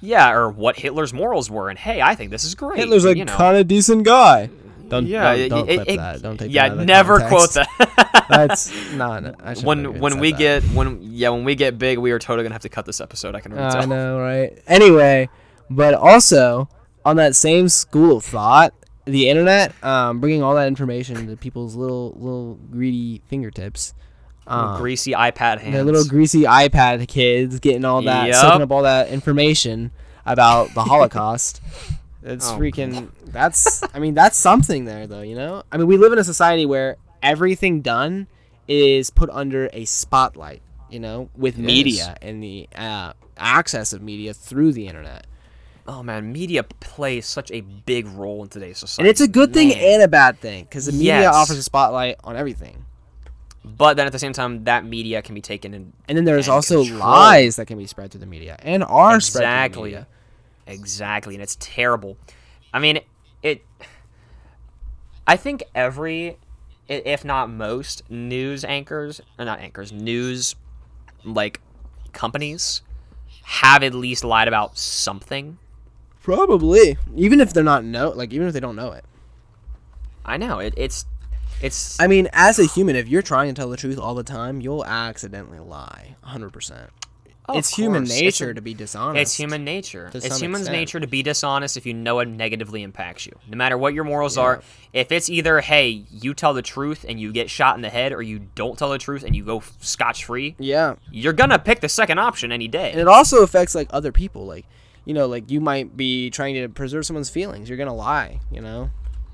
yeah, 0.00 0.32
or 0.32 0.50
what 0.50 0.76
Hitler's 0.76 1.12
morals 1.12 1.50
were. 1.50 1.68
And 1.68 1.78
hey, 1.78 2.00
I 2.00 2.14
think 2.14 2.30
this 2.30 2.44
is 2.44 2.54
great. 2.54 2.78
Hitler's 2.78 3.04
a 3.04 3.16
you 3.16 3.24
know. 3.24 3.36
kind 3.36 3.56
of 3.56 3.68
decent 3.68 4.04
guy. 4.04 4.50
Don't 4.88 5.06
yeah, 5.06 5.34
don't, 5.36 5.48
don't 5.48 5.68
it- 5.70 5.74
clip 5.76 5.88
it- 5.88 5.96
that. 5.96 6.22
Don't 6.22 6.36
take 6.38 6.52
yeah, 6.52 6.68
that 6.68 6.74
out 6.74 6.80
of 6.80 6.86
never 6.86 7.18
context. 7.20 7.58
quote 7.58 7.66
that. 7.88 8.26
That's 8.28 8.92
not. 8.94 9.24
I 9.42 9.54
when 9.54 9.98
when 10.00 10.18
we 10.18 10.30
that. 10.32 10.38
get 10.38 10.62
when 10.64 10.98
yeah 11.02 11.30
when 11.30 11.44
we 11.44 11.54
get 11.54 11.78
big, 11.78 11.98
we 11.98 12.10
are 12.12 12.18
totally 12.18 12.44
gonna 12.44 12.54
have 12.54 12.62
to 12.62 12.68
cut 12.68 12.86
this 12.86 13.00
episode. 13.00 13.34
I 13.34 13.40
can 13.40 13.52
already 13.52 13.76
I 13.78 13.84
know, 13.86 14.18
right? 14.20 14.58
Anyway, 14.66 15.28
but 15.70 15.94
also 15.94 16.68
on 17.04 17.16
that 17.16 17.34
same 17.36 17.68
school 17.68 18.18
of 18.18 18.24
thought, 18.24 18.72
the 19.04 19.28
internet, 19.28 19.72
um, 19.84 20.20
bringing 20.20 20.42
all 20.42 20.54
that 20.54 20.68
information 20.68 21.26
to 21.28 21.36
people's 21.36 21.74
little 21.76 22.12
little 22.16 22.54
greedy 22.70 23.22
fingertips. 23.26 23.94
Um, 24.46 24.76
greasy 24.78 25.12
iPad 25.12 25.60
hands. 25.60 25.72
their 25.72 25.84
little 25.84 26.04
greasy 26.04 26.42
iPad 26.42 27.08
kids 27.08 27.60
getting 27.60 27.84
all 27.86 28.02
that, 28.02 28.26
Yep. 28.26 28.34
soaking 28.36 28.60
up 28.62 28.70
all 28.70 28.82
that 28.82 29.08
information 29.08 29.90
about 30.26 30.74
the 30.74 30.82
Holocaust. 30.84 31.62
It's 32.24 32.48
Oh. 32.50 32.58
freaking. 32.58 33.10
That's. 33.26 33.82
I 33.94 33.98
mean, 33.98 34.14
that's 34.14 34.36
something 34.36 34.86
there, 34.86 35.06
though. 35.06 35.20
You 35.20 35.34
know. 35.36 35.62
I 35.70 35.76
mean, 35.76 35.86
we 35.86 35.96
live 35.98 36.12
in 36.12 36.18
a 36.18 36.24
society 36.24 36.64
where 36.66 36.96
everything 37.22 37.80
done 37.82 38.26
is 38.66 39.10
put 39.10 39.28
under 39.30 39.68
a 39.72 39.84
spotlight. 39.84 40.62
You 40.90 41.00
know, 41.00 41.28
with 41.36 41.58
It 41.58 41.62
media 41.62 42.16
and 42.22 42.42
the 42.42 42.68
uh, 42.76 43.12
access 43.36 43.92
of 43.92 44.00
media 44.02 44.32
through 44.32 44.72
the 44.72 44.86
internet, 44.86 45.26
Oh 45.88 46.02
man, 46.04 46.32
media 46.32 46.62
plays 46.62 47.26
such 47.26 47.50
a 47.50 47.60
big 47.62 48.06
role 48.06 48.42
in 48.42 48.48
today's 48.48 48.78
society. 48.78 49.02
and 49.02 49.08
it's 49.10 49.20
a 49.20 49.26
good 49.28 49.52
thing 49.52 49.74
and 49.74 50.02
a 50.02 50.08
bad 50.08 50.38
thing 50.40 50.64
because 50.64 50.86
the 50.86 50.92
media 50.92 51.22
Yes. 51.22 51.34
offers 51.34 51.58
a 51.58 51.62
spotlight 51.64 52.16
on 52.24 52.36
everything. 52.36 52.84
but 53.64 53.96
then 53.96 54.06
at 54.06 54.12
the 54.12 54.18
same 54.18 54.32
time, 54.32 54.64
that 54.64 54.84
media 54.84 55.20
can 55.20 55.34
be 55.34 55.40
taken 55.40 55.74
and 55.74 55.92
And 56.06 56.16
then 56.16 56.24
there's 56.24 56.46
and 56.48 56.54
also 56.54 56.82
controlled. 56.84 57.00
lies 57.00 57.56
that 57.56 57.66
can 57.66 57.76
be 57.78 57.86
spread 57.86 58.10
through 58.12 58.20
the 58.20 58.26
media 58.26 58.56
and 58.60 58.84
are 58.84 59.18
spread 59.20 59.72
through 59.72 59.82
the 59.82 59.86
media. 59.88 60.06
Exactly, 60.66 61.34
and 61.34 61.42
it's 61.42 61.56
terrible. 61.60 62.16
I 62.72 62.78
mean, 62.78 63.00
it. 63.42 63.64
I 65.26 65.36
think 65.36 65.62
every, 65.74 66.36
if 66.88 67.24
not 67.24 67.48
most, 67.48 68.08
news 68.10 68.64
anchors, 68.64 69.20
or 69.38 69.44
not 69.44 69.60
anchors, 69.60 69.92
news, 69.92 70.54
like 71.24 71.60
companies, 72.12 72.82
have 73.42 73.82
at 73.82 73.94
least 73.94 74.24
lied 74.24 74.48
about 74.48 74.76
something. 74.76 75.58
Probably, 76.22 76.96
even 77.16 77.40
if 77.40 77.52
they're 77.52 77.64
not 77.64 77.84
know, 77.84 78.10
like 78.10 78.32
even 78.32 78.46
if 78.48 78.54
they 78.54 78.60
don't 78.60 78.76
know 78.76 78.92
it. 78.92 79.04
I 80.24 80.36
know 80.36 80.58
it, 80.58 80.74
it's, 80.76 81.04
it's. 81.60 82.00
I 82.00 82.06
mean, 82.06 82.28
as 82.32 82.58
a 82.58 82.64
human, 82.64 82.96
if 82.96 83.08
you're 83.08 83.22
trying 83.22 83.54
to 83.54 83.58
tell 83.58 83.68
the 83.68 83.76
truth 83.76 83.98
all 83.98 84.14
the 84.14 84.22
time, 84.22 84.60
you'll 84.60 84.84
accidentally 84.84 85.58
lie. 85.58 86.16
100%. 86.26 86.88
Oh, 87.46 87.58
it's 87.58 87.68
human 87.76 88.02
course. 88.02 88.12
It's 88.12 88.20
nature 88.40 88.54
to 88.54 88.62
be 88.62 88.72
dishonest. 88.72 89.20
It's 89.20 89.34
human 89.34 89.64
nature. 89.64 90.10
It's 90.14 90.38
human's 90.40 90.62
extent. 90.62 90.78
nature 90.78 91.00
to 91.00 91.06
be 91.06 91.22
dishonest 91.22 91.76
if 91.76 91.84
you 91.84 91.92
know 91.92 92.20
it 92.20 92.28
negatively 92.28 92.82
impacts 92.82 93.26
you. 93.26 93.38
No 93.48 93.56
matter 93.58 93.76
what 93.76 93.92
your 93.92 94.04
morals 94.04 94.38
are, 94.38 94.62
if 94.94 95.12
it's 95.12 95.28
either 95.28 95.60
hey, 95.60 96.04
you 96.10 96.32
tell 96.32 96.54
the 96.54 96.62
truth 96.62 97.04
and 97.06 97.20
you 97.20 97.32
get 97.32 97.50
shot 97.50 97.76
in 97.76 97.82
the 97.82 97.90
head, 97.90 98.12
or 98.14 98.22
you 98.22 98.40
don't 98.54 98.78
tell 98.78 98.88
the 98.88 98.96
truth 98.98 99.24
and 99.24 99.36
you 99.36 99.44
go 99.44 99.62
scotch 99.80 100.24
free, 100.24 100.56
Yeah. 100.58 100.94
you're 101.12 101.34
gonna 101.34 101.58
pick 101.58 101.80
the 101.80 101.88
second 101.88 102.18
option 102.18 102.50
any 102.50 102.64
And 102.64 102.72
day. 102.72 102.92
it 102.92 103.06
also 103.08 103.42
affects 103.42 103.74
like 103.74 103.88
other 103.90 104.10
people. 104.10 104.46
Like, 104.46 104.64
you 105.04 105.12
know, 105.12 105.26
like 105.26 105.50
you 105.50 105.60
might 105.60 105.98
be 105.98 106.30
trying 106.30 106.54
to 106.54 106.68
preserve 106.70 107.04
someone's 107.04 107.28
feelings. 107.28 107.68
You're 107.68 107.76
gonna 107.78 107.94
lie. 107.94 108.40
You 108.50 108.62
know. 108.62 108.90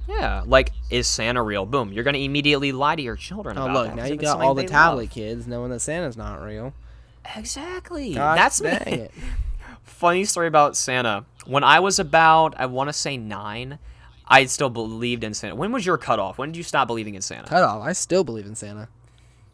Yeah, 0.09 0.43
like 0.45 0.73
is 0.91 1.07
Santa 1.07 1.41
real? 1.45 1.65
Boom, 1.65 1.93
you're 1.93 2.03
gonna 2.03 2.19
immediately 2.19 2.73
lie 2.73 2.97
to 2.97 3.03
your 3.03 3.15
children 3.15 3.57
Oh 3.57 3.69
look, 3.69 3.95
now 3.95 4.07
you 4.07 4.17
got 4.17 4.41
all 4.41 4.55
the 4.55 4.65
tablet 4.65 5.03
love. 5.03 5.11
kids 5.11 5.47
knowing 5.47 5.71
that 5.71 5.79
Santa's 5.79 6.17
not 6.17 6.43
real. 6.43 6.75
Exactly. 7.37 8.15
Gosh 8.15 8.39
That's 8.39 8.61
dang 8.61 8.99
me. 8.99 9.05
it. 9.05 9.13
Funny 9.83 10.25
story 10.25 10.47
about 10.47 10.77
Santa. 10.77 11.25
When 11.47 11.65
I 11.65 11.81
was 11.81 11.99
about, 11.99 12.55
I 12.59 12.67
want 12.67 12.89
to 12.89 12.93
say 12.93 13.17
nine, 13.17 13.79
I 14.27 14.45
still 14.47 14.71
believed 14.71 15.25
in 15.25 15.35
Santa. 15.35 15.57
When 15.57 15.73
was 15.73 15.85
your 15.85 15.99
cutoff? 15.99 16.39
When 16.39 16.51
did 16.51 16.57
you 16.57 16.63
stop 16.63 16.87
believing 16.87 17.15
in 17.15 17.23
Santa? 17.23 17.49
Cutoff. 17.49 17.83
I 17.83 17.93
still 17.93 18.25
believe 18.25 18.47
in 18.47 18.55
Santa. 18.55 18.89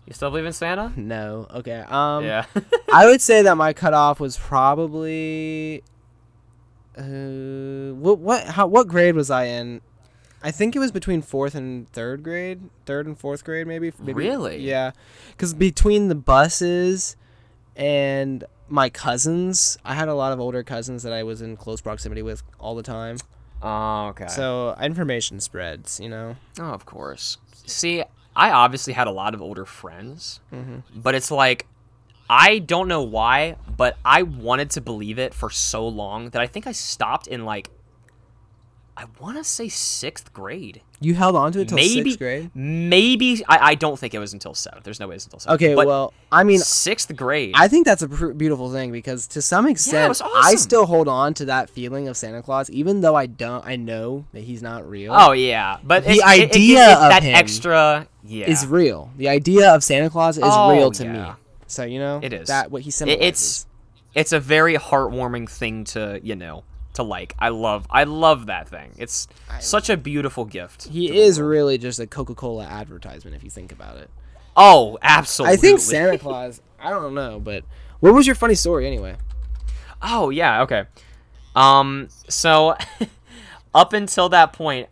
You 0.07 0.12
still 0.12 0.31
believe 0.31 0.47
in 0.47 0.53
Santa? 0.53 0.93
No. 0.97 1.47
Okay. 1.53 1.81
Um. 1.89 2.24
yeah. 2.24 2.45
I 2.93 3.07
would 3.07 3.20
say 3.20 3.43
that 3.43 3.57
my 3.57 3.72
cutoff 3.72 4.20
was 4.20 4.37
probably. 4.37 5.83
Uh, 6.97 7.93
what 7.95 8.18
what 8.20 8.45
how 8.45 8.66
what 8.66 8.89
grade 8.89 9.16
was 9.16 9.31
I 9.31 9.45
in? 9.45 9.83
I 10.43 10.51
think 10.51 10.77
it 10.77 10.79
was 10.79 10.93
between 10.93 11.22
fourth 11.22 11.55
and 11.55 11.89
third 11.91 12.22
grade, 12.22 12.70
third 12.87 13.07
and 13.07 13.18
fourth 13.18 13.45
grade, 13.45 13.66
maybe. 13.66 13.93
maybe 13.99 14.12
Really? 14.14 14.59
Yeah, 14.59 14.93
because 15.33 15.53
between 15.53 16.09
the 16.09 16.14
buses 16.14 17.16
and 17.77 18.45
my 18.68 18.91
cousins, 18.91 19.79
I 19.85 19.95
had 19.95 20.09
a 20.09 20.14
lot 20.14 20.33
of 20.33 20.41
older 20.41 20.62
cousins 20.62 21.03
that 21.03 21.12
I 21.12 21.22
was 21.22 21.43
in 21.43 21.57
close 21.57 21.81
proximity 21.81 22.22
with 22.22 22.43
all 22.59 22.74
the 22.74 22.83
time. 22.83 23.18
oh, 23.62 24.09
okay. 24.09 24.29
So 24.29 24.77
information 24.81 25.41
spreads, 25.41 26.01
you 26.01 26.09
know. 26.09 26.37
oh, 26.59 26.70
of 26.70 26.87
course. 26.87 27.39
See, 27.66 28.03
I 28.35 28.51
obviously 28.51 28.93
had 28.93 29.07
a 29.07 29.12
lot 29.12 29.35
of 29.35 29.43
older 29.43 29.64
friends, 29.64 30.41
mm-hmm. 30.53 30.79
but 30.95 31.14
it's 31.14 31.31
like 31.31 31.66
I 32.29 32.59
don't 32.59 32.89
know 32.89 33.03
why, 33.03 33.57
but 33.77 33.97
I 34.05 34.22
wanted 34.22 34.70
to 34.70 34.81
believe 34.81 35.18
it 35.18 35.33
for 35.33 35.49
so 35.49 35.87
long 35.87 36.31
that 36.31 36.43
I 36.43 36.47
think 36.47 36.66
I 36.66 36.72
stopped 36.72 37.29
in 37.29 37.45
like 37.45 37.70
I 38.99 39.05
want 39.21 39.37
to 39.37 39.45
say 39.45 39.69
sixth 39.69 40.33
grade. 40.33 40.81
You 41.01 41.15
held 41.15 41.37
on 41.37 41.53
to 41.53 41.61
it 41.61 41.69
till 41.69 41.77
maybe 41.77 42.03
sixth 42.11 42.19
grade. 42.19 42.51
maybe 42.55 43.45
I, 43.47 43.59
I 43.59 43.75
don't 43.75 43.99
think 43.99 44.15
it 44.15 44.19
was 44.19 44.33
until 44.33 44.55
seventh. 44.55 44.85
There's 44.85 44.99
no 45.01 45.07
way 45.09 45.17
it's 45.17 45.25
until 45.27 45.39
seventh. 45.39 45.61
Okay, 45.63 45.75
but 45.75 45.87
well, 45.87 46.15
I 46.33 46.45
mean, 46.45 46.59
sixth 46.61 47.15
grade. 47.15 47.53
I 47.55 47.69
think 47.69 47.85
that's 47.85 48.01
a 48.01 48.09
pr- 48.09 48.29
beautiful 48.33 48.73
thing 48.73 48.93
because 48.93 49.27
to 49.29 49.43
some 49.43 49.67
extent, 49.69 50.09
was 50.09 50.23
I 50.23 50.55
still 50.55 50.87
hold 50.87 51.09
on 51.09 51.35
to 51.35 51.45
that 51.47 51.69
feeling 51.69 52.09
of 52.09 52.17
Santa 52.17 52.43
Claus, 52.43 52.71
even 52.71 53.03
though 53.03 53.15
I 53.15 53.27
don't. 53.27 53.65
I 53.67 53.77
know 53.77 54.25
that 54.33 54.45
he's 54.45 54.63
not 54.63 54.89
real. 54.89 55.13
oh 55.15 55.33
yeah, 55.33 55.77
but 55.85 56.05
The 56.05 56.13
it's, 56.13 56.19
it- 56.21 56.25
it 56.41 56.51
idea 56.53 56.91
it 56.91 56.95
of 56.95 57.11
that 57.11 57.25
extra 57.25 58.09
yeah 58.25 58.47
is 58.51 58.67
real. 58.67 59.11
The 59.19 59.29
idea 59.29 59.75
of 59.75 59.85
Santa 59.85 60.09
Claus 60.09 60.39
is 60.39 60.45
Oh, 60.47 60.73
real 60.73 60.91
to 60.93 61.05
yeah. 61.05 61.13
me. 61.13 61.31
So 61.67 61.85
you 61.85 61.99
know, 61.99 62.21
It 62.23 62.33
is. 62.33 62.49
that 62.49 62.71
what 62.71 62.81
he 62.83 62.91
symbolizes. 62.91 63.27
it's 63.29 63.67
it's 64.15 64.33
a 64.33 64.41
very 64.41 64.77
heartwarming 64.77 65.51
thing 65.51 65.85
to 65.85 66.19
you 66.23 66.35
know 66.37 66.65
to 66.97 67.03
like. 67.03 67.35
I 67.39 67.49
love 67.51 67.87
I 67.91 68.05
love 68.05 68.47
that 68.47 68.69
thing. 68.69 68.93
It's 68.99 69.29
such 69.61 69.89
a 69.89 69.97
beautiful 69.97 70.45
gift. 70.45 70.89
he 70.89 71.19
is 71.19 71.39
world. 71.39 71.51
really 71.51 71.79
just 71.79 71.99
a 72.01 72.07
Coca 72.07 72.35
Cola 72.35 72.65
advertisement 72.65 73.37
if 73.37 73.43
you 73.45 73.51
think 73.51 73.73
about 73.73 73.97
it. 73.97 74.11
Oh, 74.57 74.99
absolutely. 75.03 75.55
I 75.55 75.57
think 75.57 75.81
Santa 75.81 76.19
Claus. 76.19 76.61
I 76.81 76.91
don't 76.91 77.15
know, 77.15 77.41
but 77.41 77.65
what 78.01 78.15
was 78.15 78.27
your 78.27 78.37
funny 78.37 78.55
story 78.55 78.87
anyway? 78.87 79.17
Oh 80.03 80.31
yeah, 80.31 80.63
okay. 80.63 80.85
Um, 81.55 82.09
so 82.29 82.77
up 83.75 83.93
until 83.93 84.29
that 84.31 84.53
point, 84.53 84.89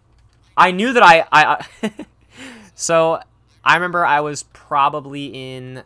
I 0.56 0.70
knew 0.70 0.92
that 0.92 1.02
I 1.02 1.26
I. 1.32 1.66
I 1.82 1.90
so 2.74 3.20
I 3.64 3.74
remember 3.74 4.04
I 4.04 4.20
was 4.20 4.44
probably 4.44 5.26
in 5.26 5.84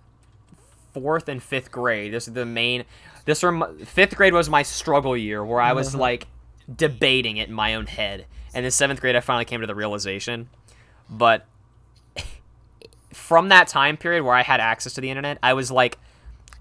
fourth 0.92 1.28
and 1.28 1.42
fifth 1.42 1.70
grade. 1.70 2.12
This 2.12 2.28
is 2.28 2.34
the 2.34 2.46
main. 2.46 2.84
This 3.28 3.42
were 3.42 3.52
my, 3.52 3.70
fifth 3.84 4.16
grade 4.16 4.32
was 4.32 4.48
my 4.48 4.62
struggle 4.62 5.14
year 5.14 5.44
where 5.44 5.60
I 5.60 5.74
was 5.74 5.90
mm-hmm. 5.90 6.00
like 6.00 6.28
debating 6.74 7.36
it 7.36 7.50
in 7.50 7.54
my 7.54 7.74
own 7.74 7.86
head, 7.86 8.24
and 8.54 8.64
in 8.64 8.70
seventh 8.70 9.02
grade 9.02 9.16
I 9.16 9.20
finally 9.20 9.44
came 9.44 9.60
to 9.60 9.66
the 9.66 9.74
realization. 9.74 10.48
But 11.10 11.44
from 13.12 13.50
that 13.50 13.68
time 13.68 13.98
period 13.98 14.22
where 14.24 14.34
I 14.34 14.42
had 14.42 14.60
access 14.60 14.94
to 14.94 15.02
the 15.02 15.10
internet, 15.10 15.36
I 15.42 15.52
was 15.52 15.70
like, 15.70 15.98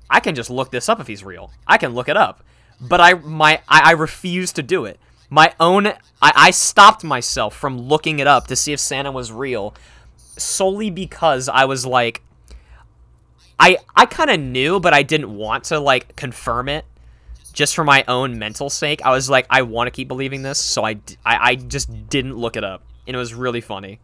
I 0.09 0.20
can 0.20 0.36
just 0.36 0.49
look 0.49 0.72
this 0.72 0.89
up 0.89 0.99
if 0.99 1.07
he's 1.07 1.24
real. 1.24 1.53
I 1.65 1.78
can 1.78 1.93
look 1.93 2.09
it 2.09 2.18
up. 2.18 2.43
But 2.82 2.99
I 2.99 3.13
my 3.13 3.61
I, 3.70 3.84
I 3.86 3.91
refused 3.91 4.57
to 4.57 4.61
do 4.61 4.84
it. 4.84 4.99
My 5.30 5.53
own 5.61 5.88
I, 5.88 5.93
I 6.22 6.51
stopped 6.51 7.01
myself 7.01 7.55
from 7.55 7.80
looking 7.80 8.20
it 8.20 8.28
up 8.28 8.47
to 8.47 8.57
see 8.57 8.74
if 8.74 8.82
Santa 8.82 9.13
was 9.13 9.32
real 9.32 9.74
solely 10.36 10.89
because 10.89 11.47
I 11.47 11.63
was 11.63 11.86
like 11.86 12.24
I 13.60 13.78
I 13.95 14.05
kind 14.05 14.30
of 14.30 14.39
knew 14.39 14.80
but 14.80 14.93
I 14.93 15.03
didn't 15.03 15.36
want 15.36 15.66
to 15.66 15.80
like 15.80 16.16
confirm 16.16 16.70
it 16.70 16.86
just 17.53 17.74
for 17.76 17.84
my 17.84 18.03
own 18.08 18.38
mental 18.38 18.70
sake. 18.70 19.01
I 19.03 19.12
was 19.12 19.30
like 19.30 19.47
I 19.49 19.64
want 19.64 19.88
to 19.88 19.91
keep 19.91 20.08
believing 20.08 20.43
this, 20.43 20.60
so 20.60 20.86
I 20.86 20.99
I 21.26 21.55
just 21.55 22.10
didn't 22.10 22.36
look 22.36 22.55
it 22.55 22.64
up. 22.64 22.84
And 23.08 23.16
it 23.16 23.20
was 23.20 23.34
really 23.34 23.62
funny. 23.62 23.99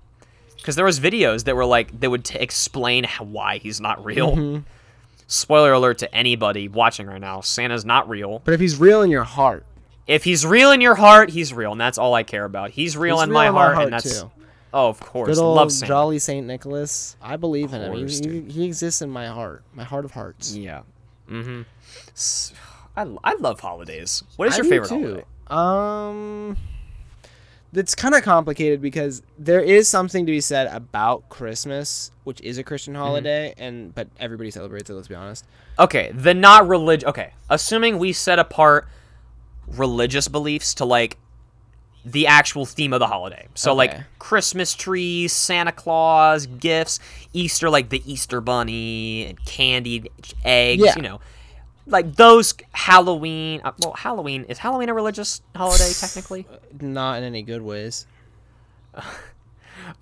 Cuz 0.64 0.76
there 0.76 0.86
was 0.86 1.00
videos 1.00 1.44
that 1.44 1.56
were 1.56 1.66
like 1.66 2.00
that 2.00 2.10
would 2.10 2.24
t- 2.26 2.40
explain 2.40 3.04
how, 3.04 3.26
why 3.26 3.58
he's 3.58 3.80
not 3.82 4.04
real. 4.04 4.36
Mm-hmm. 4.36 4.60
Spoiler 5.28 5.74
alert 5.74 5.98
to 6.00 6.14
anybody 6.16 6.68
watching 6.68 7.08
right 7.08 7.20
now, 7.22 7.42
Santa's 7.42 7.86
not 7.86 8.08
real. 8.10 8.42
But 8.46 8.54
if 8.54 8.60
he's 8.60 8.78
real 8.78 9.02
in 9.02 9.10
your 9.12 9.24
heart, 9.24 9.66
If 10.06 10.26
he's 10.26 10.46
real 10.46 10.72
in 10.72 10.82
your 10.82 10.96
heart, 10.96 11.30
he's 11.30 11.54
real, 11.54 11.72
and 11.72 11.80
that's 11.82 11.98
all 11.98 12.14
I 12.14 12.24
care 12.24 12.44
about. 12.46 12.72
He's 12.72 12.98
real 12.98 13.18
he's 13.18 13.24
in 13.24 13.30
real 13.30 13.40
my 13.40 13.48
in 13.48 13.54
heart, 13.54 13.78
and 13.84 13.94
that's 13.94 14.22
too. 14.22 14.32
Oh, 14.74 14.90
of 14.90 15.00
course, 15.00 15.28
Good 15.30 15.38
old 15.42 15.56
love 15.56 15.72
Santa. 15.72 15.88
jolly 15.90 16.20
Saint 16.20 16.48
Nicholas. 16.48 17.16
I 17.22 17.38
believe 17.38 17.74
in 17.74 17.82
him. 17.82 17.92
course, 17.94 18.20
He, 18.20 18.26
he, 18.30 18.40
dude. 18.42 18.52
he 18.52 18.66
exists 18.66 19.02
in 19.02 19.10
my 19.10 19.28
heart, 19.28 19.64
my 19.74 19.84
heart 19.84 20.06
of 20.06 20.12
hearts. 20.12 20.56
Yeah. 20.56 20.82
Mm-hmm. 21.30 21.62
I, 22.96 23.08
I 23.24 23.34
love 23.36 23.60
holidays. 23.60 24.24
What 24.36 24.48
is 24.48 24.54
I 24.56 24.58
your 24.58 24.64
do 24.64 24.70
favorite 24.70 24.90
too. 24.90 25.24
holiday? 25.50 26.50
Um, 26.50 26.58
it's 27.74 27.96
kind 27.96 28.14
of 28.14 28.22
complicated 28.24 28.82
because 28.82 29.24
there 29.40 29.62
is 29.62 29.88
something 29.88 30.26
to 30.26 30.32
be 30.32 30.42
said 30.42 30.68
about 30.68 31.28
Christmas, 31.30 32.12
which 32.24 32.40
is 32.42 32.58
a 32.58 32.64
Christian 32.64 32.94
Mm-hmm. 32.94 33.02
holiday, 33.04 33.54
and 33.58 33.94
but 33.96 34.08
everybody 34.20 34.52
celebrates 34.52 34.90
it. 34.90 34.94
Let's 34.94 35.08
be 35.08 35.16
honest. 35.16 35.46
Okay, 35.80 36.12
the 36.14 36.34
not 36.34 36.68
religious. 36.68 37.08
Okay, 37.10 37.34
assuming 37.50 37.98
we 37.98 38.14
set 38.14 38.38
apart 38.40 38.88
religious 39.68 40.28
beliefs 40.28 40.74
to 40.76 40.86
like 40.86 41.18
the 42.06 42.28
actual 42.28 42.66
theme 42.66 42.92
of 42.94 43.00
the 43.00 43.08
holiday. 43.08 43.48
So 43.56 43.74
like 43.74 43.96
Christmas 44.20 44.74
trees, 44.74 45.32
Santa 45.32 45.72
Claus, 45.72 46.46
gifts, 46.46 47.00
Easter 47.34 47.70
like 47.70 47.90
the 47.90 48.02
Easter 48.12 48.42
bunny 48.42 49.26
and 49.28 49.44
candied 49.46 50.10
eggs, 50.44 50.84
Yeah. 50.84 50.94
you 50.98 51.02
know. 51.02 51.20
Like 51.86 52.16
those 52.16 52.54
Halloween, 52.72 53.62
uh, 53.64 53.72
well 53.80 53.94
Halloween 53.94 54.46
is 54.50 54.58
Halloween 54.58 54.90
a 54.90 54.94
religious 54.94 55.42
holiday 55.56 55.92
technically? 56.00 56.46
Not 56.82 57.18
in 57.20 57.24
any 57.24 57.42
good 57.42 57.62
ways. 57.62 58.06
Uh, 58.94 59.02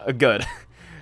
good. 0.18 0.46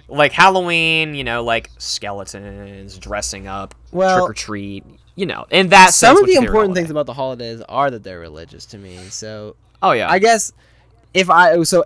like 0.08 0.32
Halloween, 0.34 1.16
you 1.16 1.24
know, 1.24 1.44
like 1.44 1.70
skeletons 1.78 2.98
dressing 2.98 3.48
up, 3.48 3.76
Well- 3.92 4.18
trick 4.20 4.30
or 4.32 4.34
treat, 4.34 4.84
you 5.16 5.26
know. 5.26 5.46
In 5.52 5.70
that 5.70 5.94
Some 5.94 6.16
sense, 6.16 6.22
of 6.22 6.28
the 6.28 6.34
important 6.36 6.70
holiday? 6.72 6.80
things 6.82 6.92
about 6.92 7.06
the 7.06 7.14
holidays 7.14 7.62
are 7.70 7.90
that 7.92 8.04
they're 8.04 8.20
religious 8.20 8.66
to 8.68 8.78
me. 8.78 8.98
So 9.10 9.56
Oh 9.82 9.92
yeah. 9.92 10.10
I 10.10 10.20
guess 10.20 10.52
if 11.14 11.30
I 11.30 11.61
so 11.64 11.86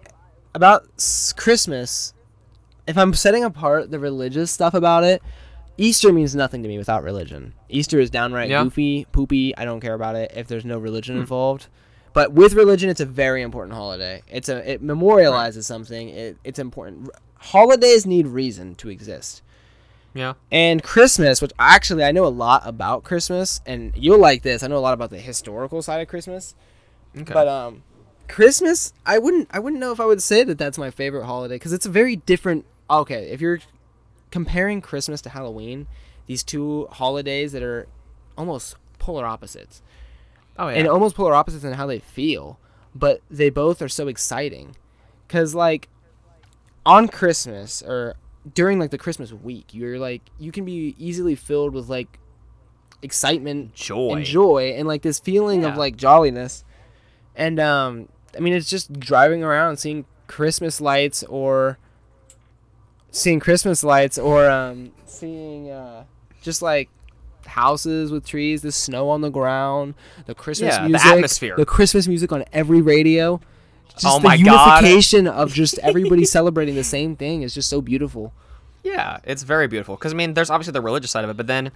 about 0.53 0.83
Christmas, 1.35 2.13
if 2.87 2.97
I'm 2.97 3.13
setting 3.13 3.43
apart 3.43 3.91
the 3.91 3.99
religious 3.99 4.51
stuff 4.51 4.73
about 4.73 5.03
it, 5.03 5.21
Easter 5.77 6.13
means 6.13 6.35
nothing 6.35 6.61
to 6.63 6.69
me 6.69 6.77
without 6.77 7.03
religion. 7.03 7.53
Easter 7.69 7.99
is 7.99 8.09
downright 8.09 8.49
Yeah. 8.49 8.63
goofy, 8.63 9.05
poopy. 9.11 9.55
I 9.57 9.65
don't 9.65 9.79
care 9.79 9.95
about 9.95 10.15
it 10.15 10.31
if 10.35 10.47
there's 10.47 10.65
no 10.65 10.77
religion 10.77 11.17
involved. 11.17 11.67
But 12.13 12.31
with 12.31 12.53
religion, 12.53 12.89
it's 12.91 13.01
a 13.01 13.05
very 13.07 13.41
important 13.41 13.75
holiday. 13.75 14.21
It's 14.27 14.47
a 14.49 14.69
it 14.71 14.83
memorializes 14.83 15.63
something. 15.63 16.09
It, 16.09 16.37
it's 16.43 16.59
important. 16.59 17.09
Holidays 17.37 18.05
need 18.05 18.27
reason 18.27 18.75
to 18.75 18.89
exist. 18.89 19.41
Yeah. 20.13 20.33
And 20.51 20.83
Christmas, 20.83 21.41
which 21.41 21.51
actually 21.57 22.03
I 22.03 22.11
know 22.11 22.25
a 22.25 22.29
lot 22.29 22.61
about 22.65 23.03
Christmas, 23.03 23.61
and 23.65 23.93
you'll 23.95 24.19
like 24.19 24.43
this. 24.43 24.61
I 24.61 24.67
know 24.67 24.77
a 24.77 24.79
lot 24.79 24.93
about 24.93 25.09
the 25.09 25.17
historical 25.17 25.81
side 25.81 26.01
of 26.01 26.07
Christmas. 26.07 26.53
Okay. 27.17 27.33
But 27.33 27.47
um, 27.47 27.81
Christmas, 28.27 28.93
I 29.05 29.19
wouldn't, 29.19 29.49
I 29.51 29.59
wouldn't 29.59 29.79
know 29.79 29.91
if 29.91 29.99
I 29.99 30.05
would 30.05 30.21
say 30.21 30.43
that 30.43 30.57
that's 30.57 30.77
my 30.77 30.91
favorite 30.91 31.25
holiday 31.25 31.55
because 31.55 31.73
it's 31.73 31.85
a 31.85 31.89
very 31.91 32.15
different. 32.15 32.65
Okay, 32.89 33.29
if 33.29 33.41
you're 33.41 33.59
comparing 34.31 34.81
Christmas 34.81 35.21
to 35.21 35.29
Halloween, 35.29 35.87
these 36.27 36.43
two 36.43 36.87
holidays 36.91 37.51
that 37.51 37.63
are 37.63 37.87
almost 38.37 38.75
polar 38.99 39.25
opposites, 39.25 39.81
oh 40.57 40.69
yeah. 40.69 40.75
and 40.75 40.87
almost 40.87 41.15
polar 41.15 41.33
opposites 41.33 41.63
in 41.63 41.73
how 41.73 41.85
they 41.85 41.99
feel, 41.99 42.59
but 42.95 43.21
they 43.29 43.49
both 43.49 43.81
are 43.81 43.89
so 43.89 44.07
exciting. 44.07 44.75
Cause 45.27 45.55
like 45.55 45.89
on 46.85 47.07
Christmas 47.07 47.81
or 47.81 48.15
during 48.53 48.79
like 48.79 48.91
the 48.91 48.97
Christmas 48.97 49.31
week, 49.31 49.73
you're 49.73 49.99
like 49.99 50.21
you 50.39 50.51
can 50.51 50.65
be 50.65 50.95
easily 50.97 51.35
filled 51.35 51.73
with 51.73 51.89
like 51.89 52.19
excitement 53.01 53.73
joy. 53.73 54.13
and 54.15 54.25
joy 54.25 54.73
and 54.77 54.87
like 54.87 55.01
this 55.01 55.19
feeling 55.19 55.65
of 55.65 55.77
like 55.77 55.95
jolliness. 55.95 56.63
And 57.35 57.59
um 57.59 58.09
I 58.35 58.39
mean 58.39 58.53
it's 58.53 58.69
just 58.69 58.99
driving 58.99 59.43
around 59.43 59.77
seeing 59.77 60.05
Christmas 60.27 60.79
lights 60.81 61.23
or 61.23 61.77
seeing 63.11 63.39
Christmas 63.39 63.83
lights 63.83 64.17
or 64.17 64.49
um 64.49 64.91
seeing 65.05 65.69
uh 65.69 66.05
just 66.41 66.61
like 66.61 66.89
houses 67.45 68.11
with 68.11 68.25
trees, 68.25 68.61
the 68.61 68.71
snow 68.71 69.09
on 69.09 69.21
the 69.21 69.29
ground, 69.29 69.93
the 70.25 70.33
Christmas 70.35 70.73
Yeah, 70.75 70.83
the 70.83 70.89
music, 70.89 71.11
atmosphere. 71.11 71.55
the 71.57 71.65
Christmas 71.65 72.07
music 72.07 72.31
on 72.31 72.43
every 72.53 72.81
radio. 72.81 73.39
Just 73.93 74.05
Oh 74.07 74.19
the 74.19 74.27
my 74.27 74.37
God. 74.37 74.81
unification 74.83 75.27
of 75.27 75.53
just 75.53 75.77
everybody 75.83 76.25
celebrating 76.25 76.75
the 76.75 76.83
same 76.83 77.15
thing 77.15 77.41
is 77.43 77.53
just 77.53 77.69
so 77.69 77.81
beautiful. 77.81 78.33
Yeah, 78.83 79.19
it's 79.23 79.43
very 79.43 79.67
beautiful. 79.67 79.95
Because 79.95 80.13
I 80.13 80.15
mean, 80.15 80.33
there's 80.33 80.49
obviously 80.49 80.71
the 80.71 80.81
religious 80.81 81.11
side 81.11 81.23
of 81.23 81.29
it, 81.29 81.37
but 81.37 81.47
then 81.47 81.71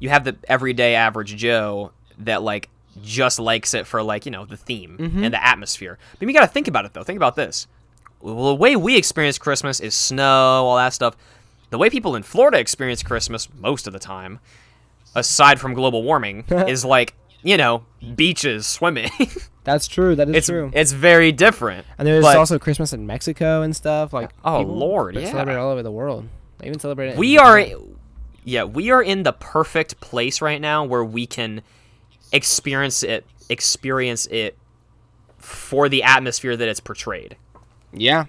you 0.00 0.08
have 0.08 0.24
the 0.24 0.36
everyday 0.48 0.94
average 0.94 1.36
Joe 1.36 1.92
that 2.18 2.42
like 2.42 2.68
just 3.02 3.38
likes 3.38 3.74
it 3.74 3.86
for 3.86 4.02
like 4.02 4.24
you 4.26 4.32
know 4.32 4.44
the 4.44 4.56
theme 4.56 4.96
Mm-hmm. 4.98 5.24
and 5.24 5.34
the 5.34 5.44
atmosphere. 5.44 5.98
But 6.18 6.26
you 6.28 6.34
got 6.34 6.40
to 6.40 6.46
think 6.46 6.68
about 6.68 6.84
it 6.84 6.92
though. 6.92 7.02
Think 7.02 7.16
about 7.18 7.36
this. 7.36 7.66
Well, 8.20 8.48
the 8.48 8.54
way 8.54 8.76
we 8.76 8.96
experience 8.96 9.38
Christmas 9.38 9.80
is 9.80 9.94
snow, 9.94 10.24
all 10.24 10.76
that 10.76 10.92
stuff. 10.92 11.16
The 11.70 11.78
way 11.78 11.88
people 11.88 12.16
in 12.16 12.22
Florida 12.22 12.58
experience 12.58 13.02
Christmas 13.02 13.48
most 13.58 13.86
of 13.86 13.92
the 13.92 13.98
time, 13.98 14.40
aside 15.14 15.60
from 15.60 15.74
global 15.74 16.02
warming, 16.02 16.44
is 16.50 16.84
like 16.84 17.14
you 17.42 17.56
know 17.56 17.84
beaches, 18.16 18.66
swimming. 18.66 19.10
That's 19.64 19.86
true. 19.86 20.16
That 20.16 20.28
is 20.30 20.36
it's 20.36 20.46
true. 20.48 20.70
it's 20.74 20.92
very 20.92 21.32
different. 21.32 21.86
And 21.98 22.06
there's 22.08 22.24
But 22.24 22.36
also 22.36 22.58
Christmas 22.58 22.92
in 22.92 23.06
Mexico 23.06 23.62
and 23.62 23.74
stuff. 23.76 24.12
Like 24.12 24.30
Oh, 24.44 24.60
Lord, 24.62 25.14
yeah. 25.16 25.30
celebrate 25.30 25.56
all 25.56 25.70
over 25.70 25.82
the 25.82 25.92
world. 25.92 26.26
They 26.58 26.66
even 26.66 26.78
celebrate 26.80 27.08
it. 27.08 27.12
in 27.12 27.18
we 27.18 27.38
are 27.38 27.64
yeah 28.44 28.64
we 28.64 28.90
are 28.90 29.02
in 29.02 29.22
the 29.22 29.32
perfect 29.32 30.00
place 30.00 30.40
right 30.40 30.60
now 30.60 30.82
where 30.84 31.04
we 31.04 31.26
can 31.26 31.60
experience 32.32 33.02
it 33.02 33.24
experience 33.48 34.26
it 34.26 34.56
for 35.38 35.88
the 35.88 36.02
atmosphere 36.02 36.56
that 36.56 36.68
it's 36.68 36.80
portrayed 36.80 37.36
Yeah, 37.92 38.26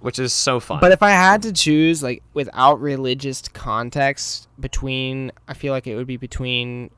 which 0.00 0.18
is 0.18 0.32
so 0.32 0.58
fun 0.60 0.80
but 0.80 0.90
if 0.92 1.02
I 1.02 1.10
had 1.10 1.42
to 1.42 1.52
choose, 1.52 2.02
like 2.02 2.22
without 2.34 2.80
religious 2.80 3.42
context, 3.48 4.48
between 4.58 5.30
I 5.46 5.54
feel 5.54 5.72
like 5.72 5.86
it 5.86 5.94
would 5.96 6.06
be 6.06 6.16
between. 6.16 6.90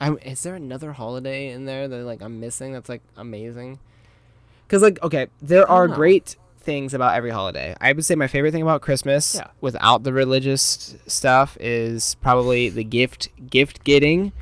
I, 0.00 0.12
is 0.14 0.42
there 0.44 0.54
another 0.54 0.92
holiday 0.92 1.50
in 1.50 1.64
there 1.64 1.88
that 1.88 2.04
like 2.04 2.20
I'm 2.22 2.38
missing 2.40 2.72
that's 2.72 2.88
like 2.88 3.02
amazing? 3.16 3.78
Because 4.66 4.82
like 4.82 5.02
okay, 5.02 5.28
there 5.40 5.68
are 5.68 5.88
know. 5.88 5.94
great 5.94 6.36
things 6.60 6.92
about 6.92 7.14
every 7.16 7.30
holiday. 7.30 7.74
I 7.80 7.92
would 7.92 8.04
say 8.04 8.14
my 8.14 8.26
favorite 8.26 8.52
thing 8.52 8.62
about 8.62 8.82
Christmas, 8.82 9.36
Yeah. 9.36 9.46
without 9.62 10.02
the 10.02 10.12
religious 10.12 10.96
stuff, 11.06 11.56
is 11.60 12.16
probably 12.16 12.68
the 12.68 12.84
gift 12.84 13.28
gift 13.48 13.84
getting, 13.84 14.32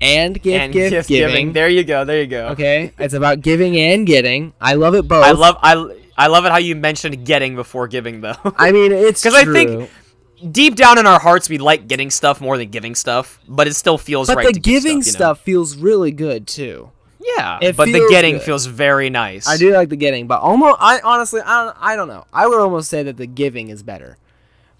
and 0.00 0.34
gift 0.34 0.46
and 0.62 0.72
gift, 0.72 0.90
gift 0.90 1.08
giving. 1.08 1.28
giving 1.34 1.52
there 1.52 1.68
you 1.68 1.84
go 1.84 2.04
there 2.04 2.20
you 2.20 2.26
go 2.26 2.48
Okay, 2.48 2.92
it's 2.98 3.14
about 3.14 3.40
giving 3.40 3.76
and 3.78 4.06
getting. 4.06 4.52
I 4.60 4.74
love 4.74 4.94
it 4.94 5.08
both. 5.08 5.24
i 5.24 5.32
love 5.32 5.56
i 5.62 5.72
i 6.18 6.26
love 6.26 6.44
it 6.44 6.52
how 6.52 6.58
you 6.58 6.76
mentioned 6.76 7.24
getting 7.24 7.54
before 7.56 7.88
giving 7.88 8.20
though 8.20 8.34
I 8.56 8.72
mean, 8.72 8.92
it's 8.92 9.22
because 9.22 9.34
I 9.34 9.44
think 9.44 9.90
deep 10.52 10.76
down 10.76 10.98
in 10.98 11.06
our 11.06 11.18
hearts 11.18 11.48
we 11.48 11.56
like 11.58 11.88
getting 11.88 12.10
stuff 12.10 12.40
more 12.40 12.58
than 12.58 12.68
giving 12.68 12.94
stuff 12.94 13.40
but 13.48 13.66
it 13.66 13.74
still 13.74 13.96
feels 13.98 14.28
but 14.28 14.36
right 14.36 14.46
the 14.48 14.52
to 14.52 14.60
give 14.60 14.82
giving 14.84 15.02
stuff, 15.02 15.06
you 15.06 15.12
know? 15.12 15.16
stuff 15.34 15.40
feels 15.40 15.76
really 15.76 16.10
good 16.12 16.46
too. 16.46 16.90
yeah 17.20 17.58
It 17.62 17.74
but 17.76 17.86
the 17.86 18.06
getting 18.10 18.34
good. 18.34 18.42
feels 18.42 18.66
very 18.66 19.08
nice 19.08 19.48
I 19.48 19.56
do 19.56 19.72
like 19.72 19.88
the 19.88 19.96
getting, 19.96 20.26
but 20.26 20.40
almost 20.42 20.76
I 20.80 21.00
honestly 21.02 21.40
I 21.40 21.64
don't 21.64 21.76
I 21.80 21.96
don't 21.96 22.08
know. 22.08 22.26
I 22.34 22.46
would 22.46 22.58
almost 22.60 22.90
say 22.90 23.02
that 23.02 23.16
the 23.16 23.26
giving 23.26 23.70
is 23.70 23.82
better 23.82 24.18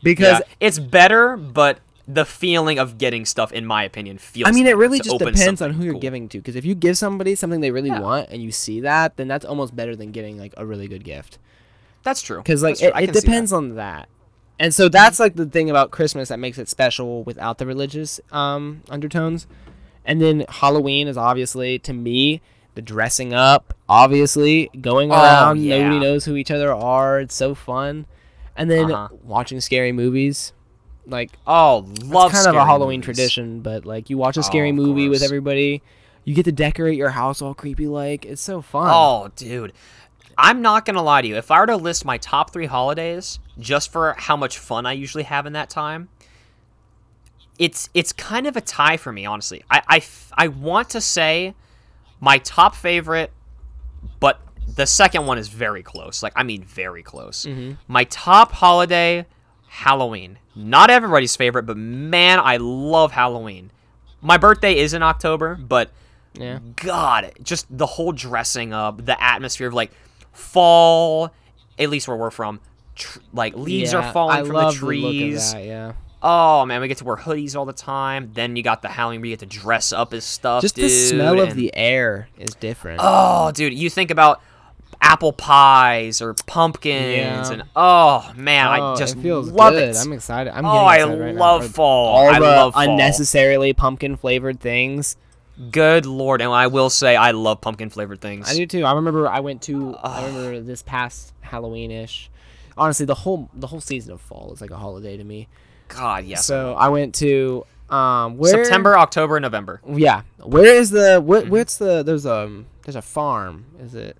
because 0.03 0.41
yeah, 0.41 0.55
it's 0.61 0.79
better, 0.79 1.37
but 1.39 1.79
the 2.09 2.24
feeling 2.24 2.78
of 2.78 2.99
getting 2.99 3.24
stuff, 3.24 3.53
in 3.53 3.66
my 3.66 3.83
opinion, 3.83 4.19
feels. 4.19 4.49
I 4.49 4.53
mean, 4.53 4.66
it 4.66 4.77
really 4.77 5.01
just 5.01 5.19
depends 5.19 5.61
on 5.61 5.73
who 5.73 5.83
you're 5.85 5.95
cool. 5.95 6.01
giving 6.01 6.28
to. 6.28 6.39
Because 6.39 6.55
if 6.57 6.65
you 6.65 6.74
give 6.74 6.97
somebody 6.97 7.35
something 7.35 7.61
they 7.61 7.70
really 7.73 7.89
Yeah. 7.91 8.01
want 8.01 8.28
and 8.31 8.41
you 8.43 8.53
see 8.53 8.81
that, 8.81 9.16
then 9.16 9.27
that's 9.28 9.45
almost 9.45 9.74
better 9.74 9.97
than 9.97 10.12
getting 10.12 10.39
like 10.39 10.55
a 10.57 10.65
really 10.65 10.87
good 10.89 11.03
gift. 11.05 11.39
That's 12.05 12.23
true. 12.23 12.39
Because 12.39 12.62
like 12.62 12.78
true. 12.78 12.89
it, 12.89 12.95
it 12.97 13.01
see 13.01 13.07
that. 13.07 13.20
depends 13.20 13.53
on 13.53 13.74
that. 13.74 14.09
And 14.59 14.73
so 14.73 14.89
that's 14.89 15.19
like 15.20 15.35
the 15.35 15.47
thing 15.47 15.69
about 15.69 15.91
Christmas 15.91 16.28
that 16.28 16.39
makes 16.39 16.59
it 16.59 16.69
special 16.69 17.24
without 17.24 17.59
the 17.59 17.66
religious 17.66 18.20
um, 18.31 18.83
undertones. 18.89 19.47
And 20.05 20.23
then 20.23 20.45
Halloween 20.49 21.09
is 21.09 21.16
obviously 21.19 21.78
to 21.81 21.93
me 21.93 22.41
the 22.77 22.83
dressing 22.83 23.35
up, 23.35 23.74
obviously 23.89 24.70
going 24.81 25.11
Oh, 25.11 25.15
around. 25.16 25.61
yeah. 25.61 25.78
Nobody 25.78 25.99
knows 25.99 26.24
who 26.24 26.37
each 26.37 26.51
other 26.53 26.73
are. 26.73 27.19
It's 27.20 27.35
so 27.35 27.55
fun. 27.57 28.07
And 28.57 28.70
then 28.70 28.93
Uh-huh. 28.93 29.09
watching 29.24 29.61
scary 29.61 29.93
movies, 29.93 30.53
like 31.07 31.33
Oh, 31.47 31.87
love 32.03 32.33
it's 32.33 32.45
kind 32.45 32.57
of 32.57 32.61
a 32.61 32.65
Halloween 32.65 33.01
movies. 33.01 33.05
tradition. 33.16 33.61
But 33.61 33.85
like 33.87 34.11
you 34.11 34.19
watch 34.19 34.37
a 34.37 34.41
Oh, 34.41 34.43
scary 34.43 34.70
of 34.70 34.77
movie 34.77 35.09
with 35.09 35.23
everybody, 35.23 35.83
you 36.24 36.35
get 36.35 36.45
to 36.47 36.53
decorate 36.53 36.97
your 36.97 37.11
house 37.11 37.41
all 37.43 37.55
creepy 37.55 37.87
like. 37.87 38.24
It's 38.24 38.43
so 38.43 38.61
fun. 38.62 38.89
Oh, 38.93 39.31
dude. 39.37 39.73
I'm 40.39 40.61
not 40.61 40.85
gonna 40.85 41.03
lie 41.03 41.23
to 41.23 41.28
you. 41.28 41.37
If 41.37 41.51
I 41.51 41.61
were 41.61 41.66
to 41.66 41.77
list 41.77 42.05
my 42.05 42.19
top 42.19 42.53
three 42.53 42.66
holidays, 42.66 43.39
just 43.59 43.91
for 43.91 44.15
how 44.19 44.37
much 44.37 44.59
fun 44.59 44.85
I 44.85 44.93
usually 44.93 45.24
have 45.24 45.47
in 45.47 45.55
that 45.55 45.70
time, 45.70 46.09
it's 47.59 47.89
it's 47.95 48.12
kind 48.12 48.47
of 48.47 48.57
a 48.57 48.61
tie 48.61 48.97
for 48.99 49.12
me, 49.12 49.24
honestly. 49.24 49.62
I 49.70 49.83
I, 49.89 50.03
I 50.35 50.49
want 50.49 50.91
to 50.91 51.01
say 51.01 51.55
my 52.20 52.39
top 52.39 52.74
favorite, 52.74 53.33
but 54.20 54.41
the 54.74 54.87
second 54.87 55.27
one 55.27 55.39
is 55.39 55.49
very 55.49 55.83
close. 55.83 56.23
Like 56.23 56.35
I 56.37 56.43
mean, 56.43 56.65
very 56.65 57.03
close. 57.03 57.47
Mm-hmm. 57.47 57.73
My 57.89 58.05
top 58.05 58.53
holiday, 58.53 59.24
Halloween. 59.69 60.39
Not 60.57 60.91
everybody's 60.91 61.37
favorite, 61.37 61.65
but 61.65 61.77
man, 61.77 62.41
I 62.41 62.57
love 62.57 63.12
Halloween. 63.12 63.70
My 64.23 64.39
birthday 64.39 64.78
is 64.78 64.95
in 64.95 65.03
October, 65.03 65.55
but 65.55 65.91
yeah. 66.35 66.59
God, 66.77 67.33
just 67.43 67.66
the 67.70 67.87
whole 67.87 68.12
dressing 68.12 68.73
up, 68.73 69.05
the 69.05 69.23
atmosphere 69.23 69.69
of 69.69 69.74
like 69.74 69.93
fall, 70.33 71.31
at 71.78 71.91
least 71.91 72.09
where 72.09 72.16
we're 72.16 72.31
from, 72.31 72.61
tr- 72.95 73.19
like 73.33 73.55
leaves 73.55 73.93
Yeah, 73.93 74.09
are 74.09 74.12
falling 74.12 74.37
I 74.39 74.45
from 74.45 74.55
the 74.55 74.73
trees. 74.73 75.53
that, 75.53 75.65
yeah. 75.65 75.93
oh 76.23 76.65
man, 76.66 76.81
we 76.81 76.89
get 76.89 76.99
to 76.99 77.05
wear 77.05 77.16
hoodies 77.16 77.55
all 77.57 77.65
the 77.66 77.73
time. 77.73 78.31
Then 78.35 78.57
you 78.57 78.62
got 78.62 78.83
the 78.83 78.89
Halloween 78.89 79.20
where 79.20 79.28
you 79.31 79.37
get 79.37 79.49
to 79.51 79.59
dress 79.59 79.93
up 79.93 80.12
as 80.15 80.24
stuff. 80.24 80.62
Just 80.62 80.77
the 80.77 80.83
dude, 80.83 80.91
smell 81.09 81.41
of 81.41 81.55
the 81.55 81.70
air 81.74 82.28
is 82.39 82.55
different. 82.55 83.01
Oh, 83.03 83.53
dude, 83.53 83.74
you 83.74 83.91
think 83.91 84.11
about 84.11 84.41
apple 85.01 85.32
pies 85.32 86.20
or 86.20 86.35
pumpkins, 86.47 87.16
Yeah. 87.16 87.52
and 87.52 87.62
oh 87.77 88.32
man, 88.36 88.66
Oh, 88.81 88.93
I 88.93 88.97
just 88.97 89.16
it 89.16 89.20
feels 89.20 89.48
love 89.51 89.73
good. 89.74 89.90
it. 89.90 89.97
I'm 89.97 90.12
excited. 90.12 90.52
I'm 90.52 90.64
Oh, 90.66 90.73
getting 90.73 90.89
I 90.89 90.97
excited 90.97 91.20
right 91.20 91.35
now 91.35 91.40
love 91.40 91.66
for 91.66 91.73
fall. 91.73 92.16
All 92.16 92.28
I 92.28 92.35
the 92.39 92.44
love 92.44 92.74
fall. 92.74 92.82
unnecessarily 92.82 93.73
pumpkin 93.73 94.16
flavored 94.16 94.60
things. 94.60 95.16
Good 95.70 96.05
lord, 96.05 96.43
and 96.43 96.52
I 96.52 96.66
will 96.66 96.90
say 96.90 97.16
I 97.16 97.31
love 97.31 97.60
pumpkin 97.62 97.89
flavored 97.89 98.20
things. 98.20 98.51
I 98.51 98.55
do 98.55 98.66
too. 98.66 98.85
I 98.85 98.93
remember 98.93 99.27
I 99.28 99.40
went 99.40 99.62
to. 99.62 99.97
I 100.02 100.27
remember 100.27 100.60
this 100.60 100.82
past 100.82 101.32
Halloween 101.40 101.90
ish. 101.90 102.31
Honestly, 102.77 103.06
the 103.06 103.14
whole 103.14 103.48
the 103.55 103.66
whole 103.66 103.81
season 103.81 104.12
of 104.12 104.20
fall 104.20 104.52
is 104.52 104.60
like 104.60 104.70
a 104.70 104.77
holiday 104.77 105.16
to 105.16 105.24
me. 105.24 105.48
God, 105.89 106.24
yes. 106.27 106.44
So 106.44 106.74
I 106.74 106.89
went 106.89 107.14
to 107.16 107.64
um 107.89 108.36
where 108.36 108.64
September, 108.64 108.98
October, 108.98 109.40
November. 109.40 109.81
Yeah, 109.89 110.23
where 110.43 110.74
is 110.74 110.90
the 110.90 111.23
what? 111.24 111.44
Mm-hmm. 111.44 111.52
What's 111.52 111.78
the 111.78 112.02
there's 112.02 112.27
um 112.27 112.66
there's 112.85 112.97
a 112.97 113.01
farm. 113.02 113.64
Is 113.81 113.94
it? 113.94 114.18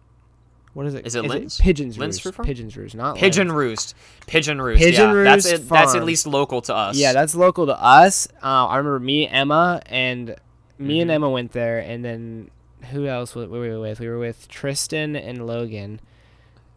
What 0.77 0.85
is 0.85 0.93
it? 0.95 1.07
Is 1.07 1.15
it 1.15 1.23
Pigeons 1.63 1.97
Lynn's 1.97 2.23
Roost. 2.23 2.37
Farm? 2.37 2.45
Pigeons 2.47 2.77
Roost, 2.77 2.95
not 2.95 3.17
Pigeon 3.17 3.49
Lynn's. 3.49 3.57
Roost. 3.57 3.95
Pigeon 4.27 4.61
Roost. 4.61 4.83
Pigeon 4.83 5.09
yeah, 5.17 5.23
that's 5.25 5.47
Roost 5.51 5.63
it. 5.65 5.69
That's 5.71 5.95
at 5.95 6.05
least 6.05 6.27
local 6.27 6.61
to 6.61 6.75
us. 6.75 6.99
Yeah, 6.99 7.15
that's 7.15 7.35
local 7.35 7.65
to 7.65 7.83
us. 7.83 8.29
Uh, 8.43 8.67
I 8.67 8.77
remember 8.77 9.01
me, 9.01 9.27
Emma, 9.27 9.81
and 9.87 10.37
me 10.79 11.01
and 11.01 11.11
Mhm. 11.11 11.15
Emma 11.15 11.31
went 11.31 11.53
there, 11.53 11.79
and 11.79 12.05
then 12.05 12.51
who 12.91 13.07
else 13.07 13.35
were 13.35 13.47
we 13.47 13.75
with? 13.79 14.01
We 14.01 14.09
were 14.09 14.19
with 14.19 14.49
Tristan 14.49 15.17
and 15.17 15.47
Logan. 15.47 15.99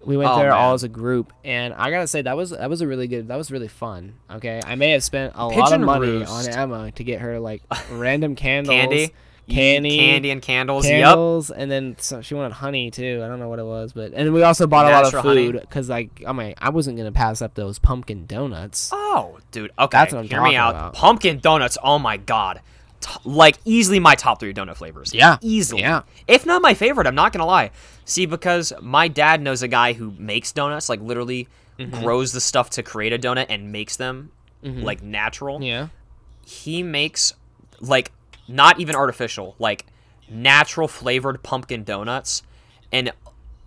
We 0.01 0.15
went 0.15 0.29
Oh, 0.31 0.39
there 0.39 0.53
all 0.53 0.73
as 0.75 0.83
a 0.83 0.87
group, 0.87 1.33
and 1.43 1.73
I 1.73 1.91
gotta 1.91 2.07
say 2.07 2.21
that 2.21 2.37
was 2.37 2.51
that 2.51 2.69
was 2.69 2.79
a 2.79 2.87
really 2.87 3.07
good. 3.09 3.27
That 3.27 3.35
was 3.37 3.51
really 3.51 3.67
fun. 3.67 4.13
Okay, 4.31 4.61
I 4.65 4.75
may 4.75 4.91
have 4.91 5.03
spent 5.03 5.33
a 5.35 5.45
lot 5.45 5.73
of 5.73 5.81
money 5.81 6.07
Roost. 6.07 6.31
on 6.31 6.47
Emma 6.47 6.91
to 6.93 7.03
get 7.03 7.19
her 7.19 7.37
like 7.37 7.63
random 7.91 8.35
candles. 8.37 8.73
Candy? 8.77 9.11
Candy, 9.49 9.97
candy 9.97 10.31
and 10.31 10.41
candles. 10.41 10.85
Yep. 10.87 11.03
candles, 11.03 11.51
and 11.51 11.69
then 11.69 11.95
so 11.99 12.21
she 12.21 12.33
wanted 12.35 12.53
honey 12.53 12.91
too. 12.91 13.21
I 13.23 13.27
don't 13.27 13.39
know 13.39 13.49
what 13.49 13.59
it 13.59 13.65
was, 13.65 13.93
but 13.93 14.13
and 14.13 14.33
we 14.33 14.43
also 14.43 14.67
bought 14.67 14.85
a 14.85 14.89
lot 14.91 15.13
of 15.13 15.21
food 15.21 15.59
because 15.61 15.89
like 15.89 16.23
I 16.27 16.31
mean 16.33 16.53
I 16.57 16.69
wasn't 16.69 16.97
gonna 16.97 17.11
pass 17.11 17.41
up 17.41 17.55
those 17.55 17.79
pumpkin 17.79 18.25
donuts. 18.25 18.89
Oh, 18.93 19.39
dude. 19.51 19.71
Okay. 19.77 19.97
That's 19.97 20.13
what 20.13 20.19
I'm 20.19 20.27
Hear 20.29 20.41
me 20.43 20.55
out. 20.55 20.71
about. 20.71 20.93
Pumpkin 20.93 21.39
donuts. 21.39 21.77
Oh 21.83 21.99
my 21.99 22.17
god. 22.17 22.61
T- 23.01 23.09
like 23.23 23.57
easily 23.65 23.99
my 23.99 24.15
top 24.15 24.39
three 24.39 24.53
donut 24.53 24.75
flavors. 24.75 25.13
Yeah. 25.13 25.37
Easily. 25.41 25.81
Yeah. 25.81 26.01
If 26.27 26.45
not 26.45 26.61
my 26.61 26.73
favorite, 26.73 27.07
I'm 27.07 27.15
not 27.15 27.31
gonna 27.33 27.45
lie. 27.45 27.71
See, 28.05 28.25
because 28.25 28.73
my 28.81 29.07
dad 29.07 29.41
knows 29.41 29.61
a 29.63 29.67
guy 29.67 29.93
who 29.93 30.13
makes 30.17 30.51
donuts, 30.51 30.89
like 30.89 31.01
literally 31.01 31.47
Mm-hmm. 31.79 32.03
grows 32.03 32.33
the 32.33 32.41
stuff 32.41 32.69
to 32.71 32.83
create 32.83 33.13
a 33.13 33.17
donut 33.17 33.45
and 33.47 33.71
makes 33.71 33.95
them 33.95 34.31
like 34.61 35.01
natural. 35.01 35.63
Yeah. 35.63 35.87
He 36.45 36.83
makes 36.83 37.33
like 37.79 38.11
not 38.49 38.79
even 38.79 38.95
artificial, 38.95 39.55
like 39.59 39.85
natural 40.29 40.87
flavored 40.87 41.41
pumpkin 41.43 41.83
donuts, 41.83 42.43
and 42.91 43.11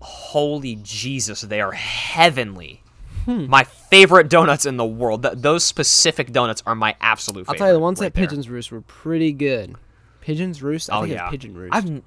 holy 0.01 0.77
Jesus, 0.83 1.41
they 1.43 1.61
are 1.61 1.73
heavenly. 1.73 2.83
Hmm. 3.25 3.47
My 3.47 3.63
favorite 3.65 4.29
donuts 4.29 4.67
in 4.67 4.77
the 4.77 4.85
world. 4.85 5.23
Th- 5.23 5.35
those 5.37 5.65
specific 5.65 6.33
donuts 6.33 6.63
are 6.67 6.75
my 6.75 6.97
absolute 7.01 7.47
favorite. 7.47 7.55
I'll 7.55 7.59
tell 7.59 7.67
you 7.69 7.73
the 7.75 7.79
ones 7.81 8.01
right 8.01 8.07
at. 8.09 8.15
Pigeons 8.15 8.49
Roost 8.49 8.73
were 8.73 8.81
pretty 8.81 9.33
good. 9.33 9.77
Pigeons 10.21 10.61
Roost. 10.63 10.91
I 10.91 10.99
Oh 10.99 11.01
think 11.03 11.13
yeah, 11.15 11.25
it's 11.27 11.31
Pigeon 11.31 11.55
Roost. 11.55 11.73
I've, 11.73 12.03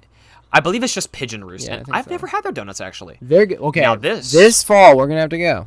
I 0.52 0.60
believe 0.60 0.82
it's 0.84 0.92
just 0.94 1.12
Pigeon 1.12 1.42
Roost, 1.42 1.66
Yeah, 1.68 1.82
I've 1.90 2.04
so. 2.04 2.10
never 2.10 2.26
had 2.26 2.42
their 2.44 2.52
donuts 2.52 2.80
actually. 2.82 3.16
Very 3.22 3.46
good. 3.46 3.58
Okay. 3.58 3.80
Now 3.80 3.94
this- 3.94 4.30
this 4.30 4.62
fall 4.62 4.96
we're 4.96 5.06
gonna 5.06 5.20
have 5.20 5.30
to 5.30 5.38
go. 5.38 5.66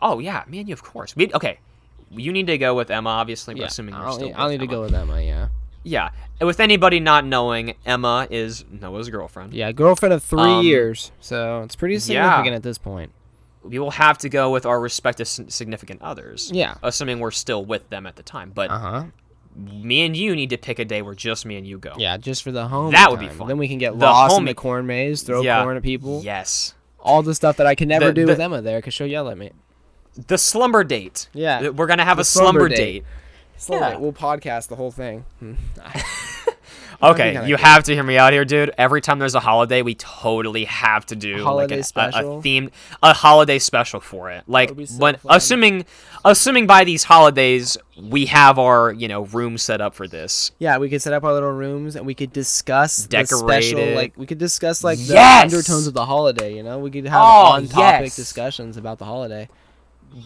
Oh 0.00 0.18
yeah, 0.18 0.44
me 0.48 0.60
and 0.60 0.68
you, 0.68 0.72
of 0.72 0.82
course. 0.82 1.14
We 1.14 1.30
okay. 1.34 1.58
You 2.10 2.32
need 2.32 2.46
to 2.46 2.56
go 2.58 2.74
with 2.74 2.90
Emma, 2.90 3.10
obviously. 3.10 3.54
But 3.54 3.64
assuming 3.68 3.94
you're 3.94 4.04
I'll, 4.04 4.12
still 4.14 4.32
I'll 4.36 4.48
need 4.48 4.60
to 4.60 4.66
go 4.66 4.80
with 4.82 4.94
Emma. 4.94 5.20
Yeah. 5.20 5.48
Yeah, 5.84 6.10
with 6.40 6.60
anybody 6.60 6.98
not 6.98 7.24
knowing, 7.26 7.74
Emma 7.84 8.26
is 8.30 8.64
Noah's 8.70 9.10
girlfriend. 9.10 9.52
Yeah, 9.52 9.70
girlfriend 9.70 10.14
of 10.14 10.22
three 10.22 10.40
Um, 10.40 10.64
years, 10.64 11.12
so 11.20 11.62
it's 11.62 11.76
pretty 11.76 11.98
significant 11.98 12.54
at 12.54 12.62
this 12.62 12.78
point. 12.78 13.12
We 13.62 13.78
will 13.78 13.92
have 13.92 14.18
to 14.18 14.28
go 14.28 14.50
with 14.50 14.66
our 14.66 14.80
respective 14.80 15.28
significant 15.28 16.02
others. 16.02 16.50
Yeah. 16.52 16.74
assuming 16.82 17.20
we're 17.20 17.30
still 17.30 17.64
with 17.64 17.88
them 17.90 18.06
at 18.06 18.16
the 18.16 18.22
time. 18.22 18.50
But 18.54 18.70
Uh 18.70 18.78
huh. 18.78 19.04
me 19.56 20.04
and 20.04 20.16
you 20.16 20.34
need 20.34 20.50
to 20.50 20.58
pick 20.58 20.78
a 20.78 20.84
day 20.84 21.00
where 21.02 21.14
just 21.14 21.46
me 21.46 21.56
and 21.56 21.66
you 21.66 21.78
go. 21.78 21.92
Yeah, 21.96 22.16
just 22.16 22.42
for 22.42 22.50
the 22.52 22.66
home. 22.68 22.92
That 22.92 23.10
would 23.10 23.20
be 23.20 23.28
fun. 23.28 23.46
Then 23.48 23.56
we 23.58 23.68
can 23.68 23.78
get 23.78 23.92
The 23.98 24.04
lost 24.06 24.36
in 24.38 24.44
the 24.46 24.54
corn 24.54 24.86
maze, 24.86 25.22
throw 25.22 25.42
Yeah. 25.42 25.62
corn 25.62 25.76
at 25.76 25.82
people. 25.82 26.20
Yes. 26.24 26.74
All 26.98 27.22
the 27.22 27.34
stuff 27.34 27.56
that 27.58 27.66
I 27.66 27.74
can 27.74 27.88
never 27.88 28.06
The- 28.06 28.12
do 28.14 28.26
the- 28.26 28.32
with 28.32 28.40
Emma 28.40 28.60
there, 28.62 28.78
because 28.78 28.94
she'll 28.94 29.06
yell 29.06 29.28
at 29.28 29.36
me. 29.38 29.50
The 30.26 30.38
slumber 30.38 30.82
date. 30.84 31.28
Yeah. 31.34 31.68
We're 31.70 31.86
gonna 31.86 32.04
have 32.04 32.16
The 32.18 32.22
a 32.22 32.24
slumber, 32.24 32.60
slumber 32.60 32.68
date. 32.68 32.76
date. 32.76 33.04
So 33.56 33.74
Yeah. 33.74 33.96
we'll 33.96 34.12
podcast 34.12 34.68
the 34.68 34.76
whole 34.76 34.90
thing. 34.90 35.24
Okay, 37.02 37.46
you 37.48 37.56
have 37.56 37.84
to 37.84 37.92
hear 37.92 38.04
me 38.04 38.16
out 38.16 38.32
here, 38.32 38.44
dude. 38.46 38.70
Every 38.78 39.00
time 39.02 39.18
there's 39.18 39.34
a 39.34 39.40
holiday, 39.40 39.82
we 39.82 39.94
totally 39.94 40.64
have 40.64 41.04
to 41.06 41.16
do 41.16 41.42
Holiday 41.42 41.82
like 41.94 42.14
a, 42.14 42.18
a, 42.18 42.38
a 42.38 42.40
themed 42.42 42.70
a 43.02 43.12
holiday 43.12 43.58
special 43.58 44.00
for 44.00 44.30
it. 44.30 44.44
Like 44.46 44.70
so 44.86 44.94
when 44.98 45.16
fun. 45.16 45.36
assuming 45.36 45.86
assuming 46.24 46.66
by 46.66 46.84
these 46.84 47.04
holidays 47.04 47.76
we 48.00 48.26
have 48.26 48.58
our 48.58 48.92
you 48.92 49.08
know 49.08 49.22
room 49.26 49.58
set 49.58 49.80
up 49.82 49.94
for 49.94 50.06
this. 50.08 50.52
yeah, 50.60 50.78
we 50.78 50.88
could 50.88 51.02
set 51.02 51.12
up 51.12 51.24
our 51.24 51.32
little 51.32 51.52
rooms 51.52 51.94
and 51.96 52.06
we 52.06 52.14
could 52.14 52.32
discuss 52.32 53.06
the 53.06 53.26
special. 53.26 53.84
Like 53.94 54.14
we 54.16 54.24
could 54.24 54.38
discuss 54.38 54.82
like 54.82 54.98
the 54.98 55.14
Yes! 55.14 55.52
undertones 55.52 55.86
of 55.86 55.94
the 55.94 56.06
holiday. 56.06 56.56
You 56.56 56.62
know, 56.62 56.78
we 56.78 56.90
could 56.90 57.06
have 57.06 57.20
Oh, 57.20 57.52
on-topic 57.54 58.04
yes. 58.06 58.16
discussions 58.16 58.76
about 58.78 58.98
the 58.98 59.04
holiday. 59.04 59.48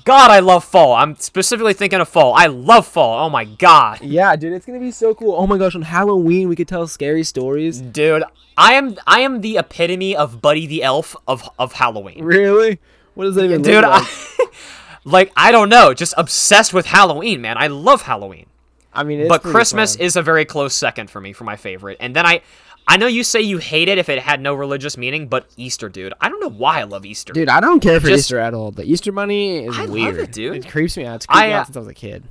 God, 0.04 0.30
I 0.30 0.40
love 0.40 0.64
fall. 0.64 0.94
I'm 0.94 1.16
specifically 1.16 1.72
thinking 1.72 2.00
of 2.00 2.08
fall. 2.08 2.34
I 2.34 2.46
love 2.46 2.86
fall. 2.86 3.24
Oh 3.24 3.30
my 3.30 3.44
god. 3.44 4.00
Yeah, 4.02 4.36
dude, 4.36 4.52
it's 4.52 4.66
gonna 4.66 4.80
be 4.80 4.90
so 4.90 5.14
cool. 5.14 5.34
Oh 5.34 5.46
my 5.46 5.56
gosh, 5.56 5.74
on 5.74 5.82
Halloween 5.82 6.48
we 6.48 6.56
could 6.56 6.68
tell 6.68 6.86
scary 6.86 7.24
stories. 7.24 7.80
Dude, 7.80 8.22
I 8.56 8.74
am 8.74 8.96
I 9.06 9.20
am 9.20 9.40
the 9.40 9.56
epitome 9.56 10.14
of 10.14 10.42
Buddy 10.42 10.66
the 10.66 10.82
Elf 10.82 11.16
of 11.26 11.48
of 11.58 11.72
Halloween. 11.72 12.22
Really? 12.22 12.78
What 13.14 13.24
does 13.24 13.34
that 13.36 13.44
even 13.44 13.62
Dude, 13.62 13.84
like? 13.84 14.04
I, 14.04 14.46
like 15.04 15.32
I 15.36 15.52
don't 15.52 15.68
know, 15.68 15.94
just 15.94 16.14
obsessed 16.16 16.74
with 16.74 16.86
Halloween, 16.86 17.40
man. 17.40 17.56
I 17.56 17.68
love 17.68 18.02
Halloween. 18.02 18.46
I 18.92 19.04
mean, 19.04 19.20
it's 19.20 19.28
but 19.28 19.42
Christmas 19.42 19.96
fun. 19.96 20.04
is 20.04 20.16
a 20.16 20.22
very 20.22 20.44
close 20.44 20.74
second 20.74 21.08
for 21.10 21.20
me 21.20 21.32
for 21.32 21.44
my 21.44 21.56
favorite. 21.56 21.98
And 22.00 22.16
then 22.16 22.26
I 22.26 22.42
I 22.90 22.96
know 22.96 23.06
you 23.06 23.22
say 23.22 23.42
you 23.42 23.58
hate 23.58 23.88
it 23.88 23.98
if 23.98 24.08
it 24.08 24.18
had 24.18 24.40
no 24.40 24.54
religious 24.54 24.96
meaning, 24.96 25.28
but 25.28 25.46
Easter, 25.58 25.90
dude. 25.90 26.14
I 26.22 26.30
don't 26.30 26.40
know 26.40 26.48
why 26.48 26.80
I 26.80 26.84
love 26.84 27.04
Easter. 27.04 27.34
Dude, 27.34 27.50
I 27.50 27.60
don't 27.60 27.80
care 27.80 28.00
for 28.00 28.06
Just- 28.08 28.20
Easter 28.20 28.38
at 28.38 28.54
all. 28.54 28.70
The 28.70 28.84
Easter 28.84 29.12
Bunny 29.12 29.58
is 29.66 29.76
I 29.76 29.82
love 29.82 29.90
weird. 29.90 30.16
it, 30.18 30.32
dude. 30.32 30.56
It 30.56 30.68
creeps 30.70 30.96
me 30.96 31.04
out. 31.04 31.16
It's 31.16 31.26
creeped 31.26 31.42
me 31.46 31.52
I, 31.52 31.56
uh, 31.56 31.60
out 31.60 31.66
since 31.66 31.76
I 31.76 31.80
was 31.80 31.88
a 31.88 31.94
kid. 31.94 32.24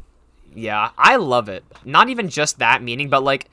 Yeah, 0.56 0.90
I 0.98 1.18
love 1.18 1.48
it. 1.48 1.64
Not 1.86 2.10
even 2.10 2.28
just 2.30 2.58
that 2.60 2.82
meaning, 2.82 3.10
but 3.10 3.22
like 3.24 3.46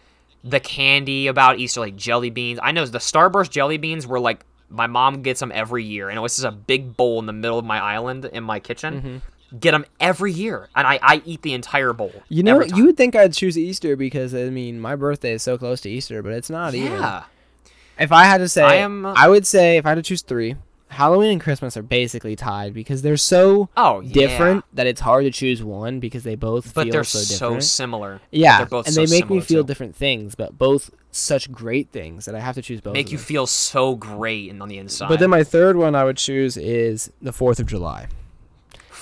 the 0.43 0.61
candy 0.61 1.27
about 1.27 1.59
Easter, 1.59 1.81
like 1.81 1.95
jelly 1.97 2.31
beans. 2.31 2.59
I 2.63 2.73
know 2.73 2.87
the 2.87 2.99
Starburst 2.99 3.51
jelly 3.51 3.77
beans 3.77 4.07
were 4.07 4.19
like 4.19 4.45
my 4.71 4.87
mom 4.87 5.21
gets 5.23 5.41
them 5.41 5.53
every 5.55 5.85
year, 5.85 6.09
and 6.09 6.17
it 6.17 6.21
was 6.23 6.37
just 6.37 6.47
a 6.47 6.51
big 6.51 6.97
bowl 6.97 7.19
in 7.19 7.27
the 7.27 7.33
middle 7.35 7.59
of 7.59 7.65
my 7.67 7.79
island 7.81 8.25
in 8.25 8.43
my 8.43 8.59
kitchen. 8.61 8.95
Mm-hmm. 8.95 9.17
Get 9.61 9.71
them 9.73 9.85
every 10.01 10.33
year, 10.33 10.69
and 10.75 10.87
I, 10.87 10.99
I 11.03 11.23
eat 11.25 11.43
the 11.43 11.53
entire 11.55 11.93
bowl. 11.93 12.13
You 12.29 12.43
know, 12.43 12.63
you 12.63 12.87
would 12.87 12.97
think 12.97 13.15
I'd 13.15 13.33
choose 13.35 13.57
Easter 13.59 13.95
because 13.97 14.35
I 14.35 14.51
mean, 14.51 14.81
my 14.81 14.97
birthday 14.97 15.33
is 15.33 15.43
so 15.43 15.57
close 15.59 15.81
to 15.83 15.91
Easter, 15.91 16.23
but 16.23 16.33
it's 16.33 16.51
not 16.51 16.75
even. 16.75 16.93
yeah. 16.93 17.25
If 17.99 18.11
I 18.11 18.25
had 18.25 18.39
to 18.39 18.49
say, 18.49 18.65
I 18.65 18.83
I, 18.83 19.29
would 19.29 19.47
say 19.47 19.77
if 19.77 19.87
I 19.87 19.91
had 19.91 19.95
to 19.97 20.03
choose 20.03 20.23
three, 20.23 20.57
Halloween 20.89 21.31
and 21.31 21.41
Christmas 21.41 21.77
are 21.77 21.83
basically 21.83 22.35
tied 22.35 22.75
because 22.75 23.03
they're 23.03 23.17
so 23.17 23.69
Oh, 23.77 24.01
yeah. 24.01 24.13
different 24.13 24.65
that 24.73 24.89
it's 24.89 25.01
hard 25.01 25.25
to 25.25 25.31
choose 25.31 25.63
one 25.63 26.01
because 26.01 26.25
they 26.25 26.35
both 26.35 26.75
but 26.75 26.85
feel 26.85 26.93
they're 26.93 27.05
so 27.05 27.19
so, 27.21 27.61
similar. 27.61 28.21
yeah, 28.33 28.59
they're 28.59 28.67
both 28.67 28.87
and 28.87 28.95
so 28.95 29.05
they 29.07 29.11
make 29.21 29.31
me 29.31 29.41
feel 29.41 29.63
too. 29.63 29.67
different 29.69 29.95
things, 29.95 30.35
but 30.35 30.59
both 30.59 30.91
such 31.13 31.53
great 31.53 31.91
things 31.91 32.25
that 32.25 32.35
I 32.35 32.41
have 32.41 32.57
to 32.57 32.63
choose 32.63 32.81
both. 32.81 32.95
Make 32.95 33.13
you 33.13 33.19
feel 33.19 33.47
so 33.47 33.95
great 33.95 34.51
and 34.51 34.61
on 34.61 34.69
the 34.69 34.79
inside. 34.79 35.09
But 35.09 35.21
then 35.21 35.31
my 35.31 35.45
third 35.45 35.77
one 35.77 35.95
I 35.95 36.03
would 36.03 36.17
choose 36.17 36.57
is 36.57 37.13
the 37.23 37.33
Fourth 37.33 37.61
of 37.61 37.67
July. 37.67 38.09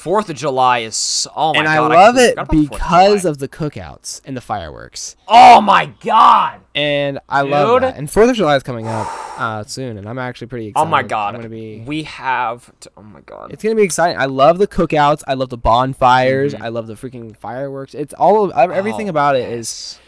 Fourth 0.03 0.29
of 0.31 0.37
July 0.37 0.81
is 0.81 0.97
so, 0.97 1.31
oh 1.37 1.53
my 1.55 1.61
and 1.61 1.67
god, 1.67 1.93
I 1.93 1.97
love 1.97 2.15
completely 2.17 2.25
it 2.25 2.31
forgot 2.31 2.43
about 2.43 2.51
the 2.51 2.57
4th 2.57 2.63
of 2.65 2.71
because 2.71 3.25
of 3.25 3.39
the 3.39 3.49
cookouts 3.49 4.21
and 4.25 4.37
the 4.37 4.41
fireworks. 4.41 5.15
oh 5.29 5.61
my 5.61 5.87
god. 6.01 6.61
And 6.75 7.21
I 7.29 7.43
love 7.43 7.83
that. 7.83 7.97
And 7.97 8.11
Fourth 8.11 8.29
of 8.31 8.35
July 8.35 8.57
is 8.57 8.65
coming 8.65 8.89
up 8.89 9.07
uh, 9.39 9.63
soon, 9.63 9.99
and 9.99 10.09
I'm 10.09 10.19
actually 10.19 10.49
pretty 10.49 10.67
excited. 10.69 10.85
Oh 10.87 10.91
my 10.91 11.05
god. 11.05 11.35
I'm 11.37 11.41
gonna 11.41 11.51
be. 11.51 11.83
We 11.87 12.03
have. 12.03 12.73
To, 12.81 12.91
oh 12.97 13.03
my 13.03 13.21
god. 13.21 13.53
It's 13.53 13.63
gonna 13.63 13.77
be 13.77 13.83
exciting. 13.83 14.19
I 14.19 14.25
love 14.25 14.59
the 14.59 14.67
cookouts. 14.67 15.23
I 15.29 15.35
love 15.35 15.51
the 15.51 15.57
bonfires. 15.59 16.53
Mhm. 16.55 16.63
I 16.63 16.69
love 16.69 16.89
the 16.89 16.95
freaking 16.95 17.37
fireworks. 17.37 17.95
It's 17.95 18.15
all 18.15 18.51
of 18.51 18.71
everything 18.73 19.07
Oh, 19.07 19.11
about 19.11 19.37
it 19.37 19.49
is. 19.51 20.01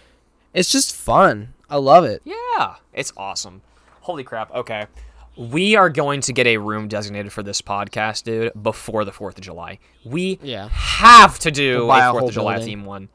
It's 0.52 0.72
just 0.72 0.92
fun. 0.94 1.54
I 1.70 1.76
love 1.76 2.04
it. 2.04 2.20
Yeah, 2.24 2.76
it's 2.92 3.12
awesome. 3.16 3.62
Holy 4.00 4.24
crap. 4.24 4.52
Okay. 4.54 4.86
We 5.36 5.74
are 5.74 5.90
going 5.90 6.20
to 6.22 6.32
get 6.32 6.46
a 6.46 6.58
room 6.58 6.86
designated 6.88 7.32
for 7.32 7.42
this 7.42 7.60
podcast, 7.60 8.22
dude, 8.24 8.52
before 8.60 9.04
the 9.04 9.10
4th 9.10 9.36
of 9.36 9.40
July. 9.40 9.78
We 10.04 10.38
Yeah. 10.42 10.68
have 10.70 11.38
to 11.40 11.50
do 11.50 11.86
We'll 11.86 11.90
a 11.92 12.00
4th 12.12 12.28
of 12.28 12.34
July 12.34 12.54
building. 12.56 12.68
theme 12.68 12.84
one. 12.84 13.08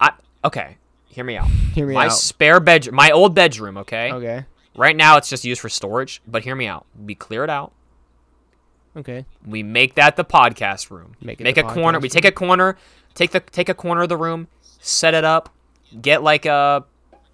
I 0.00 0.12
Okay, 0.44 0.76
hear 1.08 1.24
me 1.24 1.36
out. 1.36 1.48
Hear 1.74 1.86
me 1.86 1.94
my 1.94 2.04
out. 2.04 2.08
My 2.08 2.14
spare 2.14 2.60
bedroom, 2.60 2.94
my 2.94 3.10
old 3.10 3.34
bedroom, 3.34 3.76
okay? 3.78 4.12
Okay. 4.12 4.44
Right 4.76 4.96
now 4.96 5.16
it's 5.16 5.28
just 5.28 5.44
used 5.44 5.60
for 5.60 5.68
storage, 5.68 6.22
but 6.26 6.44
hear 6.44 6.54
me 6.54 6.66
out. 6.66 6.86
We 6.98 7.14
clear 7.14 7.44
it 7.44 7.50
out. 7.50 7.72
Okay. 8.96 9.26
We 9.46 9.62
make 9.62 9.94
that 9.96 10.16
the 10.16 10.24
podcast 10.24 10.90
room. 10.90 11.16
Make 11.20 11.40
it 11.40 11.44
make 11.44 11.58
a 11.58 11.62
corner. 11.64 11.98
podcast 11.98 12.02
We 12.02 12.08
take 12.08 12.24
a 12.24 12.32
corner, 12.32 12.76
take 13.14 13.30
the 13.32 13.40
take 13.40 13.68
a 13.68 13.74
corner 13.74 14.02
of 14.02 14.08
the 14.08 14.16
room, 14.16 14.48
set 14.80 15.12
it 15.12 15.24
up, 15.24 15.50
get 16.00 16.22
like 16.22 16.46
a 16.46 16.84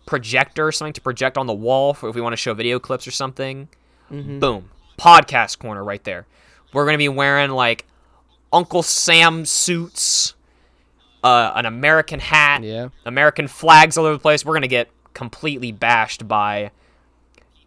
projector 0.06 0.66
or 0.66 0.72
something 0.72 0.92
to 0.94 1.00
project 1.00 1.38
on 1.38 1.46
the 1.46 1.54
wall 1.54 1.94
for 1.94 2.08
if 2.08 2.16
we 2.16 2.20
want 2.20 2.32
to 2.32 2.36
show 2.36 2.52
video 2.54 2.80
clips 2.80 3.06
or 3.06 3.12
something. 3.12 3.68
Mm-hmm. 4.12 4.38
Boom. 4.38 4.70
Podcast 4.98 5.58
corner 5.58 5.82
right 5.82 6.02
there. 6.04 6.26
We're 6.72 6.84
gonna 6.84 6.98
be 6.98 7.08
wearing 7.08 7.50
like 7.50 7.86
Uncle 8.52 8.82
Sam 8.82 9.44
suits, 9.44 10.34
uh, 11.24 11.52
an 11.54 11.66
American 11.66 12.20
hat, 12.20 12.62
Yeah. 12.62 12.88
American 13.06 13.48
flags 13.48 13.96
all 13.96 14.04
over 14.04 14.14
the 14.14 14.20
place. 14.22 14.44
We're 14.44 14.54
gonna 14.54 14.68
get 14.68 14.88
completely 15.14 15.72
bashed 15.72 16.26
by 16.28 16.70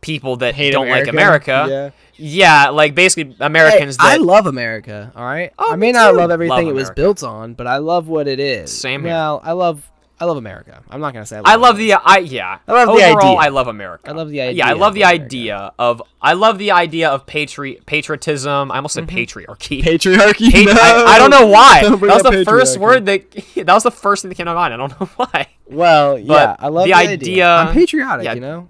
people 0.01 0.37
that 0.37 0.53
Hate 0.55 0.71
don't 0.71 0.87
like 0.89 1.07
America. 1.07 1.65
Yeah. 1.67 1.89
Yeah, 2.17 2.69
like 2.69 2.95
basically 2.95 3.35
Americans 3.39 3.97
Hey, 3.99 4.13
I 4.13 4.15
love 4.17 4.45
America. 4.45 5.11
All 5.15 5.25
right. 5.25 5.51
Oh, 5.59 5.73
I 5.73 5.75
may 5.75 5.91
not 5.91 6.15
love 6.15 6.31
everything 6.31 6.67
Love 6.67 6.67
it 6.67 6.73
was 6.73 6.89
built 6.91 7.23
on, 7.23 7.55
but 7.55 7.67
I 7.67 7.77
love 7.77 8.07
what 8.07 8.27
it 8.27 8.39
is. 8.39 8.71
Same 8.71 9.01
here. 9.01 9.11
Well, 9.11 9.41
I 9.43 9.51
love. 9.51 9.91
I 10.17 10.23
love 10.25 10.37
America. 10.37 10.81
I'm 10.89 11.01
not 11.01 11.13
gonna 11.13 11.25
say. 11.25 11.35
I 11.37 11.39
love, 11.39 11.47
I 11.47 11.55
love 11.55 11.77
the 11.77 11.93
I 11.93 12.17
yeah. 12.19 12.59
I 12.67 12.71
love 12.71 12.87
the 12.87 13.03
Overall, 13.03 13.17
idea. 13.17 13.37
I 13.37 13.47
love 13.49 13.67
America. 13.67 14.09
I 14.09 14.13
love 14.13 14.29
the 14.29 14.39
idea. 14.39 14.53
Yeah, 14.63 14.69
I 14.69 14.73
love 14.73 14.89
of 14.89 14.93
the 14.93 15.01
America. 15.01 15.23
idea 15.25 15.71
of 15.77 16.01
I 16.21 16.33
love 16.33 16.57
the 16.57 16.71
idea 16.71 17.09
of 17.09 17.25
patri- 17.25 17.81
patriotism. 17.85 18.71
I 18.71 18.77
almost 18.77 18.93
said 18.93 19.07
mm-hmm. 19.07 19.17
patriarchy. 19.17 19.81
patriarchy. 19.81 20.51
Pat- 20.51 20.65
no. 20.67 20.81
I, 20.81 21.15
I 21.15 21.17
don't 21.17 21.31
know 21.31 21.47
why. 21.47 21.81
Don't 21.81 21.99
That 21.99 22.23
was 22.23 22.23
the 22.23 22.45
first 22.45 22.77
word 22.77 23.05
that 23.07 23.29
that 23.55 23.67
was 23.67 23.83
the 23.83 23.91
first 23.91 24.21
thing 24.21 24.29
that 24.29 24.35
came 24.35 24.45
to 24.45 24.53
mind. 24.53 24.73
I 24.73 24.77
don't 24.77 24.91
know 25.01 25.07
why. 25.17 25.49
Well, 25.67 26.17
yeah, 26.17 26.55
I 26.59 26.69
love 26.69 26.85
the 26.85 26.91
the, 26.91 26.97
idea- 26.97 27.47
I'm 27.47 27.73
patriotic, 27.73 28.23
yeah. 28.23 28.33
you 28.35 28.41
know. 28.41 28.69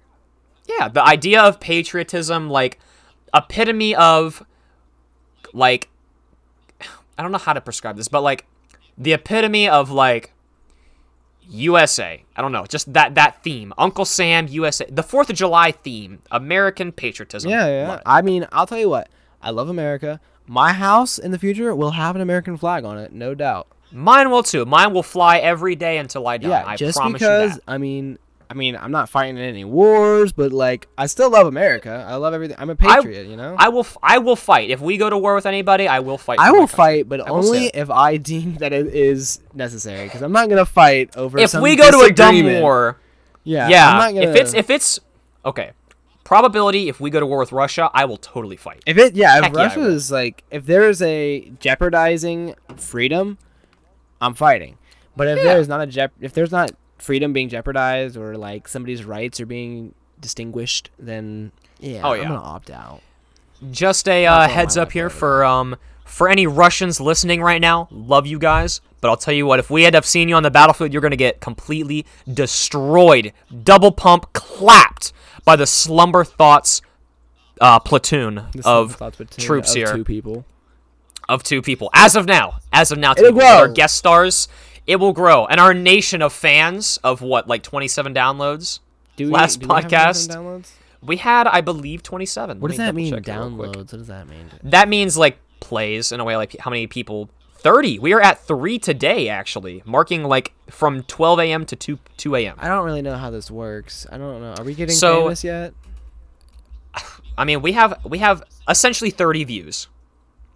Yeah, 0.67 0.87
the 0.87 1.03
idea 1.03 1.43
of 1.43 1.59
patriotism, 1.59 2.49
like 2.49 2.79
epitome 3.35 3.93
of 3.93 4.43
like 5.53 5.89
I 7.19 7.21
don't 7.21 7.31
know 7.31 7.37
how 7.37 7.53
to 7.53 7.61
prescribe 7.61 7.97
this, 7.97 8.07
but 8.07 8.21
like 8.21 8.47
the 8.97 9.13
epitome 9.13 9.69
of 9.69 9.91
like 9.91 10.31
USA. 11.49 12.23
I 12.35 12.41
don't 12.41 12.51
know, 12.51 12.65
just 12.65 12.93
that 12.93 13.15
that 13.15 13.43
theme. 13.43 13.73
Uncle 13.77 14.05
Sam 14.05 14.47
USA. 14.47 14.85
The 14.89 15.03
4th 15.03 15.29
of 15.29 15.35
July 15.35 15.71
theme. 15.71 16.19
American 16.31 16.91
patriotism. 16.91 17.49
Yeah, 17.49 17.67
yeah. 17.67 18.01
I 18.05 18.21
mean, 18.21 18.47
I'll 18.51 18.67
tell 18.67 18.79
you 18.79 18.89
what. 18.89 19.09
I 19.41 19.51
love 19.51 19.69
America. 19.69 20.19
My 20.47 20.73
house 20.73 21.17
in 21.17 21.31
the 21.31 21.39
future 21.39 21.73
will 21.75 21.91
have 21.91 22.15
an 22.15 22.21
American 22.21 22.57
flag 22.57 22.83
on 22.83 22.97
it, 22.97 23.11
no 23.11 23.33
doubt. 23.33 23.67
Mine 23.91 24.29
will 24.29 24.43
too. 24.43 24.65
Mine 24.65 24.93
will 24.93 25.03
fly 25.03 25.37
every 25.37 25.75
day 25.75 25.97
until 25.97 26.27
I 26.27 26.37
die. 26.37 26.49
Yeah, 26.49 26.63
I 26.65 26.75
just 26.75 26.97
promise 26.97 27.13
because 27.13 27.51
you 27.51 27.55
that. 27.57 27.63
I 27.67 27.77
mean, 27.77 28.17
I 28.49 28.53
mean, 28.53 28.75
I'm 28.75 28.91
not 28.91 29.09
fighting 29.09 29.37
in 29.37 29.43
any 29.43 29.65
wars, 29.65 30.31
but 30.31 30.51
like, 30.53 30.87
I 30.97 31.07
still 31.07 31.29
love 31.31 31.47
America. 31.47 32.05
I 32.07 32.15
love 32.15 32.33
everything. 32.33 32.55
I'm 32.59 32.69
a 32.69 32.75
patriot, 32.75 33.27
you 33.27 33.35
know. 33.35 33.55
I 33.57 33.69
will 33.69 33.79
f- 33.81 33.97
I 34.03 34.19
will 34.19 34.35
fight. 34.35 34.69
If 34.69 34.81
we 34.81 34.97
go 34.97 35.09
to 35.09 35.17
war 35.17 35.33
with 35.35 35.45
anybody, 35.45 35.87
I 35.87 35.99
will 35.99 36.17
fight. 36.17 36.39
I 36.39 36.51
will 36.51 36.67
fight, 36.67 37.09
but 37.09 37.21
I 37.21 37.29
only 37.29 37.65
if 37.73 37.89
I 37.89 38.17
deem 38.17 38.55
that 38.55 38.71
it 38.73 38.87
is 38.87 39.39
necessary. 39.53 40.05
Because 40.05 40.21
I'm 40.21 40.31
not 40.31 40.49
gonna 40.49 40.65
fight 40.65 41.15
over. 41.17 41.39
If 41.39 41.53
we 41.55 41.75
go 41.75 41.89
to 41.89 41.99
a 42.01 42.11
dumb 42.11 42.43
war, 42.61 42.97
yeah, 43.43 43.67
yeah. 43.69 43.89
I'm 43.89 43.97
not 43.97 44.13
gonna, 44.19 44.31
If 44.31 44.35
it's 44.35 44.53
if 44.53 44.69
it's 44.69 44.99
okay, 45.45 45.71
probability 46.23 46.89
if 46.89 46.99
we 46.99 47.09
go 47.09 47.19
to 47.19 47.25
war 47.25 47.39
with 47.39 47.51
Russia, 47.51 47.89
I 47.93 48.05
will 48.05 48.17
totally 48.17 48.57
fight. 48.57 48.83
If 48.85 48.97
it, 48.97 49.15
yeah, 49.15 49.37
if 49.39 49.43
Heck 49.45 49.53
yeah, 49.55 49.63
Russia 49.63 49.81
is 49.87 50.11
like, 50.11 50.43
if 50.51 50.65
there 50.65 50.87
is 50.89 51.01
a 51.01 51.51
jeopardizing 51.59 52.55
freedom, 52.77 53.37
I'm 54.21 54.33
fighting. 54.33 54.77
But 55.15 55.27
if 55.29 55.37
Yeah. 55.37 55.43
there 55.45 55.59
is 55.59 55.67
not 55.67 55.81
a 55.81 55.87
jep, 55.87 56.11
if 56.19 56.33
there's 56.33 56.51
not 56.51 56.71
freedom 57.05 57.31
being 57.33 57.49
jeopardized 57.49 58.17
or 58.17 58.35
like 58.35 58.67
somebody's 58.67 59.05
rights 59.05 59.39
are 59.39 59.45
being 59.45 59.93
distinguished, 60.19 60.89
then 60.99 61.51
yeah, 61.79 62.01
Oh, 62.03 62.13
I'm 62.13 62.23
gonna 62.23 62.35
opt 62.35 62.69
out. 62.69 63.01
Just 63.71 64.07
a 64.09 64.25
uh, 64.25 64.47
heads 64.47 64.75
up 64.77 64.91
here 64.91 65.09
for 65.09 65.45
um 65.45 65.75
for 66.03 66.27
any 66.29 66.45
Russians 66.47 66.99
listening 66.99 67.41
right 67.41 67.61
now. 67.61 67.87
Love 67.91 68.27
you 68.27 68.37
guys, 68.39 68.81
but 69.01 69.09
I'll 69.09 69.17
tell 69.17 69.33
you 69.33 69.45
what: 69.45 69.59
if 69.59 69.69
we 69.69 69.85
end 69.85 69.95
up 69.95 70.05
seeing 70.05 70.29
you 70.29 70.35
on 70.35 70.43
the 70.43 70.51
battlefield, 70.51 70.91
you're 70.93 71.01
gonna 71.01 71.15
get 71.15 71.39
completely 71.41 72.05
destroyed, 72.31 73.33
double 73.63 73.91
pump 73.91 74.31
clapped 74.33 75.13
by 75.45 75.55
the 75.55 75.65
Slumber 75.65 76.23
Thoughts 76.23 76.81
uh, 77.61 77.79
platoon 77.79 78.45
This 78.53 78.65
of 78.65 78.95
thoughts 78.95 79.17
between- 79.17 79.45
troops 79.45 79.69
of 79.71 79.75
here 79.75 79.95
two 79.95 80.03
people. 80.03 80.45
of 81.29 81.43
two 81.43 81.61
people. 81.61 81.89
As 81.93 82.15
of 82.15 82.25
now, 82.25 82.57
as 82.73 82.91
of 82.91 82.97
now, 82.97 83.13
two 83.13 83.23
people. 83.23 83.41
Our 83.41 83.67
guest 83.69 83.95
stars, 83.97 84.47
it 84.87 84.97
will 84.97 85.13
grow, 85.13 85.45
and 85.45 85.59
our 85.59 85.73
nation 85.73 86.21
of 86.21 86.33
fans 86.33 86.97
of 87.03 87.21
what 87.21 87.47
like 87.47 87.63
27 87.63 88.13
downloads. 88.13 88.79
Do 89.15 89.27
we, 89.27 89.31
Last 89.31 89.61
do 89.61 89.67
podcast, 89.67 90.31
some 90.31 90.43
downloads? 90.45 90.71
We 91.01 91.17
had, 91.17 91.47
I 91.47 91.61
believe, 91.61 92.03
27. 92.03 92.59
What 92.59 92.69
Let 92.71 92.77
does 92.77 92.77
that 92.85 92.95
mean? 92.95 93.11
double-check 93.11 93.35
it 93.35 93.39
real 93.39 93.55
quick. 93.55 93.69
Downloads. 93.71 93.75
What 93.77 93.87
does 93.99 94.07
that 94.07 94.27
mean? 94.27 94.49
That 94.63 94.89
means 94.89 95.15
like 95.17 95.37
plays 95.59 96.11
in 96.11 96.19
a 96.19 96.23
way, 96.23 96.35
like 96.35 96.55
how 96.59 96.69
many 96.71 96.87
people? 96.87 97.29
30. 97.59 97.97
We 97.99 98.13
are 98.13 98.21
at 98.21 98.39
three 98.45 98.77
today, 98.77 99.27
actually, 99.29 99.81
marking 99.85 100.23
like 100.23 100.53
from 100.69 101.01
12 101.03 101.39
a.m. 101.39 101.65
to 101.65 101.75
2 101.75 101.97
2 102.17 102.35
a.m. 102.35 102.55
I 102.59 102.67
don't 102.67 102.85
really 102.85 103.01
know 103.01 103.15
how 103.17 103.31
this 103.31 103.49
works. 103.49 104.05
I 104.11 104.17
don't 104.19 104.39
know. 104.41 104.53
Are 104.57 104.63
we 104.63 104.75
getting 104.75 104.93
So- 104.95 105.23
famous 105.23 105.43
yet? 105.43 105.73
I 107.37 107.43
mean, 107.45 107.61
we 107.61 107.71
have 107.71 107.99
we 108.05 108.19
have 108.19 108.43
essentially 108.69 109.09
30 109.09 109.43
views. 109.45 109.87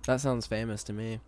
That 0.05 0.21
sounds 0.21 0.45
famous 0.45 0.83
to 0.85 0.93
me. 0.93 1.19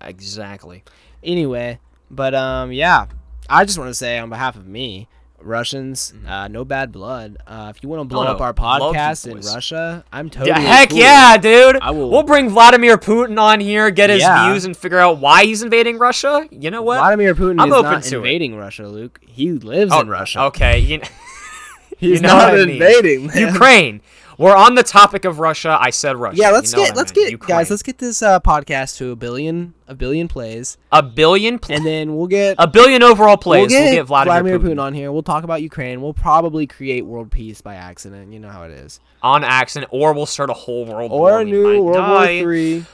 Exactly. 0.00 0.84
Anyway, 1.22 1.78
but 2.10 2.34
um, 2.34 2.72
yeah, 2.72 3.06
I 3.48 3.64
just 3.64 3.78
want 3.78 3.90
to 3.90 3.94
say 3.94 4.18
on 4.18 4.28
behalf 4.30 4.56
of 4.56 4.66
me, 4.66 5.08
Russians, 5.40 6.14
uh, 6.26 6.48
no 6.48 6.64
bad 6.64 6.90
blood. 6.90 7.36
Uh, 7.46 7.70
if 7.74 7.82
you 7.82 7.88
want 7.90 8.00
to 8.00 8.04
blow 8.06 8.22
Mm-hmm. 8.22 8.30
Oh, 8.30 8.34
up 8.34 8.40
our 8.40 8.54
podcast 8.54 9.30
in. 9.30 9.40
Russia, 9.40 10.02
I'm 10.10 10.30
totally 10.30 10.48
Yeah, 10.52 10.58
heck 10.58 10.88
cool. 10.90 10.98
yeah, 10.98 11.36
dude. 11.36 11.76
I 11.82 11.90
will- 11.90 12.10
We'll 12.10 12.22
bring 12.22 12.48
Vladimir 12.48 12.96
Putin 12.96 13.38
on 13.38 13.60
here, 13.60 13.90
get 13.90 14.08
his 14.08 14.20
Yeah. 14.22 14.48
views, 14.50 14.64
and 14.64 14.74
figure 14.74 14.98
out 14.98 15.18
why 15.18 15.44
he's 15.44 15.62
invading 15.62 15.98
Russia. 15.98 16.46
You 16.50 16.70
know 16.70 16.80
what? 16.80 16.96
Vladimir 16.98 17.34
Putin 17.34 17.60
I'm 17.60 17.68
is 17.68 17.74
open 17.74 17.90
not 17.92 18.02
to 18.04 18.14
it. 18.14 18.18
invading 18.18 18.56
Russia, 18.56 18.86
Luke. 18.88 19.20
He 19.26 19.52
lives 19.52 19.92
Oh, 19.92 20.00
in 20.00 20.08
Russia. 20.08 20.40
Okay, 20.44 20.78
you 20.78 21.00
He's 21.98 22.20
know 22.22 22.28
not 22.28 22.52
what 22.52 22.60
I 22.60 22.64
mean. 22.64 22.70
invading. 22.82 23.30
Ukraine. 23.36 24.00
We're 24.38 24.54
on 24.56 24.74
the 24.74 24.82
topic 24.82 25.24
of 25.24 25.38
Russia. 25.38 25.76
I 25.80 25.90
said 25.90 26.16
Russia. 26.16 26.36
Yeah, 26.38 26.50
let's 26.50 26.72
You 26.72 26.78
know 26.78 26.84
get 26.86 26.96
let's 26.96 27.10
meant. 27.10 27.24
get 27.26 27.30
Ukraine. 27.32 27.48
guys, 27.58 27.70
let's 27.70 27.82
get 27.82 27.98
this 27.98 28.22
uh, 28.22 28.40
podcast 28.40 28.96
to 28.98 29.10
a 29.12 29.16
billion 29.16 29.74
a 29.86 29.94
billion 29.94 30.28
plays, 30.28 30.76
a 30.92 31.02
billion, 31.02 31.58
pl- 31.58 31.76
and 31.76 31.84
then 31.86 32.16
we'll 32.16 32.26
get 32.26 32.56
a 32.58 32.66
billion 32.66 33.02
overall 33.02 33.36
plays. 33.36 33.70
we'll 33.70 33.92
get, 33.94 34.06
Vladimir, 34.06 34.42
Vladimir 34.42 34.58
Putin, 34.58 34.76
Putin 34.78 34.82
on 34.82 34.94
here. 34.94 35.12
We'll 35.12 35.22
talk 35.22 35.44
about 35.44 35.60
Ukraine. 35.62 36.00
We'll 36.00 36.14
probably 36.14 36.66
create 36.66 37.04
world 37.04 37.30
peace 37.30 37.60
by 37.60 37.74
accident. 37.74 38.32
You 38.32 38.40
know 38.40 38.48
how 38.48 38.62
it 38.64 38.70
is. 38.70 39.00
on 39.22 39.44
accident, 39.44 39.90
or 39.92 40.12
we'll 40.14 40.26
start 40.26 40.50
a 40.50 40.54
whole 40.54 40.84
world 40.86 41.12
Or 41.12 41.18
war. 41.20 41.40
a 41.40 41.44
new 41.44 41.82
World 41.84 41.94
die. 41.96 42.34
War 42.36 42.42
Three. 42.42 42.84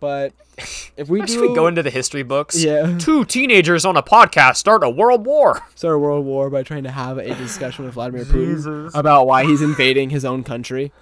But 0.00 0.32
if 0.96 1.08
we 1.08 1.22
do 1.22 1.40
we 1.40 1.54
go 1.54 1.66
into 1.66 1.82
the 1.82 1.90
history 1.90 2.22
books. 2.22 2.62
Yeah. 2.62 2.96
Two 3.00 3.24
teenagers 3.24 3.84
on 3.84 3.96
a 3.96 4.02
podcast 4.02 4.56
start 4.56 4.82
a 4.84 4.90
world 4.90 5.26
war. 5.26 5.62
start 5.74 5.94
a 5.94 5.98
world 5.98 6.24
war 6.24 6.50
by 6.50 6.62
trying 6.62 6.84
to 6.84 6.90
have 6.90 7.18
a 7.18 7.34
discussion 7.34 7.84
with 7.84 7.94
Vladimir 7.94 8.24
Putin 8.24 8.90
about 8.94 9.26
why 9.26 9.44
he's 9.44 9.62
invading 9.62 10.10
his 10.10 10.24
own 10.24 10.44
country. 10.44 10.92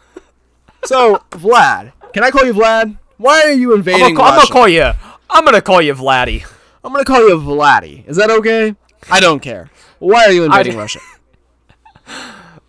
So, 0.85 1.23
Vlad, 1.31 1.93
can 2.13 2.23
I 2.23 2.31
call 2.31 2.45
you 2.45 2.55
Vlad? 2.55 2.97
Why 3.19 3.43
are 3.43 3.53
you 3.53 3.73
I'm 3.73 3.79
invading 3.79 4.15
gonna, 4.15 4.31
I'm 4.31 4.37
gonna 4.37 4.53
call 4.53 4.69
you. 4.69 4.91
I'm 5.31 5.45
gonna 5.45 5.61
call 5.63 5.83
you 5.83 5.95
Vladdy. 5.95 6.47
I'm 6.85 6.93
gonna 6.93 7.05
call 7.05 7.27
you 7.29 7.37
Vladdy. 7.39 8.07
Is 8.07 8.17
that 8.17 8.31
okay? 8.31 8.75
I 9.11 9.21
don't 9.21 9.41
care. 9.41 9.71
Why 9.99 10.25
are 10.27 10.33
you 10.33 10.45
invading 10.45 10.77
Russia? 10.77 11.01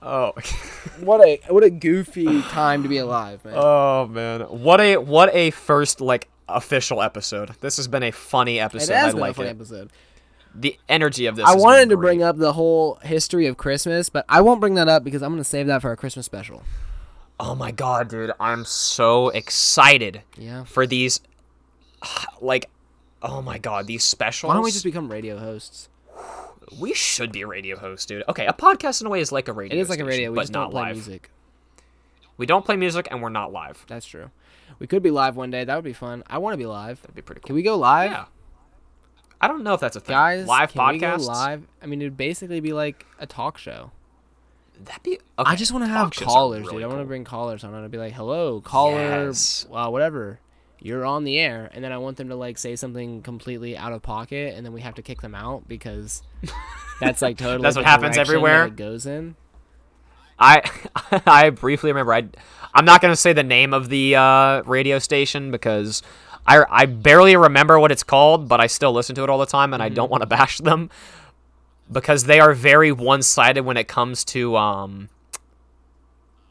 Oh. 0.02 0.32
What 1.00 1.26
a 1.26 1.40
what 1.50 1.64
a 1.64 1.70
goofy 1.70 2.42
time 2.44 2.84
to 2.84 2.90
be 2.90 2.98
alive, 2.98 3.44
man. 3.46 3.54
Oh 3.58 4.08
man, 4.08 4.42
what 4.42 4.80
a 4.82 4.98
what 4.98 5.34
a 5.34 5.52
first 5.52 6.02
like 6.02 6.28
official 6.50 7.02
episode. 7.02 7.52
This 7.62 7.78
has 7.78 7.88
been 7.88 8.04
a 8.04 8.12
funny 8.12 8.60
episode. 8.60 8.94
it 8.94 8.96
has 8.98 9.06
I 9.10 9.12
been 9.12 9.20
like 9.22 9.32
a 9.32 9.34
funny 9.36 9.50
it. 9.50 9.52
episode. 9.52 9.90
The 10.56 10.78
energy 10.90 11.26
of 11.28 11.36
this. 11.36 11.46
I 11.46 11.56
wanted 11.56 11.90
to 11.90 11.98
bring 11.98 12.24
up 12.24 12.38
the 12.38 12.54
whole 12.54 12.96
history 13.04 13.46
of 13.48 13.58
Christmas, 13.58 14.10
but 14.10 14.26
I 14.28 14.42
won't 14.42 14.60
bring 14.60 14.74
that 14.76 14.88
up 14.88 15.04
because 15.04 15.22
I'm 15.22 15.32
gonna 15.32 15.44
save 15.44 15.68
that 15.68 15.82
for 15.82 15.90
our 15.90 15.96
Christmas 15.96 16.26
special. 16.26 16.64
Oh 17.40 17.54
my 17.54 17.72
god, 17.72 18.08
dude! 18.10 18.32
I'm 18.40 18.66
so 18.66 19.30
excited 19.30 20.22
Yeah. 20.38 20.64
for 20.64 20.88
these. 20.88 21.20
Like, 22.42 22.70
oh 23.24 23.42
my 23.42 23.58
god, 23.58 23.88
these 23.88 24.04
specials. 24.04 24.48
Why 24.50 24.54
don't 24.56 24.64
we 24.64 24.72
just 24.72 24.84
become 24.86 25.12
radio 25.12 25.38
hosts? 25.38 25.90
We 26.80 26.94
should 26.94 27.32
be 27.32 27.42
a 27.42 27.48
radio 27.48 27.78
hosts, 27.78 28.06
dude. 28.06 28.24
Okay, 28.28 28.46
a 28.46 28.54
podcast 28.54 29.02
in 29.02 29.08
a 29.08 29.10
way 29.10 29.22
is 29.22 29.32
like 29.32 29.48
a 29.48 29.54
radio. 29.54 29.78
It 29.78 29.82
is 29.82 29.90
like 29.90 30.00
a 30.00 30.06
radio. 30.06 30.32
We 30.32 30.36
but 30.36 30.42
just 30.44 30.54
not 30.54 30.74
live. 30.74 30.96
music. 30.96 31.30
We 32.38 32.46
don't 32.46 32.66
play 32.66 32.76
music, 32.76 33.08
and 33.10 33.22
we're 33.22 33.30
not 33.30 33.52
live. 33.52 33.86
That's 33.88 34.06
true. 34.06 34.30
We 34.80 34.86
could 34.88 35.02
be 35.02 35.10
live 35.12 35.36
one 35.38 35.50
day. 35.50 35.64
That 35.64 35.76
would 35.76 35.86
be 35.86 35.94
fun. 35.94 36.24
I 36.28 36.38
want 36.40 36.54
to 36.54 36.58
be 36.58 36.66
live. 36.66 37.02
That'd 37.02 37.16
be 37.16 37.22
pretty 37.22 37.42
cool. 37.42 37.48
Can 37.48 37.56
we 37.56 37.64
go 37.64 37.78
live? 37.78 38.12
Yeah. 38.12 38.26
I 39.40 39.48
don't 39.48 39.64
know 39.64 39.74
if 39.74 39.80
that's 39.80 39.96
a 39.96 40.00
thing. 40.00 40.14
Guys, 40.14 40.48
live 40.48 40.74
can 40.74 40.88
we 40.94 41.00
podcasts. 41.00 41.20
go 41.20 41.26
live? 41.32 41.64
I 41.82 41.86
mean, 41.86 42.02
it 42.02 42.06
would 42.06 42.18
basically 42.18 42.60
be 42.60 42.74
like 42.74 43.06
a 43.20 43.26
talk 43.28 43.58
show. 43.58 43.92
That'd 44.84 45.04
be. 45.04 45.20
I 45.38 45.56
just 45.56 45.72
want 45.72 45.86
to 45.86 45.90
have 45.90 46.08
talk 46.08 46.14
shows 46.16 46.24
are 46.24 46.26
callers, 46.32 46.62
really 46.66 46.74
dude. 46.78 46.84
I 46.84 46.88
want 46.88 47.00
to 47.00 47.06
bring 47.06 47.24
callers 47.24 47.64
on. 47.64 47.72
I 47.72 47.74
want 47.74 47.86
to 47.86 47.90
be 47.90 47.98
like, 47.98 48.14
"Hello, 48.14 48.62
caller, 48.62 49.00
Yes. 49.00 49.66
wow, 49.70 49.90
whatever. 49.90 50.40
You're 50.88 51.06
on 51.06 51.24
the 51.26 51.38
air," 51.38 51.70
and 51.74 51.84
then 51.84 51.92
I 51.92 51.98
want 51.98 52.18
them 52.18 52.30
to 52.30 52.36
like 52.36 52.58
say 52.58 52.76
something 52.76 53.22
completely 53.22 53.78
out 53.78 53.92
of 53.92 54.02
pocket, 54.02 54.56
and 54.56 54.66
then 54.66 54.74
we 54.74 54.82
have 54.82 54.96
to 54.96 55.02
kick 55.02 55.22
them 55.22 55.36
out 55.36 55.68
because 55.68 56.24
that's 57.02 57.22
like 57.22 57.38
totally. 57.38 57.62
That's 57.64 57.76
what 57.76 57.86
happens 57.86 58.18
everywhere? 58.18 58.66
It 58.66 58.76
goes 58.76 59.06
in. 59.06 59.36
I 60.40 60.62
I 61.26 61.50
briefly 61.50 61.92
remember. 61.92 62.14
I 62.14 62.28
I'm 62.74 62.86
not 62.86 63.02
gonna 63.02 63.16
say 63.16 63.34
the 63.34 63.44
name 63.44 63.74
of 63.74 63.90
the 63.90 64.16
uh, 64.16 64.62
radio 64.64 65.00
station 65.00 65.52
because 65.52 66.02
I 66.46 66.64
I 66.70 66.86
barely 66.86 67.36
remember 67.36 67.80
what 67.80 67.92
it's 67.92 68.04
called, 68.04 68.48
but 68.48 68.60
I 68.62 68.68
still 68.68 68.94
listen 68.94 69.16
to 69.16 69.24
it 69.24 69.30
all 69.30 69.40
the 69.40 69.46
time, 69.46 69.74
and 69.74 69.82
I 69.84 69.88
Mm-hmm. 69.88 69.96
don't 69.96 70.12
want 70.12 70.22
to 70.22 70.28
bash 70.28 70.60
them 70.60 70.90
because 71.92 72.26
they 72.26 72.40
are 72.40 72.54
very 72.54 72.92
one 72.92 73.22
sided 73.24 73.64
when 73.66 73.78
it 73.78 73.88
comes 73.88 74.24
to 74.26 74.56
um 74.58 75.10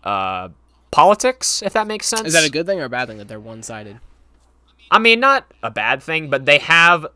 uh 0.05 0.49
politics. 0.91 1.63
If 1.63 1.73
that 1.75 1.87
makes 1.87 2.07
sense. 2.07 2.27
Is 2.27 2.33
that 2.35 2.45
a 2.45 2.51
good 2.51 2.67
thing 2.67 2.81
or 2.81 2.85
a 2.85 2.89
bad 2.89 3.09
thing 3.09 3.19
that 3.19 3.29
they're 3.29 3.41
one 3.41 3.63
sided? 3.63 4.01
I 4.91 4.99
mean, 4.99 5.21
not 5.21 5.53
a 5.63 5.71
bad 5.71 6.03
thing, 6.03 6.31
but 6.31 6.47
they 6.47 6.59
have. 6.59 7.07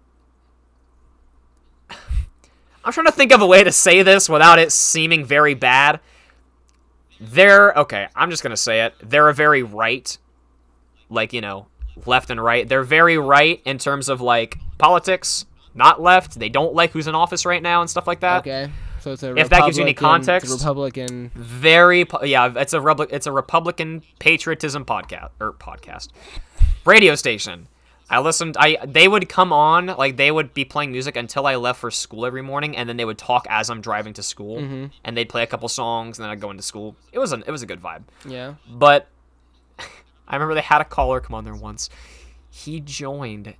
I'm 2.84 2.92
trying 2.92 3.06
to 3.06 3.12
think 3.12 3.32
of 3.32 3.42
a 3.42 3.46
way 3.46 3.64
to 3.64 3.72
say 3.72 4.02
this 4.02 4.28
without 4.28 4.58
it 4.58 4.72
seeming 4.72 5.24
very 5.24 5.54
bad. 5.54 6.00
They're 7.20 7.72
okay. 7.74 8.08
I'm 8.16 8.30
just 8.30 8.42
gonna 8.42 8.56
say 8.56 8.82
it. 8.86 8.94
They're 9.02 9.28
a 9.28 9.34
very 9.34 9.62
right, 9.62 10.16
like 11.10 11.32
you 11.32 11.40
know, 11.40 11.66
left 12.06 12.30
and 12.30 12.42
right. 12.42 12.68
They're 12.68 12.82
very 12.82 13.18
right 13.18 13.60
in 13.64 13.78
terms 13.78 14.08
of 14.08 14.20
like 14.20 14.56
politics, 14.78 15.44
not 15.74 16.00
left. 16.00 16.38
They 16.38 16.48
don't 16.48 16.74
like 16.74 16.92
who's 16.92 17.06
in 17.06 17.14
office 17.14 17.44
right 17.44 17.62
now 17.62 17.82
and 17.82 17.90
stuff 17.90 18.06
like 18.06 18.20
that. 18.20 18.38
Okay, 18.40 18.70
so 19.00 19.12
it's 19.12 19.22
a 19.22 19.34
If 19.36 19.48
that 19.48 19.64
gives 19.64 19.76
you 19.76 19.84
any 19.84 19.92
Republican- 19.92 20.20
it's 20.20 20.28
a 20.28 20.30
context. 20.30 20.52
Republican. 20.52 21.30
Very, 21.34 22.06
yeah. 22.24 22.52
It's 22.56 22.72
a 22.72 22.80
Repub- 22.80 23.08
it's 23.10 23.26
a 23.26 23.32
Republican 23.32 24.02
patriotism 24.18 24.84
podcast 24.84 25.30
or 25.40 25.48
er, 25.48 25.52
podcast, 25.52 26.08
radio 26.84 27.14
station. 27.14 27.68
I 28.10 28.18
listened. 28.18 28.56
I 28.58 28.76
they 28.84 29.06
would 29.06 29.28
come 29.28 29.52
on 29.52 29.86
like 29.86 30.16
they 30.16 30.32
would 30.32 30.52
be 30.52 30.64
playing 30.64 30.90
music 30.90 31.16
until 31.16 31.46
I 31.46 31.54
left 31.54 31.78
for 31.78 31.92
school 31.92 32.26
every 32.26 32.42
morning, 32.42 32.76
and 32.76 32.88
then 32.88 32.96
they 32.96 33.04
would 33.04 33.18
talk 33.18 33.46
as 33.48 33.70
I'm 33.70 33.80
driving 33.80 34.12
to 34.14 34.22
school, 34.22 34.58
mm-hmm. 34.58 34.86
and 35.04 35.16
they'd 35.16 35.28
play 35.28 35.44
a 35.44 35.46
couple 35.46 35.68
songs, 35.68 36.18
and 36.18 36.24
then 36.24 36.30
I'd 36.30 36.40
go 36.40 36.50
into 36.50 36.64
school. 36.64 36.96
It 37.12 37.20
was 37.20 37.32
a 37.32 37.36
it 37.46 37.50
was 37.50 37.62
a 37.62 37.66
good 37.66 37.80
vibe. 37.80 38.02
Yeah. 38.26 38.54
But 38.68 39.06
I 40.28 40.34
remember 40.34 40.54
they 40.54 40.60
had 40.60 40.80
a 40.80 40.84
caller 40.84 41.20
come 41.20 41.34
on 41.34 41.44
there 41.44 41.54
once. 41.54 41.88
He 42.50 42.80
joined 42.80 43.54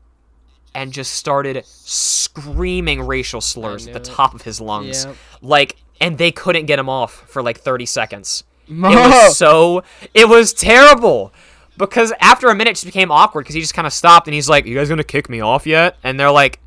and 0.75 0.93
just 0.93 1.13
started 1.15 1.65
screaming 1.67 3.03
racial 3.03 3.41
slurs 3.41 3.87
at 3.87 3.93
the 3.95 4.01
top 4.01 4.35
of 4.35 4.43
his 4.43 4.61
lungs. 4.61 5.05
Yep. 5.05 5.17
Like, 5.43 5.77
and 6.01 6.17
they 6.19 6.31
couldn't 6.33 6.67
get 6.67 6.79
him 6.79 6.89
off 6.89 7.13
for 7.29 7.43
like 7.43 7.59
30 7.59 7.87
seconds. 7.87 8.45
It 8.69 8.75
was 8.81 9.37
so, 9.37 9.83
it 10.15 10.29
was 10.29 10.53
terrible. 10.53 11.33
Because 11.77 12.13
after 12.21 12.49
a 12.49 12.55
minute, 12.55 12.71
it 12.73 12.75
just 12.75 12.85
became 12.85 13.11
awkward 13.11 13.43
because 13.45 13.55
he 13.55 13.61
just 13.61 13.75
kind 13.75 13.87
of 13.87 13.93
stopped 13.93 14.27
and 14.29 14.35
he's 14.35 14.49
like, 14.49 14.67
You 14.67 14.75
guys 14.75 14.89
gonna 14.89 15.03
kick 15.03 15.29
me 15.31 15.41
off 15.41 15.67
yet? 15.67 15.97
And 16.05 16.21
they're 16.21 16.31
like, 16.31 16.61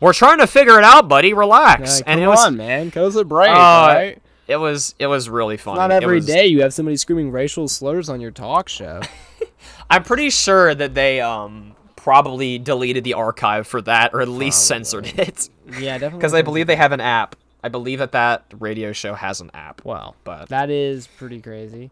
We're 0.00 0.12
trying 0.12 0.38
to 0.38 0.46
figure 0.46 0.76
it 0.78 0.84
out, 0.84 1.08
buddy. 1.08 1.32
Relax. 1.32 1.98
Like, 2.00 2.04
and 2.08 2.20
it 2.20 2.26
was, 2.26 2.44
on, 2.44 2.56
man, 2.56 2.90
close 2.90 3.14
a 3.16 3.24
break, 3.24 3.50
Uh, 3.50 3.54
right? 3.54 4.22
it 4.48 4.56
was, 4.56 4.94
it 4.98 5.06
was 5.06 5.28
really 5.30 5.56
funny. 5.56 5.78
Not 5.78 5.92
every 5.92 6.16
was- 6.16 6.26
day 6.26 6.46
you 6.48 6.62
have 6.62 6.74
somebody 6.74 6.96
screaming 6.96 7.30
racial 7.30 7.68
slurs 7.68 8.08
on 8.08 8.20
your 8.20 8.32
talk 8.32 8.68
show. 8.68 9.00
I'm 9.90 10.02
pretty 10.02 10.30
sure 10.30 10.74
that 10.74 10.94
they 10.94 11.20
um 11.20 11.75
probably 12.06 12.56
deleted 12.56 13.02
the 13.02 13.14
archive 13.14 13.66
for 13.66 13.82
that, 13.82 14.14
or 14.14 14.20
at 14.20 14.28
least 14.28 14.68
censored 14.68 15.06
it, 15.18 15.50
yeah, 15.66 15.98
definitely. 15.98 16.10
because 16.18 16.34
I 16.34 16.42
believe 16.42 16.68
they 16.68 16.76
have 16.76 16.92
an 16.92 17.00
app. 17.00 17.34
I 17.64 17.68
believe 17.68 17.98
that 17.98 18.12
that 18.12 18.44
radio 18.60 18.92
show 18.92 19.14
has 19.14 19.40
an 19.40 19.50
app. 19.54 19.84
Well, 19.84 20.14
But 20.22 20.48
that 20.50 20.70
is 20.70 21.08
pretty 21.08 21.40
crazy. 21.40 21.90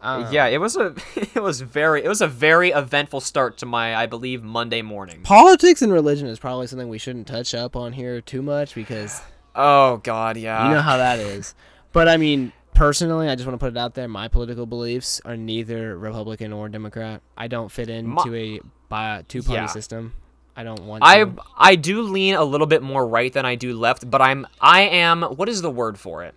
Um, 0.00 0.32
yeah, 0.32 0.46
it 0.46 0.62
was 0.62 0.76
a 0.76 0.94
it 1.34 1.42
was 1.42 1.60
very 1.60 2.02
it 2.02 2.08
was 2.08 2.22
a 2.22 2.26
very 2.26 2.70
eventful 2.70 3.20
start 3.20 3.58
to 3.58 3.66
my 3.66 3.94
I 3.94 4.06
believe 4.06 4.42
Monday 4.42 4.80
morning. 4.80 5.20
Politics 5.24 5.82
and 5.82 5.92
religion 5.92 6.26
is 6.26 6.38
probably 6.38 6.66
something 6.66 6.88
we 6.88 6.96
shouldn't 6.96 7.26
touch 7.26 7.54
up 7.54 7.76
on 7.76 7.92
here 7.92 8.22
too 8.22 8.40
much 8.40 8.74
because 8.74 9.20
Oh 9.54 9.98
God, 9.98 10.38
yeah. 10.38 10.68
you 10.68 10.74
know 10.74 10.80
how 10.80 10.96
that 10.96 11.18
is. 11.18 11.54
But 11.92 12.08
I 12.08 12.16
mean, 12.16 12.54
personally, 12.72 13.28
I 13.28 13.34
just 13.34 13.46
want 13.46 13.60
to 13.60 13.62
put 13.62 13.76
it 13.76 13.78
out 13.78 13.92
there. 13.92 14.08
My 14.08 14.28
political 14.28 14.64
beliefs 14.64 15.20
are 15.26 15.36
neither 15.36 15.98
Republican 15.98 16.50
or 16.50 16.70
Democrat. 16.70 17.20
I 17.36 17.48
don't 17.48 17.70
fit 17.70 17.90
into 17.90 18.34
a 18.34 18.60
bi- 18.90 19.24
two-party 19.26 19.54
Yeah. 19.62 19.66
system. 19.66 20.12
I 20.54 20.62
don't 20.64 20.82
want. 20.84 21.02
I 21.02 21.24
to. 21.24 21.32
I 21.56 21.76
do 21.76 22.02
lean 22.02 22.34
a 22.34 22.44
little 22.44 22.66
bit 22.66 22.82
more 22.82 23.06
right 23.06 23.32
than 23.32 23.46
I 23.46 23.54
do 23.54 23.72
left, 23.74 24.10
but 24.10 24.20
I'm 24.20 24.46
I 24.60 24.82
am 24.82 25.22
what 25.22 25.48
is 25.48 25.62
the 25.62 25.70
word 25.70 25.98
for 25.98 26.22
it? 26.24 26.34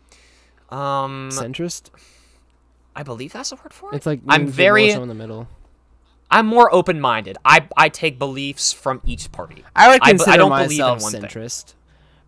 Um, 0.69 1.30
centrist. 1.34 1.89
I 2.95 3.03
believe 3.03 3.34
that's 3.34 3.49
the 3.49 3.55
word 3.57 3.73
for 3.73 3.91
it. 3.91 3.97
It's 3.97 4.05
like 4.05 4.21
I'm 4.30 4.45
means 4.45 4.57
you're 4.57 4.65
more 4.69 4.75
very 4.77 4.91
in 4.91 5.07
the 5.09 5.13
middle. 5.15 5.47
I'm 6.31 6.45
more 6.47 6.73
open 6.73 7.01
minded. 7.01 7.38
I 7.43 7.67
I 7.75 7.89
take 7.89 8.17
beliefs 8.17 8.71
from 8.71 9.01
each 9.03 9.31
party. 9.31 9.65
I 9.75 9.89
would 9.89 9.95
I 9.95 9.97
b- 9.97 10.01
I 10.05 10.09
consider 10.11 10.38
don't 10.38 10.49
believe 10.51 10.80
in 10.80 10.85
myself 10.85 11.01
one 11.01 11.11
thing. 11.11 11.21
centrist, 11.23 11.73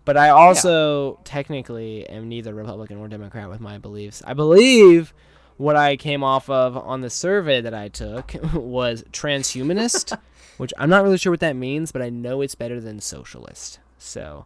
but 0.05 0.17
I 0.17 0.29
also 0.29 1.19
technically 1.23 2.07
am 2.09 2.27
neither 2.27 2.53
Republican 2.53 2.97
or 2.97 3.07
Democrat 3.07 3.47
with 3.49 3.61
my 3.61 3.77
beliefs. 3.77 4.21
I 4.25 4.33
believe 4.33 5.13
what 5.57 5.75
I 5.75 5.95
came 5.95 6.23
off 6.23 6.49
of 6.49 6.75
on 6.77 7.01
the 7.01 7.09
survey 7.09 7.61
that 7.61 7.73
I 7.73 7.87
took 7.87 8.33
was 8.53 9.03
transhumanist, 9.11 10.17
which 10.57 10.73
I'm 10.77 10.89
not 10.89 11.03
really 11.03 11.17
sure 11.17 11.31
what 11.31 11.39
that 11.39 11.55
means, 11.55 11.91
but 11.91 12.01
I 12.01 12.09
know 12.09 12.41
it's 12.41 12.55
better 12.55 12.79
than 12.79 12.99
socialist. 12.99 13.79
So 13.97 14.45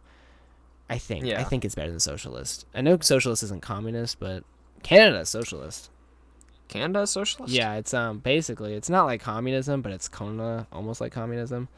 I 0.88 0.98
think 0.98 1.26
I 1.26 1.44
think 1.44 1.64
it's 1.64 1.74
better 1.74 1.90
than 1.90 2.00
socialist. 2.00 2.66
I 2.74 2.80
know 2.80 2.98
socialist 3.00 3.42
isn't 3.44 3.62
communist, 3.62 4.18
but 4.18 4.44
Canada's 4.82 5.28
socialist. 5.28 5.90
Canada 6.68 7.06
socialist. 7.06 7.52
Yeah, 7.52 7.74
it's 7.74 7.92
um 7.92 8.18
basically 8.18 8.74
it's 8.74 8.90
not 8.90 9.04
like 9.04 9.20
communism, 9.20 9.82
but 9.82 9.92
it's 9.92 10.08
kinda 10.08 10.66
almost 10.72 11.00
like 11.00 11.12
communism. 11.12 11.68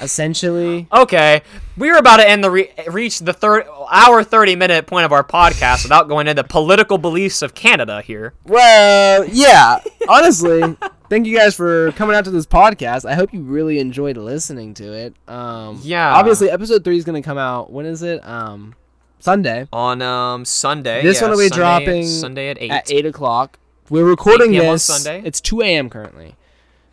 Essentially, 0.00 0.86
Okay, 0.92 1.42
we're 1.76 1.96
about 1.98 2.16
to 2.18 2.28
end 2.28 2.42
the 2.44 2.50
re- 2.50 2.70
reach 2.88 3.18
the 3.20 3.32
third 3.32 3.66
hour 3.90 4.22
thirty 4.24 4.56
minute 4.56 4.86
point 4.86 5.04
of 5.04 5.12
our 5.12 5.24
podcast 5.24 5.82
without 5.84 6.08
going 6.08 6.26
into 6.28 6.44
political 6.44 6.98
beliefs 6.98 7.42
of 7.42 7.54
Canada 7.54 8.00
here. 8.02 8.34
well, 8.44 9.24
yeah. 9.26 9.78
Honestly, 10.08 10.76
thank 11.08 11.26
you 11.26 11.36
guys 11.36 11.54
for 11.54 11.92
coming 11.92 12.14
out 12.16 12.24
to 12.24 12.30
this 12.30 12.46
podcast. 12.46 13.04
I 13.08 13.14
hope 13.14 13.32
you 13.32 13.40
really 13.42 13.78
enjoyed 13.78 14.16
listening 14.16 14.74
to 14.74 14.92
it. 14.92 15.14
Um, 15.28 15.80
Yeah. 15.82 16.14
Obviously, 16.14 16.50
episode 16.50 16.84
three 16.84 16.96
is 16.96 17.04
gonna 17.04 17.22
come 17.22 17.38
out. 17.38 17.72
When 17.72 17.86
is 17.86 18.02
it? 18.02 18.26
Um, 18.26 18.74
Sunday 19.20 19.66
On 19.72 20.02
um 20.02 20.44
Sunday. 20.44 21.02
This 21.02 21.16
yeah, 21.16 21.22
one 21.22 21.30
will 21.32 21.38
be 21.38 21.48
Sunday- 21.48 21.56
dropping 21.56 22.06
Sunday 22.06 22.48
at 22.50 22.58
eight. 22.60 22.70
at 22.70 22.92
eight 22.92 23.06
o'clock. 23.06 23.58
We're 23.90 24.04
recording 24.04 24.54
8 24.54 24.58
p.m. 24.58 24.66
on 24.68 24.74
this. 24.76 24.84
Sunday? 24.84 25.22
It's 25.26 25.40
two 25.42 25.60
a.m. 25.60 25.90
currently. 25.90 26.36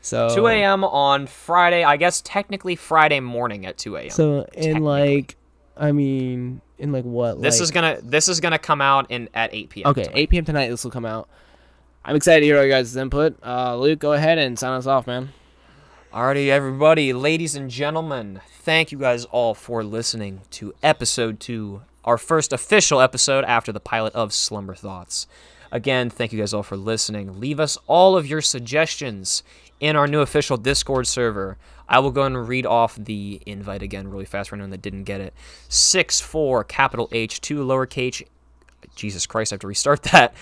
So 0.01 0.35
2 0.35 0.47
a.m. 0.47 0.83
on 0.83 1.27
Friday. 1.27 1.83
I 1.83 1.97
guess 1.97 2.21
technically 2.21 2.75
Friday 2.75 3.19
morning 3.19 3.65
at 3.65 3.77
2 3.77 3.95
a.m. 3.97 4.09
So 4.09 4.47
in 4.53 4.83
like, 4.83 5.37
I 5.77 5.91
mean, 5.91 6.61
in 6.77 6.91
like 6.91 7.05
what? 7.05 7.41
this 7.41 7.59
like, 7.59 7.63
is 7.63 7.71
gonna 7.71 7.99
this 8.01 8.27
is 8.27 8.39
gonna 8.39 8.59
come 8.59 8.81
out 8.81 9.09
in 9.09 9.29
at 9.33 9.53
8 9.53 9.69
p.m. 9.69 9.87
Okay, 9.91 10.07
8 10.11 10.29
p.m. 10.29 10.45
tonight. 10.45 10.69
This 10.69 10.83
will 10.83 10.91
come 10.91 11.05
out. 11.05 11.29
I'm 12.03 12.15
excited 12.15 12.39
to 12.39 12.45
hear 12.47 12.57
all 12.57 12.63
your 12.63 12.71
guys' 12.71 12.95
input. 12.95 13.37
Uh, 13.45 13.77
Luke, 13.77 13.99
go 13.99 14.13
ahead 14.13 14.39
and 14.39 14.57
sign 14.57 14.71
us 14.71 14.87
off, 14.87 15.05
man. 15.05 15.29
Alrighty, 16.11 16.47
everybody, 16.47 17.13
ladies 17.13 17.55
and 17.55 17.69
gentlemen, 17.69 18.41
thank 18.49 18.91
you 18.91 18.97
guys 18.97 19.23
all 19.25 19.53
for 19.53 19.81
listening 19.81 20.41
to 20.51 20.73
episode 20.83 21.39
two, 21.39 21.83
our 22.03 22.17
first 22.17 22.51
official 22.51 22.99
episode 22.99 23.45
after 23.45 23.71
the 23.71 23.79
pilot 23.79 24.13
of 24.13 24.33
Slumber 24.33 24.75
Thoughts. 24.75 25.25
Again, 25.71 26.09
thank 26.09 26.33
you 26.33 26.39
guys 26.39 26.53
all 26.53 26.63
for 26.63 26.75
listening. 26.75 27.39
Leave 27.39 27.61
us 27.61 27.77
all 27.87 28.17
of 28.17 28.27
your 28.27 28.41
suggestions 28.41 29.41
in 29.81 29.97
our 29.97 30.07
new 30.07 30.21
official 30.21 30.55
Discord 30.55 31.07
server. 31.07 31.57
I 31.89 31.99
will 31.99 32.11
go 32.11 32.23
and 32.23 32.47
read 32.47 32.65
off 32.65 32.95
the 32.95 33.41
invite 33.45 33.81
again 33.81 34.07
really 34.07 34.23
fast 34.23 34.49
for 34.49 34.55
anyone 34.55 34.69
that 34.69 34.81
didn't 34.81 35.03
get 35.03 35.19
it. 35.19 35.33
Six 35.67 36.21
four 36.21 36.63
capital 36.63 37.09
H 37.11 37.41
two 37.41 37.65
lowercase. 37.65 38.25
Jesus 38.95 39.27
Christ, 39.27 39.51
I 39.51 39.55
have 39.55 39.59
to 39.61 39.67
restart 39.67 40.03
that. 40.13 40.33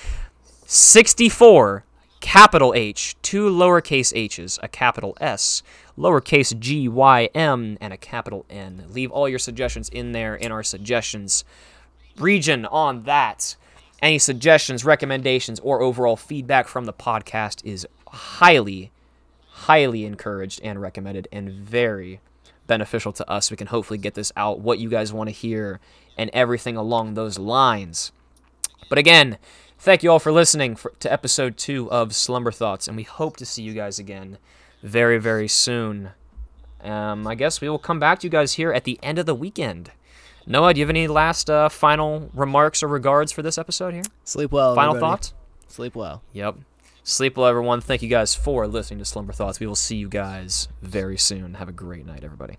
64 0.66 1.84
capital 2.20 2.74
H, 2.76 3.16
two 3.24 3.50
lowercase 3.50 4.14
h's, 4.16 4.60
a 4.62 4.68
capital 4.68 5.18
S, 5.20 5.64
lowercase 5.98 6.58
g, 6.60 6.88
y, 6.88 7.30
m, 7.34 7.76
and 7.82 7.92
a 7.92 7.98
capital 7.98 8.46
N. 8.52 8.86
Leave 8.90 9.10
all 9.12 9.28
your 9.28 9.40
suggestions 9.40 9.90
in 9.90 10.12
there 10.12 10.36
in 10.36 10.52
our 10.52 10.62
suggestions 10.62 11.44
region 12.18 12.68
on 12.68 13.04
that. 13.04 13.56
Any 14.02 14.20
suggestions, 14.20 14.86
recommendations, 14.86 15.60
or 15.62 15.82
overall 15.82 16.16
feedback 16.16 16.68
from 16.68 16.86
the 16.86 16.94
podcast 16.94 17.66
is 17.66 17.88
highly, 18.08 18.92
highly 19.70 20.04
encouraged 20.04 20.60
and 20.64 20.82
recommended 20.82 21.28
and 21.32 21.52
very 21.52 22.20
beneficial 22.66 23.14
to 23.14 23.30
us. 23.30 23.52
We 23.52 23.58
can 23.58 23.68
hopefully 23.68 24.00
get 24.00 24.16
this 24.16 24.32
out, 24.36 24.62
what 24.62 24.80
you 24.80 24.90
guys 24.90 25.14
want 25.14 25.30
to 25.30 25.32
hear, 25.32 25.80
and 26.18 26.32
everything 26.34 26.76
along 26.76 27.14
those 27.14 27.38
lines. 27.38 28.12
But 28.90 28.98
again, 28.98 29.38
thank 29.78 30.02
you 30.02 30.12
all 30.12 30.18
for 30.18 30.32
listening 30.32 30.76
for, 30.76 30.92
to 31.02 31.14
episode 31.14 31.56
two 31.56 31.90
of 31.92 32.16
Slumber 32.16 32.52
Thoughts, 32.52 32.88
and 32.88 32.98
we 32.98 33.04
hope 33.04 33.38
to 33.38 33.46
see 33.46 33.62
you 33.62 33.76
guys 33.76 34.00
again 34.00 34.40
very, 34.82 35.20
very 35.20 35.48
soon. 35.48 36.12
Um, 36.82 37.28
I 37.28 37.36
guess 37.36 37.62
we 37.62 37.70
will 37.70 37.78
come 37.78 38.00
back 38.00 38.22
to 38.22 38.28
you 38.28 38.32
guys 38.32 38.54
here 38.54 38.74
at 38.74 38.86
the 38.86 39.00
end 39.04 39.20
of 39.20 39.28
the 39.28 39.36
weekend. 39.36 39.92
Noah, 40.48 40.74
do 40.74 40.80
you 40.80 40.86
have 40.88 40.90
any 40.90 41.08
last 41.08 41.48
uh, 41.48 41.70
final 41.70 42.32
remarks 42.34 42.82
or 42.82 42.88
regards 42.88 43.32
for 43.32 43.44
this 43.44 43.60
episode 43.60 43.94
here? 43.94 44.04
Sleep 44.24 44.52
well. 44.52 44.74
Final 44.74 44.96
everybody. 44.96 45.12
thoughts? 45.12 45.34
Sleep 45.68 45.96
well. 45.96 46.24
Yep. 46.34 46.56
Sleep 47.04 47.38
well, 47.38 47.48
everyone. 47.48 47.82
Thank 47.82 48.02
you 48.02 48.10
guys 48.10 48.36
for 48.36 48.68
listening 48.68 49.00
to 49.00 49.06
Slumber 49.06 49.34
Thoughts. 49.34 49.60
We 49.60 49.68
will 49.68 49.76
see 49.76 49.96
you 49.96 50.10
guys 50.10 50.68
very 50.82 51.18
soon. 51.18 51.56
Have 51.56 51.70
a 51.70 51.74
great 51.74 52.06
night, 52.06 52.24
everybody. 52.24 52.58